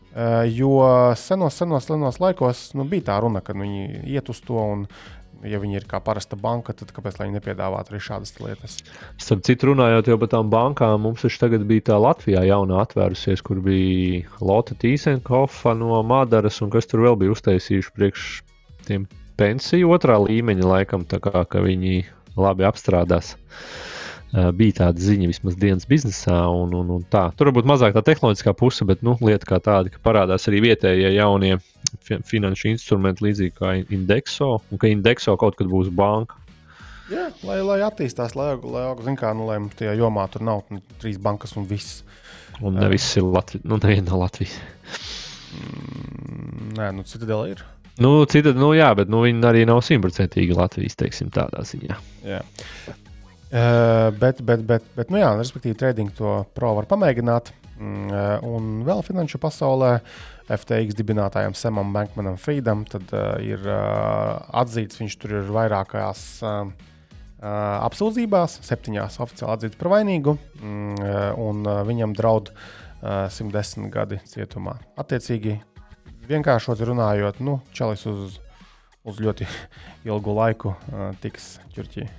Uh, 0.10 0.44
jo 0.49 0.80
senos, 1.16 1.53
senos, 1.53 1.86
senos 1.86 2.18
laikos 2.20 2.74
nu, 2.74 2.84
bija 2.90 3.06
tā 3.11 3.20
runa, 3.22 3.41
ka 3.45 3.53
viņi 3.53 4.06
iet 4.10 4.30
uz 4.34 4.40
to. 4.41 4.57
Un, 4.57 4.88
ja 5.48 5.60
viņi 5.61 5.80
ir 5.80 5.86
kā 5.90 6.02
parasta 6.03 6.38
banka, 6.40 6.74
tad 6.78 6.91
kāpēc 6.95 7.20
viņi 7.22 7.38
nepiedāvātu 7.38 7.94
arī 7.94 8.02
šādas 8.03 8.36
lietas? 8.41 8.80
Starp 9.22 9.44
citu, 9.48 9.72
runājot 9.72 10.11
par 10.24 10.32
tām 10.34 10.52
bankām, 10.52 10.98
mums 11.06 11.26
taču 11.26 11.41
tagad 11.45 11.66
bija 11.70 11.90
tā 11.91 11.99
Latvijā 12.02 12.44
jaunā 12.49 12.82
atvērusies, 12.84 13.44
kur 13.45 13.61
bija 13.66 14.26
Lotte 14.44 14.78
Tīsenkofa 14.80 15.76
no 15.78 16.02
Madaras 16.03 16.61
un 16.66 16.74
kas 16.74 16.90
tur 16.90 17.06
vēl 17.07 17.20
bija 17.22 17.36
uztaisījuši 17.36 17.95
priekš 17.95 18.30
tiem 18.90 19.07
pensiju 19.40 19.94
otrā 19.95 20.18
līmeņa 20.26 20.74
laikam, 20.74 21.06
tā 21.07 21.22
kā 21.24 21.45
viņi 21.64 22.03
labi 22.40 22.68
apstrādās. 22.68 23.36
Uh, 23.36 23.98
bija 24.30 24.76
tāda 24.84 25.01
ziņa 25.01 25.30
vismaz 25.31 25.56
dienas 25.60 25.88
biznesā, 25.89 26.38
un, 26.53 26.73
un, 26.77 26.91
un 26.97 27.06
tā. 27.10 27.30
Tur 27.38 27.49
varbūt 27.49 27.69
mazāk 27.69 27.95
tā 27.95 28.03
tehnoloģiskā 28.06 28.53
puse, 28.57 28.85
bet 28.85 29.01
nu, 29.06 29.15
lieta 29.26 29.47
kā 29.49 29.57
tāda, 29.64 29.89
ka 29.93 30.01
parādās 30.06 30.45
arī 30.49 30.61
vietējie 30.68 31.15
jaunie 31.15 31.56
fi 32.06 32.19
finanšu 32.26 32.69
instrumenti, 32.73 33.26
līdzīgi 33.26 33.56
kā 33.57 33.73
Indexo, 33.95 34.60
un 34.69 34.81
ka 34.81 34.91
Indexo 34.91 35.34
kaut 35.39 35.57
kad 35.60 35.72
būs 35.72 35.89
banka. 35.95 36.38
Jā, 37.10 37.31
lai, 37.41 37.57
lai 37.65 37.80
attīstās, 37.81 38.35
lai 38.38 38.51
augu, 38.53 38.69
lai, 38.76 38.85
augu, 38.91 39.07
zin 39.07 39.18
kā, 39.18 39.31
nu, 39.34 39.47
lai 39.49 39.57
mums 39.64 39.77
tajā 39.80 39.95
jomā 39.97 40.27
tur 40.30 40.45
nav 40.45 40.61
nu, 40.69 40.84
trīs 41.01 41.18
bankas 41.18 41.56
un 41.57 41.65
viss. 41.69 42.03
Un 42.61 42.77
ne 42.77 42.89
viss 42.91 43.18
ir 43.18 43.26
Latvijas, 43.26 43.65
nu, 43.65 43.80
neviena 43.81 44.11
no 44.11 44.22
Latvijas. 44.22 44.60
Mm, 45.57 46.69
nē, 46.77 46.91
nu, 46.99 47.06
citadela 47.10 47.49
ir. 47.49 47.65
Nu, 47.99 48.14
cita, 48.30 48.53
nu, 48.56 48.69
jā, 48.77 48.91
bet 48.95 49.10
nu, 49.11 49.23
viņi 49.26 49.41
arī 49.49 49.65
nav 49.68 49.81
simtprocentīgi 49.84 50.53
Latvijas, 50.56 50.99
teiksim, 51.01 51.34
tādā 51.34 51.65
ziņā. 51.65 51.97
Jā. 52.30 52.43
Uh, 53.49 54.11
bet, 54.19 54.43
bet, 54.45 54.61
bet, 54.61 54.84
bet, 54.93 55.09
nu 55.09 55.17
jā, 55.17 55.30
respektīvi, 55.34 55.73
trading 55.73 56.11
to 56.13 56.43
pro 56.53 56.76
var 56.77 56.85
pamēģināt. 56.85 57.47
Mm, 57.80 58.11
uh, 58.11 58.43
un 58.45 58.84
vēl 58.85 59.01
finanšu 59.07 59.39
pasaulē 59.41 59.95
FTX 60.53 60.93
dibinātājam 60.99 61.55
Samam 61.57 61.89
Bankmanam 61.95 62.38
Friedam 62.38 62.84
tad, 62.85 63.07
uh, 63.09 63.39
ir 63.41 63.65
uh, 63.65 64.38
atzīts, 64.61 64.99
viņš 65.01 65.17
tur 65.23 65.34
ir 65.39 65.49
vairākās 65.55 66.23
uh, 66.45 66.69
uh, 66.69 67.49
apsūdzībās, 67.88 68.59
septiņās 68.69 69.17
oficiāli 69.26 69.55
atzīts 69.55 69.81
par 69.81 69.95
vainīgu, 69.95 70.38
mm, 70.61 71.09
un 71.41 71.65
uh, 71.65 71.81
viņam 71.89 72.13
draud 72.21 72.53
uh, 72.53 73.26
110 73.34 73.89
gadi 73.89 74.21
cietumā. 74.30 74.77
Attiecīgi, 75.01 75.57
vienkāršot 76.30 76.85
runājot, 76.85 77.41
nu, 77.41 77.63
čalis 77.73 78.05
uz, 78.13 78.38
uz 79.09 79.26
ļoti 79.26 79.49
ilgu 80.11 80.41
laiku 80.43 80.77
uh, 80.77 81.15
tiks 81.26 81.55
ķurķī 81.73 82.11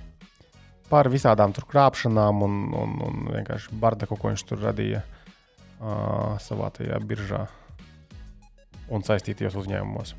par 0.91 1.09
visādām 1.11 1.55
tur 1.55 1.65
krāpšanām 1.71 2.43
un, 2.45 2.57
un, 2.75 2.97
un 3.07 3.31
vienkārši 3.31 3.77
bardaku, 3.81 4.17
ko 4.19 4.31
viņš 4.31 4.43
tur 4.49 4.61
radīja 4.67 5.01
uh, 5.05 6.35
savā 6.43 6.71
tajā 6.75 6.99
biržā 7.07 7.45
un 8.91 9.05
saistītajos 9.07 9.55
uzņēmumos. 9.61 10.15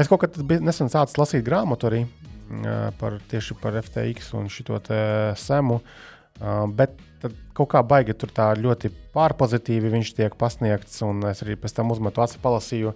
Es 0.00 0.08
kaut 0.08 0.24
kad 0.24 0.40
nesen 0.64 0.88
sācis 0.92 1.18
lasīt 1.20 1.44
grāmatu 1.46 1.90
arī 1.90 2.04
uh, 2.06 2.88
par 3.00 3.20
tieši 3.30 3.58
par 3.60 3.76
FTX 3.82 4.32
un 4.40 4.48
šo 4.52 4.80
semu, 5.36 5.80
uh, 5.80 6.64
bet 6.72 6.96
tad 7.20 7.36
kaut 7.56 7.70
kā 7.74 7.82
baigi 7.84 8.16
tur 8.16 8.32
tā 8.32 8.50
ļoti 8.56 8.90
pārpozitīvi 9.14 9.92
viņš 9.92 10.14
tiek 10.16 10.36
pasniegts, 10.40 11.02
un 11.04 11.26
es 11.30 11.44
arī 11.44 11.58
pēc 11.60 11.76
tam 11.76 11.92
uzmetu 11.92 12.24
aci 12.24 12.40
palasīju 12.42 12.94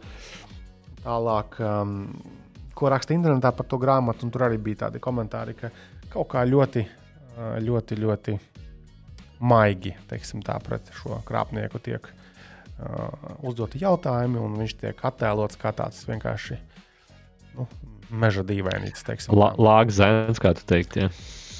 tālāk. 1.05 1.61
Um, 1.61 2.01
Ko 2.75 2.89
raksta 2.91 3.15
internetā 3.15 3.53
par 3.55 3.69
to 3.71 3.79
grāmatu, 3.79 4.27
un 4.27 4.33
tur 4.35 4.49
arī 4.49 4.57
bija 4.59 4.81
tādi 4.81 4.99
komentāri, 4.99 5.53
ka 5.55 5.69
kaut 6.15 6.31
kā 6.31 6.45
ļoti, 6.47 6.85
ļoti, 7.65 7.99
ļoti 7.99 8.37
maigi 9.45 9.95
tā, 10.47 10.59
pret 10.63 10.91
šo 10.95 11.19
krāpnieku 11.27 11.81
tiek 11.83 12.07
uh, 12.07 13.35
uzdoti 13.47 13.83
jautājumi, 13.83 14.39
un 14.41 14.55
viņš 14.61 14.77
tiek 14.81 15.03
attēlots 15.11 15.59
kā 15.61 15.75
tāds 15.77 16.05
vienkārši 16.09 16.59
nu, 17.59 17.67
meža 18.15 18.45
tā. 18.47 19.33
Lāga 19.35 19.97
zēns, 19.99 20.41
kā 20.43 20.55
tu 20.57 20.67
teikt. 20.71 21.01
Ja. 21.01 21.11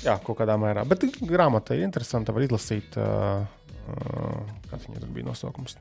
Jā, 0.05 0.19
kaut 0.21 0.37
kādā 0.37 0.57
mērā. 0.61 0.85
Bet 0.89 1.07
grāmata 1.25 1.77
ir 1.77 1.87
interesanta. 1.87 2.35
Var 2.37 2.45
izlasīt, 2.45 2.99
uh, 3.01 3.47
uh, 3.89 4.59
kāds 4.69 4.85
viņai 4.89 5.01
tur 5.01 5.15
bija 5.17 5.31
nosaukums. 5.31 5.79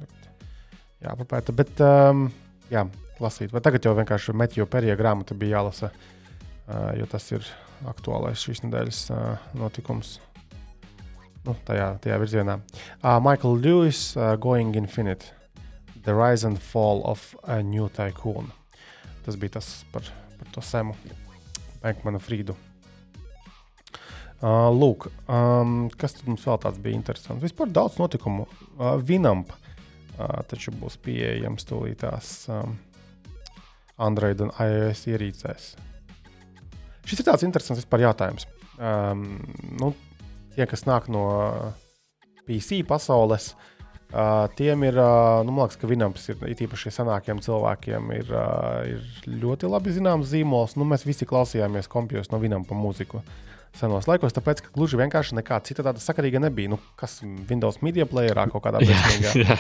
Jā, 1.04 1.16
papēta. 1.20 1.56
Bet, 1.56 1.76
um, 1.84 2.30
jā, 2.72 2.86
lasīt. 3.20 3.52
Vai 3.52 3.62
tagad 3.66 3.84
jau 3.84 3.92
vienkārši 4.00 4.36
Metju 4.40 4.68
Perija 4.72 4.96
grāmata 5.00 5.36
bija 5.36 5.58
jālasa, 5.60 5.92
uh, 5.92 6.94
jo 6.96 7.10
tas 7.12 7.28
ir 7.36 7.52
aktuālais 7.90 8.44
šīs 8.44 8.64
nedēļas 8.66 9.02
notikums. 9.60 10.18
Nu, 11.44 11.56
tajā, 11.68 11.90
tajā 12.00 12.18
virzienā. 12.22 12.60
Uh, 13.04 13.18
Michael 13.20 13.58
Lewis, 13.60 14.14
uh, 14.16 14.36
Going 14.40 14.76
Infinite. 14.80 15.34
The 16.04 16.16
Rise 16.16 16.48
and 16.48 16.60
Fall 16.60 17.04
of 17.04 17.36
a 17.44 17.62
New 17.64 17.90
Tycoon. 17.92 18.52
Tas 19.26 19.36
bija 19.40 19.58
tas 19.58 19.68
par, 19.92 20.08
par 20.40 20.54
to 20.56 20.64
semu 20.64 20.96
Bankmanu 21.84 22.20
Frīdu. 22.24 22.56
Uh, 24.44 24.68
lūk, 24.76 25.08
um, 25.32 25.90
kas 26.00 26.18
tad 26.18 26.28
mums 26.28 26.44
vēl 26.48 26.60
tāds 26.64 26.80
bija 26.84 27.00
interesants? 27.00 27.44
Vispār 27.44 27.72
daudz 27.72 28.00
notikumu. 28.00 28.48
Uh, 28.76 28.98
Vinamp 29.00 29.52
uh, 29.52 30.42
taču 30.48 30.72
būs 30.76 31.00
pieejams 31.04 31.68
tūlītās 31.68 32.34
um, 32.52 32.76
Android 34.00 34.44
un 34.44 34.52
iOS 34.64 35.08
ierīcēs. 35.12 35.74
Šis 37.08 37.20
ir 37.20 37.28
tāds 37.28 37.44
interesants 37.46 37.84
jautājums. 37.84 38.48
Um, 38.80 39.38
nu, 39.80 39.92
tie, 40.56 40.66
kas 40.70 40.86
nāk 40.88 41.10
no 41.12 41.26
PC 42.48 42.82
pasaules, 42.88 43.52
uh, 44.14 44.48
tiem 44.58 44.86
ir, 44.88 44.98
uh, 45.00 45.42
nu, 45.46 45.56
liekas, 45.58 45.80
ka 45.80 45.90
Vinamps 45.90 46.30
ir 46.32 46.44
īpaši 46.66 46.94
senākiem 46.96 47.42
cilvēkiem 47.44 48.14
ir, 48.18 48.30
uh, 48.32 48.84
ir 48.88 49.34
ļoti 49.44 49.72
labi 49.72 49.96
zināms 49.96 50.32
zīmols. 50.32 50.78
Nu, 50.80 50.88
mēs 50.90 51.06
visi 51.08 51.28
klausījāmies 51.30 51.92
kompjos 51.92 52.32
no 52.32 52.40
Vinampa 52.44 52.78
mūziku 52.78 53.24
senos 53.74 54.06
laikos, 54.06 54.36
tāpēc, 54.36 54.62
ka 54.62 54.74
gluži 54.76 55.00
vienkārši 55.00 55.40
nekā 55.40 55.58
cita 55.66 55.86
tāda 55.86 56.02
sakarīga 56.02 56.42
nebija. 56.44 56.76
Nu, 56.76 56.80
kas 57.00 57.20
Windows 57.24 57.82
Media 57.86 58.06
Playerā 58.10 58.46
kaut 58.54 58.66
kādā. 58.68 58.84
Jā. 58.86 59.58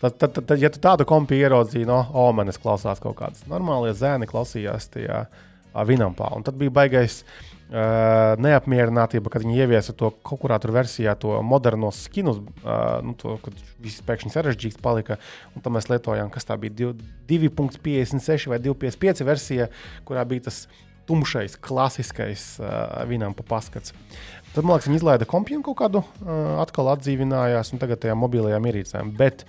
Tad, 0.00 0.18
tad, 0.18 0.36
tad, 0.42 0.58
ja 0.60 0.68
tu 0.68 0.80
tādu 0.82 1.06
kompiju 1.08 1.46
ieraudzīji, 1.46 1.86
no 1.88 2.02
Omanas 2.26 2.58
klausās 2.60 2.98
kaut 3.00 3.14
kādas 3.16 3.46
normālas 3.48 4.02
zēni, 4.02 4.26
klausījās 4.28 4.90
tajā 4.92 5.22
ā, 5.22 5.44
Vinampā. 5.82 6.30
Un 6.36 6.44
tad 6.46 6.58
bija 6.60 6.72
baigais 6.74 7.22
uh, 7.24 8.34
neapmierinātība, 8.38 9.32
kad 9.32 9.42
viņi 9.42 9.58
ieviesa 9.64 9.94
to 9.98 10.12
kaut 10.26 10.42
kurā 10.44 10.60
tur 10.62 10.74
versijā, 10.76 11.16
to 11.18 11.40
moderno 11.42 11.90
skinu, 11.94 12.36
uh, 12.62 13.00
nu, 13.04 13.16
to, 13.18 13.36
kad 13.42 13.58
viss 13.82 14.04
pēkšņi 14.06 14.34
sarežģīts 14.36 14.82
palika. 14.84 15.18
Un 15.54 15.64
tad 15.64 15.74
mēs 15.74 15.90
lietojām, 15.90 16.30
kas 16.34 16.46
tā 16.48 16.58
bija 16.60 16.92
2,56 17.26 18.50
vai 18.52 18.60
2,55 18.62 19.26
versija, 19.26 19.70
kurā 20.06 20.22
bija 20.28 20.46
tas 20.50 20.64
tumšais, 21.08 21.58
klasiskais 21.60 22.46
uh, 22.62 23.02
Vinampa 23.10 23.44
paskats. 23.46 23.92
Tad, 24.54 24.62
man 24.62 24.76
liekas, 24.76 24.88
viņi 24.88 25.00
izlaida 25.02 25.28
kompiju 25.28 25.64
kaut 25.66 25.80
kādu, 25.82 26.04
uh, 26.22 26.56
atkal 26.62 26.92
atdzīvinājās, 26.94 27.74
un 27.74 27.82
tagad 27.82 28.04
tajā 28.04 28.14
mobilajām 28.16 28.70
ierīcēm. 28.70 29.10
Bet 29.18 29.42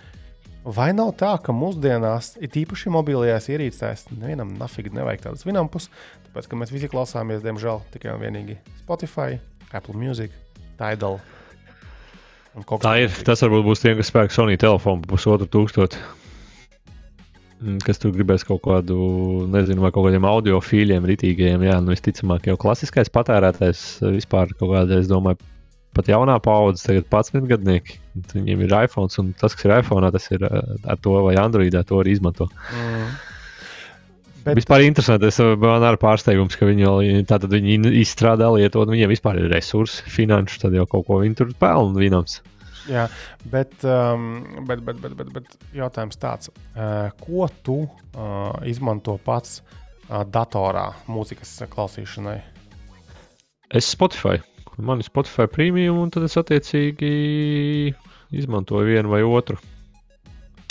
Vai 0.65 0.89
nav 0.97 1.11
tā, 1.13 1.35
ka 1.45 1.53
mūsdienās, 1.53 2.31
it 2.41 2.55
īpaši 2.57 2.89
mobilajās 2.89 3.51
ierīcēs, 3.53 4.07
nevienam 4.17 4.55
nafīgi 4.57 4.95
nevajag 4.97 5.27
tādas 5.27 5.45
vinampus, 5.45 5.91
tāpēc 6.25 6.47
ka 6.49 6.57
mēs 6.57 6.73
visi 6.73 6.89
klausāmies, 6.89 7.43
diemžēl, 7.45 7.83
tikai 7.93 8.15
un 8.15 8.23
vienīgi 8.23 8.57
Spotify, 8.79 9.37
Apple 9.69 9.93
Music, 9.93 10.33
Tidal. 10.79 11.19
Tā 12.55 12.65
ir. 12.65 12.81
tamlīdzīgs. 12.81 13.23
Tas 13.27 13.45
varbūt 13.45 13.65
būs 13.67 13.83
tiem, 13.83 13.99
kas 13.99 14.09
spēk 14.09 14.33
Sony 14.33 14.57
telefonu 14.57 15.03
par 15.03 15.13
pusotru 15.13 15.45
tūkstošu. 15.53 16.01
Mm, 17.61 17.77
Kas 17.85 18.01
tur 18.01 18.15
gribēs 18.15 18.43
kaut 18.47 18.63
kādu, 18.65 18.97
nezinu, 19.53 19.85
vai 19.85 19.91
kaut 19.93 20.09
kādiem 20.09 20.25
audio 20.27 20.57
fīļiem, 20.65 21.05
ritīgiem. 21.07 21.61
Jā, 21.69 21.77
nu 21.83 21.93
visticamāk, 21.93 22.49
jau 22.49 22.57
klasiskais 22.59 23.13
patērētājs 23.13 23.85
vispār 24.17 24.49
kaut 24.57 24.73
kādā, 24.73 24.97
es 24.97 25.11
domāju, 25.11 25.39
pat 25.95 26.09
jaunā 26.11 26.35
paudze, 26.43 26.83
tagad 26.85 27.07
11 27.11 27.47
gadnieki. 27.49 27.99
Viņiem 28.33 28.65
ir 28.65 28.75
iPhone, 28.85 29.11
un 29.21 29.31
tas, 29.39 29.55
kas 29.55 29.67
ir 29.67 29.75
iPhone, 29.79 30.11
tas 30.13 30.27
ir 30.31 30.43
ar 30.45 30.99
to 31.01 31.15
vai 31.25 31.37
Androidā, 31.41 31.83
to 31.87 32.01
arī 32.03 32.15
izmanto. 32.15 32.49
Mm. 32.71 33.15
Bet... 34.45 34.59
Vispār 34.59 34.83
interesanti, 34.85 35.25
es 35.31 35.39
man 35.41 35.83
arī 35.87 35.97
pārsteigums, 35.97 36.53
ka 36.59 36.67
viņi 36.69 36.83
jau 36.85 36.97
tātad 37.25 37.49
viņi 37.55 37.95
izstrādā 38.03 38.51
lietu, 38.53 38.83
un 38.83 38.91
viņiem 38.93 39.09
vispār 39.09 39.39
ir 39.41 39.49
resursi, 39.49 40.05
finanšu, 40.05 40.59
tad 40.61 40.75
jau 40.77 40.85
kaut 40.89 41.07
ko 41.07 41.17
viņi 41.23 41.39
tur 41.39 41.55
pelna 41.57 41.97
vienams. 41.97 42.43
Jā, 42.85 43.07
bet, 43.49 43.73
um, 43.81 44.43
bet, 44.67 44.83
bet, 44.85 44.99
bet, 45.01 45.15
bet, 45.17 45.31
bet 45.33 45.55
jautājums 45.73 46.21
tāds, 46.21 46.51
uh, 46.75 47.09
ko 47.17 47.47
tu 47.65 47.79
uh, 47.87 48.51
izmanto 48.69 49.17
pats 49.25 49.63
uh, 49.63 50.21
datorā 50.21 50.91
mūzikas 51.09 51.57
klausīšanai? 51.71 52.37
Es 53.73 53.89
Spotify. 53.89 54.37
Man 54.77 54.99
ir 54.99 55.07
Spotify 55.07 55.47
premium, 55.47 56.01
un 56.03 56.11
tad 56.11 56.25
es 56.27 56.35
attiecīgi 56.39 57.11
izmantoju 58.35 58.89
vienu 58.89 59.13
vai 59.13 59.21
otru. 59.23 59.57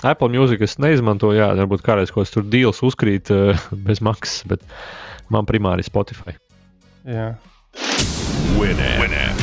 Apple 0.05 0.29
Music 0.29 0.61
es 0.67 0.77
neizmantoju, 0.83 1.39
jā, 1.39 1.49
varbūt 1.57 1.85
kādreiz 1.87 2.13
kaut 2.13 2.27
kas 2.27 2.35
tur 2.35 2.45
deals 2.53 2.83
uzkrīt 2.85 3.33
uh, 3.33 3.57
bez 3.87 4.03
maksas, 4.05 4.43
bet 4.51 4.65
man 5.33 5.49
primāri 5.49 5.81
ir 5.81 5.89
Spotify. 5.89 6.37
Jā. 7.09 7.31
Winamp. 8.61 9.01
Winamp. 9.01 9.41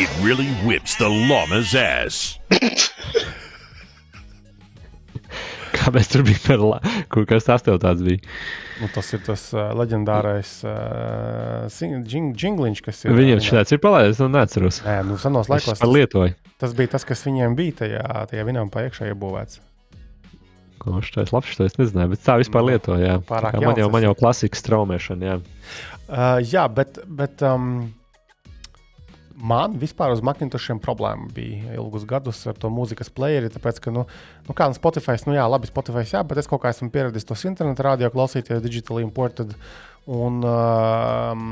It 0.00 0.10
really 0.24 0.50
whips 0.66 0.96
the 0.98 1.06
llama's 1.06 1.74
ass. 1.78 2.38
Kāpēc 5.80 6.10
tur 6.12 6.24
bija 6.26 6.40
par 6.44 6.60
la... 6.64 6.78
Kur, 7.12 7.24
kas 7.28 7.46
tas 7.48 7.64
tev 7.64 7.78
tāds 7.82 8.04
bija? 8.04 8.20
Nu, 8.80 8.88
tas 8.92 9.08
ir 9.16 9.22
tas 9.24 9.46
uh, 9.54 9.70
leģendārais 9.76 10.52
uh, 10.64 11.66
sing- 11.72 12.04
jing, 12.08 12.30
jingliņš, 12.36 12.82
kas 12.84 13.02
ir. 13.04 13.16
Viņiem 13.16 13.40
viņā. 13.40 13.48
šāds 13.48 13.74
ir 13.76 13.80
palaidis, 13.82 14.20
nu 14.22 14.30
neatceros. 14.32 14.80
Nē, 14.86 15.00
nu, 15.08 15.18
senos 15.20 15.50
laikos 15.52 15.80
tas, 15.80 15.88
lietoju. 15.88 16.36
tas 16.60 16.76
bija 16.76 16.94
tas, 16.96 17.04
kas 17.08 17.24
viņiem 17.28 17.56
bija 17.58 17.80
tajā, 17.82 18.06
tajā 18.32 18.46
vienam 18.48 18.72
pa 18.72 18.86
iekšā 18.88 19.10
iebūvēts. 19.12 19.60
Ko 20.80 20.96
šis 21.04 21.32
labs, 21.34 21.52
šis 21.52 21.76
nezināju, 21.76 22.14
bet 22.14 22.22
tā 22.24 22.38
vispār 22.40 22.64
Nu, 22.64 22.70
kā 23.28 23.60
Man 23.60 23.80
jau, 23.82 23.90
man 23.92 24.06
jau 24.06 24.14
klasika 24.16 24.56
straumēšana, 24.56 25.26
jā. 25.28 25.40
Uh, 26.08 26.38
jā, 26.40 26.64
bet, 26.72 27.02
bet 27.04 27.44
um, 27.44 27.90
man 29.40 29.76
vispār 29.80 30.12
uz 30.14 30.22
Macintoshiem 30.24 30.80
problēma 30.82 31.28
bija 31.34 31.74
ilgus 31.78 32.06
gadus 32.08 32.42
ar 32.50 32.58
to 32.60 32.70
mūzikas 32.72 33.12
playeri. 33.14 33.50
Tāpēc, 33.52 33.80
ka, 33.84 33.92
nu, 33.94 34.06
nu 34.48 34.56
kā 34.56 34.68
nu 34.70 34.76
Spotify, 34.76 35.16
nu 35.26 35.36
jā, 35.36 35.46
labi, 35.50 35.70
Spotify, 35.70 36.04
jā, 36.08 36.24
bet 36.26 36.42
es 36.42 36.50
kaut 36.50 36.62
kā 36.64 36.74
esmu 36.74 36.90
pieradis 36.92 37.28
tos 37.28 37.46
internetu 37.48 37.86
radio 37.86 38.12
klausīties, 38.12 38.62
digitally 38.64 39.04
imported. 39.06 39.54
Un 40.10 40.40
um, 40.42 41.42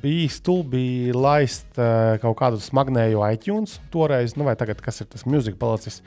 bija 0.00 0.28
stulbi 0.30 1.10
laist 1.12 1.66
uh, 1.76 2.14
kaut 2.22 2.38
kādu 2.38 2.60
smagnēju 2.62 3.24
iTunes 3.34 3.74
toreiz, 3.92 4.36
nu 4.38 4.46
vai 4.46 4.54
tagad, 4.56 4.78
kas 4.80 5.02
ir 5.02 5.08
tas 5.10 5.26
mūzikas 5.28 5.58
palicis. 5.60 5.98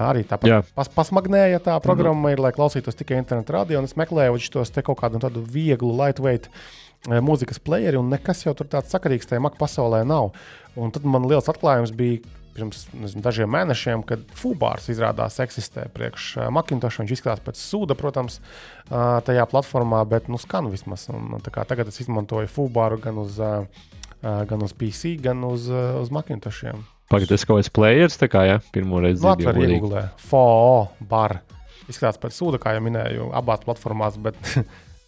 Arī 0.00 0.22
tāpat 0.26 0.70
pas, 0.74 0.88
pasmagnēja 0.90 1.60
tā 1.66 1.74
programma, 1.82 2.32
ir, 2.32 2.40
lai 2.42 2.54
klausītos 2.54 2.96
tikai 2.98 3.18
internetu 3.20 3.54
radio. 3.54 3.82
Un 3.82 3.90
es 3.90 3.98
meklēju 3.98 4.40
šos 4.46 4.72
te 4.74 4.86
kaut 4.86 5.02
kādu 5.02 5.20
tādu 5.22 5.42
vieglu, 5.44 5.92
lightweight 5.98 6.48
eh, 6.48 6.64
mūzikas 7.08 7.60
playeri, 7.60 7.98
un 8.00 8.08
nekas 8.12 8.46
jau 8.46 8.54
tur 8.56 8.68
tāds 8.70 8.92
sakarīgs 8.94 9.28
tajā 9.28 9.42
makā 9.44 9.60
pasaulē 9.60 10.04
nav. 10.08 10.32
Un 10.80 10.90
tad 10.94 11.04
man 11.06 11.28
liels 11.30 11.50
atklājums 11.50 11.92
bija 11.94 12.22
pirms 12.54 12.84
nezinu, 12.94 13.22
dažiem 13.24 13.50
mēnešiem, 13.50 14.04
kad 14.06 14.22
Fubārs 14.38 14.86
izrādās 14.92 15.40
eksistē 15.42 15.88
priekš 15.94 16.28
eh, 16.38 16.50
Macintosh. 16.54 17.00
Viņš 17.02 17.14
izskatās 17.16 17.42
pēc 17.44 17.60
sūda, 17.60 17.96
protams, 17.98 18.38
eh, 18.38 18.94
tajā 19.26 19.46
platformā, 19.50 20.02
bet 20.08 20.30
nu 20.32 20.40
skan 20.40 20.70
vismaz. 20.72 21.08
Un, 21.12 21.36
tagad 21.44 21.90
es 21.90 22.00
izmantoju 22.04 22.50
Fubāru 22.50 23.00
gan 23.02 23.18
uz, 23.24 23.40
eh, 23.42 23.88
eh, 24.22 24.44
gan 24.50 24.62
uz 24.64 24.74
PC, 24.76 25.16
gan 25.22 25.42
uz, 25.48 25.68
eh, 25.68 25.98
uz 26.00 26.12
Macintoshiem. 26.14 26.84
Pagaid, 27.10 27.28
tas 27.28 27.44
kaut 27.44 27.60
kāds 27.60 27.72
players, 27.74 28.16
tā 28.18 28.30
kā, 28.32 28.46
jā, 28.48 28.60
pirmo 28.72 29.02
reizi 29.02 29.20
dzirdēju. 29.20 29.74
iegūlē. 29.76 30.06
FOO 30.30 30.88
bar. 31.04 31.42
Izskatās 31.84 32.16
pēc 32.16 32.32
sūda, 32.32 32.58
kā 32.62 32.72
jau 32.72 32.80
minēju, 32.80 33.28
abās 33.36 33.60
platformās, 33.66 34.16
bet 34.16 34.38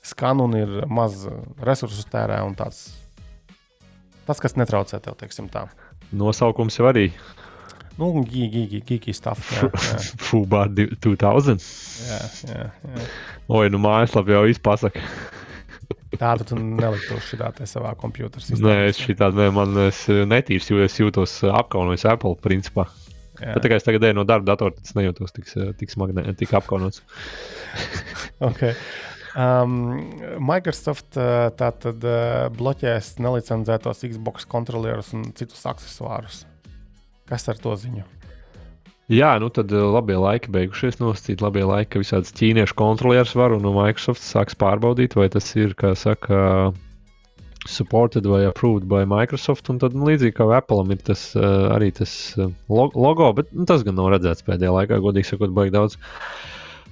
skan 0.07 0.43
un 0.45 0.55
ir 0.59 0.77
maz 0.87 1.25
resursu 1.63 2.07
tērē 2.13 2.43
un 2.47 2.55
tāds. 2.59 2.89
Tas, 4.27 4.43
kas 4.43 4.57
netraucē 4.59 4.99
tev, 5.03 5.19
teiksim 5.19 5.51
tā. 5.53 5.67
Nosaukums 6.15 6.79
jau 6.79 6.89
arī 6.91 7.11
Nu, 7.97 8.25
gigi, 8.29 8.83
gigi 8.85 9.13
stuff. 9.13 9.55
Fubā 10.27 10.67
2000. 10.69 11.65
jā, 12.05 12.19
jā, 12.45 12.67
jā. 12.69 13.07
Oi, 13.49 13.71
nu 13.73 13.81
mājaslapā 13.81 14.35
jau 14.35 14.43
izpasaka. 14.53 15.01
Tādu 16.21 16.47
tu 16.49 16.59
neliktu 16.61 17.17
šī 17.25 17.39
tā 17.41 17.69
savā 17.69 17.95
computerā. 17.97 18.59
Nē, 18.61 18.77
es 18.91 19.01
šī 19.01 19.17
tāda, 19.17 19.49
man 19.55 19.73
es 19.87 20.05
netīrs, 20.09 20.69
jo 20.71 20.85
es 20.85 20.97
jūtos 21.01 21.39
apkaunojis 21.49 22.07
Apple 22.13 22.37
principā. 22.45 22.87
Bet 23.41 23.61
tā 23.65 23.69
kā 23.69 23.77
es 23.77 23.85
tagad 23.85 24.05
eju 24.09 24.17
no 24.17 24.25
darba 24.29 24.53
datora, 24.53 24.73
tad 24.77 24.89
es 24.89 24.97
nejūtos 24.97 25.35
tik, 25.37 25.51
tik 25.81 25.93
smagi, 25.93 26.17
tik 26.41 26.57
apkaunots. 26.61 27.03
Okay. 28.37 28.75
Um, 29.37 29.73
Microsoft 30.41 31.19
uh, 31.21 31.51
tātad 31.53 32.01
uh, 32.09 32.47
bloķēs 32.57 33.19
nelicenzētos 33.21 34.01
Xbox 34.09 34.49
kontrolierus 34.49 35.13
un 35.13 35.27
citus 35.37 35.67
accessorus. 35.69 36.47
Kas 37.29 37.45
ar 37.51 37.59
to 37.61 37.75
ziņu? 37.77 38.07
Jā, 39.13 39.37
nu 39.39 39.47
tad 39.55 39.71
eh, 39.71 39.83
labie 39.95 40.17
laiki 40.19 40.51
beigušies 40.51 40.97
nosacīt, 40.99 41.43
labie 41.45 41.63
laiki, 41.63 41.93
ka 41.93 42.01
visādas 42.03 42.33
ķīniešu 42.35 42.75
kontrolieris 42.79 43.37
var 43.39 43.53
un 43.55 43.63
no 43.63 43.71
Microsoft 43.77 44.25
sāks 44.25 44.57
pārbaudīt, 44.59 45.15
vai 45.15 45.29
tas 45.31 45.47
ir, 45.55 45.77
kā 45.79 45.93
saka, 45.95 46.73
supported 47.71 48.27
vai 48.27 48.43
approved 48.49 48.89
by 48.91 49.05
Microsoft. 49.07 49.71
Un 49.71 49.79
tad 49.83 49.95
nu, 49.95 50.09
līdzīgi 50.11 50.35
kā 50.41 50.49
Apple 50.59 50.83
ir 50.97 51.05
tas 51.07 51.29
eh, 51.39 51.47
arī 51.77 51.93
tas 51.95 52.17
lo- 52.67 52.91
logo, 52.99 53.31
bet 53.39 53.55
nu, 53.55 53.69
tas 53.71 53.87
gan 53.87 53.95
nav 53.99 54.11
redzēts 54.17 54.47
pēdējā 54.47 54.75
laikā, 54.75 54.99
godīgi 55.05 55.31
sakot, 55.31 55.55
baigi 55.55 55.77
daudz. 55.79 56.01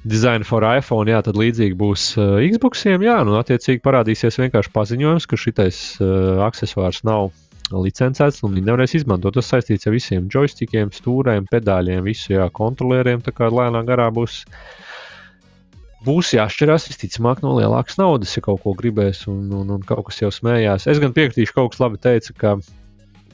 Design 0.04 0.44
for 0.44 0.60
iPhone, 0.68 1.08
jā, 1.08 1.22
tad 1.24 1.38
līdzīgi 1.40 1.76
būs 1.80 2.10
uh, 2.18 2.36
Xboxiem, 2.44 3.00
jā, 3.06 3.16
nu, 3.24 3.38
attiecīgi 3.40 3.80
parādīsies 3.84 4.36
vienkārši 4.42 4.72
paziņojums, 4.74 5.26
ka 5.30 5.38
šitais 5.40 5.78
uh, 5.96 6.42
accessors 6.44 7.00
nav 7.08 7.30
licencēts, 7.72 8.42
un 8.44 8.52
viņi 8.52 8.66
nevarēs 8.66 8.96
izmantot. 9.00 9.36
Tas 9.38 9.48
saistīts 9.48 9.88
ar 9.88 9.94
visiem 9.94 10.28
joystickiem, 10.28 10.92
stūrēm, 10.92 11.48
pedāļiem, 11.48 12.02
visu 12.04 12.34
jā, 12.34 12.48
kontrolieriem. 12.52 13.22
Tā 13.24 13.32
kā 13.32 13.48
lēnā 13.48 13.80
garā 13.88 14.10
būs, 14.12 14.42
būs 16.04 16.34
jāšķirās 16.36 16.90
visticamāk 16.90 17.40
no 17.44 17.54
lielākas 17.56 17.96
naudas, 18.00 18.36
ja 18.36 18.44
kaut 18.44 18.60
ko 18.64 18.74
gribēs, 18.76 19.24
un, 19.32 19.46
un, 19.56 19.72
un 19.78 19.88
kaut 19.88 20.10
kas 20.10 20.20
jau 20.20 20.32
smējās. 20.34 20.84
Es 20.90 21.00
gan 21.00 21.16
piekritīšu, 21.16 21.56
kaut 21.56 21.72
kas 21.72 21.80
labi 21.80 22.02
teica, 22.04 22.36
ka 22.36 22.58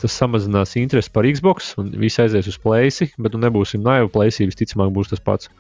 tas 0.01 0.15
samazinās 0.17 0.79
interesi 0.81 1.11
par 1.13 1.27
Xbox, 1.29 1.75
un 1.83 1.91
viss 2.01 2.23
aizies 2.23 2.47
uz 2.49 2.57
plēsi, 2.63 3.11
bet 3.21 3.35
nu 3.35 3.43
nebūsim 3.43 3.83
naivi, 3.85 4.09
plēsī 4.15 4.47
visticamāk 4.49 4.95
būs 4.95 5.11
tas 5.13 5.27
pats. 5.27 5.51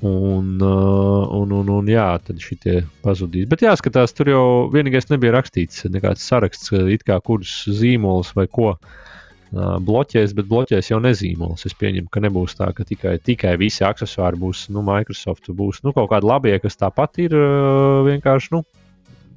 Un, 0.00 0.56
uh, 0.64 1.28
un, 1.36 1.50
un, 1.52 1.68
un 1.68 1.88
jā, 1.90 2.06
tad 2.24 2.40
šitie 2.40 2.78
pazudīs. 3.04 3.44
Bet 3.50 3.60
jāskatās, 3.66 4.14
tur 4.16 4.30
jau 4.32 4.44
vienīgais 4.72 5.10
nebija 5.10 5.34
rakstīts 5.36 5.84
nekāds 5.92 6.24
saraksts, 6.24 6.72
kā 7.04 7.18
kurš 7.20 7.52
zīmols 7.76 8.30
vai 8.38 8.46
ko 8.48 8.70
uh, 8.72 9.76
bloķēs, 9.84 10.32
bet 10.38 10.48
bloķēs 10.48 10.88
jau 10.94 11.02
nezīmols. 11.04 11.66
Es 11.68 11.76
pieņemu, 11.76 12.08
ka 12.08 12.24
nebūs 12.24 12.56
tā, 12.56 12.70
ka 12.72 12.86
tikai, 12.88 13.18
tikai 13.20 13.58
visi 13.60 13.84
accessori 13.84 14.40
būs 14.40 14.70
nu, 14.72 14.80
Microsoft, 14.86 15.52
būs 15.52 15.82
nu, 15.84 15.92
kaut 15.92 16.08
kādi 16.14 16.32
labie, 16.32 16.56
kas 16.64 16.80
tāpat 16.80 17.20
ir 17.26 17.36
uh, 17.36 18.00
vienkārši, 18.08 18.54
nu, 18.56 18.64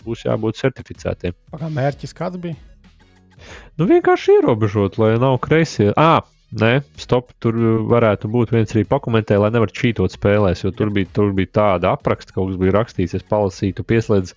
būs 0.08 0.24
jābūt 0.30 0.64
certificētiem. 0.64 1.36
Pagā, 1.52 1.74
mērķis 1.76 2.16
kāds 2.16 2.40
bija? 2.40 2.56
Nu, 3.76 3.88
vienkārši 3.90 4.38
ierobežot, 4.38 4.96
lai 5.02 5.18
nav 5.20 5.42
kreisie. 5.44 5.92
Ah, 6.00 6.24
nē, 6.62 6.74
stop. 7.00 7.32
Tur 7.44 7.58
varētu 7.92 8.30
būt 8.32 8.54
viens 8.54 8.76
arī 8.76 8.84
pakomentē, 8.90 9.40
lai 9.42 9.52
nevar 9.54 9.72
čītot 9.74 10.14
spēlēs, 10.14 10.66
jo 10.66 10.74
tur 10.76 10.92
bija, 10.94 11.10
tur 11.16 11.34
bija 11.36 11.52
tāda 11.60 11.94
apraksta, 11.98 12.36
kaut 12.36 12.52
kas 12.52 12.60
bija 12.62 12.76
rakstīts, 12.78 13.18
es 13.18 13.26
palasīju, 13.30 13.80
tu 13.80 13.88
pieslēdz. 13.90 14.36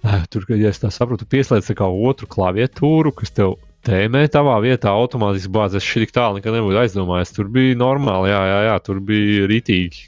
Ah, 0.00 0.22
Tur, 0.32 0.46
ja 0.56 0.70
es 0.72 0.80
tā 0.80 0.88
saprotu, 0.88 1.26
pieslēdz 1.28 1.74
kā 1.76 1.84
otru 1.84 2.24
klaviatūru, 2.30 3.12
kas 3.18 3.34
tev 3.36 3.58
tēmē 3.84 4.22
tavā 4.32 4.54
vietā 4.64 4.92
automātiski 4.96 5.52
bāzes. 5.52 5.82
Es 5.82 5.88
šī 5.88 6.06
tik 6.06 6.14
tālu 6.16 6.38
nekad 6.38 6.56
nebūtu 6.56 6.80
aizdomājies. 6.80 7.34
Tur 7.36 7.50
bija 7.52 7.76
normāli, 7.80 8.32
jā, 8.32 8.40
jā, 8.48 8.58
jā 8.70 8.78
tur 8.86 9.02
bija 9.04 9.50
ritīgi. 9.50 10.06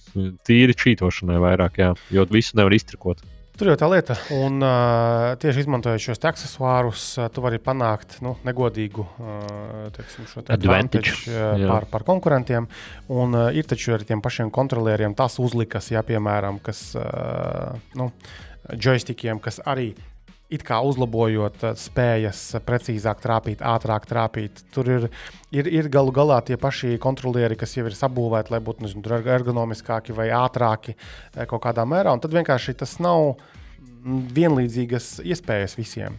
Tīri 0.49 0.77
čītošanai 0.77 1.39
vairāk, 1.45 1.81
jā, 1.81 1.93
jo 2.13 2.27
visu 2.33 2.57
nevar 2.61 2.77
iztrakot. 2.77 3.21
Tur 3.53 3.69
jau 3.69 3.75
tā 3.77 3.89
lieta, 3.93 4.15
un 4.33 4.65
uh, 4.65 5.35
tieši 5.41 5.67
izmantojot 5.67 6.01
šos 6.01 6.23
accessorus, 6.25 7.03
uh, 7.21 7.27
tu 7.29 7.43
vari 7.45 7.59
panākt 7.61 8.17
nu, 8.25 8.33
negodīgu 8.49 9.05
uh, 9.05 9.91
teiksim, 9.93 10.25
te 10.39 10.55
Advantage, 10.57 11.13
uh, 11.29 11.35
jā. 11.61 11.69
pār, 11.69 11.87
pār 11.91 12.07
konkurentiem. 12.09 12.71
Un 13.13 13.37
uh, 13.37 13.51
ir 13.53 13.69
taču 13.69 13.93
arī 13.93 14.09
tiem 14.09 14.25
pašiem 14.25 14.49
kontrolieriem 14.55 15.13
tas 15.19 15.37
uzlikas, 15.43 15.91
ja 15.93 16.01
piemēram, 16.07 16.63
kas 16.65 16.81
uh, 16.97 17.77
nu, 18.01 18.09
joystickiem, 18.73 19.43
kas 19.45 19.61
arī 19.69 19.91
it 20.53 20.65
kā 20.67 20.79
uzlabojot 20.85 21.65
uh, 21.65 21.77
spējas 21.79 22.41
uh, 22.57 22.63
precīzāk 22.65 23.23
trāpīt, 23.23 23.63
ātrāk 23.65 24.07
trāpīt. 24.11 24.65
Tur 24.75 24.91
ir, 24.93 25.09
ir, 25.55 25.71
ir 25.71 25.89
galu 25.93 26.15
galā 26.15 26.41
tie 26.47 26.59
paši 26.61 26.99
kontrolieri, 27.03 27.59
kas 27.61 27.77
jau 27.77 27.87
ir 27.89 27.97
sabūvēti, 27.97 28.55
lai 28.55 28.61
būtu 28.65 28.87
nezinu, 28.87 29.05
ergonomiskāki 29.37 30.17
vai 30.17 30.29
ātrāki 30.37 30.95
eh, 30.97 31.47
kaut 31.47 31.65
kādā 31.65 31.87
mērā. 31.89 32.15
Un 32.15 32.23
tad 32.23 32.35
vienkārši 32.37 32.77
tas 32.83 32.99
nav 33.03 33.35
mm, 33.35 34.27
vienlīdzīgas 34.37 35.15
iespējas 35.25 35.79
visiem. 35.79 36.19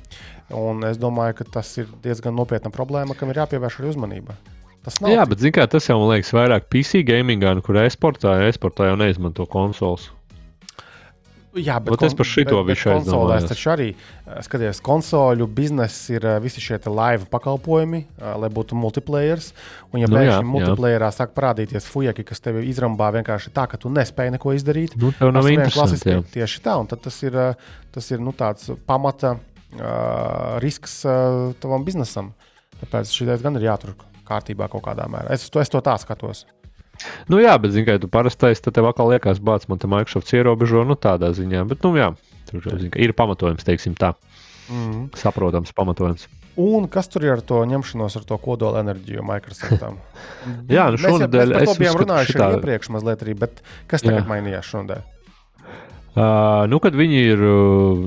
Un 0.54 0.84
es 0.90 1.00
domāju, 1.02 1.40
ka 1.42 1.52
tas 1.60 1.72
ir 1.82 1.88
diezgan 2.04 2.36
nopietna 2.38 2.74
problēma, 2.74 3.18
kam 3.18 3.32
ir 3.32 3.44
jāpievērš 3.44 3.80
arī 3.80 3.94
uzmanība. 3.94 4.38
Tas 4.84 5.00
nav 5.00 5.14
Jā, 5.14 5.24
bet 5.30 5.40
zini, 5.40 5.54
kā 5.56 5.64
tas 5.72 5.86
jau 5.88 5.96
man 6.02 6.10
liekas 6.12 6.34
vairāk 6.36 6.68
PC 6.72 7.06
gamingā, 7.08 7.54
nu, 7.56 7.64
kur 7.64 7.80
e-sportā, 7.80 8.36
e-sportā 8.50 8.90
jau 8.90 8.98
neizmanto 9.00 9.46
konsoles. 9.48 10.10
Jā, 11.54 11.76
bet, 11.78 11.92
Vot 11.94 12.02
es 12.08 12.16
par 12.18 12.26
šito 12.26 12.56
bet- 12.58 12.66
bet 12.66 12.78
bišķi 12.78 12.90
konsolēs 12.90 13.44
aizdomājos. 13.44 13.50
taču 13.52 13.70
arī 13.70 13.88
skaties, 14.42 14.80
konsoļu 14.82 15.48
bizness 15.54 16.10
ir 16.10 16.26
visi 16.42 16.60
šie 16.62 16.80
live 16.90 17.28
pakalpojumi, 17.30 18.00
lai 18.42 18.50
būtu 18.50 18.74
multiplayers. 18.74 19.52
Un, 19.94 20.00
ja 20.02 20.08
Nu 20.08 20.16
pēkšņi 20.18 20.42
jā. 20.42 20.48
multiplayerā 20.50 21.12
sāk 21.14 21.36
parādīties 21.38 21.86
fujaki, 21.86 22.26
kas 22.26 22.40
tevi 22.42 22.66
izrambā 22.72 23.12
vienkārši 23.14 23.54
tā, 23.54 23.68
ka 23.70 23.78
tu 23.78 23.90
nespēji 23.94 24.32
neko 24.34 24.54
izdarīt, 24.58 24.96
Nu, 24.98 25.14
nav 25.20 25.44
tas 25.44 25.52
interesanti. 25.52 26.02
klasiski 26.02 26.32
tieši 26.34 26.62
tā. 26.66 26.80
Un 26.80 26.88
tas 26.88 27.22
ir, 27.24 27.56
tas 27.92 28.12
ir 28.12 28.18
nu, 28.20 28.32
tāds 28.34 28.72
pamata 28.88 29.38
uh, 29.38 30.58
risks 30.60 31.04
uh, 31.06 31.54
tavam 31.60 31.86
biznesam. 31.86 32.34
Tāpēc 32.82 33.14
šī 33.14 33.30
gan 33.42 33.56
ir 33.62 33.70
jātur 33.70 33.94
kārtībā 34.28 34.70
kaut 34.72 34.84
kādā 34.84 35.06
mērā. 35.08 35.30
Es 35.32 35.50
to, 35.50 35.60
es 35.62 35.70
to 35.70 35.80
tā 35.82 35.98
skatos. 36.02 36.46
Nu, 37.28 37.40
jā, 37.42 37.56
bet, 37.60 37.72
zini, 37.74 37.86
kā 37.88 37.98
tu 38.00 38.08
parastais, 38.12 38.62
tad 38.64 38.76
tev 38.78 38.86
atkal 38.92 39.10
liekas, 39.12 39.40
bācis 39.44 39.68
man 39.72 39.80
te 39.82 39.88
Microsoft 39.92 40.30
ierobežo, 40.34 40.84
nu, 40.88 40.96
tādā 40.96 41.32
ziņā. 41.36 41.64
Bet, 41.68 41.82
nu, 41.84 41.96
jā, 41.98 42.12
tur 42.52 42.62
jau, 42.70 42.78
zini, 42.80 42.92
ir 43.02 43.14
pamatojums, 43.18 43.66
teiksim 43.68 43.96
tā, 43.98 44.14
Mm. 44.72 45.10
saprotams 45.20 45.74
pamatojums. 45.76 46.28
Un 46.56 46.86
kas 46.88 47.10
tur 47.12 47.24
ir 47.26 47.32
ar 47.34 47.42
to 47.42 47.58
ņemšanos, 47.68 48.16
ar 48.16 48.24
to 48.30 48.38
kodola 48.38 48.80
enerģiju 48.80 49.24
Microsoftam? 49.26 49.98
Jā, 50.72 50.86
nu, 50.94 51.00
jau- 51.02 51.18
šonadēļ 51.18 51.52
mēs 51.58 51.72
es 51.74 51.80
bijām 51.82 51.98
runājuši 52.00 52.32
šitā- 52.38 52.48
iepriekš, 52.56 52.90
mazliet 52.94 53.26
arī, 53.26 53.34
bet 53.42 53.60
kas 53.92 54.06
tagad 54.06 54.22
Jā. 54.24 54.30
mainījās 54.30 54.70
šodien? 54.70 55.02
Uh, 56.14 56.64
nu, 56.70 56.78
kad 56.78 56.94
viņi 56.94 57.22
ir 57.32 57.40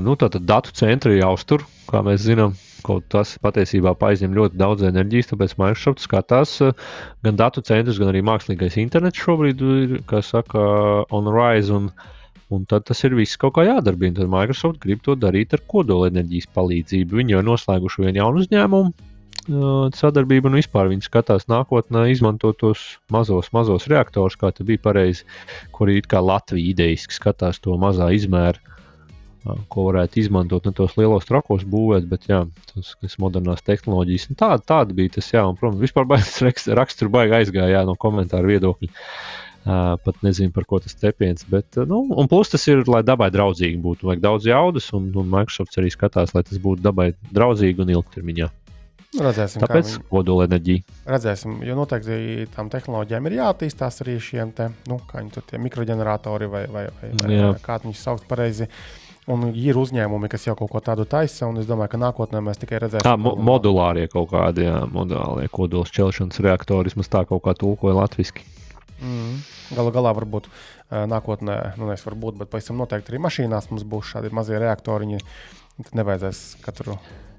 nu, 0.06 0.14
datu 0.16 0.74
centri 0.78 1.16
jāuztur, 1.18 1.64
kā 1.90 2.04
mēs 2.06 2.22
zinām, 2.22 2.52
kaut 2.86 3.08
tas 3.10 3.32
patiesībā 3.42 3.96
aizņem 4.08 4.36
ļoti 4.36 4.60
daudz 4.60 4.84
enerģijas, 4.86 5.32
tāpēc 5.32 5.56
Microsoft 5.58 6.04
skatās 6.04 6.52
uh, 6.62 6.76
gan 7.26 7.40
datu 7.40 7.64
centrus, 7.66 7.98
gan 7.98 8.12
arī 8.12 8.22
mākslīgais 8.26 8.78
internets 8.78 9.18
šobrīd 9.24 9.64
ir, 9.72 9.96
kā 10.06 10.22
saka, 10.22 10.68
on 11.10 11.32
rise. 11.34 11.74
Un, 11.74 11.90
Un 12.46 12.62
tad 12.70 12.84
tas 12.86 13.00
ir 13.02 13.16
viss 13.18 13.34
kaut 13.42 13.56
kā 13.56 13.64
jādarbina. 13.66 14.20
Tad 14.20 14.30
Microsoft 14.30 14.78
grib 14.78 15.00
to 15.02 15.16
darīt 15.18 15.56
ar 15.56 15.64
kodolenerģijas 15.66 16.46
palīdzību. 16.54 17.18
Viņi 17.18 17.34
jau 17.34 17.40
noslēguši 17.42 18.04
vienu 18.04 18.20
jaunu 18.20 18.44
uzņēmumu, 18.44 18.92
sadarbību, 19.46 20.50
un 20.50 20.58
vispār 20.58 20.90
viņi 20.90 21.06
skatās 21.06 21.46
nākotnē 21.50 22.06
izmantot 22.10 22.58
tos 22.58 22.82
mazos, 23.12 23.52
mazos 23.54 23.86
reaktorus, 23.90 24.38
kā 24.40 24.50
te 24.54 24.66
bija 24.66 24.82
pareizi, 24.82 25.26
kur 25.74 25.90
ir 25.92 26.02
Latvija 26.06 26.72
idejiski 26.72 27.14
skatās 27.14 27.60
to 27.62 27.76
mazā 27.78 28.10
izmēru, 28.16 28.58
ā, 29.46 29.56
ko 29.70 29.86
varētu 29.90 30.20
izmantot 30.24 30.66
ne 30.66 30.74
tos 30.74 30.96
lielos 30.98 31.28
trakos 31.28 31.64
būvēt, 31.64 32.08
bet 32.10 32.28
jā, 32.28 32.44
tas, 32.72 32.94
kas 33.00 33.18
modernās 33.22 33.62
tehnoloģijas. 33.62 34.30
Un 34.30 34.42
Tāda, 34.42 34.62
tāda 34.66 34.98
bija 34.98 35.16
tas, 35.18 35.30
jā, 35.32 35.46
un, 35.46 35.56
protams, 35.58 35.82
vispār 35.84 36.06
baigas 36.10 36.66
raksturs 36.80 37.12
baigi 37.12 37.40
aizgāja 37.40 37.80
jā, 37.80 37.86
no 37.86 37.94
komentāru 37.94 38.54
viedokļa. 38.54 38.94
Uh, 39.66 39.96
pat 39.98 40.20
nezinu, 40.22 40.52
par 40.54 40.62
ko 40.62 40.78
tas 40.78 40.94
cepiens. 40.94 41.42
Bet, 41.50 41.74
nu, 41.90 42.04
un 42.14 42.28
plus 42.30 42.52
tas 42.52 42.62
ir, 42.70 42.84
lai 42.86 43.00
dabai 43.02 43.32
draudzīgi 43.34 43.80
būtu. 43.82 44.06
Vajag 44.06 44.22
daudz 44.22 44.46
jaudas, 44.46 44.86
un, 44.94 45.08
un 45.18 45.26
Microsoft 45.26 45.74
arī 45.80 45.90
skatās, 45.90 46.36
lai 46.36 46.44
tas 46.46 46.60
būtu 46.62 46.86
dabai 46.86 47.08
draudzīgi 47.34 47.82
un 47.82 47.90
ilgtermiņā. 47.96 48.46
Redzēsim, 49.14 49.62
Tāpēc 49.62 49.92
kodolenerģija. 50.10 50.82
redzēsim, 51.08 51.60
jo 51.64 51.76
noteikti 51.78 52.46
tam 52.52 52.68
tehnoloģijām 52.72 53.28
ir 53.28 53.38
jāattīstās 53.38 54.02
arī 54.04 54.18
šiem 54.20 54.52
te, 54.56 54.68
nu, 54.90 54.98
tur 55.32 55.44
tie 55.46 55.60
mikroģeneratori 55.62 56.48
vai, 56.50 56.64
vai, 56.66 56.86
vai, 56.98 57.10
vai, 57.22 57.38
kā 57.62 57.78
viņus 57.84 58.02
sauc 58.02 58.26
pareizi. 58.28 58.68
Un 59.26 59.48
ir 59.50 59.74
uzņēmumi, 59.74 60.28
kas 60.30 60.44
jau 60.46 60.54
kaut 60.54 60.70
ko 60.70 60.82
tādu 60.84 61.02
taisa, 61.10 61.48
un 61.48 61.58
es 61.58 61.66
domāju, 61.66 61.96
ka 61.96 61.98
nākotnē 61.98 62.42
mēs 62.46 62.60
tikai 62.62 62.78
redzēsim. 62.84 63.06
Tā 63.08 63.16
mo 63.18 63.32
modulārie 63.34 64.04
kaut 64.12 64.28
kādi, 64.30 64.68
jā, 64.68 64.84
modulārie 64.86 65.48
kodols 65.50 65.90
šķelšanas 65.90 66.38
reaktori, 66.46 66.92
vismaz 66.92 67.10
tā 67.10 67.24
kaut 67.26 67.42
kā 67.42 67.56
tulkoja 67.58 67.96
latviešu. 67.98 68.44
Mm. 69.02 69.40
Galu 69.74 69.90
galā 69.92 70.14
varbūt 70.14 70.46
nākotnē, 71.10 71.58
nu 71.76 71.90
nevis 71.90 72.06
varbūt, 72.06 72.38
bet 72.38 72.52
pavisam 72.52 72.78
noteikti 72.78 73.12
arī 73.12 73.24
mašīnās 73.26 73.70
mums 73.72 73.86
būs 73.88 74.14
šādi 74.14 74.30
mazie 74.30 74.62
reaktoriņi. 74.62 75.18
Tad 75.82 75.98
nevajadzēs 75.98 76.44
katru 76.62 76.94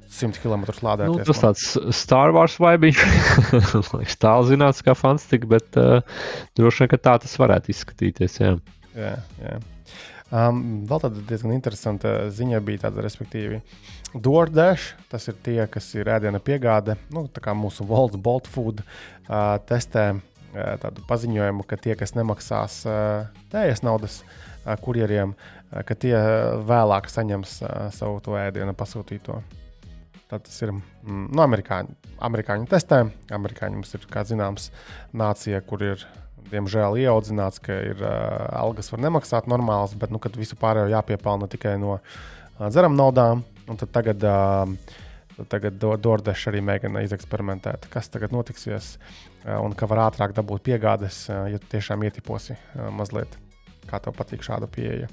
100 0.07 0.39
km 0.41 0.65
lādēties. 0.71 1.19
Nu, 1.19 1.25
tas 1.27 1.41
tāds 1.43 1.65
Star 1.95 2.31
Wars 2.35 2.57
vibe, 2.63 2.93
tālu 4.23 4.47
zināms, 4.47 4.83
kā 4.85 4.95
fantastika, 4.97 5.49
bet 5.57 5.79
uh, 5.79 5.99
droši 6.57 6.83
vien, 6.83 6.91
ka 6.93 7.01
tā 7.09 7.17
tas 7.23 7.35
varētu 7.39 7.73
izskatīties. 7.73 8.39
Jā. 8.39 8.53
Jā, 8.97 9.17
jā. 9.43 9.57
Um, 10.27 10.63
vēl 10.87 10.99
tāda 10.99 11.21
diezgan 11.29 11.53
interesanta 11.55 12.15
ziņa 12.35 12.59
bija 12.67 12.87
tāda, 12.87 13.03
respektīvi, 13.05 13.61
DoorDash. 14.11 14.95
Tas 15.11 15.27
ir 15.31 15.37
tie, 15.43 15.61
kas 15.71 15.87
ir 15.95 16.09
ēdiena 16.11 16.41
piegāde, 16.43 16.97
nu, 17.15 17.27
tā 17.31 17.43
kā 17.43 17.55
mūsu 17.55 17.87
Volts 17.87 18.19
Bolt 18.19 18.49
Food 18.51 18.81
uh, 18.83 19.55
testē 19.69 20.09
uh, 20.17 20.73
tādu 20.83 21.05
paziņojumu, 21.07 21.67
ka 21.67 21.79
tie, 21.79 21.95
kas 21.99 22.15
nemaksās 22.17 22.81
uh, 22.89 23.29
tējas 23.53 23.85
naudas 23.87 24.19
uh, 24.23 24.73
kurjeriem, 24.83 25.31
uh, 25.35 25.79
ka 25.87 25.95
tie 25.95 26.17
vēlāk 26.67 27.07
saņems 27.11 27.61
uh, 27.63 27.87
savu 27.95 28.19
to 28.25 28.35
ēdienu 28.39 28.75
pasūtīto. 28.75 29.39
Tad 30.27 30.43
tas 30.43 30.57
ir 30.59 30.73
mm, 30.73 31.27
no 31.31 31.43
amerikāņu, 31.45 31.93
amerikāņu 32.27 32.67
testē. 32.71 33.03
Amerikāņi 33.31 33.79
mums 33.79 33.93
ir, 33.95 34.07
kā 34.11 34.25
zināms, 34.27 34.71
nācija, 35.15 35.61
kur 35.63 35.85
ir 35.85 36.03
diemžēl 36.51 36.99
ieaudzināts, 37.03 37.61
ka 37.63 37.75
ir 37.91 38.01
uh, 38.03 38.47
algas 38.59 38.91
var 38.91 39.03
nemaksāt 39.05 39.47
normāls, 39.51 39.95
bet 39.99 40.11
nu, 40.11 40.19
visu 40.35 40.57
pārējo 40.59 40.91
jāpiepelna 40.91 41.47
tikai 41.51 41.75
no 41.79 41.97
uh, 41.97 42.67
dzeram 42.67 42.95
naudām. 42.99 43.43
un 43.67 43.79
Tad 43.79 43.93
tagad, 43.95 44.23
uh, 44.23 45.45
tagad 45.51 45.79
DoorDash 45.79 46.51
arī 46.51 46.63
mēģina 46.63 47.03
izeksperimentēt, 47.07 47.87
kas 47.91 48.11
tagad 48.11 48.35
notiksies 48.35 48.95
uh, 48.97 49.59
un 49.61 49.75
ka 49.75 49.87
var 49.87 50.07
ātrāk 50.09 50.35
dabūt 50.35 50.67
piegādes, 50.67 51.25
uh, 51.31 51.45
ja 51.51 51.59
tiešām 51.71 52.03
ietiposi 52.07 52.55
uh, 52.55 52.89
mazliet. 52.91 53.39
Kā 53.87 54.03
tev 54.03 54.15
patīk 54.19 54.43
šāda 54.43 54.67
pieeja? 54.71 55.07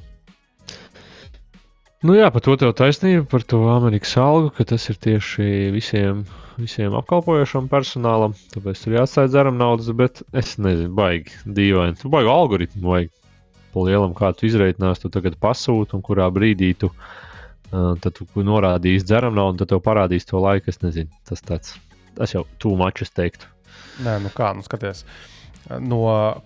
Nu, 2.04 2.12
jā, 2.12 2.26
par 2.28 2.42
to 2.44 2.52
tev 2.60 2.74
taisnība, 2.76 3.22
par 3.32 3.46
to 3.48 3.62
Amerikas 3.72 4.10
algu, 4.20 4.50
ka 4.52 4.66
tas 4.68 4.82
ir 4.92 4.98
tieši 5.00 5.44
visiem, 5.72 6.18
visiem 6.60 6.92
apkalpojošam 6.98 7.70
personālam. 7.72 8.34
Tāpēc 8.52 8.82
tur 8.82 8.96
jāatstāj 8.98 9.30
dzeram 9.32 9.56
naudas, 9.56 9.88
bet 9.96 10.20
es 10.36 10.58
nezinu, 10.60 10.90
baigi 10.98 11.32
dīvaini. 11.48 11.96
Tu 12.02 12.10
baigi 12.12 12.28
algoritmu 12.28 12.92
vajag 12.92 13.08
pa 13.72 13.86
lielam, 13.88 14.12
kā 14.18 14.34
tu 14.36 14.44
izreikinās, 14.50 15.00
tu 15.00 15.08
tagad 15.16 15.38
pasūti 15.40 15.96
un 15.96 16.04
kurā 16.04 16.28
brīdī 16.28 16.74
tu, 16.84 16.92
uh, 16.92 17.94
tu 18.04 18.28
norādīsi 18.50 19.08
dzeram 19.08 19.40
naudu, 19.40 19.62
tad 19.62 19.72
tev 19.72 19.80
parādīs 19.88 20.28
to 20.28 20.44
laiku. 20.44 20.74
Es 20.74 20.84
nezinu, 20.84 21.08
tas 21.24 21.40
tāds, 21.40 21.78
tas 22.20 22.36
jau 22.36 22.44
es 23.08 23.16
teiktu. 23.16 23.48
Nē, 24.04 24.20
nu 24.20 24.28
kā, 24.36 24.52
nu 24.52 24.60
skaties. 24.66 25.06
No 25.80 26.00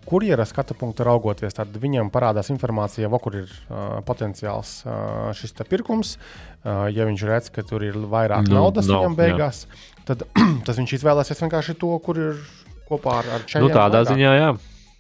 kurjera 0.07 0.45
skatu 0.47 0.77
punkta 0.79 1.03
raugoties, 1.09 1.57
tad 1.57 1.75
viņam 1.83 2.11
parādās 2.15 2.53
informācija, 2.55 3.11
va, 3.11 3.19
kur 3.23 3.41
ir 3.41 3.51
uh, 3.51 3.99
potenciāls 4.07 4.77
uh, 4.87 4.95
šis 5.35 5.57
pirkums. 5.67 6.15
Uh, 6.63 6.87
ja 6.95 7.07
viņš 7.09 7.25
redz, 7.27 7.51
ka 7.55 7.65
tur 7.67 7.83
ir 7.87 7.99
vairāk 7.99 8.47
Nu, 8.47 8.61
naudas 8.61 8.87
no, 8.87 9.01
viņam 9.01 9.19
beigās, 9.19 9.65
tad 10.07 10.23
tas 10.67 10.79
viņš 10.79 10.99
izvēlēsies 11.01 11.43
vienkārši 11.43 11.75
to, 11.83 11.93
kur 12.05 12.23
ir 12.23 12.43
kopā 12.89 13.21
ar, 13.25 13.31
ar 13.39 13.47
čaļiem. 13.47 13.67
Nu, 13.67 13.75
tādā 13.75 14.05
vairāk. 14.05 14.13
ziņā, 14.15 14.35
jā. 14.39 14.51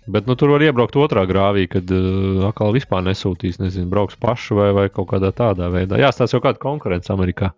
Bet 0.09 0.27
nu, 0.27 0.35
tur 0.41 0.55
var 0.55 0.65
iebraukt 0.65 0.97
otrā 0.99 1.23
grāvī, 1.29 1.69
kad 1.71 1.91
uh, 1.95 2.47
atkal 2.49 2.73
vispār 2.75 3.05
nesūtīs, 3.07 3.61
nezinu, 3.63 3.87
brauks 3.93 4.19
paši 4.19 4.57
vai, 4.59 4.71
vai 4.75 4.87
kaut 4.91 5.13
kādā 5.13 5.31
tādā 5.37 5.69
veidā. 5.71 6.01
Jā, 6.01 6.11
tas 6.17 6.33
jau 6.35 6.41
kāda 6.43 6.59
konkurence 6.63 7.13
Amerikā. 7.15 7.53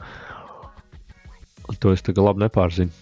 To 1.81 1.95
es 1.95 2.03
tagad 2.03 2.27
labi 2.27 2.45
nepārzinu. 2.45 2.93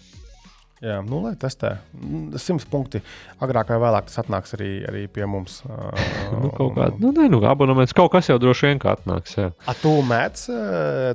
Jā, 0.78 1.00
nu, 1.02 1.18
lai 1.24 1.32
testē. 1.40 1.72
Mm, 1.96 2.36
Simts 2.38 2.66
punkti. 2.70 3.00
Agrāk 3.42 3.72
vai 3.72 3.78
vēlāk 3.82 4.06
tas 4.06 4.20
atnāks 4.22 4.54
arī, 4.54 4.68
arī 4.86 5.06
pie 5.10 5.26
mums. 5.26 5.60
Uh, 5.68 6.38
Nu, 6.38 6.50
kaut 6.54 6.74
kāda, 6.76 6.98
nu, 7.00 7.10
nē, 7.16 7.24
nu, 7.32 7.38
abonements 7.48 7.94
kaut 7.96 8.12
kas 8.12 8.28
jau 8.28 8.36
droši 8.38 8.68
vien 8.68 8.80
kā 8.82 8.92
atnāks. 8.94 9.32
Jā. 9.40 9.48
A 9.66 9.74
tu 9.74 9.90
mēdz 10.06 10.42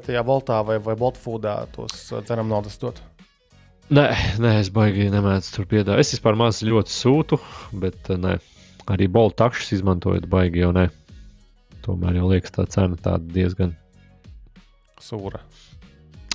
tajā 0.08 0.24
voltā 0.26 0.58
vai, 0.66 0.80
vai 0.84 0.96
boltfūdā 1.00 1.54
tos 1.76 2.08
dzeram 2.26 2.50
naudas 2.50 2.76
dot? 2.82 3.00
Nē, 3.94 4.08
nē, 4.42 4.56
es 4.64 4.72
baigi 4.74 5.06
nemēdzu 5.14 5.54
tur 5.58 5.68
piedāvāt. 5.70 6.02
Es 6.02 6.16
vispār 6.16 6.38
maz 6.40 6.64
ļoti 6.66 6.92
sūtu, 6.96 7.40
bet 7.84 8.10
nē, 8.10 8.36
arī 8.90 9.08
bolta 9.12 9.44
takšus 9.46 9.76
izmantojot 9.78 10.26
baigi 10.32 10.64
jau 10.66 10.72
nē. 10.76 10.88
tomēr 11.86 12.18
jau 12.22 12.30
liekas 12.32 12.56
tā 12.56 12.66
cena 12.74 12.98
tāda 12.98 13.28
diezgan. 13.36 13.76
Sūra. 15.04 15.44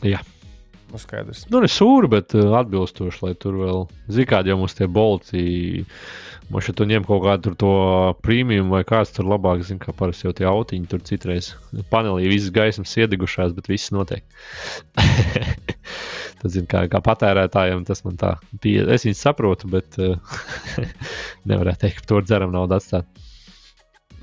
Jā. 0.07 0.21
Nu, 0.89 0.97
skaidrs. 1.01 1.45
Nu, 1.53 1.61
ne 1.61 1.69
sūri, 1.69 2.09
bet 2.13 2.33
uh, 2.37 2.55
atbilstoši, 2.63 3.21
lai 3.27 3.35
tur 3.37 3.59
vēl, 3.61 3.85
zināmā 4.09 4.31
kāda 4.31 4.53
jau 4.53 4.59
mums 4.63 4.77
tie 4.79 4.87
bolti, 4.89 5.43
mums 6.49 6.65
šeit 6.65 6.81
ņem 6.89 7.05
kaut 7.05 7.27
kādu 7.27 7.53
to 7.61 7.73
prēmiju, 8.25 8.65
vai 8.73 8.81
kāds 8.89 9.13
tur 9.13 9.29
labāk 9.29 9.61
zina, 9.69 9.83
kā 9.83 9.93
parasti 9.97 10.25
jau 10.25 10.33
tie 10.39 10.47
autiņi 10.49 10.89
tur 10.89 11.03
citreiz. 11.05 11.51
Panelī 11.93 12.31
visas 12.33 12.55
gaismas 12.57 12.97
iedegušās, 12.97 13.53
bet 13.57 13.69
viss 13.69 13.93
notiek. 13.93 14.25
Tas, 16.39 16.53
zin, 16.55 16.69
kā, 16.71 16.85
kā 16.87 17.01
patērētājiem 17.03 17.83
tas 17.89 18.05
man 18.07 18.15
tā 18.15 18.37
pie, 18.63 18.77
es 18.95 19.05
viņu 19.09 19.19
saprotu, 19.19 19.69
bet 19.73 19.99
uh, 20.01 20.39
nevarētu 21.51 21.85
teikt, 21.85 22.01
ka 22.01 22.11
tur 22.15 22.25
dzeram 22.25 22.55
naudu 22.55 22.79
atstāt. 22.79 23.11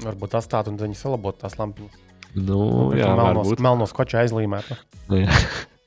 Varbūt 0.01 0.39
atstāt 0.39 0.71
un 0.71 0.79
viņi 0.79 0.97
salabot 0.97 1.37
tās 1.39 1.59
lampiņas. 1.59 2.01
Nu, 2.35 2.59
jā, 2.95 3.13
melnos, 3.15 3.53
melnos 3.63 3.95
kočā 3.95 4.25
aizlīmētu. 4.25 4.75
Nu, 5.11 5.21
jā. 5.21 5.39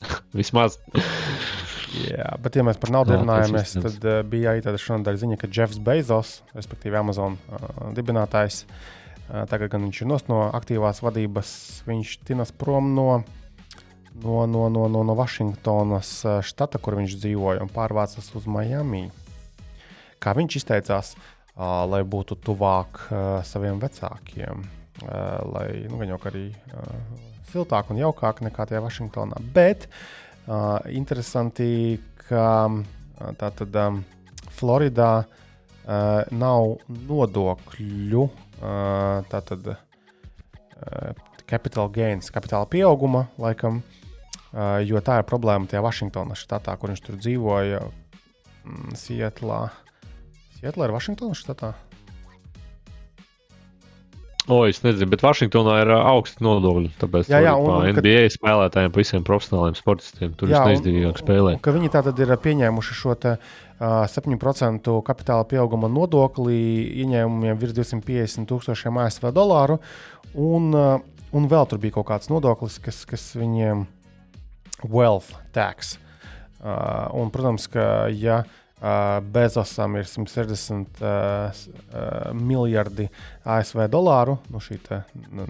Vismaz. 0.38 0.78
Jā, 1.98 2.34
bet, 2.42 2.58
ja 2.58 2.64
mēs 2.66 2.78
par 2.80 2.92
naudu 2.92 3.16
runājamies, 3.16 3.74
tad 3.80 4.04
uh, 4.04 4.20
bija 4.28 4.52
arī 4.52 4.62
tāda 4.64 4.80
šonadēļ 4.80 5.18
ziņa, 5.22 5.38
ka 5.40 5.48
Jeffs 5.50 5.80
Bezos, 5.82 6.32
respektīvi 6.56 6.98
Amazon 7.00 7.38
uh, 7.38 7.88
dibinātājs, 7.96 8.62
uh, 8.68 9.44
tagad 9.48 9.72
gan 9.72 9.86
viņš 9.86 10.02
ir 10.02 10.10
nost 10.10 10.28
no 10.30 10.42
aktīvās 10.52 11.00
vadības, 11.04 11.52
viņš 11.88 12.12
tinas 12.28 12.52
prom 12.52 12.92
no, 12.96 13.08
no, 14.20 14.42
no, 14.44 14.66
no, 14.68 14.84
no, 14.92 15.04
no 15.08 15.16
Vašingtonas 15.18 16.12
štata, 16.46 16.80
kur 16.82 16.98
viņš 17.00 17.16
dzīvoja, 17.24 17.64
un 17.64 17.72
pārvācas 17.72 18.28
uz 18.36 18.46
Miami. 18.50 19.06
Kā 20.20 20.36
viņš 20.36 20.60
izteicās, 20.60 21.14
uh, 21.16 21.88
lai 21.88 22.04
būtu 22.04 22.36
tuvāk 22.44 23.00
uh, 23.08 23.24
saviem 23.48 23.80
vecākiem, 23.80 24.68
uh, 25.06 25.10
lai 25.56 25.68
nu, 25.88 25.96
gan 26.02 26.14
jau 26.14 26.20
arī 26.28 26.50
uh, 26.52 27.27
siltāk 27.52 27.92
un 27.92 28.00
jaukāk 28.00 28.42
nekā 28.46 28.68
tajā 28.68 28.82
Vašingtonā. 28.84 29.40
Bet 29.54 29.88
uh, 29.88 30.78
interesanti, 30.92 31.98
ka 32.28 32.68
tā 33.40 33.50
tad 33.58 33.78
um, 33.82 34.02
Floridā 34.58 35.12
uh, 35.22 36.22
nav 36.34 36.74
nodokļu, 36.88 38.24
uh, 38.24 39.24
tātad 39.32 39.72
uh, 39.72 41.24
capital 41.48 41.90
gains, 41.94 42.30
kapitāla 42.34 42.68
pieauguma, 42.70 43.26
laikam, 43.40 43.80
uh, 43.80 44.78
jo 44.84 45.00
tā 45.04 45.20
ir 45.22 45.28
problēma 45.28 45.70
tajā 45.70 45.82
Vašingtonas 45.84 46.44
štatā, 46.44 46.76
kur 46.76 46.94
viņš 46.94 47.04
tur 47.06 47.18
dzīvoja. 47.20 47.82
Sietlā. 48.98 49.68
Sietlā 50.58 50.88
ir 50.88 50.92
Vašingtonas 50.92 51.40
štatā. 51.40 51.72
O, 54.48 54.62
es 54.64 54.78
nezinu, 54.80 55.10
bet 55.12 55.20
Vašingtonā 55.20 55.74
ir 55.82 55.90
augsti 55.92 56.40
nodokļi. 56.44 56.90
Tāpēc 57.00 57.28
Jā, 57.28 57.40
jā, 57.44 57.52
un- 57.60 57.68
un 57.68 57.94
kad- 57.94 58.04
NBA 58.06 58.30
spēlētājiem, 58.32 58.92
pa 58.94 59.00
visiem 59.02 59.24
profesionāliem 59.24 59.76
sportistiem 59.76 60.34
tur 60.36 60.48
ir 60.48 60.54
Jā, 60.54 60.62
un- 60.64 60.70
neizdevīgāk 60.72 61.20
spēlēt. 61.20 61.60
Ka 61.60 61.72
viņi 61.72 61.90
tātad 61.92 62.18
ir 62.18 62.32
pieņēmuši 62.36 62.94
šo 63.02 63.14
te, 63.20 63.36
uh, 63.80 64.06
7% 64.08 65.02
kapitāla 65.04 65.44
pieauguma 65.44 65.88
nodokli 65.92 66.56
ieņēmumiem 67.04 67.58
virs 67.60 67.72
250 67.76 68.46
tūkstošiem 68.48 68.96
ASV 69.04 69.30
dolāru. 69.32 69.78
Un, 70.34 70.72
uh, 70.74 70.98
un 71.32 71.48
vēl 71.48 71.68
tur 71.68 71.78
bija 71.78 71.92
kaut 72.00 72.06
kāds 72.06 72.28
nodoklis, 72.32 72.78
kas, 72.80 73.04
kas 73.04 73.34
viņiem 73.36 73.86
wealth 74.88 75.34
tax. 75.52 75.98
Uh, 76.64 77.06
un, 77.14 77.30
protams, 77.30 77.68
ka 77.70 78.08
ja 78.10 78.40
uh, 78.40 78.44
Bezosam 78.78 79.96
ir 79.98 80.06
160 80.06 81.00
uh, 81.02 81.08
uh, 81.50 82.28
miljardi 82.38 83.08
ASV 83.42 83.88
dolāru, 83.90 84.36
nu 84.54 84.60
šī 84.62 84.78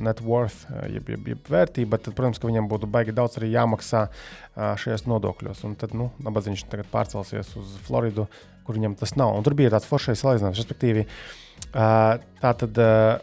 net 0.01 0.23
worth, 0.25 0.63
jeb, 0.89 1.11
jeb, 1.13 1.27
jeb 1.35 1.51
vērtība, 1.53 1.99
tad, 2.01 2.17
protams, 2.17 2.41
ka 2.41 2.49
viņam 2.49 2.71
būtu 2.71 2.89
baigi 2.89 3.13
daudz 3.13 3.37
arī 3.37 3.51
jāmaksā 3.53 4.07
uh, 4.09 4.73
šajos 4.81 5.05
nodokļos. 5.13 5.61
Un 5.69 5.77
tad, 5.77 5.93
nu, 5.99 6.09
nabadziņš 6.25 6.65
tagad 6.73 6.89
pārcelsies 6.93 7.53
uz 7.61 7.77
Floridu, 7.85 8.25
kur 8.65 8.81
viņam 8.81 8.97
tas 8.97 9.13
nav. 9.21 9.35
Un 9.37 9.45
tur 9.45 9.59
bija 9.59 9.75
tāds 9.77 9.89
foršais 9.91 10.25
salīdzinājums, 10.25 10.63
respektīvi, 10.63 11.05
uh, 11.05 12.17
tā 12.41 12.55
tad, 12.65 12.81
uh, 12.81 13.21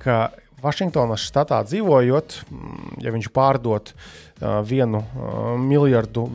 ka 0.00 0.18
Vašingtonas 0.62 1.20
štatā 1.28 1.60
dzīvojot, 1.68 2.40
mm, 2.48 2.98
ja 3.04 3.12
viņš 3.12 3.28
pārdot 3.34 3.92
uh, 3.92 4.62
vienu 4.64 5.04
uh, 5.04 5.54
miljardu 5.60 6.30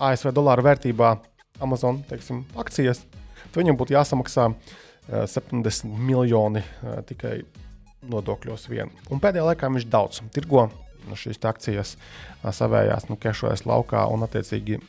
ASV 0.00 0.34
dolāru 0.36 0.68
vērtībā 0.68 1.14
Amazon 1.60 2.02
teiksim, 2.08 2.44
akcijas, 2.58 3.02
tad 3.46 3.60
viņam 3.62 3.78
būtu 3.80 3.96
jāsamaksā 3.96 4.50
uh, 4.50 5.24
70 5.30 5.88
miljoni 5.88 6.62
uh, 6.64 7.00
tikai 7.06 7.40
nodokļos 8.10 8.68
vien. 8.72 8.92
Un 9.12 9.20
pēdējā 9.22 9.50
laikā 9.50 9.70
viņš 9.72 9.88
daudz 9.92 10.22
tirgo 10.34 10.68
nu, 11.08 11.18
šīs 11.18 11.40
akcijas 11.50 11.96
uh, 11.96 12.50
savējās, 12.54 13.10
nu, 13.10 13.18
kešojas 13.20 13.66
laukā, 13.68 14.06
un 14.12 14.26
attiecīgi 14.26 14.80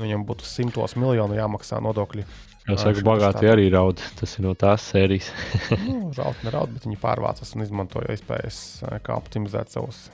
viņam 0.00 0.26
būtu 0.28 0.44
simtos 0.48 0.96
miljonu 1.00 1.38
jāmaksā 1.38 1.80
nodokļi. 1.84 2.26
Saka, 2.66 2.96
šim 2.98 3.06
bagāti 3.06 3.46
arī 3.46 3.68
raud. 3.70 4.00
Tas 4.18 4.32
ir 4.36 4.42
no 4.48 4.52
tās 4.58 4.88
sērijas. 4.90 5.28
nu, 5.86 6.10
raud, 6.16 6.40
neraud, 6.42 6.72
bet 6.74 6.88
viņi 6.88 6.98
pārvācas 6.98 7.54
un 7.54 7.62
izmanto 7.62 8.02
iespējas, 8.10 8.58
kā 9.06 9.14
optimizēt 9.14 9.70
savus 9.70 10.08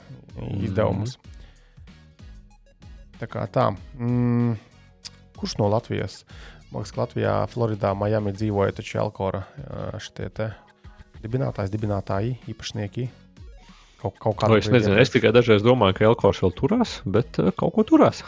izdevumus. 0.59 1.17
Tā 3.17 3.29
kā 3.31 3.47
tā. 3.49 3.71
Mm, 3.97 4.53
kurš 5.43 5.59
no 5.59 5.67
Latvijas? 5.69 6.23
Man 6.71 6.81
liekas, 6.81 6.95
ka 6.95 7.03
Latvijā, 7.03 7.33
Floridā, 7.51 7.91
Miami 7.93 8.33
dzīvoja 8.33 8.73
taču 8.79 8.97
Elkora 9.03 9.43
šitie 10.01 10.31
te 10.33 10.53
dibinātājs, 11.23 11.71
dibinātāji, 11.73 12.37
īpašnieki. 12.51 13.09
Kaut, 14.01 14.17
kaut 14.19 14.35
Nu, 14.35 14.39
kādā 14.41 14.59
es 14.59 14.67
nezinu, 14.71 14.97
es 14.99 15.13
tikai 15.13 15.31
dažreiz 15.35 15.63
domāju, 15.63 15.95
ka 15.95 16.07
Elkošs 16.09 16.41
vēl 16.43 16.55
turās, 16.57 16.97
bet 17.07 17.39
uh, 17.39 17.53
kaut 17.55 17.71
ko 17.77 17.85
turās. 17.87 18.23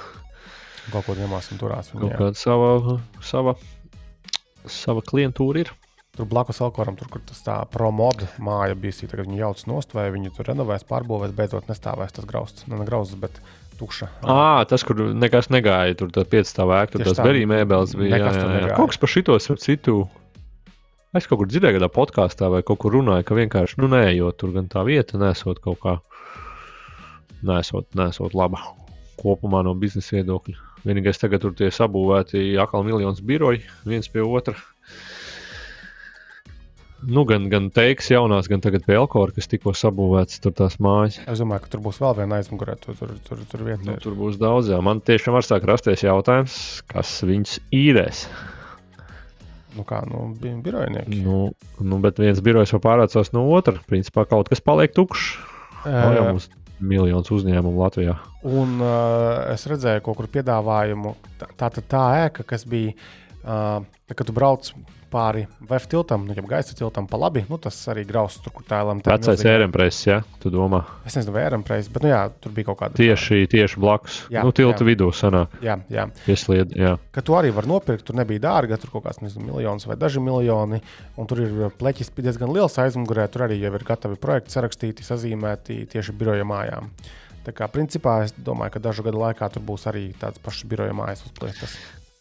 Kaut 0.94 1.04
ko 1.08 1.16
ņemās 1.18 1.50
un 1.52 1.60
turās. 1.60 1.90
Kaut 1.92 2.06
Viņa, 2.06 2.20
kāda 2.22 2.40
sava, 2.40 3.00
sava, 3.26 3.56
sava 4.70 5.04
klientūra 5.04 5.66
ir. 5.66 5.74
tur 6.16 6.30
blakus 6.32 6.62
Elkoram, 6.64 6.96
tur, 6.96 7.10
kur 7.12 7.26
tas 7.28 7.42
tā 7.44 7.58
promoda 7.74 8.30
māja 8.40 8.78
bija, 8.80 8.96
tagad 9.02 9.28
viņi 9.28 9.42
jauc 9.42 9.66
nost, 9.68 9.92
vai 9.98 10.08
viņi 10.16 10.32
tur 10.38 10.48
renovēs, 10.48 10.88
pārbūvēs, 10.88 11.36
beidzot 11.36 11.68
nestāvēs 11.68 12.16
tas 12.16 12.30
grausts. 12.30 12.70
Ne, 12.70 12.80
ne 12.80 12.88
grausts, 12.88 13.20
bet 13.20 13.42
tukša. 13.80 14.10
Ah, 14.24 14.62
tas, 14.70 14.84
kur 14.88 15.00
nekas 15.16 15.50
negāja, 15.54 15.98
tur 16.00 16.12
bija 16.14 16.28
piecstāvā 16.32 16.84
ēka, 16.84 16.96
tur 16.96 17.08
tas 17.10 17.22
berīja 17.24 17.50
mēbeles. 17.52 17.96
Bija, 18.00 18.20
jā, 18.22 18.32
jā, 18.36 18.46
jā. 18.66 18.78
Kaut 18.78 18.94
kas 18.94 19.02
par 19.02 19.12
šito 19.12 19.38
citu. 19.40 19.98
Es 21.16 21.30
kaut 21.32 21.40
kur 21.40 21.48
dzirdēju, 21.48 21.78
kādā 21.78 21.88
podkāstā 21.96 22.50
vai 22.52 22.60
kaut 22.68 22.82
kur 22.84 22.98
runāju, 22.98 23.24
ka 23.28 23.38
vienkārši, 23.38 23.80
nu, 23.80 23.88
neejot 23.94 24.36
tur 24.42 24.52
gan 24.56 24.66
tā 24.72 24.84
vieta, 24.84 25.16
nesot 25.22 25.62
kaut 25.64 25.80
kā, 25.84 25.94
nesot, 27.48 27.88
nesot 27.96 28.36
laba 28.36 28.60
kopumā 29.22 29.62
no 29.64 29.72
biznesa 29.80 30.18
viedokļa. 30.18 30.58
Vienīgais 30.86 31.22
tagad 31.22 31.42
tur 31.42 31.56
tie 31.58 31.72
sabūvēti 31.74 32.58
atkal 32.62 32.84
miljonus 32.86 33.24
biroji, 33.26 33.64
viens 33.88 34.12
pie 34.12 34.26
otra. 34.28 34.58
Nu, 37.06 37.22
gan, 37.30 37.46
gan 37.52 37.68
teiks 37.74 38.08
jaunās, 38.10 38.48
gan 38.50 38.64
tagad 38.64 38.86
pie 38.88 38.96
Elkora, 38.98 39.34
kas 39.36 39.50
tikko 39.52 39.76
sabūvēts 39.78 40.42
tur 40.42 40.56
tās 40.58 40.80
mājas. 40.82 41.20
Es 41.30 41.42
domāju, 41.42 41.66
ka 41.66 41.76
tur 41.76 41.84
būs 41.86 42.00
vēl 42.02 42.16
viena 42.22 42.40
aizmugurē, 42.40 42.78
tur, 42.82 42.98
tur, 42.98 43.14
tur, 43.28 43.44
tur 43.52 43.64
vieta. 43.68 43.84
Nu, 43.86 43.98
tur 44.02 44.18
būs 44.18 44.40
daudz, 44.42 44.72
jā. 44.74 44.80
Man 44.86 45.04
tiešām 45.06 45.38
var 45.38 45.46
sākt 45.46 45.68
rasties 45.70 46.06
jautājums, 46.06 46.58
kas 46.90 47.12
viņus 47.28 47.60
īrēs. 47.76 48.26
Nu, 49.76 49.84
kā, 49.86 50.02
nu, 50.08 50.30
bija 50.40 50.58
birojnieki. 50.66 51.22
Nu, 51.26 51.40
nu, 51.84 52.00
bet 52.02 52.22
viens 52.24 52.42
birojs 52.42 52.74
jau 52.74 52.82
pārācās 52.82 53.34
no 53.36 53.46
otra. 53.54 53.78
Principā 53.90 54.26
kaut 54.30 54.50
kas 54.50 54.64
paliek 54.64 54.96
tukšs. 54.96 55.36
Ē, 55.86 56.06
mums 56.24 56.50
miljonus 56.80 57.30
uzņēmumu 57.32 57.84
Latvijā. 57.84 58.18
Un 58.48 58.80
uh, 58.82 59.46
es 59.54 59.68
redzēju, 59.70 60.04
kaut 60.06 60.20
kur 60.20 60.32
piedāvājumu. 60.32 61.14
Tā, 61.40 61.52
tā, 61.60 61.70
tā, 61.78 61.84
tā 61.92 62.04
ēka, 62.26 62.48
kas 62.48 62.66
bija, 62.70 62.96
uh, 63.44 63.84
kad 64.12 64.26
tu 64.28 64.36
brauc 64.36 64.72
pāri 65.12 65.46
VF 65.60 65.88
tiltam, 65.92 66.26
nu, 66.28 66.36
jau 66.38 66.46
gaisa 66.50 66.76
tiltam 66.78 67.08
pa 67.10 67.20
labi, 67.20 67.44
nu, 67.50 67.60
tas 67.62 67.78
arī 67.92 68.04
grausts 68.08 68.44
tur, 68.44 68.54
kur 68.56 68.66
tā 68.68 68.82
ir 68.82 68.90
lemta. 68.90 69.16
Vecais 69.16 69.44
ērempress, 69.50 70.06
ja 70.08 70.20
tu 70.44 70.52
domā. 70.54 70.82
Es 71.08 71.18
nezinu, 71.18 71.34
vai 71.36 71.46
ērempreis, 71.48 71.90
bet, 71.94 72.06
nu, 72.06 72.12
jā, 72.12 72.22
tur 72.44 72.54
bija 72.56 72.70
kaut 72.70 72.80
kāda. 72.82 72.98
Tieši, 73.00 73.46
tieši 73.52 73.82
blakus. 73.82 74.20
Jā, 74.34 74.46
nu, 74.46 74.54
tilta 74.56 74.84
jā. 74.84 74.90
vidū 74.92 75.10
sanāk. 75.16 75.58
Jā, 75.66 75.78
jā. 75.94 76.08
Pieslied, 76.28 76.76
jā. 76.78 76.96
Ka 77.16 77.26
tu 77.26 77.38
arī 77.38 77.52
vari 77.56 77.72
nopirkt, 77.72 78.06
tur 78.08 78.20
nebija 78.20 78.46
dārga, 78.48 78.80
tur 78.82 78.94
kaut 78.96 79.08
kāds, 79.08 79.22
nezinu, 79.24 79.50
miljons 79.52 79.88
vai 79.90 80.00
daži 80.00 80.24
miljoni, 80.24 80.82
un 81.20 81.30
tur 81.30 81.44
ir 81.46 81.68
pleķis 81.80 82.14
diezgan 82.18 82.54
liels 82.56 82.80
aizmugurē, 82.82 83.28
tur 83.32 83.48
arī 83.48 83.60
jau 83.62 83.74
ir 83.76 83.86
gatavi 83.88 84.20
projekti 84.22 84.58
sarakstīti, 84.58 85.06
sazīmēti 85.08 85.84
tieši 85.94 86.16
biroja 86.18 86.48
mājām. 86.48 86.92
Tā 87.46 87.54
kā, 87.54 87.68
principā, 87.70 88.24
es 88.26 88.34
domāju, 88.42 88.74
ka 88.74 88.82
dažu 88.88 89.06
gadu 89.06 89.22
laikā 89.22 89.52
tur 89.54 89.62
būs 89.66 89.86
arī 89.92 90.08
tāds 90.18 90.42
pašs 90.42 90.66
biroja 90.70 90.96
mājas 90.98 91.22
uzplēstas. 91.28 91.76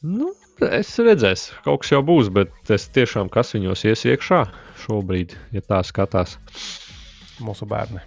Nu, 0.04 0.34
es 0.62 0.90
redzēšu, 1.00 1.60
kaut 1.66 1.82
kas 1.82 1.94
jau 1.94 2.02
būs, 2.06 2.30
bet 2.34 2.74
es 2.74 2.88
tiešām 2.94 3.30
kas 3.32 3.54
viņos 3.56 3.84
ies 3.90 4.04
iekšā 4.12 4.42
šobrīd, 4.84 5.36
ja 5.54 5.62
tā 5.64 5.82
skatās. 5.86 6.36
Mūsu 7.42 7.66
bērni. 7.66 8.02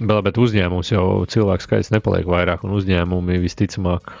Bet, 0.00 0.20
bet 0.24 0.38
uzņēmums 0.40 0.92
jau 0.94 1.06
cilvēku 1.28 1.66
skaits 1.66 1.90
nepaliek 1.92 2.28
vairāk, 2.30 2.62
un 2.64 2.76
uzņēmumi 2.78 3.40
visticamāk 3.42 4.12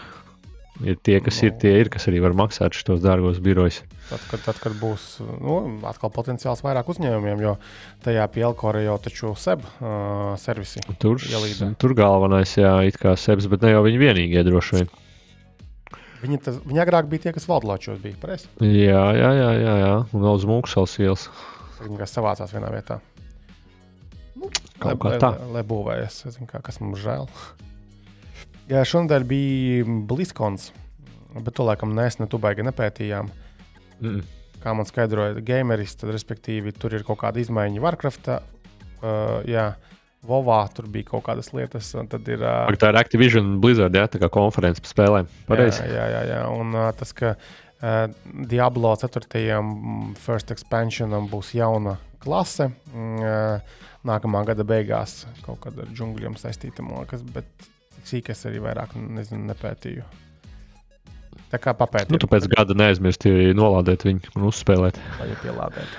Ir 0.80 0.96
tie, 1.04 1.18
kas 1.20 1.36
ir, 1.44 1.52
tie 1.60 1.74
ir, 1.82 1.90
kas 1.92 2.06
arī 2.08 2.22
var 2.24 2.32
maksāt 2.36 2.72
šos 2.76 3.02
dārgos 3.04 3.40
birojus. 3.44 3.82
Tad, 4.08 4.22
kad, 4.30 4.42
tad, 4.46 4.60
kad 4.62 4.76
būs 4.80 5.18
nu, 5.20 5.58
atkal 5.86 6.12
potenciāls 6.14 6.62
vairāk 6.64 6.88
uzņēmumiem, 6.88 7.42
jo 7.44 7.52
tajā 8.04 8.24
pie 8.32 8.46
Elkora 8.48 8.80
jau 8.86 8.96
taču 9.02 9.34
seb 9.38 9.66
uh, 9.66 10.32
servisi. 10.40 10.80
Tur, 11.02 11.20
ielīda. 11.20 11.74
tur 11.80 11.94
galvenais, 11.98 12.56
jā, 12.56 12.72
it 12.88 12.96
kā 13.00 13.12
sebs, 13.20 13.50
bet 13.52 13.66
ne 13.66 13.74
jau 13.74 13.84
viņi 13.84 14.00
vienīgie 14.00 14.46
droši 14.46 14.78
vien. 14.78 14.90
Viņi, 16.20 16.38
tas, 16.44 16.58
viņi 16.68 16.82
agrāk 16.82 17.08
bija 17.08 17.26
tie, 17.26 17.32
kas 17.32 17.46
valdlāčos 17.48 18.00
bija, 18.02 18.18
pareizi? 18.20 18.50
Jā, 18.60 19.04
jā, 19.16 19.30
jā, 19.38 19.50
jā, 19.56 19.76
jā. 19.80 19.92
un 20.16 20.26
uz 20.28 20.44
Mūksels 20.48 20.98
ielas. 21.00 21.28
Viņi 21.80 21.96
kā 21.96 22.08
savācās 22.08 22.52
vienā 22.52 22.68
vietā. 22.74 22.98
Nu, 24.36 24.50
Kaut 24.80 25.04
lai, 25.04 25.16
kā 25.16 25.20
tā. 25.20 25.30
lai, 25.38 25.48
lai 25.56 25.64
būvējas, 25.68 26.18
es 26.28 26.36
zinu, 26.36 26.48
kā, 26.50 26.60
kas 26.64 26.80
mums 26.82 27.00
žēl. 27.00 27.24
Jā, 28.70 28.84
šonadēļ 28.86 29.24
bija 29.28 29.96
Bliskons, 30.08 30.68
bet 31.34 31.56
to 31.56 31.64
laikam 31.66 31.96
mēs 31.96 32.20
ne 32.20 32.28
tu 32.30 32.38
baigi 32.42 32.64
nepētījām. 32.68 33.32
Mm. 34.00 34.20
Kā 34.60 34.74
man 34.76 34.88
skaidroja 34.88 35.40
gameris, 35.44 35.96
tad 35.96 36.12
respektīvi 36.12 36.74
tur 36.76 36.94
ir 36.96 37.04
kaut 37.08 37.22
kāda 37.22 37.40
izmaiņa 37.40 37.80
Warcraftā. 37.80 38.42
Uh, 39.00 39.40
jā, 39.48 39.70
Vovā 40.26 40.58
tur 40.76 40.84
bija 40.92 41.08
kaut 41.14 41.24
kādas 41.30 41.48
lietas, 41.56 41.88
un 41.96 42.08
tad 42.12 42.26
ir. 42.28 42.42
Uh, 42.44 42.68
Tā 42.76 42.90
ir 42.92 42.98
Activision 43.00 43.54
Blizzard, 43.62 43.94
jā, 43.96 44.04
tā 44.12 44.20
kā 44.20 44.28
konferences 44.32 44.82
par 44.84 44.92
spēlēm. 44.92 45.30
Pareizi. 45.48 45.80
Jā, 45.86 45.88
jā, 45.96 46.08
jā, 46.12 46.22
jā. 46.34 46.40
un 46.52 46.76
uh, 46.76 46.90
tas, 46.98 47.14
ka 47.16 47.32
uh, 47.36 48.04
Diablo 48.50 48.92
4. 49.00 49.24
mm, 49.32 50.14
first 50.20 50.52
expansionam 50.52 51.30
būs 51.32 51.54
jauna 51.56 51.96
klase. 52.20 52.68
Uh, 52.92 53.64
nākamā 54.04 54.44
gada 54.48 54.64
beigās 54.64 55.22
kaut 55.44 55.60
kāda 55.64 55.86
ar 55.86 55.92
džungļiem 55.96 56.36
saistīta, 56.40 56.84
man 56.84 57.02
liekas, 57.02 57.24
bet 57.32 57.48
cik 58.00 58.08
sīk 58.12 58.30
es 58.36 58.44
arī 58.48 58.60
vairāk 58.64 58.94
nezinu, 59.00 59.44
nepētīju. 59.50 60.04
Tā 61.50 61.58
kā 61.58 61.72
papētīt, 61.74 62.12
Nu, 62.14 62.20
tu 62.22 62.28
pēc 62.30 62.46
gada 62.52 62.76
neaizmirsti 62.78 63.32
nolādēt 63.58 64.04
viņu 64.06 64.36
un 64.36 64.46
uzspēlēt. 64.52 65.00
vai 65.18 65.32
pielādēt. 65.42 65.96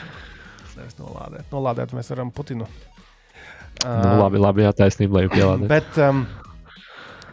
Nevis 0.78 0.96
nolādēt. 1.02 1.50
Nolādēt 1.52 1.94
mēs 1.98 2.10
varam 2.14 2.32
Putinu. 2.32 2.68
Nu, 3.86 4.18
labi, 4.22 4.42
labi, 4.42 4.66
jā, 4.66 4.74
taisnība, 4.76 5.20
lai 5.20 5.30
pielādētu. 5.32 5.70
Bet 5.72 5.98
um, 6.02 6.26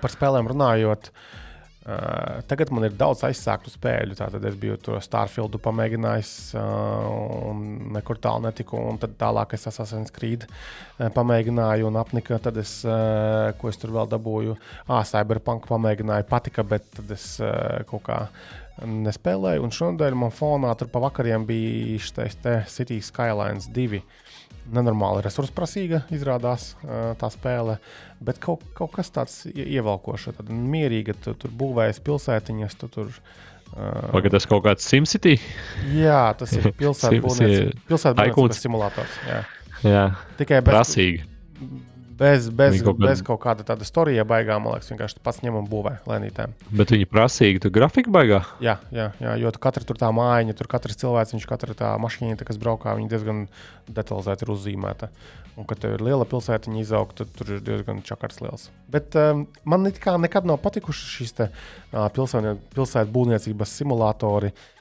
par 0.02 0.12
spēlēm 0.12 0.48
runājot, 0.48 1.10
uh, 1.10 2.38
tagad 2.48 2.72
man 2.74 2.86
ir 2.88 2.94
daudz 2.98 3.24
aizsāktu 3.28 3.72
spēļu. 3.72 4.16
Tātad 4.18 4.44
es 4.48 4.56
biju 4.60 4.78
to 4.84 4.96
Starfieldu 5.04 5.60
pamēģinājis, 5.64 6.32
uh, 6.56 7.08
un 7.50 7.64
nekur 7.96 8.20
tālu 8.24 8.46
netiku. 8.48 8.80
Un 8.92 9.00
tad 9.02 9.18
tālāk 9.20 9.56
es 9.58 9.68
Assassin's 9.70 10.14
Creed 10.14 10.46
uh, 10.48 11.08
pamēģināju, 11.14 11.88
un 11.90 11.98
apnika. 12.00 12.40
Tad 12.44 12.60
es, 12.62 12.78
uh, 12.88 13.50
ko 13.60 13.72
es 13.72 13.80
tur 13.80 13.92
vēl 13.96 14.08
dabūju, 14.14 14.56
ah, 14.88 15.02
Cyberpunk 15.08 15.68
pamēģināju, 15.70 16.28
patika, 16.30 16.64
bet 16.64 16.88
tad 16.96 17.12
es 17.18 17.34
uh, 17.42 17.82
kaut 17.90 18.06
kā. 18.08 18.22
Nespēlēju, 18.78 19.64
un 19.66 19.72
šodien 19.74 20.14
man 20.14 20.30
fonā 20.30 20.70
tur 20.78 20.86
pa 20.92 21.00
vakariem 21.02 21.42
bija 21.48 21.96
šis 21.98 22.36
te 22.38 22.52
City 22.70 23.00
Skylines 23.02 23.66
2 23.74 23.98
nenormāli 24.72 25.22
resursprasīga 25.24 26.02
izrādās 26.14 26.70
uh, 26.84 27.12
tā 27.20 27.30
spēle, 27.32 27.78
bet 28.20 28.40
kaut, 28.42 28.62
kaut 28.76 28.92
kas 28.98 29.10
tāds 29.14 29.40
ie- 29.50 29.66
ievelkošs, 29.78 30.30
tad 30.38 30.50
mierīga, 30.52 31.14
tu 31.24 31.34
tur 31.34 31.50
būvējas 31.60 32.00
pilsētiņas, 32.04 32.78
tu 32.82 32.88
tur. 32.98 33.12
Vai 33.76 34.22
tas 34.32 34.46
kaut 34.48 34.62
kāds 34.64 34.86
SimCity? 34.88 35.34
jā, 35.92 36.20
tas 36.40 36.52
ir 36.56 36.70
pilsētbūvniecības 36.72 38.06
Tycoons. 38.22 38.60
simulators. 38.64 39.18
Jā. 39.28 39.42
Jā, 39.84 40.04
Tikai 40.40 40.62
bez, 40.64 40.72
prasīgi. 40.72 41.20
Bez, 42.18 42.48
bez, 42.50 42.78
kaut 42.84 43.00
bez 43.02 43.22
kaut 43.24 43.40
kāda 43.42 43.64
tāda 43.66 43.86
storija 43.86 44.24
baigā, 44.28 44.58
man 44.62 44.76
liekas, 44.76 44.90
vienkārši 44.92 45.22
pats 45.24 45.42
ņem 45.44 45.58
un 45.60 45.68
būvē 45.70 45.94
lēnītēm. 46.08 46.54
Bet 46.78 46.92
viņi 46.94 47.08
prasīgi, 47.10 47.62
tu 47.64 47.72
grafika 47.74 48.12
baigā. 48.14 48.42
Jā, 48.64 48.78
jā, 48.94 49.10
jā, 49.22 49.34
jo 49.42 49.52
tu 49.54 49.62
katra 49.62 49.86
tur 49.88 50.00
tā 50.00 50.10
mājiņa, 50.14 50.56
tur 50.58 50.70
katrs 50.70 50.98
cilvēks, 51.00 51.34
viņš 51.36 51.48
katra 51.50 51.76
tā 51.78 51.92
mašīna, 52.02 52.38
kas 52.48 52.60
braukā, 52.60 52.96
viņa 52.98 53.12
diezgan 53.12 53.44
detalizēti 53.88 54.46
ir 54.46 54.54
uzzīmēta. 54.56 55.12
Un, 55.58 55.66
kad 55.66 55.82
ir 55.88 56.02
liela 56.06 56.26
pilsētiņa 56.28 56.82
izauga, 56.84 57.16
tad 57.18 57.30
tur 57.34 57.56
ir 57.56 57.62
diezgan 57.66 58.04
čakars 58.06 58.38
liels. 58.44 58.68
Bet 58.90 59.16
um, 59.18 59.46
man 59.66 59.82
nekad 59.82 60.46
nav 60.46 60.60
patikušas 60.62 61.14
šīs 61.16 61.34
te, 61.34 61.48
uh, 61.90 62.04
pilsētu 62.14 63.10
būvniecības 63.14 63.78
simulatori. 63.80 64.52
Uh, 64.54 64.74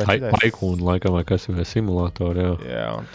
Paikūna, 0.00 0.80
laikam, 0.80 1.12
vai 1.12 1.26
kas 1.28 1.44
ir 1.50 1.58
simulātori. 1.68 2.40
Jā. 2.40 2.52
Jā, 2.64 2.84
un 2.96 3.08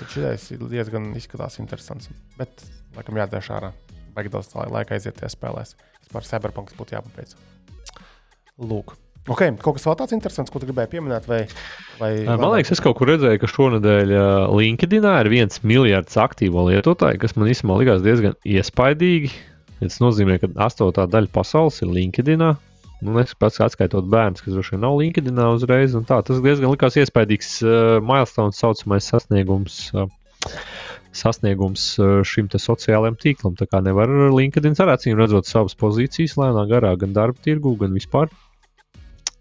ir 0.53 0.65
diezgan 0.69 1.07
izskatās 1.18 1.57
interesants. 1.61 2.11
Bet, 2.38 2.61
laikam, 2.97 3.19
jādzēš 3.22 3.49
ārā. 3.55 3.72
Baigi 4.15 4.31
daudz 4.31 4.53
lai- 4.55 4.69
laika 4.80 4.95
aiziet 4.95 5.17
tajā 5.19 5.34
spēlēs. 5.35 5.76
Par 6.13 6.23
Cyberpunk 6.23 6.72
būtu 6.77 6.95
jāpabeidz. 6.95 7.35
Lūk. 8.61 8.95
Okay, 9.26 9.49
kaut 9.57 9.80
kas 9.80 9.88
vēl 9.88 9.95
tāds 9.97 10.13
interesants, 10.13 10.51
ko 10.53 10.59
tu 10.61 10.67
gribēji 10.69 10.91
pieminēt? 10.91 11.26
Vai, 11.26 11.39
vai, 11.97 12.11
Man 12.30 12.51
liekas, 12.53 12.76
es 12.76 12.81
kaut 12.84 12.93
kur 12.99 13.09
redzēju, 13.09 13.39
ka 13.41 13.49
šonadēļ 13.49 14.13
LinkedInā 14.53 15.15
ir 15.23 15.30
viens 15.34 15.63
miljards 15.65 16.13
aktīvo 16.22 16.67
lietotāju, 16.69 17.17
kas 17.23 17.34
man 17.35 17.49
īstenībā 17.49 17.80
likās 17.81 18.03
diezgan 18.05 18.38
iespaidīgi. 18.45 19.31
Tas 19.81 19.97
nozīmē, 19.99 20.38
ka 20.43 20.51
astotā 20.67 21.07
daļa 21.09 21.34
pasaules 21.34 21.81
ir 21.81 21.89
LinkedInā. 21.89 22.51
Nu, 23.05 23.17
es 23.19 23.34
pats 23.38 23.57
atskaitot 23.65 24.05
bērnus, 24.13 24.45
kas 24.45 24.53
droši 24.55 24.76
vien 24.76 24.85
nav 24.85 24.95
LinkedInā 25.01 25.49
uzreiz. 25.57 25.97
un 25.97 26.05
Tā, 26.07 26.22
tas 26.23 26.38
diezgan 26.45 26.72
likās 26.72 26.95
iespaidīgs 27.01 27.49
uh, 27.65 27.97
milestone, 28.05 28.53
saucamais 28.55 29.09
sasniegums. 29.09 29.81
Uh, 29.97 30.05
Sasniegums 31.15 31.83
uh, 32.01 32.17
šim 32.27 32.49
sociālajam 32.51 33.15
tīklam. 33.21 33.55
Tā 33.59 33.69
kā 33.71 33.79
nevar 33.83 34.11
LinkedIn 34.35 34.75
ar 34.83 34.95
acīm 34.97 35.15
redzot 35.19 35.47
savas 35.47 35.77
pozīcijas 35.79 36.35
lēnā 36.41 36.65
garā, 36.71 36.95
gan 36.99 37.15
darba 37.15 37.39
tirgu, 37.45 37.77
gan 37.79 37.95
vispār. 37.95 38.27
Uh, 38.27 38.45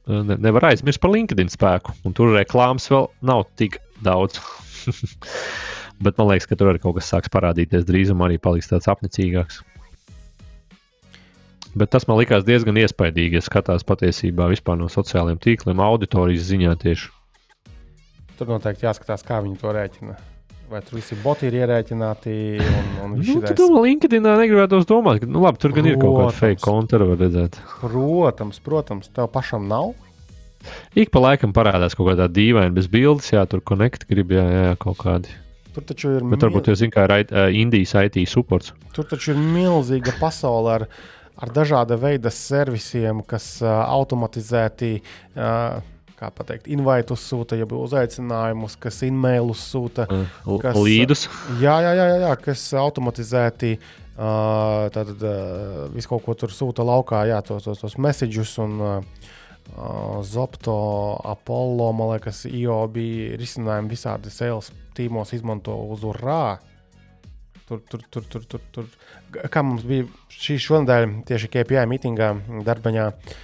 Ne, 0.04 0.36
nevar 0.36 0.66
aizmirst 0.68 1.00
par 1.00 1.14
LinkedIn 1.14 1.48
spēku, 1.48 1.94
un 2.04 2.12
tur 2.16 2.34
reklāmas 2.36 2.90
vēl 2.92 3.06
nav 3.24 3.46
tik 3.56 3.78
daudz. 4.04 4.36
Bet 6.04 6.18
man 6.20 6.28
liekas, 6.28 6.48
ka 6.50 6.58
tur 6.60 6.68
arī 6.72 6.82
kaut 6.82 6.98
kas 6.98 7.08
sāks 7.08 7.32
parādīties 7.32 7.86
drīzumā, 7.88 8.28
arī 8.28 8.36
paliks 8.42 8.68
tāds 8.68 8.90
apnicīgāks. 8.92 9.62
Bet 11.74 11.90
tas 11.94 12.04
man 12.06 12.20
likās 12.20 12.44
diezgan 12.44 12.76
iespaidīgi, 12.82 13.40
ja 13.40 13.46
skatās 13.46 13.86
patiesībā 13.88 14.50
no 14.76 14.90
sociālajiem 14.92 15.40
tīkliem, 15.40 15.80
auditorijas 15.80 16.50
ziņā 16.52 16.76
tieši. 16.84 17.08
Tur 18.36 18.52
noteikti 18.52 18.84
jāskatās, 18.84 19.24
kā 19.24 19.40
viņi 19.40 19.56
to 19.62 19.72
rēķina. 19.72 20.20
Vai 20.70 20.80
tur 20.80 20.96
visi 20.96 21.16
boti 21.20 21.46
ir 21.50 21.58
ierēķināti? 21.60 22.34
Un, 22.64 22.86
un 23.04 23.18
Nu, 23.20 23.36
tad 23.44 23.58
domā, 23.60 23.82
LinkedInā 23.84 24.32
negribētos 24.40 24.86
domāt, 24.88 25.20
ka, 25.22 25.28
nu, 25.30 25.42
labi, 25.44 25.60
tur 25.62 25.74
gan 25.76 25.86
ir 25.86 25.98
kaut 26.00 26.14
kāda 26.16 26.30
Protams. 26.30 26.40
fake 26.40 26.64
konta, 26.64 26.98
var 27.04 27.20
redzēt. 27.20 27.58
protams, 27.82 28.60
protams, 28.64 29.10
tev 29.14 29.28
pašam 29.34 29.68
nav. 29.68 29.92
Ik 30.96 31.10
pa 31.12 31.20
laikam 31.20 31.52
parādās 31.52 31.92
kaut 31.94 32.08
kādā 32.08 32.26
dīvaina 32.32 32.72
bez 32.74 32.88
bildes, 32.88 33.28
jā, 33.34 33.44
tur 33.46 33.60
konekti 33.60 34.08
grib, 34.08 34.32
jā, 34.32 34.44
jā, 34.48 34.70
kaut 34.80 34.96
kādi. 35.04 35.28
Tur 35.74 35.84
taču 35.84 36.14
ir, 36.16 36.24
Bet 36.32 36.40
varbūt 36.46 36.70
jūs 36.70 36.80
zināt, 36.80 36.94
kā 36.96 37.04
ir 37.04 37.14
ā, 37.28 37.48
Indijas 37.52 37.92
IT 38.00 38.22
supports. 38.30 38.72
tur 38.96 39.04
taču 39.10 39.34
ir 39.34 39.40
milzīga 39.42 40.14
pasaule 40.20 40.70
ar, 40.78 40.86
ar 41.36 41.50
dažāda 41.52 41.98
veida 42.00 42.30
servisiem, 42.30 43.20
kas 43.26 43.58
uh, 43.60 43.82
automatizēti. 43.90 45.02
Uh, 45.36 45.82
Kā 46.14 46.28
pateikt, 46.30 46.68
invaitus 46.70 47.24
sūta, 47.26 47.56
jau 47.58 47.66
uzaicinājumus, 47.82 48.76
kas 48.78 49.00
e-mailus 49.02 49.62
sūta. 49.72 50.06
Kas- 50.62 50.76
Līdus. 50.78 51.24
Jā, 51.58 51.74
jā, 51.82 51.92
jā, 51.98 52.04
jā, 52.22 52.32
kas 52.38 52.62
automatizēti 52.78 53.72
uh, 53.80 54.86
tad, 54.94 55.10
uh, 55.18 55.88
visu 55.94 56.12
kaut 56.12 56.22
ko 56.22 56.36
tur 56.38 56.54
sūta 56.54 56.86
laukā, 56.86 57.24
jā, 57.26 57.40
tos, 57.42 57.66
tos, 57.66 57.82
tos 57.82 57.96
messages 57.98 58.52
un 58.62 58.76
uh, 58.78 59.00
Zopto, 60.22 60.76
Apollo, 61.24 61.88
man 61.98 62.12
liekas, 62.12 62.44
IOB 62.46 62.98
risinājumi 63.40 63.90
visādi 63.90 64.30
sales 64.30 64.70
tīmos 64.94 65.32
izmanto 65.34 65.74
uz 65.90 66.04
urā. 66.06 66.58
Tur, 67.66 67.80
tur, 67.90 68.02
tur, 68.12 68.26
tur, 68.28 68.44
tur, 68.44 68.62
tur. 68.70 68.86
Kā 69.50 69.62
mums 69.64 69.82
bija 69.88 70.04
šī 70.30 70.60
šonadēļ, 70.62 71.08
tieši 71.26 71.50
KPI 71.56 71.86
mitingā, 71.90 72.28
darbaņā, 72.68 73.08
uh, 73.08 73.40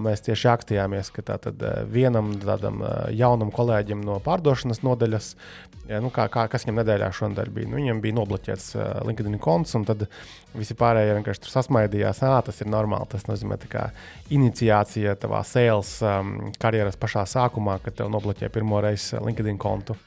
mēs 0.00 0.24
tieši 0.24 0.48
akstījāmies, 0.50 1.10
ka 1.14 1.24
tātad 1.32 1.60
uh, 1.62 1.82
vienam 1.90 2.32
tādam 2.40 2.80
uh, 2.82 3.08
jaunam 3.14 3.52
kolēģim 3.54 4.00
no 4.06 4.16
pārdošanas 4.24 4.82
nodaļas, 4.86 5.28
ja, 5.90 6.00
nu, 6.02 6.10
kā, 6.14 6.26
kā, 6.32 6.46
kas 6.50 6.64
viņam 6.64 6.80
nedēļā 6.80 7.10
šonadēļ 7.18 7.52
bija, 7.54 7.70
nu, 7.70 7.78
viņam 7.80 8.00
bija 8.02 8.16
nobloķēts 8.16 8.68
LinkedIn 9.08 9.38
konts, 9.42 9.76
un 9.78 9.84
tad 9.88 10.06
visi 10.56 10.76
pārējie 10.78 11.16
vienkārši 11.18 11.44
tur 11.44 11.54
sasmaidījās, 11.54 12.22
ah, 12.26 12.38
tas 12.46 12.60
ir 12.64 12.70
normāli, 12.72 13.08
tas 13.12 13.28
nozīmē 13.28 13.60
tā 13.60 13.70
kā 13.70 13.86
iniciācija 14.32 15.16
tavā 15.20 15.42
sales 15.46 15.98
karjeras 16.62 16.98
pašā 17.00 17.26
sākumā, 17.28 17.80
kad 17.84 17.98
tev 18.00 18.12
nobloķē 18.14 18.50
pirmo 18.54 18.80
reizi 18.84 19.20
LinkedIn 19.20 19.60
kontu. 19.60 19.98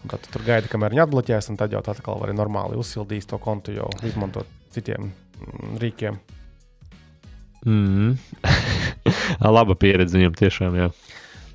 Tad 0.00 0.22
tu 0.24 0.32
tur 0.32 0.44
gaidi, 0.46 0.68
kamēr 0.72 0.94
viņi 0.94 1.02
atbloķēs, 1.04 1.50
un 1.52 1.58
tad 1.60 1.74
jau 1.74 1.82
atkal 1.84 2.20
vari 2.22 2.32
normāli 2.32 2.78
uzsildīt 2.80 3.28
to 3.28 3.40
kontu, 3.42 3.74
jau 3.76 3.90
izmantot 4.08 4.48
citiem 4.72 5.10
rīkiem. 5.80 6.20
Mm. 7.66 8.14
Laba 9.56 9.76
pieredze 9.78 10.18
viņam 10.18 10.36
tiešām. 10.38 10.78
Jā. 10.78 10.90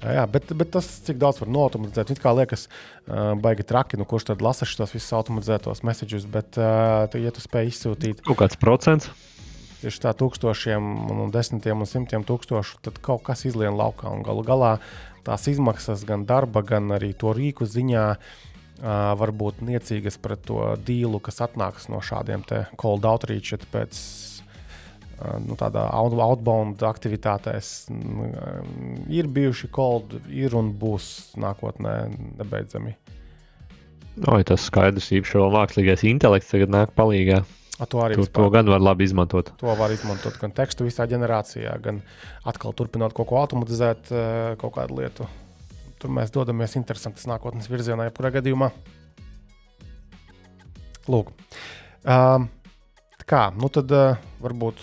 Jā, 0.06 0.26
bet, 0.30 0.52
bet 0.53 0.69
tas, 0.76 0.86
cik 1.07 1.18
daudz 1.18 1.40
var 1.41 1.49
noautomatizēt, 1.49 2.11
it 2.14 2.19
kā 2.22 2.30
liekas, 2.36 2.68
uh, 2.68 3.34
baigi 3.41 3.65
traki, 3.65 3.98
nu, 3.98 4.06
kurš 4.06 4.27
tad 4.30 4.44
lasa 4.45 4.68
šos 4.69 4.94
visus 4.94 5.14
automatizētos 5.18 5.82
messages, 5.88 6.27
bet, 6.30 6.60
uh, 6.61 7.07
tu, 7.10 7.22
ja 7.23 7.34
tu 7.34 7.41
spēj 7.41 7.72
izsūtīt, 7.72 8.22
Kaut 8.27 8.38
kāds 8.44 8.60
procents. 8.61 9.10
tieši 9.82 10.03
tā 10.03 10.14
tūkstošiem, 10.18 10.91
un 11.10 11.34
desmitiem 11.34 11.82
un 11.82 11.90
simtiem 11.90 12.26
tūkstošu, 12.27 12.84
tad 12.86 12.99
kaut 13.06 13.23
kas 13.26 13.48
izlien 13.49 13.73
laukā. 13.77 14.11
Un 14.14 14.22
galu 14.26 14.45
galā 14.45 14.76
tās 15.26 15.48
izmaksas 15.49 16.06
gan 16.06 16.27
darba, 16.30 16.61
gan 16.61 16.91
arī 16.94 17.14
to 17.18 17.34
rīku 17.34 17.65
ziņā 17.65 18.06
uh, 18.14 18.19
var 19.18 19.34
būt 19.34 19.65
niecīgas 19.65 20.19
pret 20.22 20.45
to 20.45 20.76
dīlu, 20.86 21.18
kas 21.23 21.41
atnāks 21.48 21.90
no 21.90 22.03
šādiem 22.03 22.45
cold 22.77 23.10
outreach, 23.10 23.57
pēc 23.73 23.98
nu, 25.45 25.55
tādā 25.59 25.85
out, 25.95 26.13
outbound 26.19 26.83
aktivitātēs 26.85 27.87
mm, 27.91 29.05
ir 29.15 29.27
bijuši 29.31 29.69
cold, 29.71 30.17
ir 30.29 30.55
un 30.57 30.73
būs 30.79 31.35
nākotnē 31.39 31.95
nebeidzami. 32.41 32.95
Oi, 34.31 34.43
tas 34.47 34.63
skaidrs, 34.69 35.09
īpaši 35.11 35.41
mākslīgais 35.51 36.05
intelekts 36.07 36.51
tagad 36.53 36.71
nāk 36.71 36.93
palīdzīgā. 36.95 37.41
To 37.91 37.99
arī 37.99 38.15
To, 38.15 38.21
vispār- 38.23 38.45
to 38.45 38.49
gan 38.53 38.69
var 38.71 38.79
labi 38.79 39.03
izmantot. 39.03 39.49
To 39.59 39.73
var 39.75 39.91
izmantot 39.91 40.37
gan 40.39 40.53
tekstu 40.55 40.85
visā 40.87 41.03
ģenerācijā, 41.11 41.73
gan 41.83 41.97
atkal 42.47 42.71
turpinot 42.71 43.11
kaut 43.13 43.27
ko 43.27 43.41
automatizēt, 43.41 44.11
eh, 44.15 44.55
kaut 44.55 44.75
kādu 44.77 44.95
lietu. 45.01 45.27
Tur 45.99 46.09
mēs 46.09 46.31
dodamies 46.31 46.75
interesantas 46.79 47.25
nākotnes 47.27 47.67
virzienā, 47.67 48.07
jebkurā 48.09 48.31
gadījumā. 48.39 48.71
Lūk, 51.11 51.27
um, 52.05 52.47
kā, 53.30 53.47
nu 53.57 53.69
tad 53.73 53.91
uh, 53.95 54.18
varbūt 54.43 54.81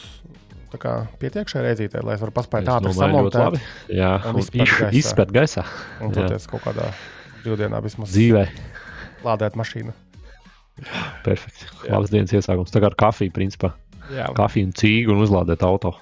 tā 0.73 0.79
kā 0.81 0.93
pietiek 1.21 1.49
šai 1.53 1.67
reizītē, 1.69 2.01
lai 2.05 2.15
es 2.17 2.23
varu 2.25 2.33
paspēt 2.35 2.69
ātri 2.73 2.95
samontēt. 2.97 3.59
Jā, 3.93 4.13
un 4.31 4.39
izspēt 4.41 4.71
gaisā. 4.71 4.89
Izspēt 5.03 5.35
gaisā. 5.35 5.65
un 6.01 6.15
Jā. 6.15 6.23
toties 6.23 6.49
kaut 6.51 6.65
kādā 6.65 6.89
brīvdienā 7.43 7.83
vismaz 7.85 8.15
Dzīvē. 8.15 8.47
lādēt 9.27 9.59
mašīnu. 9.61 9.93
Perfekti. 11.27 11.69
Jā. 11.85 11.93
Labs 11.99 12.11
dienas 12.11 12.33
iesākums. 12.35 12.73
Tā 12.73 12.81
kā 12.83 12.89
ar 12.89 12.97
kafiju, 12.99 13.35
principā. 13.37 13.75
Jā, 14.13 14.27
Kafiju 14.37 14.67
un 14.67 14.73
cīgu 14.77 15.13
un 15.15 15.21
uzlādēt 15.23 15.63
auto. 15.65 15.93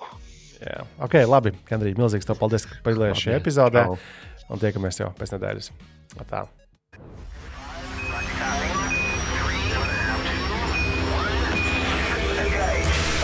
jā. 0.63 0.87
ok, 1.05 1.19
labi. 1.29 1.53
Kendrija, 1.69 1.99
milzīgs 1.99 2.27
tev 2.27 2.39
paldies, 2.41 2.65
ka 2.67 2.79
piedalījies 2.87 3.27
šajā 3.27 3.43
epizodē. 3.43 3.85
Čau. 3.91 3.99
Un 4.51 4.63
tiekamies 4.63 5.03
jau 5.03 5.11
pēc 5.19 5.35
nedēļas. 5.37 5.71
Tā. 6.31 6.47